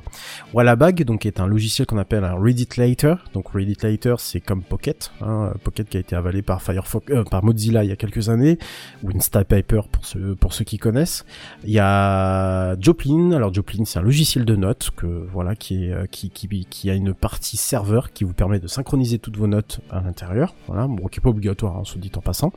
[0.53, 3.15] Wallabag, donc, est un logiciel qu'on appelle un Read It Later.
[3.34, 7.11] Donc, Read It Later, c'est comme Pocket, hein, Pocket qui a été avalé par Firefox,
[7.11, 8.60] euh, par Mozilla il y a quelques années,
[9.02, 11.26] ou Instapaper pour ceux, pour ceux qui connaissent.
[11.64, 15.91] Il y a Joplin, alors Joplin, c'est un logiciel de notes que, voilà, qui est,
[15.91, 19.48] euh, qui, qui, qui a une partie serveur qui vous permet de synchroniser toutes vos
[19.48, 22.52] notes à l'intérieur, voilà, bon, qui est pas obligatoire, hein, se dit en passant.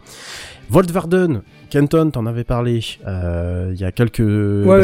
[0.71, 4.21] Voltvarden, Kenton, t'en avais parlé euh, il y a quelques.
[4.21, 4.83] ouais,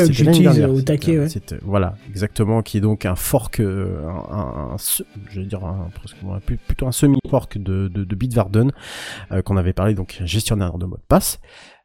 [0.53, 0.69] dernière.
[0.69, 1.29] euh, au taquet, ouais.
[1.63, 4.77] Voilà, exactement, qui est donc un fork, euh, un, un- un
[5.31, 5.89] je vais dire un,
[6.67, 8.73] plutôt un semi-fork de, de, de Bitwarden
[9.33, 11.39] euh, qu'on avait parlé, donc gestionnaire de mot de passe.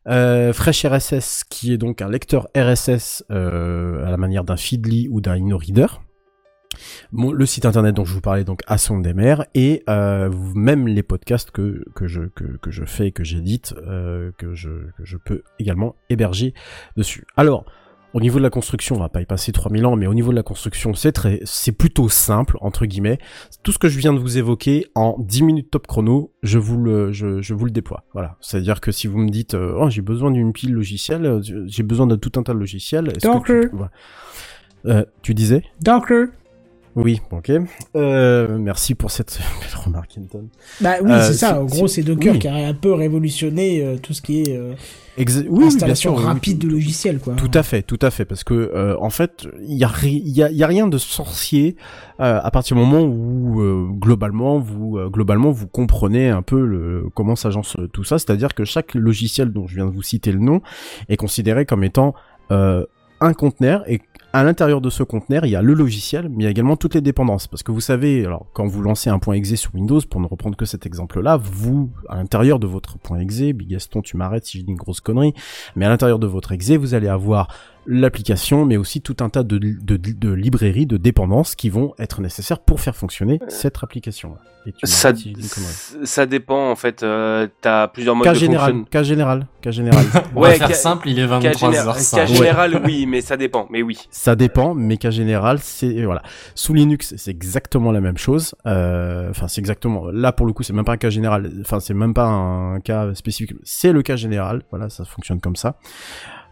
[0.07, 5.19] Euh, Fresh RSS, qui est donc un lecteur RSS à la manière d'un Feedly ou
[5.21, 5.87] d'un InnoReader.
[7.13, 11.03] Le site internet dont je vous parlais donc à son DMR et euh, même les
[11.03, 15.05] podcasts que, que je que, que je fais et que j'édite euh, que je que
[15.05, 16.53] je peux également héberger
[16.97, 17.25] dessus.
[17.37, 17.65] Alors
[18.15, 20.31] au niveau de la construction, on va pas y passer 3000 ans, mais au niveau
[20.31, 23.17] de la construction, c'est très, c'est plutôt simple, entre guillemets.
[23.61, 26.81] Tout ce que je viens de vous évoquer, en 10 minutes top chrono, je vous
[26.81, 28.05] le, je, je vous le déploie.
[28.13, 28.37] Voilà.
[28.39, 31.83] C'est-à-dire que si vous me dites, euh, oh, j'ai besoin d'une pile logicielle, euh, j'ai
[31.83, 33.09] besoin de tout un tas de logiciels.
[33.09, 33.69] est-ce que Docker.
[33.69, 34.89] tu-.
[34.89, 35.63] Euh, tu disais?
[35.81, 36.27] Docker.
[36.95, 37.51] Oui, ok.
[37.95, 40.47] Euh, merci pour cette belle remarque, Kenton.
[40.79, 41.59] Bah oui, Euh, c'est ça.
[41.61, 42.39] En gros, c'est Docker oui.
[42.39, 44.73] qui a un peu révolutionné euh, tout ce qui est euh,
[45.17, 46.33] Exa- oui, oui, bien installation sûr, oui, oui.
[46.33, 47.33] rapide de logiciels, quoi.
[47.35, 50.21] Tout à fait, tout à fait, parce que euh, en fait, il y a, ri-
[50.25, 51.75] il y, a, il y a rien de sorcier
[52.21, 56.65] euh, à partir du moment où euh, globalement vous euh, globalement vous comprenez un peu
[56.65, 60.31] le, comment s'agence tout ça, c'est-à-dire que chaque logiciel dont je viens de vous citer
[60.31, 60.61] le nom
[61.09, 62.13] est considéré comme étant
[62.51, 62.85] euh,
[63.21, 64.01] un conteneur et
[64.35, 66.75] à l'intérieur de ce conteneur, il y a le logiciel, mais il y a également
[66.75, 67.47] toutes les dépendances.
[67.47, 70.27] Parce que vous savez, alors quand vous lancez un point .exe sur Windows, pour ne
[70.27, 74.59] reprendre que cet exemple-là, vous, à l'intérieur de votre point .exe, Bigaston, tu m'arrêtes si
[74.59, 75.33] je dis une grosse connerie,
[75.77, 77.47] mais à l'intérieur de votre exe, vous allez avoir
[77.87, 82.21] l'application, mais aussi tout un tas de, de, de librairies, de dépendances qui vont être
[82.21, 84.37] nécessaires pour faire fonctionner cette application-là.
[84.67, 85.13] Et tu Ça,
[86.05, 87.03] ça dépend en fait.
[87.03, 90.05] Euh, T'as plusieurs modes Cas de général, fonction- cas général, cas général.
[90.35, 93.05] On va Ouais, faire cas- simple, il est Cas, 23 géné- h cas général, oui,
[93.05, 93.67] mais ça dépend.
[93.69, 93.99] Mais oui.
[94.09, 96.23] Ça dépend, mais cas général, c'est voilà.
[96.55, 98.55] Sous Linux, c'est exactement la même chose.
[98.65, 100.07] Euh, Enfin, c'est exactement.
[100.11, 101.51] Là, pour le coup, c'est même pas un cas général.
[101.61, 103.53] Enfin, c'est même pas un cas spécifique.
[103.63, 104.63] C'est le cas général.
[104.71, 105.75] Voilà, ça fonctionne comme ça.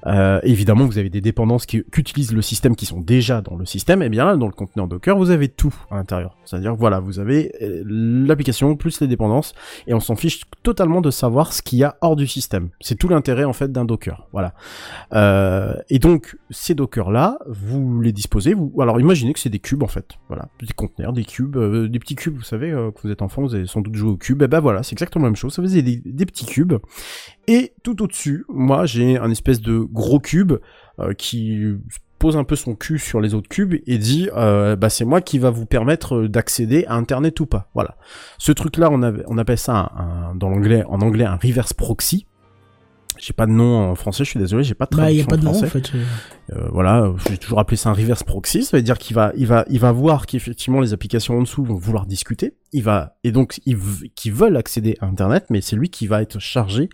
[0.06, 3.66] Euh, évidemment, vous avez des dépendances qui qu'utilisent le système qui sont déjà dans le
[3.66, 4.02] système.
[4.02, 6.38] Et bien là, dans le conteneur Docker, vous avez tout à l'intérieur.
[6.46, 9.54] C'est-à-dire, voilà, vous avez euh, l'application plus les dépendances,
[9.88, 12.70] et on s'en fiche totalement de savoir ce qu'il y a hors du système.
[12.82, 14.28] C'est tout l'intérêt en fait d'un Docker.
[14.32, 14.54] Voilà.
[15.14, 18.54] Euh, et donc, ces Dockers-là, vous les disposez.
[18.54, 18.74] Vous...
[18.80, 20.18] Alors, imaginez que c'est des cubes, en fait.
[20.28, 22.36] Voilà, des conteneurs, des cubes, euh, des petits cubes.
[22.36, 24.42] Vous savez, euh, quand vous êtes enfant, vous avez sans doute joué aux cubes.
[24.42, 25.54] Et ben voilà, c'est exactement la même chose.
[25.54, 26.74] Ça faisait des, des petits cubes.
[27.48, 30.54] Et tout au-dessus, moi, j'ai un espèce de gros cube
[31.00, 31.62] euh, qui
[32.20, 35.20] pose un peu son cul sur les autres cubes et dit euh, bah c'est moi
[35.20, 37.70] qui va vous permettre d'accéder à internet ou pas.
[37.74, 37.98] Voilà.
[38.38, 41.36] Ce truc là on avait on appelle ça un, un- dans l'anglais en anglais un
[41.36, 42.26] reverse proxy.
[43.20, 45.22] J'ai pas de nom en français je suis désolé j'ai pas de Bah, il y
[45.22, 45.92] a traduction pas de nom, en fait.
[46.54, 49.34] Euh, voilà, euh, j'ai toujours appelé ça un reverse proxy, ça veut dire qu'il va,
[49.36, 53.18] il va, il va voir qu'effectivement les applications en dessous vont vouloir discuter, il va,
[53.26, 53.78] et donc ils,
[54.16, 56.90] qui veulent accéder à Internet, mais c'est lui qui va être chargé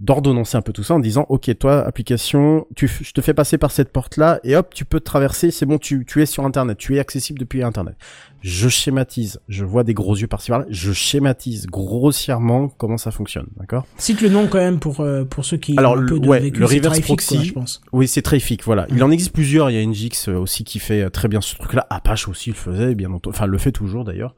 [0.00, 3.58] d'ordonnancer un peu tout ça en disant, ok, toi, application, tu, je te fais passer
[3.58, 6.78] par cette porte-là, et hop, tu peux traverser, c'est bon, tu, tu es sur Internet,
[6.78, 7.96] tu es accessible depuis Internet.
[8.40, 13.46] Je schématise, je vois des gros yeux par-ci par-là, je schématise grossièrement comment ça fonctionne,
[13.56, 13.86] d'accord?
[13.96, 16.20] Cite le nom quand même pour, euh, pour ceux qui Alors, ont un le- peu
[16.20, 17.80] de ouais, vécu, le reverse Trafic, proxy, quoi, je pense.
[17.92, 18.86] Oui, c'est Trafic, voilà.
[18.90, 19.70] Il en existe plusieurs.
[19.70, 21.86] Il y a NGX euh, aussi qui fait euh, très bien ce truc-là.
[21.90, 23.34] Apache aussi le faisait, bien entendu.
[23.36, 24.34] Enfin, le fait toujours d'ailleurs.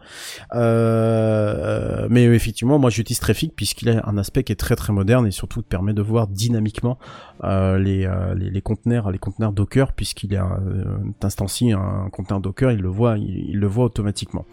[0.55, 5.27] Euh, mais effectivement, moi j'utilise Trafic puisqu'il a un aspect qui est très très moderne
[5.27, 6.98] et surtout permet de voir dynamiquement
[7.44, 10.85] euh, les, euh, les les conteneurs, les conteneurs Docker puisqu'il est un, euh,
[11.20, 14.47] t'instancies un conteneur Docker, il le voit, il, il le voit automatiquement,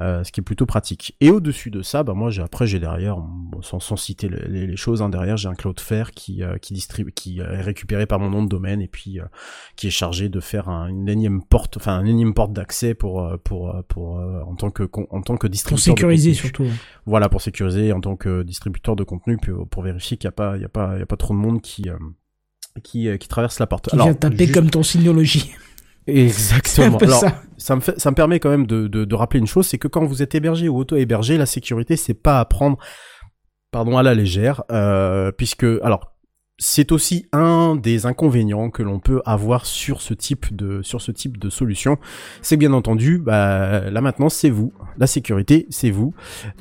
[0.00, 1.16] euh, ce qui est plutôt pratique.
[1.20, 4.48] Et au-dessus de ça, bah moi j'ai après j'ai derrière, bon, sans, sans citer les,
[4.48, 7.60] les- les choses, hein, derrière j'ai un Cloudflare qui euh, qui distribue, qui euh, est
[7.62, 9.24] récupéré par mon nom de domaine et puis euh,
[9.76, 13.30] qui est chargé de faire un, une énième porte, enfin un énième porte d'accès pour
[13.44, 15.94] pour pour en tant que en tant que Pour distributeur.
[15.94, 16.66] de sécuriser surtout.
[17.06, 20.32] Voilà pour sécuriser en tant que distributeur de contenu pour, pour vérifier qu'il y a
[20.32, 21.86] pas il y a pas il y a pas trop de monde qui
[22.82, 23.88] qui, qui traverse la porte.
[23.90, 25.50] Qui vient taper juste- comme ton Synology.
[26.08, 26.96] Exactement.
[26.98, 27.42] Alors, ça.
[27.56, 29.78] ça me fait, ça me permet quand même de, de, de rappeler une chose, c'est
[29.78, 32.78] que quand vous êtes hébergé ou auto-hébergé, la sécurité, c'est pas à prendre,
[33.70, 36.14] pardon, à la légère, euh, puisque, alors,
[36.58, 41.12] c'est aussi un des inconvénients que l'on peut avoir sur ce type de sur ce
[41.12, 41.98] type de solution,
[42.42, 46.14] c'est bien entendu, bah, la maintenance c'est vous, la sécurité c'est vous,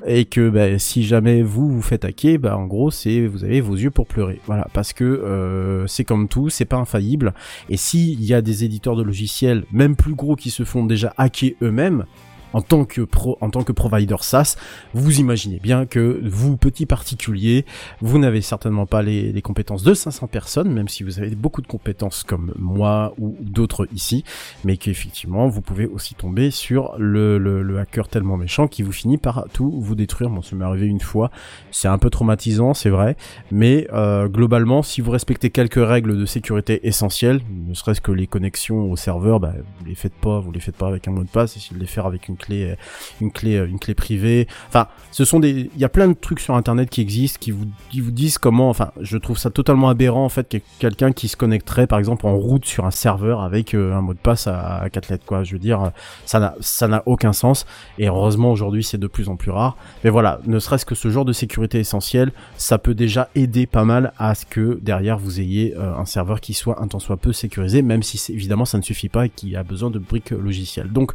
[0.05, 3.59] et que bah, si jamais vous vous faites hacker, bah en gros c'est vous avez
[3.59, 7.33] vos yeux pour pleurer, voilà, parce que euh, c'est comme tout, c'est pas infaillible,
[7.69, 11.13] et s'il y a des éditeurs de logiciels, même plus gros, qui se font déjà
[11.17, 12.05] hacker eux-mêmes,
[12.53, 14.55] en tant que pro, en tant que provider SaaS,
[14.93, 17.65] vous imaginez bien que vous, petit particulier,
[18.01, 21.61] vous n'avez certainement pas les, les compétences de 500 personnes, même si vous avez beaucoup
[21.61, 24.23] de compétences comme moi ou d'autres ici,
[24.63, 28.91] mais qu'effectivement, vous pouvez aussi tomber sur le, le, le hacker tellement méchant qui vous
[28.91, 30.29] finit par tout vous détruire.
[30.29, 31.31] Bon, ça m'est arrivé une fois,
[31.71, 33.15] c'est un peu traumatisant, c'est vrai,
[33.51, 38.27] mais euh, globalement, si vous respectez quelques règles de sécurité essentielles, ne serait-ce que les
[38.27, 41.23] connexions au serveur, bah, vous les faites pas, vous les faites pas avec un mot
[41.23, 42.75] de passe, essayez de les faire avec une clé,
[43.21, 44.47] une clé, une clé privée.
[44.67, 47.51] Enfin, ce sont des, il y a plein de trucs sur Internet qui existent, qui
[47.51, 48.69] vous, qui vous disent comment.
[48.69, 52.25] Enfin, je trouve ça totalement aberrant en fait que quelqu'un qui se connecterait, par exemple,
[52.27, 55.25] en route sur un serveur avec euh, un mot de passe à, à quatre lettres,
[55.25, 55.43] quoi.
[55.43, 55.91] Je veux dire,
[56.25, 57.65] ça n'a, ça n'a aucun sens.
[57.97, 59.77] Et heureusement aujourd'hui, c'est de plus en plus rare.
[60.03, 63.85] Mais voilà, ne serait-ce que ce genre de sécurité essentielle, ça peut déjà aider pas
[63.85, 67.17] mal à ce que derrière vous ayez euh, un serveur qui soit un tant soit
[67.17, 70.31] peu sécurisé, même si évidemment ça ne suffit pas et qui a besoin de briques
[70.31, 70.91] logicielles.
[70.91, 71.13] Donc,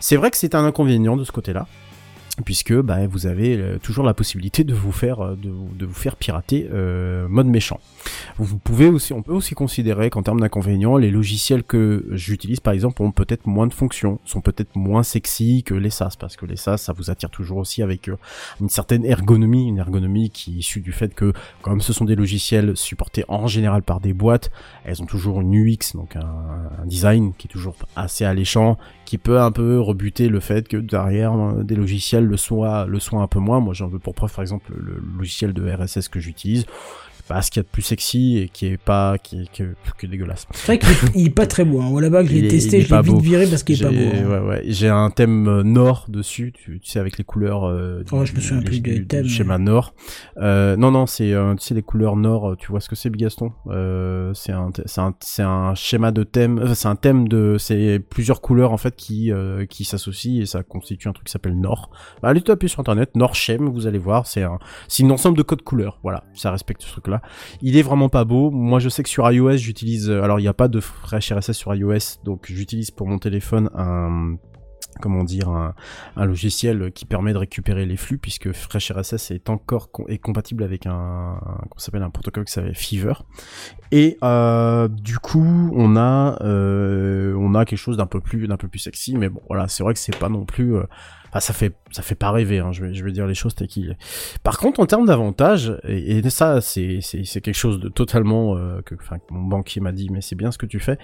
[0.00, 1.66] c'est vrai que c'est un inconvénient de ce côté-là
[2.44, 5.94] puisque bah, vous avez euh, toujours la possibilité de vous faire euh, de, de vous
[5.94, 7.78] faire pirater euh, mode méchant.
[8.38, 12.72] Vous pouvez aussi, on peut aussi considérer qu'en termes d'inconvénients, les logiciels que j'utilise par
[12.72, 16.46] exemple ont peut-être moins de fonctions, sont peut-être moins sexy que les SaaS, parce que
[16.46, 18.10] les SaaS ça vous attire toujours aussi avec
[18.60, 22.16] une certaine ergonomie, une ergonomie qui est issue du fait que comme ce sont des
[22.16, 24.50] logiciels supportés en général par des boîtes,
[24.84, 26.20] elles ont toujours une UX, donc un,
[26.82, 28.78] un design qui est toujours assez alléchant,
[29.12, 32.98] qui peut un peu rebuter le fait que derrière euh, des logiciels le soient, le
[32.98, 33.60] soient un peu moins.
[33.60, 36.64] Moi j'en veux pour preuve par exemple le logiciel de RSS que j'utilise,
[37.28, 39.62] bah, ce qu'il y a de plus sexy et qui est pas, qui est, qui
[39.98, 40.46] qui est dégueulasse.
[40.52, 40.78] C'est vrai
[41.14, 41.80] qu'il est- pas très beau.
[41.80, 42.00] Hein.
[42.00, 43.20] Là-bas, je l'ai est- testé, je l'ai vite beau.
[43.20, 43.96] viré parce qu'il est pas beau.
[43.96, 44.28] J'ai- hein.
[44.28, 44.62] Ouais, ouais.
[44.66, 48.32] J'ai un thème euh, Nord dessus, tu, tu sais, avec les couleurs euh, Oh, je
[48.34, 49.94] me souviens plus du, thèmes, du schéma Nord.
[50.38, 52.56] Euh, non, non, c'est euh, tu sais les couleurs Nord.
[52.58, 56.24] Tu vois ce que c'est, Bigaston euh, C'est un, c'est un, c'est un schéma de
[56.24, 56.60] thème.
[56.62, 59.30] enfin, c'est un thème de, c'est plusieurs couleurs en fait qui,
[59.68, 61.90] qui s'associent et ça constitue un truc qui s'appelle Nord.
[62.22, 64.26] Bah, allez taper sur internet Nord Schem, vous allez voir.
[64.26, 64.58] C'est un,
[64.88, 65.98] c'est une ensemble de codes couleurs.
[66.02, 67.00] Voilà, ça respecte ce
[67.60, 68.50] Il est vraiment pas beau.
[68.50, 70.08] Moi, je sais que sur iOS, j'utilise.
[70.08, 73.18] euh, Alors, il n'y a pas de Fresh RSS sur iOS, donc j'utilise pour mon
[73.18, 74.36] téléphone un
[75.00, 75.74] comment dire un,
[76.24, 81.38] logiciel qui permet de récupérer les flux puisque Fresh RSS est encore compatible avec un,
[81.70, 83.14] qu'on s'appelle un protocole qui s'appelle Fever
[83.90, 88.56] et euh, du coup on a euh, on a quelque chose d'un peu plus d'un
[88.56, 90.74] peu plus sexy mais bon voilà c'est vrai que c'est pas non plus
[91.32, 93.54] Enfin, ça fait ça fait pas rêver, hein, je, vais, je vais dire les choses
[93.54, 93.96] telles.
[94.42, 97.00] Par contre, en termes d'avantages, et, et ça, c'est
[97.42, 100.58] quelque chose de totalement euh, que, enfin, mon banquier m'a dit, mais c'est bien ce
[100.58, 100.98] que tu fais,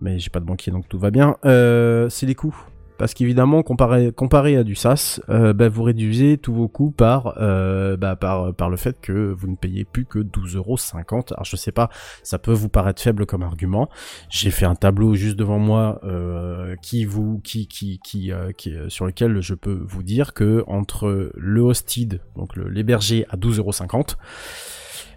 [0.00, 1.36] mais j'ai pas de banquier donc tout va bien.
[1.44, 2.56] Euh, c'est les coûts.
[2.98, 7.34] Parce qu'évidemment, comparé, comparé à du SaaS, euh, bah, vous réduisez tous vos coûts par,
[7.38, 11.32] euh, bah, par, par le fait que vous ne payez plus que 12,50€.
[11.32, 11.90] Alors je sais pas,
[12.22, 13.88] ça peut vous paraître faible comme argument.
[14.30, 18.74] J'ai fait un tableau juste devant moi euh, qui vous, qui, qui, qui, euh, qui,
[18.74, 24.16] euh, sur lequel je peux vous dire que entre le hosted, donc l'héberger à 12,50€,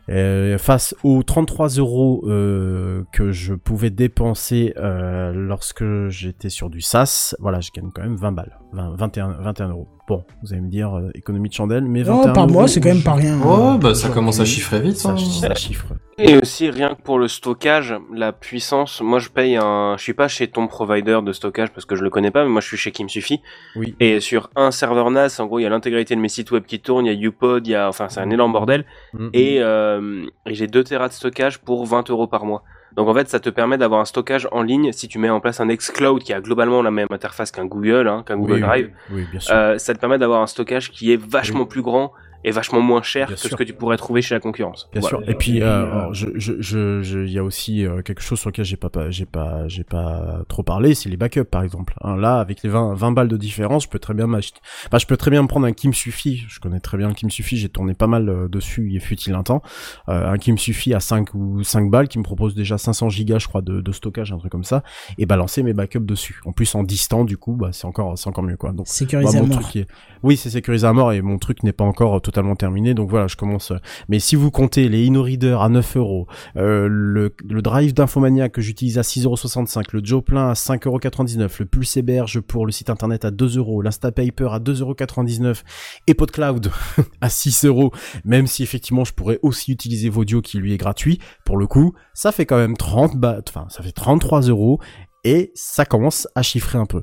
[0.10, 6.82] euh, face aux 33 euros euh, que je pouvais dépenser euh, lorsque j'étais sur du
[6.82, 9.88] SaaS, voilà, je gagne quand même 20 balles, 20, 21, 21 euros.
[10.10, 12.82] Bon, vous allez me dire euh, économie de chandelle, mais Non, 21 par mois, c'est
[12.82, 13.40] quand même pas rien.
[13.46, 14.98] Oh, bah ça commence à chiffrer vite.
[14.98, 15.18] Ça, hein.
[15.18, 15.86] ça chiffre.
[16.18, 19.98] Et aussi, rien que pour le stockage, la puissance, moi je paye un...
[19.98, 22.50] Je suis pas chez ton provider de stockage parce que je le connais pas, mais
[22.50, 23.40] moi je suis chez Qui me suffit.
[23.76, 23.94] Oui.
[24.00, 26.66] Et sur un serveur NAS, en gros, il y a l'intégralité de mes sites web
[26.66, 27.88] qui tournent, il y a UPod, il y a...
[27.88, 28.86] Enfin, c'est un énorme bordel.
[29.14, 29.30] Mm.
[29.34, 32.64] Et, euh, et j'ai 2 Tera de stockage pour 20 euros par mois.
[32.96, 35.40] Donc en fait, ça te permet d'avoir un stockage en ligne si tu mets en
[35.40, 38.62] place un Xcloud qui a globalement la même interface qu'un Google, hein, qu'un Google Oui,
[38.62, 38.90] Drive.
[39.12, 39.54] Oui, oui, bien sûr.
[39.54, 42.14] Euh, ça te permet d'avoir un stockage qui est vachement plus grand
[42.44, 43.50] et vachement moins cher Bien que sûr.
[43.52, 44.88] ce que tu pourrais trouver chez la concurrence.
[44.94, 45.18] Bien Voilà.
[45.20, 45.30] sûr.
[45.30, 48.40] Et puis, euh, alors, je, je, je, je- il y a aussi euh, quelque chose
[48.40, 51.64] sur lequel j'ai pas, pas- j'ai pas, j'ai pas trop parlé, c'est les backups, par
[51.64, 51.96] exemple.
[52.02, 54.60] Hein, là, avec les 20, 20 balles de différence, je peux très bien m'acheter.
[54.88, 56.44] Enfin, je peux très bien me prendre un qui me suffit.
[56.48, 57.58] Je connais très bien le qui me suffit.
[57.58, 58.90] J'ai tourné pas mal euh, dessus.
[58.92, 59.62] Il fut-il un temps.
[60.08, 63.10] Euh, un qui me suffit à 5 ou 5 balles, qui me propose déjà 500
[63.10, 64.84] gigas, je crois, de, de stockage, un truc comme ça,
[65.18, 66.40] et balancer mes backups dessus.
[66.46, 68.72] En plus, en distant, du coup, bah, c'est encore, c'est encore mieux, quoi.
[68.72, 69.60] Donc, Sécurisé bah, à mon mort.
[69.62, 69.88] truc est-
[70.24, 72.94] Oui, c'est sécurisé à mort et mon truc n'est pas encore euh, totalement terminé.
[72.94, 73.72] Donc voilà, je commence.
[73.72, 73.78] euh,
[74.08, 76.28] Mais si vous comptez les InnoReader à 9 euros,
[76.58, 81.98] euh, le, le drive d'Infomania que j'utilise à 6,65€, le Joplin à 5,99€, le Pulse
[81.98, 85.64] héberge pour le site internet à 2 euros, l'Instapaper à 2,99€
[86.06, 86.72] et PodCloud
[87.22, 87.92] à 6 euros,
[88.26, 91.94] même si effectivement je pourrais aussi utiliser Vodio qui lui est gratuit, pour le coup,
[92.14, 94.80] ça fait quand même 30 bahts, enfin ça fait 33 euros
[95.24, 97.02] et ça commence à chiffrer un peu.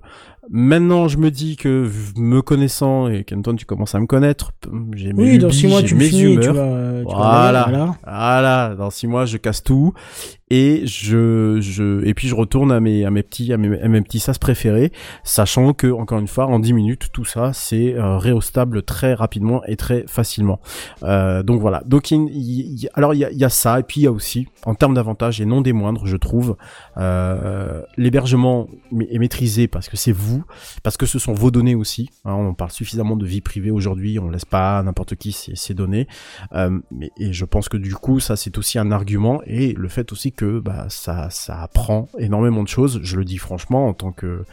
[0.48, 4.52] Maintenant, je me dis que me connaissant et Kenton, tu commences à me connaître,
[4.94, 6.54] j'ai mes Oui, dans 6 mois, tu me mes finis, tu humeurs.
[6.54, 7.62] vas, euh, tu vas Voilà.
[7.64, 7.94] aller, voilà.
[8.04, 9.92] Voilà, dans six mois, je casse tout
[10.48, 13.88] et je, je, et puis je retourne à mes, à mes petits, à mes, à
[13.88, 14.92] mes petits sas préférés,
[15.24, 19.62] sachant que, encore une fois, en 10 minutes, tout ça, c'est euh, réhostable très rapidement
[19.66, 20.60] et très facilement.
[21.02, 21.82] Euh, donc voilà.
[21.86, 24.04] Donc, il, il- il- alors il y a, il y a ça, et puis il
[24.04, 26.56] y a aussi, en termes d'avantages et non des moindres, je trouve,
[26.96, 30.35] euh, l'hébergement ma- est maîtrisé parce que c'est vous,
[30.82, 32.10] parce que ce sont vos données aussi.
[32.24, 36.06] hein, on parle suffisamment de vie privée aujourd'hui, on laisse pas n'importe qui ces, données.
[36.52, 36.78] Euh,
[37.18, 40.32] et je pense que du coup, ça c'est aussi un argument et le fait aussi
[40.32, 43.00] que bah, ça apprend énormément de choses.
[43.02, 44.44] Je le dis franchement en tant que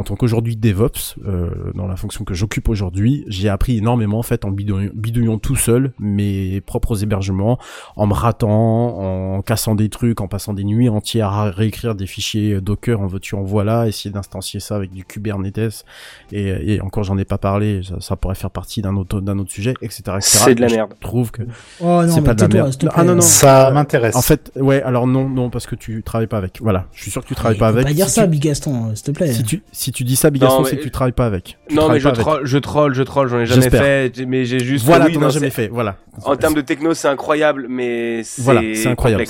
[0.00, 4.22] en tant qu'aujourd'hui DevOps, euh, dans la fonction que j'occupe aujourd'hui, j'ai appris énormément en
[4.22, 7.58] fait en bidouillant, bidouillant tout seul mes propres hébergements,
[7.96, 12.06] en me ratant, en cassant des trucs, en passant des nuits entières à réécrire des
[12.06, 15.84] fichiers Docker en veux-tu en voilà, essayer d'instancier ça avec du Kubernetes
[16.32, 19.38] et, et encore j'en ai pas parlé, ça, ça pourrait faire partie d'un autre d'un
[19.38, 20.02] autre sujet, etc.
[20.16, 20.20] etc.
[20.22, 20.94] C'est de la Je merde.
[21.00, 21.42] trouve que
[21.80, 22.74] Oh non, c'est pas de la merde.
[22.94, 23.20] Ah non non.
[23.20, 24.16] Ça Euh, m'intéresse.
[24.16, 26.58] En fait, ouais, alors non non parce que tu travailles pas avec.
[26.62, 27.84] Voilà, je suis sûr que tu travailles Il pas avec.
[27.84, 29.32] pas dire Si ça, tu- Big Gaston, euh, s'il te plaît.
[29.32, 31.58] Si tu si tu dis ça, Bigaston, Non, c'est que tu travailles pas avec.
[31.68, 32.20] Tu Non, mais je avec.
[32.20, 34.84] troll, je troll, je troll, j'en ai jamais fait, mais j'ai juste.
[34.84, 35.68] Voilà, oui, t'en as jamais fait.
[35.68, 35.96] Voilà.
[36.24, 38.42] En termes de techno, c'est incroyable, mais c'est.
[38.42, 39.24] Voilà, c'est incroyable.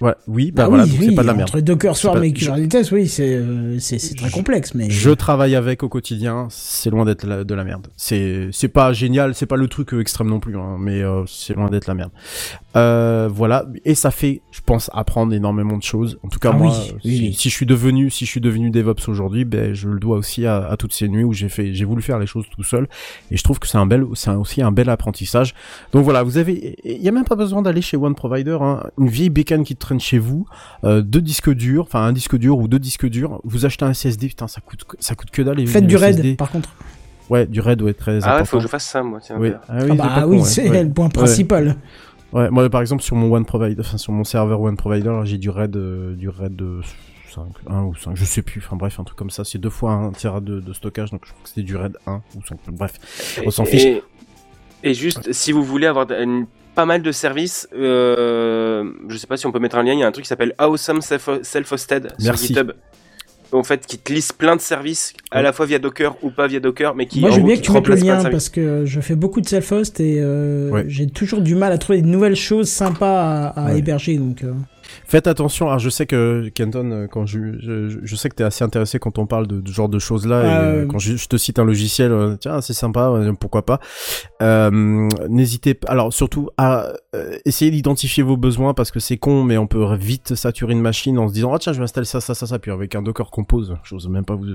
[0.00, 1.48] Ouais, oui, bah Ah voilà, oui, c'est pas de la merde.
[1.48, 4.90] entre Docker, C'est Swarm pas- et Kubernetes, oui, c'est euh, c'est c'est très complexe, mais
[4.90, 7.86] Je travaille avec au quotidien, c'est loin d'être de la merde.
[7.96, 11.22] C'est c'est pas génial, c'est pas le truc euh, extrême non plus, hein, mais euh,
[11.26, 12.10] c'est loin d'être la merde.
[12.76, 16.18] Euh, voilà, et ça fait, je pense, apprendre énormément de choses.
[16.24, 17.34] En tout cas, Ah moi, oui, euh, oui, si, oui.
[17.34, 20.44] si je suis devenu, si je suis devenu DevOps aujourd'hui, ben je le dois aussi
[20.44, 22.88] à, à toutes ces nuits où j'ai fait, j'ai voulu faire les choses tout seul,
[23.30, 25.54] et je trouve que c'est un bel, c'est aussi un bel apprentissage.
[25.92, 28.82] Donc voilà, vous avez, il y a même pas besoin d'aller chez One Provider, hein,
[28.98, 30.46] une vieille bécane qui traîne chez vous,
[30.82, 33.92] euh, deux disques durs, enfin un disque dur ou deux disques durs, vous achetez un
[33.94, 35.64] SSD, putain ça coûte, ça coûte que dalle.
[35.68, 36.70] faites du raid, par contre.
[37.30, 38.44] Ouais, du raid, ouais, très Ah ouais, important.
[38.44, 39.36] faut que je fasse ça, moi, tiens.
[39.38, 39.52] Oui.
[39.68, 40.82] Ah oui, Ah c'est bah pas con, oui, c'est Ouais.
[40.82, 41.68] le point principal.
[41.68, 41.74] Ouais,
[42.50, 45.50] moi par exemple sur mon One Provider, enfin sur mon serveur One Provider, j'ai du
[45.50, 46.80] RAID, euh, du RAID de
[47.30, 49.70] 5, 1 ou 5, je sais plus, enfin bref, un truc comme ça, c'est deux
[49.70, 52.40] fois un tera de, de stockage, donc je crois que c'était du RAID 1 ou
[52.46, 53.84] 5, bref, on s'en fiche.
[53.84, 54.02] Et,
[54.82, 59.36] et juste, si vous voulez avoir une- pas mal de services, euh, je sais pas
[59.36, 61.42] si on peut mettre un lien, il y a un truc qui s'appelle Awesome Self-
[61.42, 62.32] Self-Hosted sur.
[62.48, 62.72] GitHub.
[63.52, 66.46] En fait, qui te liste plein de services, à la fois via Docker ou pas
[66.46, 67.94] via Docker, mais qui, Moi, en je veux gros, bien qui que tu mettes le
[67.96, 70.84] lien parce que je fais beaucoup de self-host et euh, Ouais.
[70.88, 73.78] j'ai toujours du mal à trouver de nouvelles choses sympas à, à Ouais.
[73.78, 74.16] héberger.
[74.18, 74.52] Donc, euh,
[75.06, 78.44] Faites attention, alors je sais que Kenton, euh, quand je, je, je sais que t'es
[78.44, 80.80] assez intéressé quand on parle de, de ce genre de choses là, et Ah, euh,
[80.82, 80.88] ouais.
[80.88, 83.80] quand je, je te cite un logiciel, euh, tiens c'est sympa, euh, pourquoi pas.
[84.42, 89.42] Euh, N'hésitez pas, alors surtout à euh, essayer d'identifier vos besoins parce que c'est con,
[89.44, 92.04] mais on peut vite saturer une machine en se disant ah tiens je vais installer
[92.06, 94.46] ça ça ça ça, puis avec un Docker Compose, j'ose même pas vous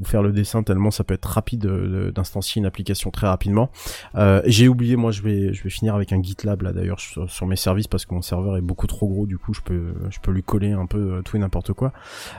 [0.00, 3.70] vous faire le dessin tellement ça peut être rapide euh, d'instancier une application très rapidement.
[4.14, 7.28] Euh, J'ai oublié, moi je vais je vais finir avec un GitLab là d'ailleurs sur,
[7.30, 9.94] sur mes services parce que mon serveur est beaucoup trop gros, du coup je peux
[10.10, 11.92] je peux lui coller un peu euh, tout et n'importe quoi.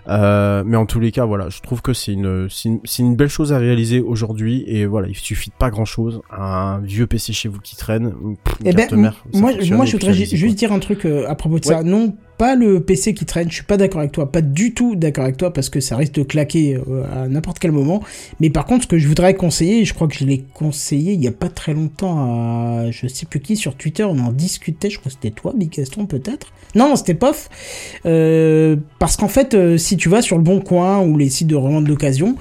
[0.07, 3.29] Euh, mais en tous les cas, voilà, je trouve que c'est une c'est une, belle
[3.29, 7.33] chose à réaliser aujourd'hui et voilà, il suffit de pas grand chose, un vieux PC
[7.33, 8.13] chez vous qui traîne,
[8.43, 10.53] pff, Eh ben, mère, moi, je voudrais juste quoi.
[10.53, 11.75] dire un truc euh, à propos de Ouais.
[11.75, 11.83] ça.
[11.83, 13.49] Non pas le PC qui traîne.
[13.49, 15.97] Je suis pas d'accord avec toi, pas du tout d'accord avec toi parce que ça
[15.97, 18.01] risque de claquer euh, à n'importe quel moment.
[18.39, 21.21] Mais par contre, ce que je voudrais conseiller, je crois que je l'ai conseillé il
[21.21, 24.89] y a pas très longtemps à je sais plus qui sur Twitter, on en discutait.
[24.89, 26.53] Je crois que c'était toi, Big Gaston peut-être.
[26.75, 27.49] Non, c'était Pof.
[28.05, 31.47] Euh, parce qu'en fait, euh, si tu vas sur le Bon Coin ou les sites
[31.47, 32.37] de revente d'occasion,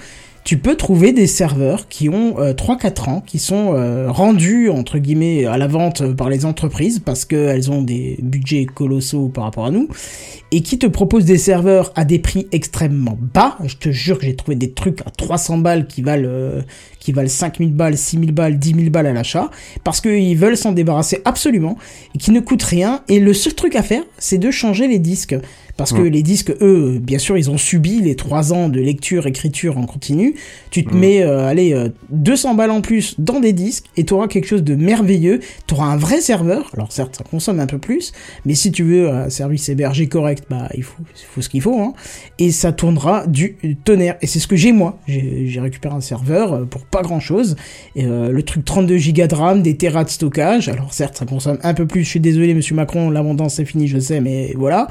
[0.49, 4.97] tu peux trouver des serveurs qui ont euh, 3-4 ans, qui sont euh, rendus entre
[4.97, 9.45] guillemets à la vente euh, par les entreprises parce qu'elles ont des budgets colossaux par
[9.45, 9.89] rapport à nous,
[10.51, 13.59] et qui te proposent des serveurs à des prix extrêmement bas.
[13.67, 16.63] Je te jure que j'ai trouvé des trucs à 300 balles qui valent euh,
[16.99, 19.51] qui valent 5000 balles, 6000 balles, 10 000 balles à l'achat,
[19.85, 21.77] parce qu'ils veulent s'en débarrasser absolument,
[22.15, 24.99] et qui ne coûtent rien, et le seul truc à faire, c'est de changer les
[24.99, 25.37] disques.
[25.79, 26.09] Parce que Mm.
[26.09, 29.87] les disques, eux, bien sûr, ils ont subi les trois ans de lecture, écriture en
[29.87, 30.35] continu.
[30.71, 30.99] Tu te Mm.
[30.99, 34.47] mets, euh, allez, euh, 200 balles en plus dans des disques et tu auras quelque
[34.49, 35.39] chose de merveilleux.
[35.69, 36.69] Tu auras un vrai serveur.
[36.75, 38.13] Alors certes, ça consomme un peu plus,
[38.45, 41.63] mais si tu veux un service hébergé correct, bah il faut, il faut ce qu'il
[41.63, 41.81] faut.
[41.81, 41.95] Hein.
[42.41, 44.17] Et ça tournera du tonnerre.
[44.21, 44.99] Et c'est ce que j'ai moi.
[45.07, 47.55] J'ai récupéré un serveur euh, pour pas grand chose.
[47.95, 50.69] Et, euh, le truc 32 Go de RAM, des terras de stockage.
[50.69, 52.03] Alors certes, ça consomme un peu plus.
[52.03, 54.89] Je suis désolé, Monsieur Macron, l'abondance c'est fini, je sais, mais voilà.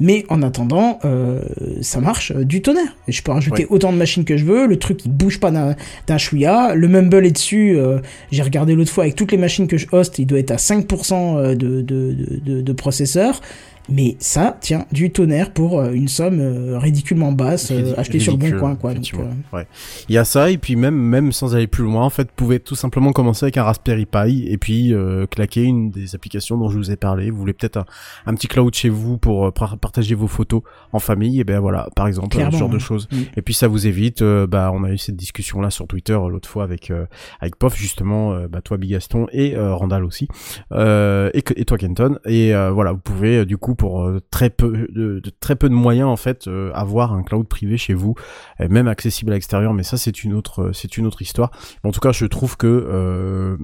[0.00, 1.40] Mais en attendant, euh,
[1.82, 2.96] ça marche euh, du tonnerre.
[3.08, 3.68] Et je peux rajouter Ouais.
[3.70, 4.66] autant de machines que je veux.
[4.66, 5.74] Le truc il bouge pas d'un
[6.06, 6.74] d'un chouïa.
[6.74, 7.76] Le mumble est dessus.
[7.76, 7.98] euh,
[8.32, 10.56] J'ai regardé l'autre fois avec toutes les machines que je host, il doit être à
[10.56, 13.40] 5% de, de, de, de, de processeur.
[13.90, 18.18] Mais ça tient du tonnerre pour euh, une somme euh, ridiculement basse euh, Ridi- achetée
[18.20, 18.76] sur le bon coin.
[18.76, 18.94] Quoi.
[18.94, 19.66] Donc, euh, Ouais.
[20.08, 22.34] Il y a ça, et puis même, même sans aller plus loin, en fait, vous
[22.36, 26.56] pouvez tout simplement commencer avec un Raspberry Pi, et puis euh, claquer une des applications
[26.56, 27.30] dont je vous ai parlé.
[27.30, 27.84] Vous voulez peut-être un,
[28.26, 30.62] un petit cloud chez vous pour par- partager vos photos
[30.92, 33.08] en famille, et ben voilà, par exemple, Clairement, ce genre de choses.
[33.36, 36.48] Et puis ça vous évite, euh, bah, on a eu cette discussion-là sur Twitter l'autre
[36.48, 37.06] fois avec euh,
[37.40, 40.28] avec Pof justement, bah toi Bigaston et euh, Randall aussi,
[40.72, 42.18] euh, et, que- et toi Kenton.
[42.26, 45.70] Et euh, voilà, vous pouvez du coup pour euh, très peu de, de très peu
[45.70, 48.14] de moyens en fait euh, avoir un cloud privé chez vous,
[48.60, 49.72] euh, même accessible à l'extérieur.
[49.72, 51.50] Mais ça c'est une autre euh, c'est une autre histoire.
[51.82, 53.56] En tout cas, je trouve que euh,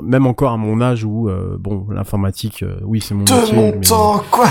[0.00, 3.72] même encore à mon âge où euh, bon l'informatique, euh, oui c'est mon métier, mais-
[4.30, 4.46] quoi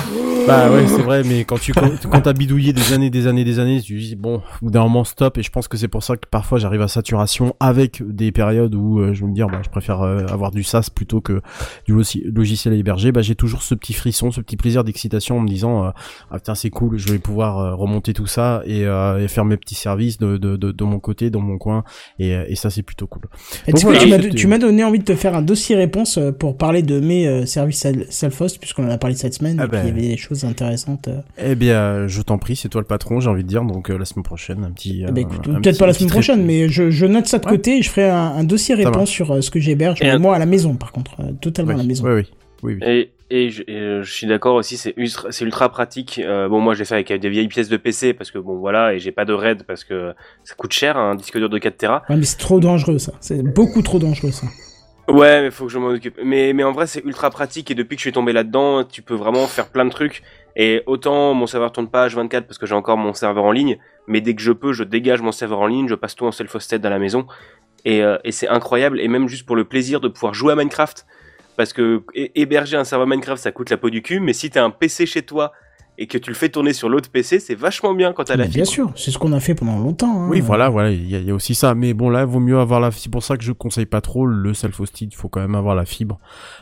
[0.46, 3.60] bah ouais, c'est vrai, mais quand tu quand, t'as bidouillé des années, des années, des
[3.60, 5.38] années, tu dis bon, d'un moment stop.
[5.38, 8.76] Et je pense que c'est pour ça que parfois j'arrive à saturation avec des périodes
[8.76, 11.42] où euh, je vais me dire, bah, je préfère euh, avoir du SaaS plutôt que
[11.88, 11.96] du
[12.26, 13.14] logiciel hébergé.
[13.14, 15.90] Bah j'ai toujours ce petit frisson, ce petit plaisir d'excitation en me disant, euh,
[16.32, 19.46] ah putain c'est cool, je vais pouvoir euh, remonter tout ça et, euh, et faire
[19.46, 21.84] mes petits services de, de, de, de mon côté, dans mon coin.
[22.20, 23.24] Et, et ça c'est plutôt cool.
[23.68, 26.58] Et Donc tu quoi, m'as- donné envie de te faire un dossier réponse euh, pour
[26.58, 29.68] parler de mes euh, services sel- self-host, puisqu'on en a parlé cette semaine, Ah et
[29.68, 29.98] puis il y ben.
[30.00, 31.10] avait des choses intéressantes.
[31.38, 33.64] Eh bien, je t'en prie, c'est toi le patron, j'ai envie de dire.
[33.64, 35.04] Donc euh, la semaine prochaine, un petit.
[35.08, 37.78] Eh ben, euh, peut-être pas la semaine prochaine, mais je, je note ça de côté
[37.78, 40.46] et je ferai un, un dossier réponse sur euh, ce que j'héberge, moi à la
[40.46, 42.06] maison par contre, euh, totalement à la maison.
[42.08, 42.24] Oui, oui,
[42.64, 42.88] oui, oui.
[42.88, 46.20] Et, et, je, et, euh, je suis d'accord aussi, c'est ultra, pratique.
[46.24, 48.58] Euh, bon, moi, je l'ai fait avec des vieilles pièces de PC parce que bon,
[48.58, 51.58] voilà, et j'ai pas de RAID parce que ça coûte cher, un disque dur de
[51.58, 52.04] 4 Tera.
[52.10, 54.48] Ouais, mais c'est trop dangereux ça, c'est beaucoup trop dangereux ça.
[55.10, 56.18] Ouais, mais faut que je m'en occupe.
[56.24, 59.02] Mais, mais en vrai, c'est ultra pratique et depuis que je suis tombé là-dedans, tu
[59.02, 60.24] peux vraiment faire plein de trucs.
[60.56, 63.78] Et autant mon serveur tourne pas H24 parce que j'ai encore mon serveur en ligne,
[64.08, 66.32] mais dès que je peux, je dégage mon serveur en ligne, je passe tout en
[66.32, 67.26] self-hosted à la maison.
[67.84, 70.56] Et, euh, et c'est incroyable, et même juste pour le plaisir de pouvoir jouer à
[70.56, 71.06] Minecraft.
[71.56, 74.50] Parce que hé- héberger un serveur Minecraft, ça coûte la peau du cul, mais si
[74.50, 75.52] t'as un PC chez toi
[75.98, 78.46] et que tu le fais tourner sur l'autre PC, c'est vachement bien quand t'as la
[78.46, 78.74] Mais bien fibre.
[78.74, 80.24] sûr, c'est ce qu'on a fait pendant longtemps.
[80.24, 80.28] hein.
[80.30, 81.76] Oui, voilà, voilà, il y, a- il y a aussi ça.
[81.76, 82.90] Mais bon, là, vaut mieux avoir la.
[82.92, 85.10] C'est pour ça que je conseille pas trop le self-hosted.
[85.12, 86.20] Il faut quand même avoir la fibre.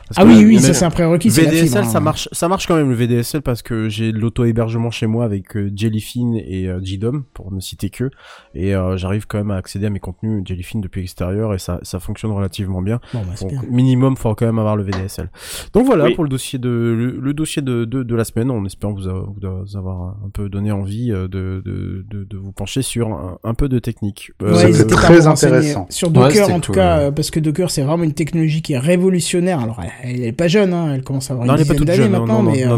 [0.08, 1.84] Parce Ah que oui, oui, ça c'est un prérequis, la VDSL, fibre.
[1.90, 2.00] ça hein.
[2.00, 5.56] marche, ça marche quand même le VDSL parce que j'ai de l'auto-hébergement chez moi avec
[5.56, 8.10] euh, Jellyfin et euh, JDOM pour ne citer que,
[8.54, 11.78] et euh, j'arrive quand même à accéder à mes contenus Jellyfin depuis l'extérieur et ça,
[11.82, 13.00] ça fonctionne relativement bien.
[13.14, 13.62] Bon, bah, Donc bien.
[13.70, 15.30] minimum, faut quand même avoir le VDSL.
[15.72, 16.14] Donc voilà Oui.
[16.14, 18.50] pour le dossier de le, le dossier de, de, de la semaine.
[18.50, 22.36] On espère vous, a- vous avoir un peu donné envie euh, de, de, de, de
[22.36, 24.32] vous pencher sur un, un peu de technique.
[24.42, 25.86] Euh, Ouais, à très intéressant.
[25.90, 27.04] Sur Docker, en tout cool, cas, ouais.
[27.04, 29.60] euh, parce que Docker, c'est vraiment une technologie qui est révolutionnaire.
[29.60, 32.08] Alors, elle, elle est pas jeune, hein, elle commence à avoir non, une dizaine d'années.
[32.08, 32.76] Non, maintenant, non, mais, euh,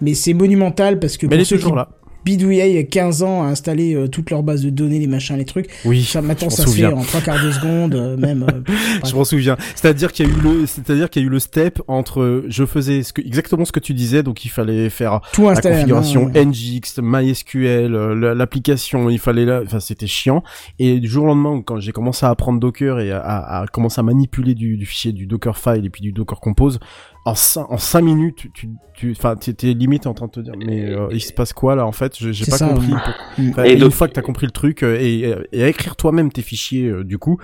[0.00, 1.88] mais c'est monumental parce que Mais elle est ceux toujours qui là.
[2.24, 5.06] Bidouillaient il y a 15 ans à installer euh, toute leur base de données, les
[5.06, 8.16] machins, les trucs, Oui, ça, maintenant ça se fait en trois quarts de seconde, euh,
[8.18, 8.44] même.
[8.44, 8.72] euh,
[9.06, 9.56] Je m'en souviens.
[9.74, 12.64] C'est-à-dire qu'il y a eu le, c'est-à-dire qu'il y a eu le step entre, je
[12.66, 15.60] faisais ce que, exactement ce que tu disais, donc il fallait faire tout la main,
[15.60, 16.44] configuration ouais.
[16.44, 20.42] NGX, MySQL, euh, la- l'application, il fallait là, enfin c'était chiant.
[20.78, 23.66] Et du jour au lendemain, quand j'ai commencé à apprendre Docker et à, à- à
[23.66, 26.78] commencer à manipuler du, du fichier du Dockerfile et puis du Docker Compose,
[27.26, 30.40] en 5, en cinq minutes, tu, tu, tu, enfin, t'es limite en train de te
[30.40, 32.14] dire, mais euh, il se passe quoi là en fait?
[32.18, 32.92] J'ai pas ça, compris.
[32.92, 33.50] ouais.
[33.50, 35.96] Enfin, Et et une fois que t'as compris le truc euh, et, et à écrire
[35.96, 37.38] toi-même tes fichiers, euh, du coup,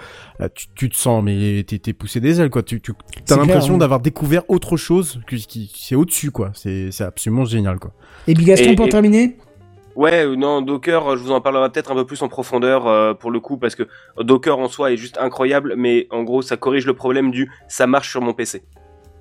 [0.55, 2.63] tu, tu te sens mais t'es poussé des ailes quoi.
[2.63, 2.95] Tu, clair,
[3.39, 3.79] l'impression hein.
[3.79, 6.53] d'avoir découvert autre chose que qui c'est au-dessus quoi.
[6.55, 7.93] C'est absolument génial quoi.
[8.27, 9.37] Et Bigaston Et- pour et- terminer?
[9.95, 13.31] Ouais, non, Docker, je vous en parlerai peut-être un peu plus en profondeur euh, pour
[13.31, 13.85] le coup, parce que
[14.21, 17.87] Docker en soi est juste incroyable, mais en gros, ça corrige le problème du ça
[17.87, 18.63] marche sur mon PC.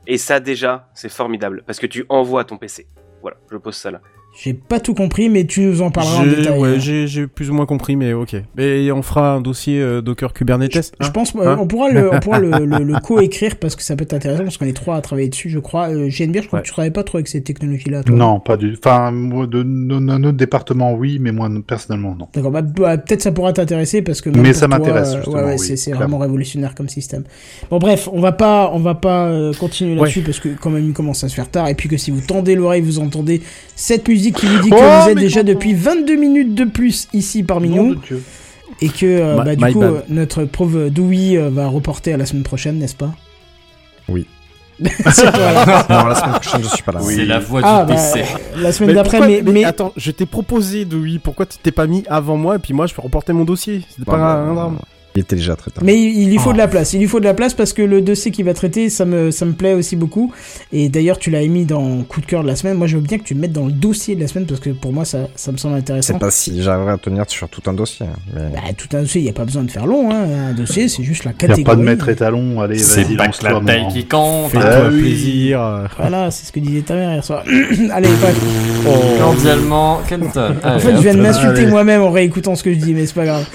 [0.08, 2.88] Et ça, déjà, c'est formidable, parce que tu envoies ton PC.
[3.22, 4.02] Voilà, je pose ça là.
[4.38, 6.60] J'ai pas tout compris, mais tu nous en parleras en J'ai détail.
[6.60, 7.06] ouais, hein.
[7.08, 8.36] j'ai plus ou moins compris, mais ok.
[8.58, 10.74] Mais on fera un dossier euh, Docker Kubernetes.
[11.00, 13.78] Je hein pense euh, Hein on pourra le, on pourra le, le, le co-écrire parce
[13.78, 15.88] que ça peut être intéressant parce qu'on est trois à travailler dessus, je crois.
[15.90, 16.64] Euh, GNB, je crois Ouais.
[16.64, 18.04] que tu travailles pas trop avec ces technologies-là.
[18.04, 18.14] toi.
[18.16, 18.76] Non, pas du.
[18.78, 22.28] Enfin, moi, de no- no- notre département, oui, mais moi personnellement, non.
[22.34, 25.44] D'accord, bah, bah, peut-être ça pourra t'intéresser parce que Mais ça m'intéresse, euh, justement, ouais,
[25.46, 27.24] ouais, oui, c'est vraiment révolutionnaire comme système.
[27.72, 30.86] Bon bref, on va pas on va pas euh, continuer là-dessus parce que quand même
[30.86, 33.42] il commence à se faire tard et puis que si vous tendez l'oreille, vous entendez
[33.78, 37.08] cette musique qui vous dit que Oh, vous êtes déjà depuis 22 minutes de plus
[37.14, 37.96] ici parmi nous
[38.82, 39.92] et que euh, bah, du coup bad.
[39.92, 43.12] euh, notre pauvre Dewey euh, va reporter à la semaine prochaine, n'est-ce pas?
[44.10, 44.26] Oui.
[44.84, 44.90] Non,
[46.06, 47.00] la semaine prochaine, je suis pas là.
[47.02, 48.26] C'est la voix Ah du bah, PC.
[48.58, 51.20] la semaine d'après mais, mais attends, je t'ai proposé de oui.
[51.20, 53.84] Pourquoi tu t'es pas mis avant moi et puis moi je peux reporter mon dossier?
[53.90, 54.80] C'était Ouais, pas un, bah, un drame.
[55.16, 55.84] Il était déjà très tard.
[55.84, 56.54] Mais il il lui faut Oh.
[56.54, 56.94] de la place.
[56.94, 59.32] Il lui faut de la place parce que le dossier qu'il va traiter, ça me,
[59.32, 60.34] ça me plaît aussi beaucoup.
[60.74, 62.76] Et d'ailleurs, tu l'as émis dans coup de cœur de la semaine.
[62.78, 64.60] Moi, je veux bien que tu le mettes dans le dossier de la semaine parce
[64.60, 66.14] que pour moi, ça, ça me semble intéressant.
[66.14, 68.06] C'est pas si j'arriverai à tenir sur tout un dossier.
[68.34, 68.42] Mais...
[68.54, 70.12] Bah, tout un dossier, il n'y a pas besoin de faire long.
[70.12, 70.50] Hein.
[70.50, 71.62] Un dossier, c'est juste la catégorie.
[71.62, 72.60] a pas de maître étalon.
[72.62, 74.52] Allez, C'est pas que la taille qui compte.
[74.52, 75.02] Fais-toi Ah oui.
[75.02, 75.88] plaisir.
[75.98, 77.44] Voilà, c'est ce que disait ta mère hier soir.
[77.92, 78.42] Allez, bref.
[79.20, 80.56] Cordialement, Kenton.
[80.64, 83.16] En fait, je viens de m'insulter moi-même en réécoutant ce que je dis, mais c'est
[83.16, 83.46] pas grave.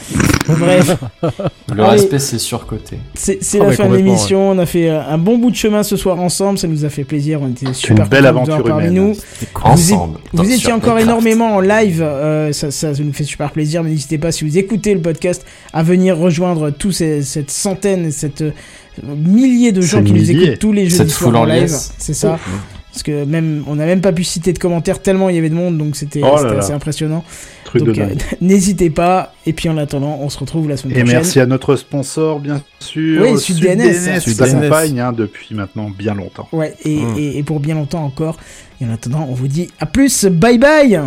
[0.58, 0.96] Bref,
[1.74, 1.92] Le Allez.
[2.00, 2.98] respect, c'est surcoté.
[3.14, 4.50] c'est Ah, la fin de l'émission.
[4.50, 6.58] On a fait euh, un bon bout de chemin ce soir ensemble.
[6.58, 7.40] Ça nous a fait plaisir.
[7.42, 8.94] On était super une belle aventure parmi humaine.
[8.94, 9.16] nous.
[9.62, 10.18] Ensemble.
[10.32, 11.02] Vous étiez encore Minecraft.
[11.02, 14.44] énormément en live, euh, ça, ça, ça nous fait super plaisir, mais n'hésitez pas, si
[14.44, 18.50] vous écoutez le podcast, à venir rejoindre tous ces, cette centaine, cette euh,
[19.04, 21.74] milliers de gens qui nous écoutent tous les jeudis foule en live.
[21.98, 22.38] C'est ça.
[22.92, 25.48] Parce que même, on n'a même pas pu citer de commentaires tellement il y avait
[25.50, 27.22] de monde, donc c'était Oh assez impressionnant.
[27.64, 28.08] Truc Donc euh,
[28.40, 31.16] n'hésitez pas, et puis en attendant, on se retrouve la semaine Et prochaine.
[31.18, 33.22] merci à notre sponsor, bien sûr.
[33.22, 34.20] Oui, SudDNS.
[34.20, 36.48] s'accompagne hein, depuis maintenant bien longtemps.
[36.52, 37.14] Ouais, et, Mm.
[37.16, 38.36] et, et pour bien longtemps encore.
[38.80, 40.98] Et en attendant, on vous dit à plus, bye bye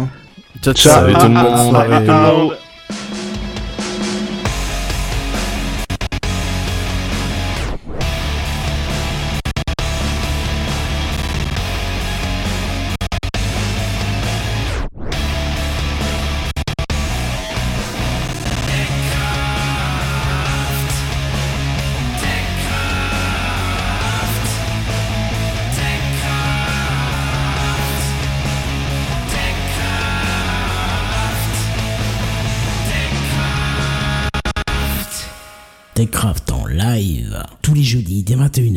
[0.62, 0.94] Ciao, Ciao.
[0.94, 3.23] Salut tout le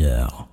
[0.09, 0.47] Ah,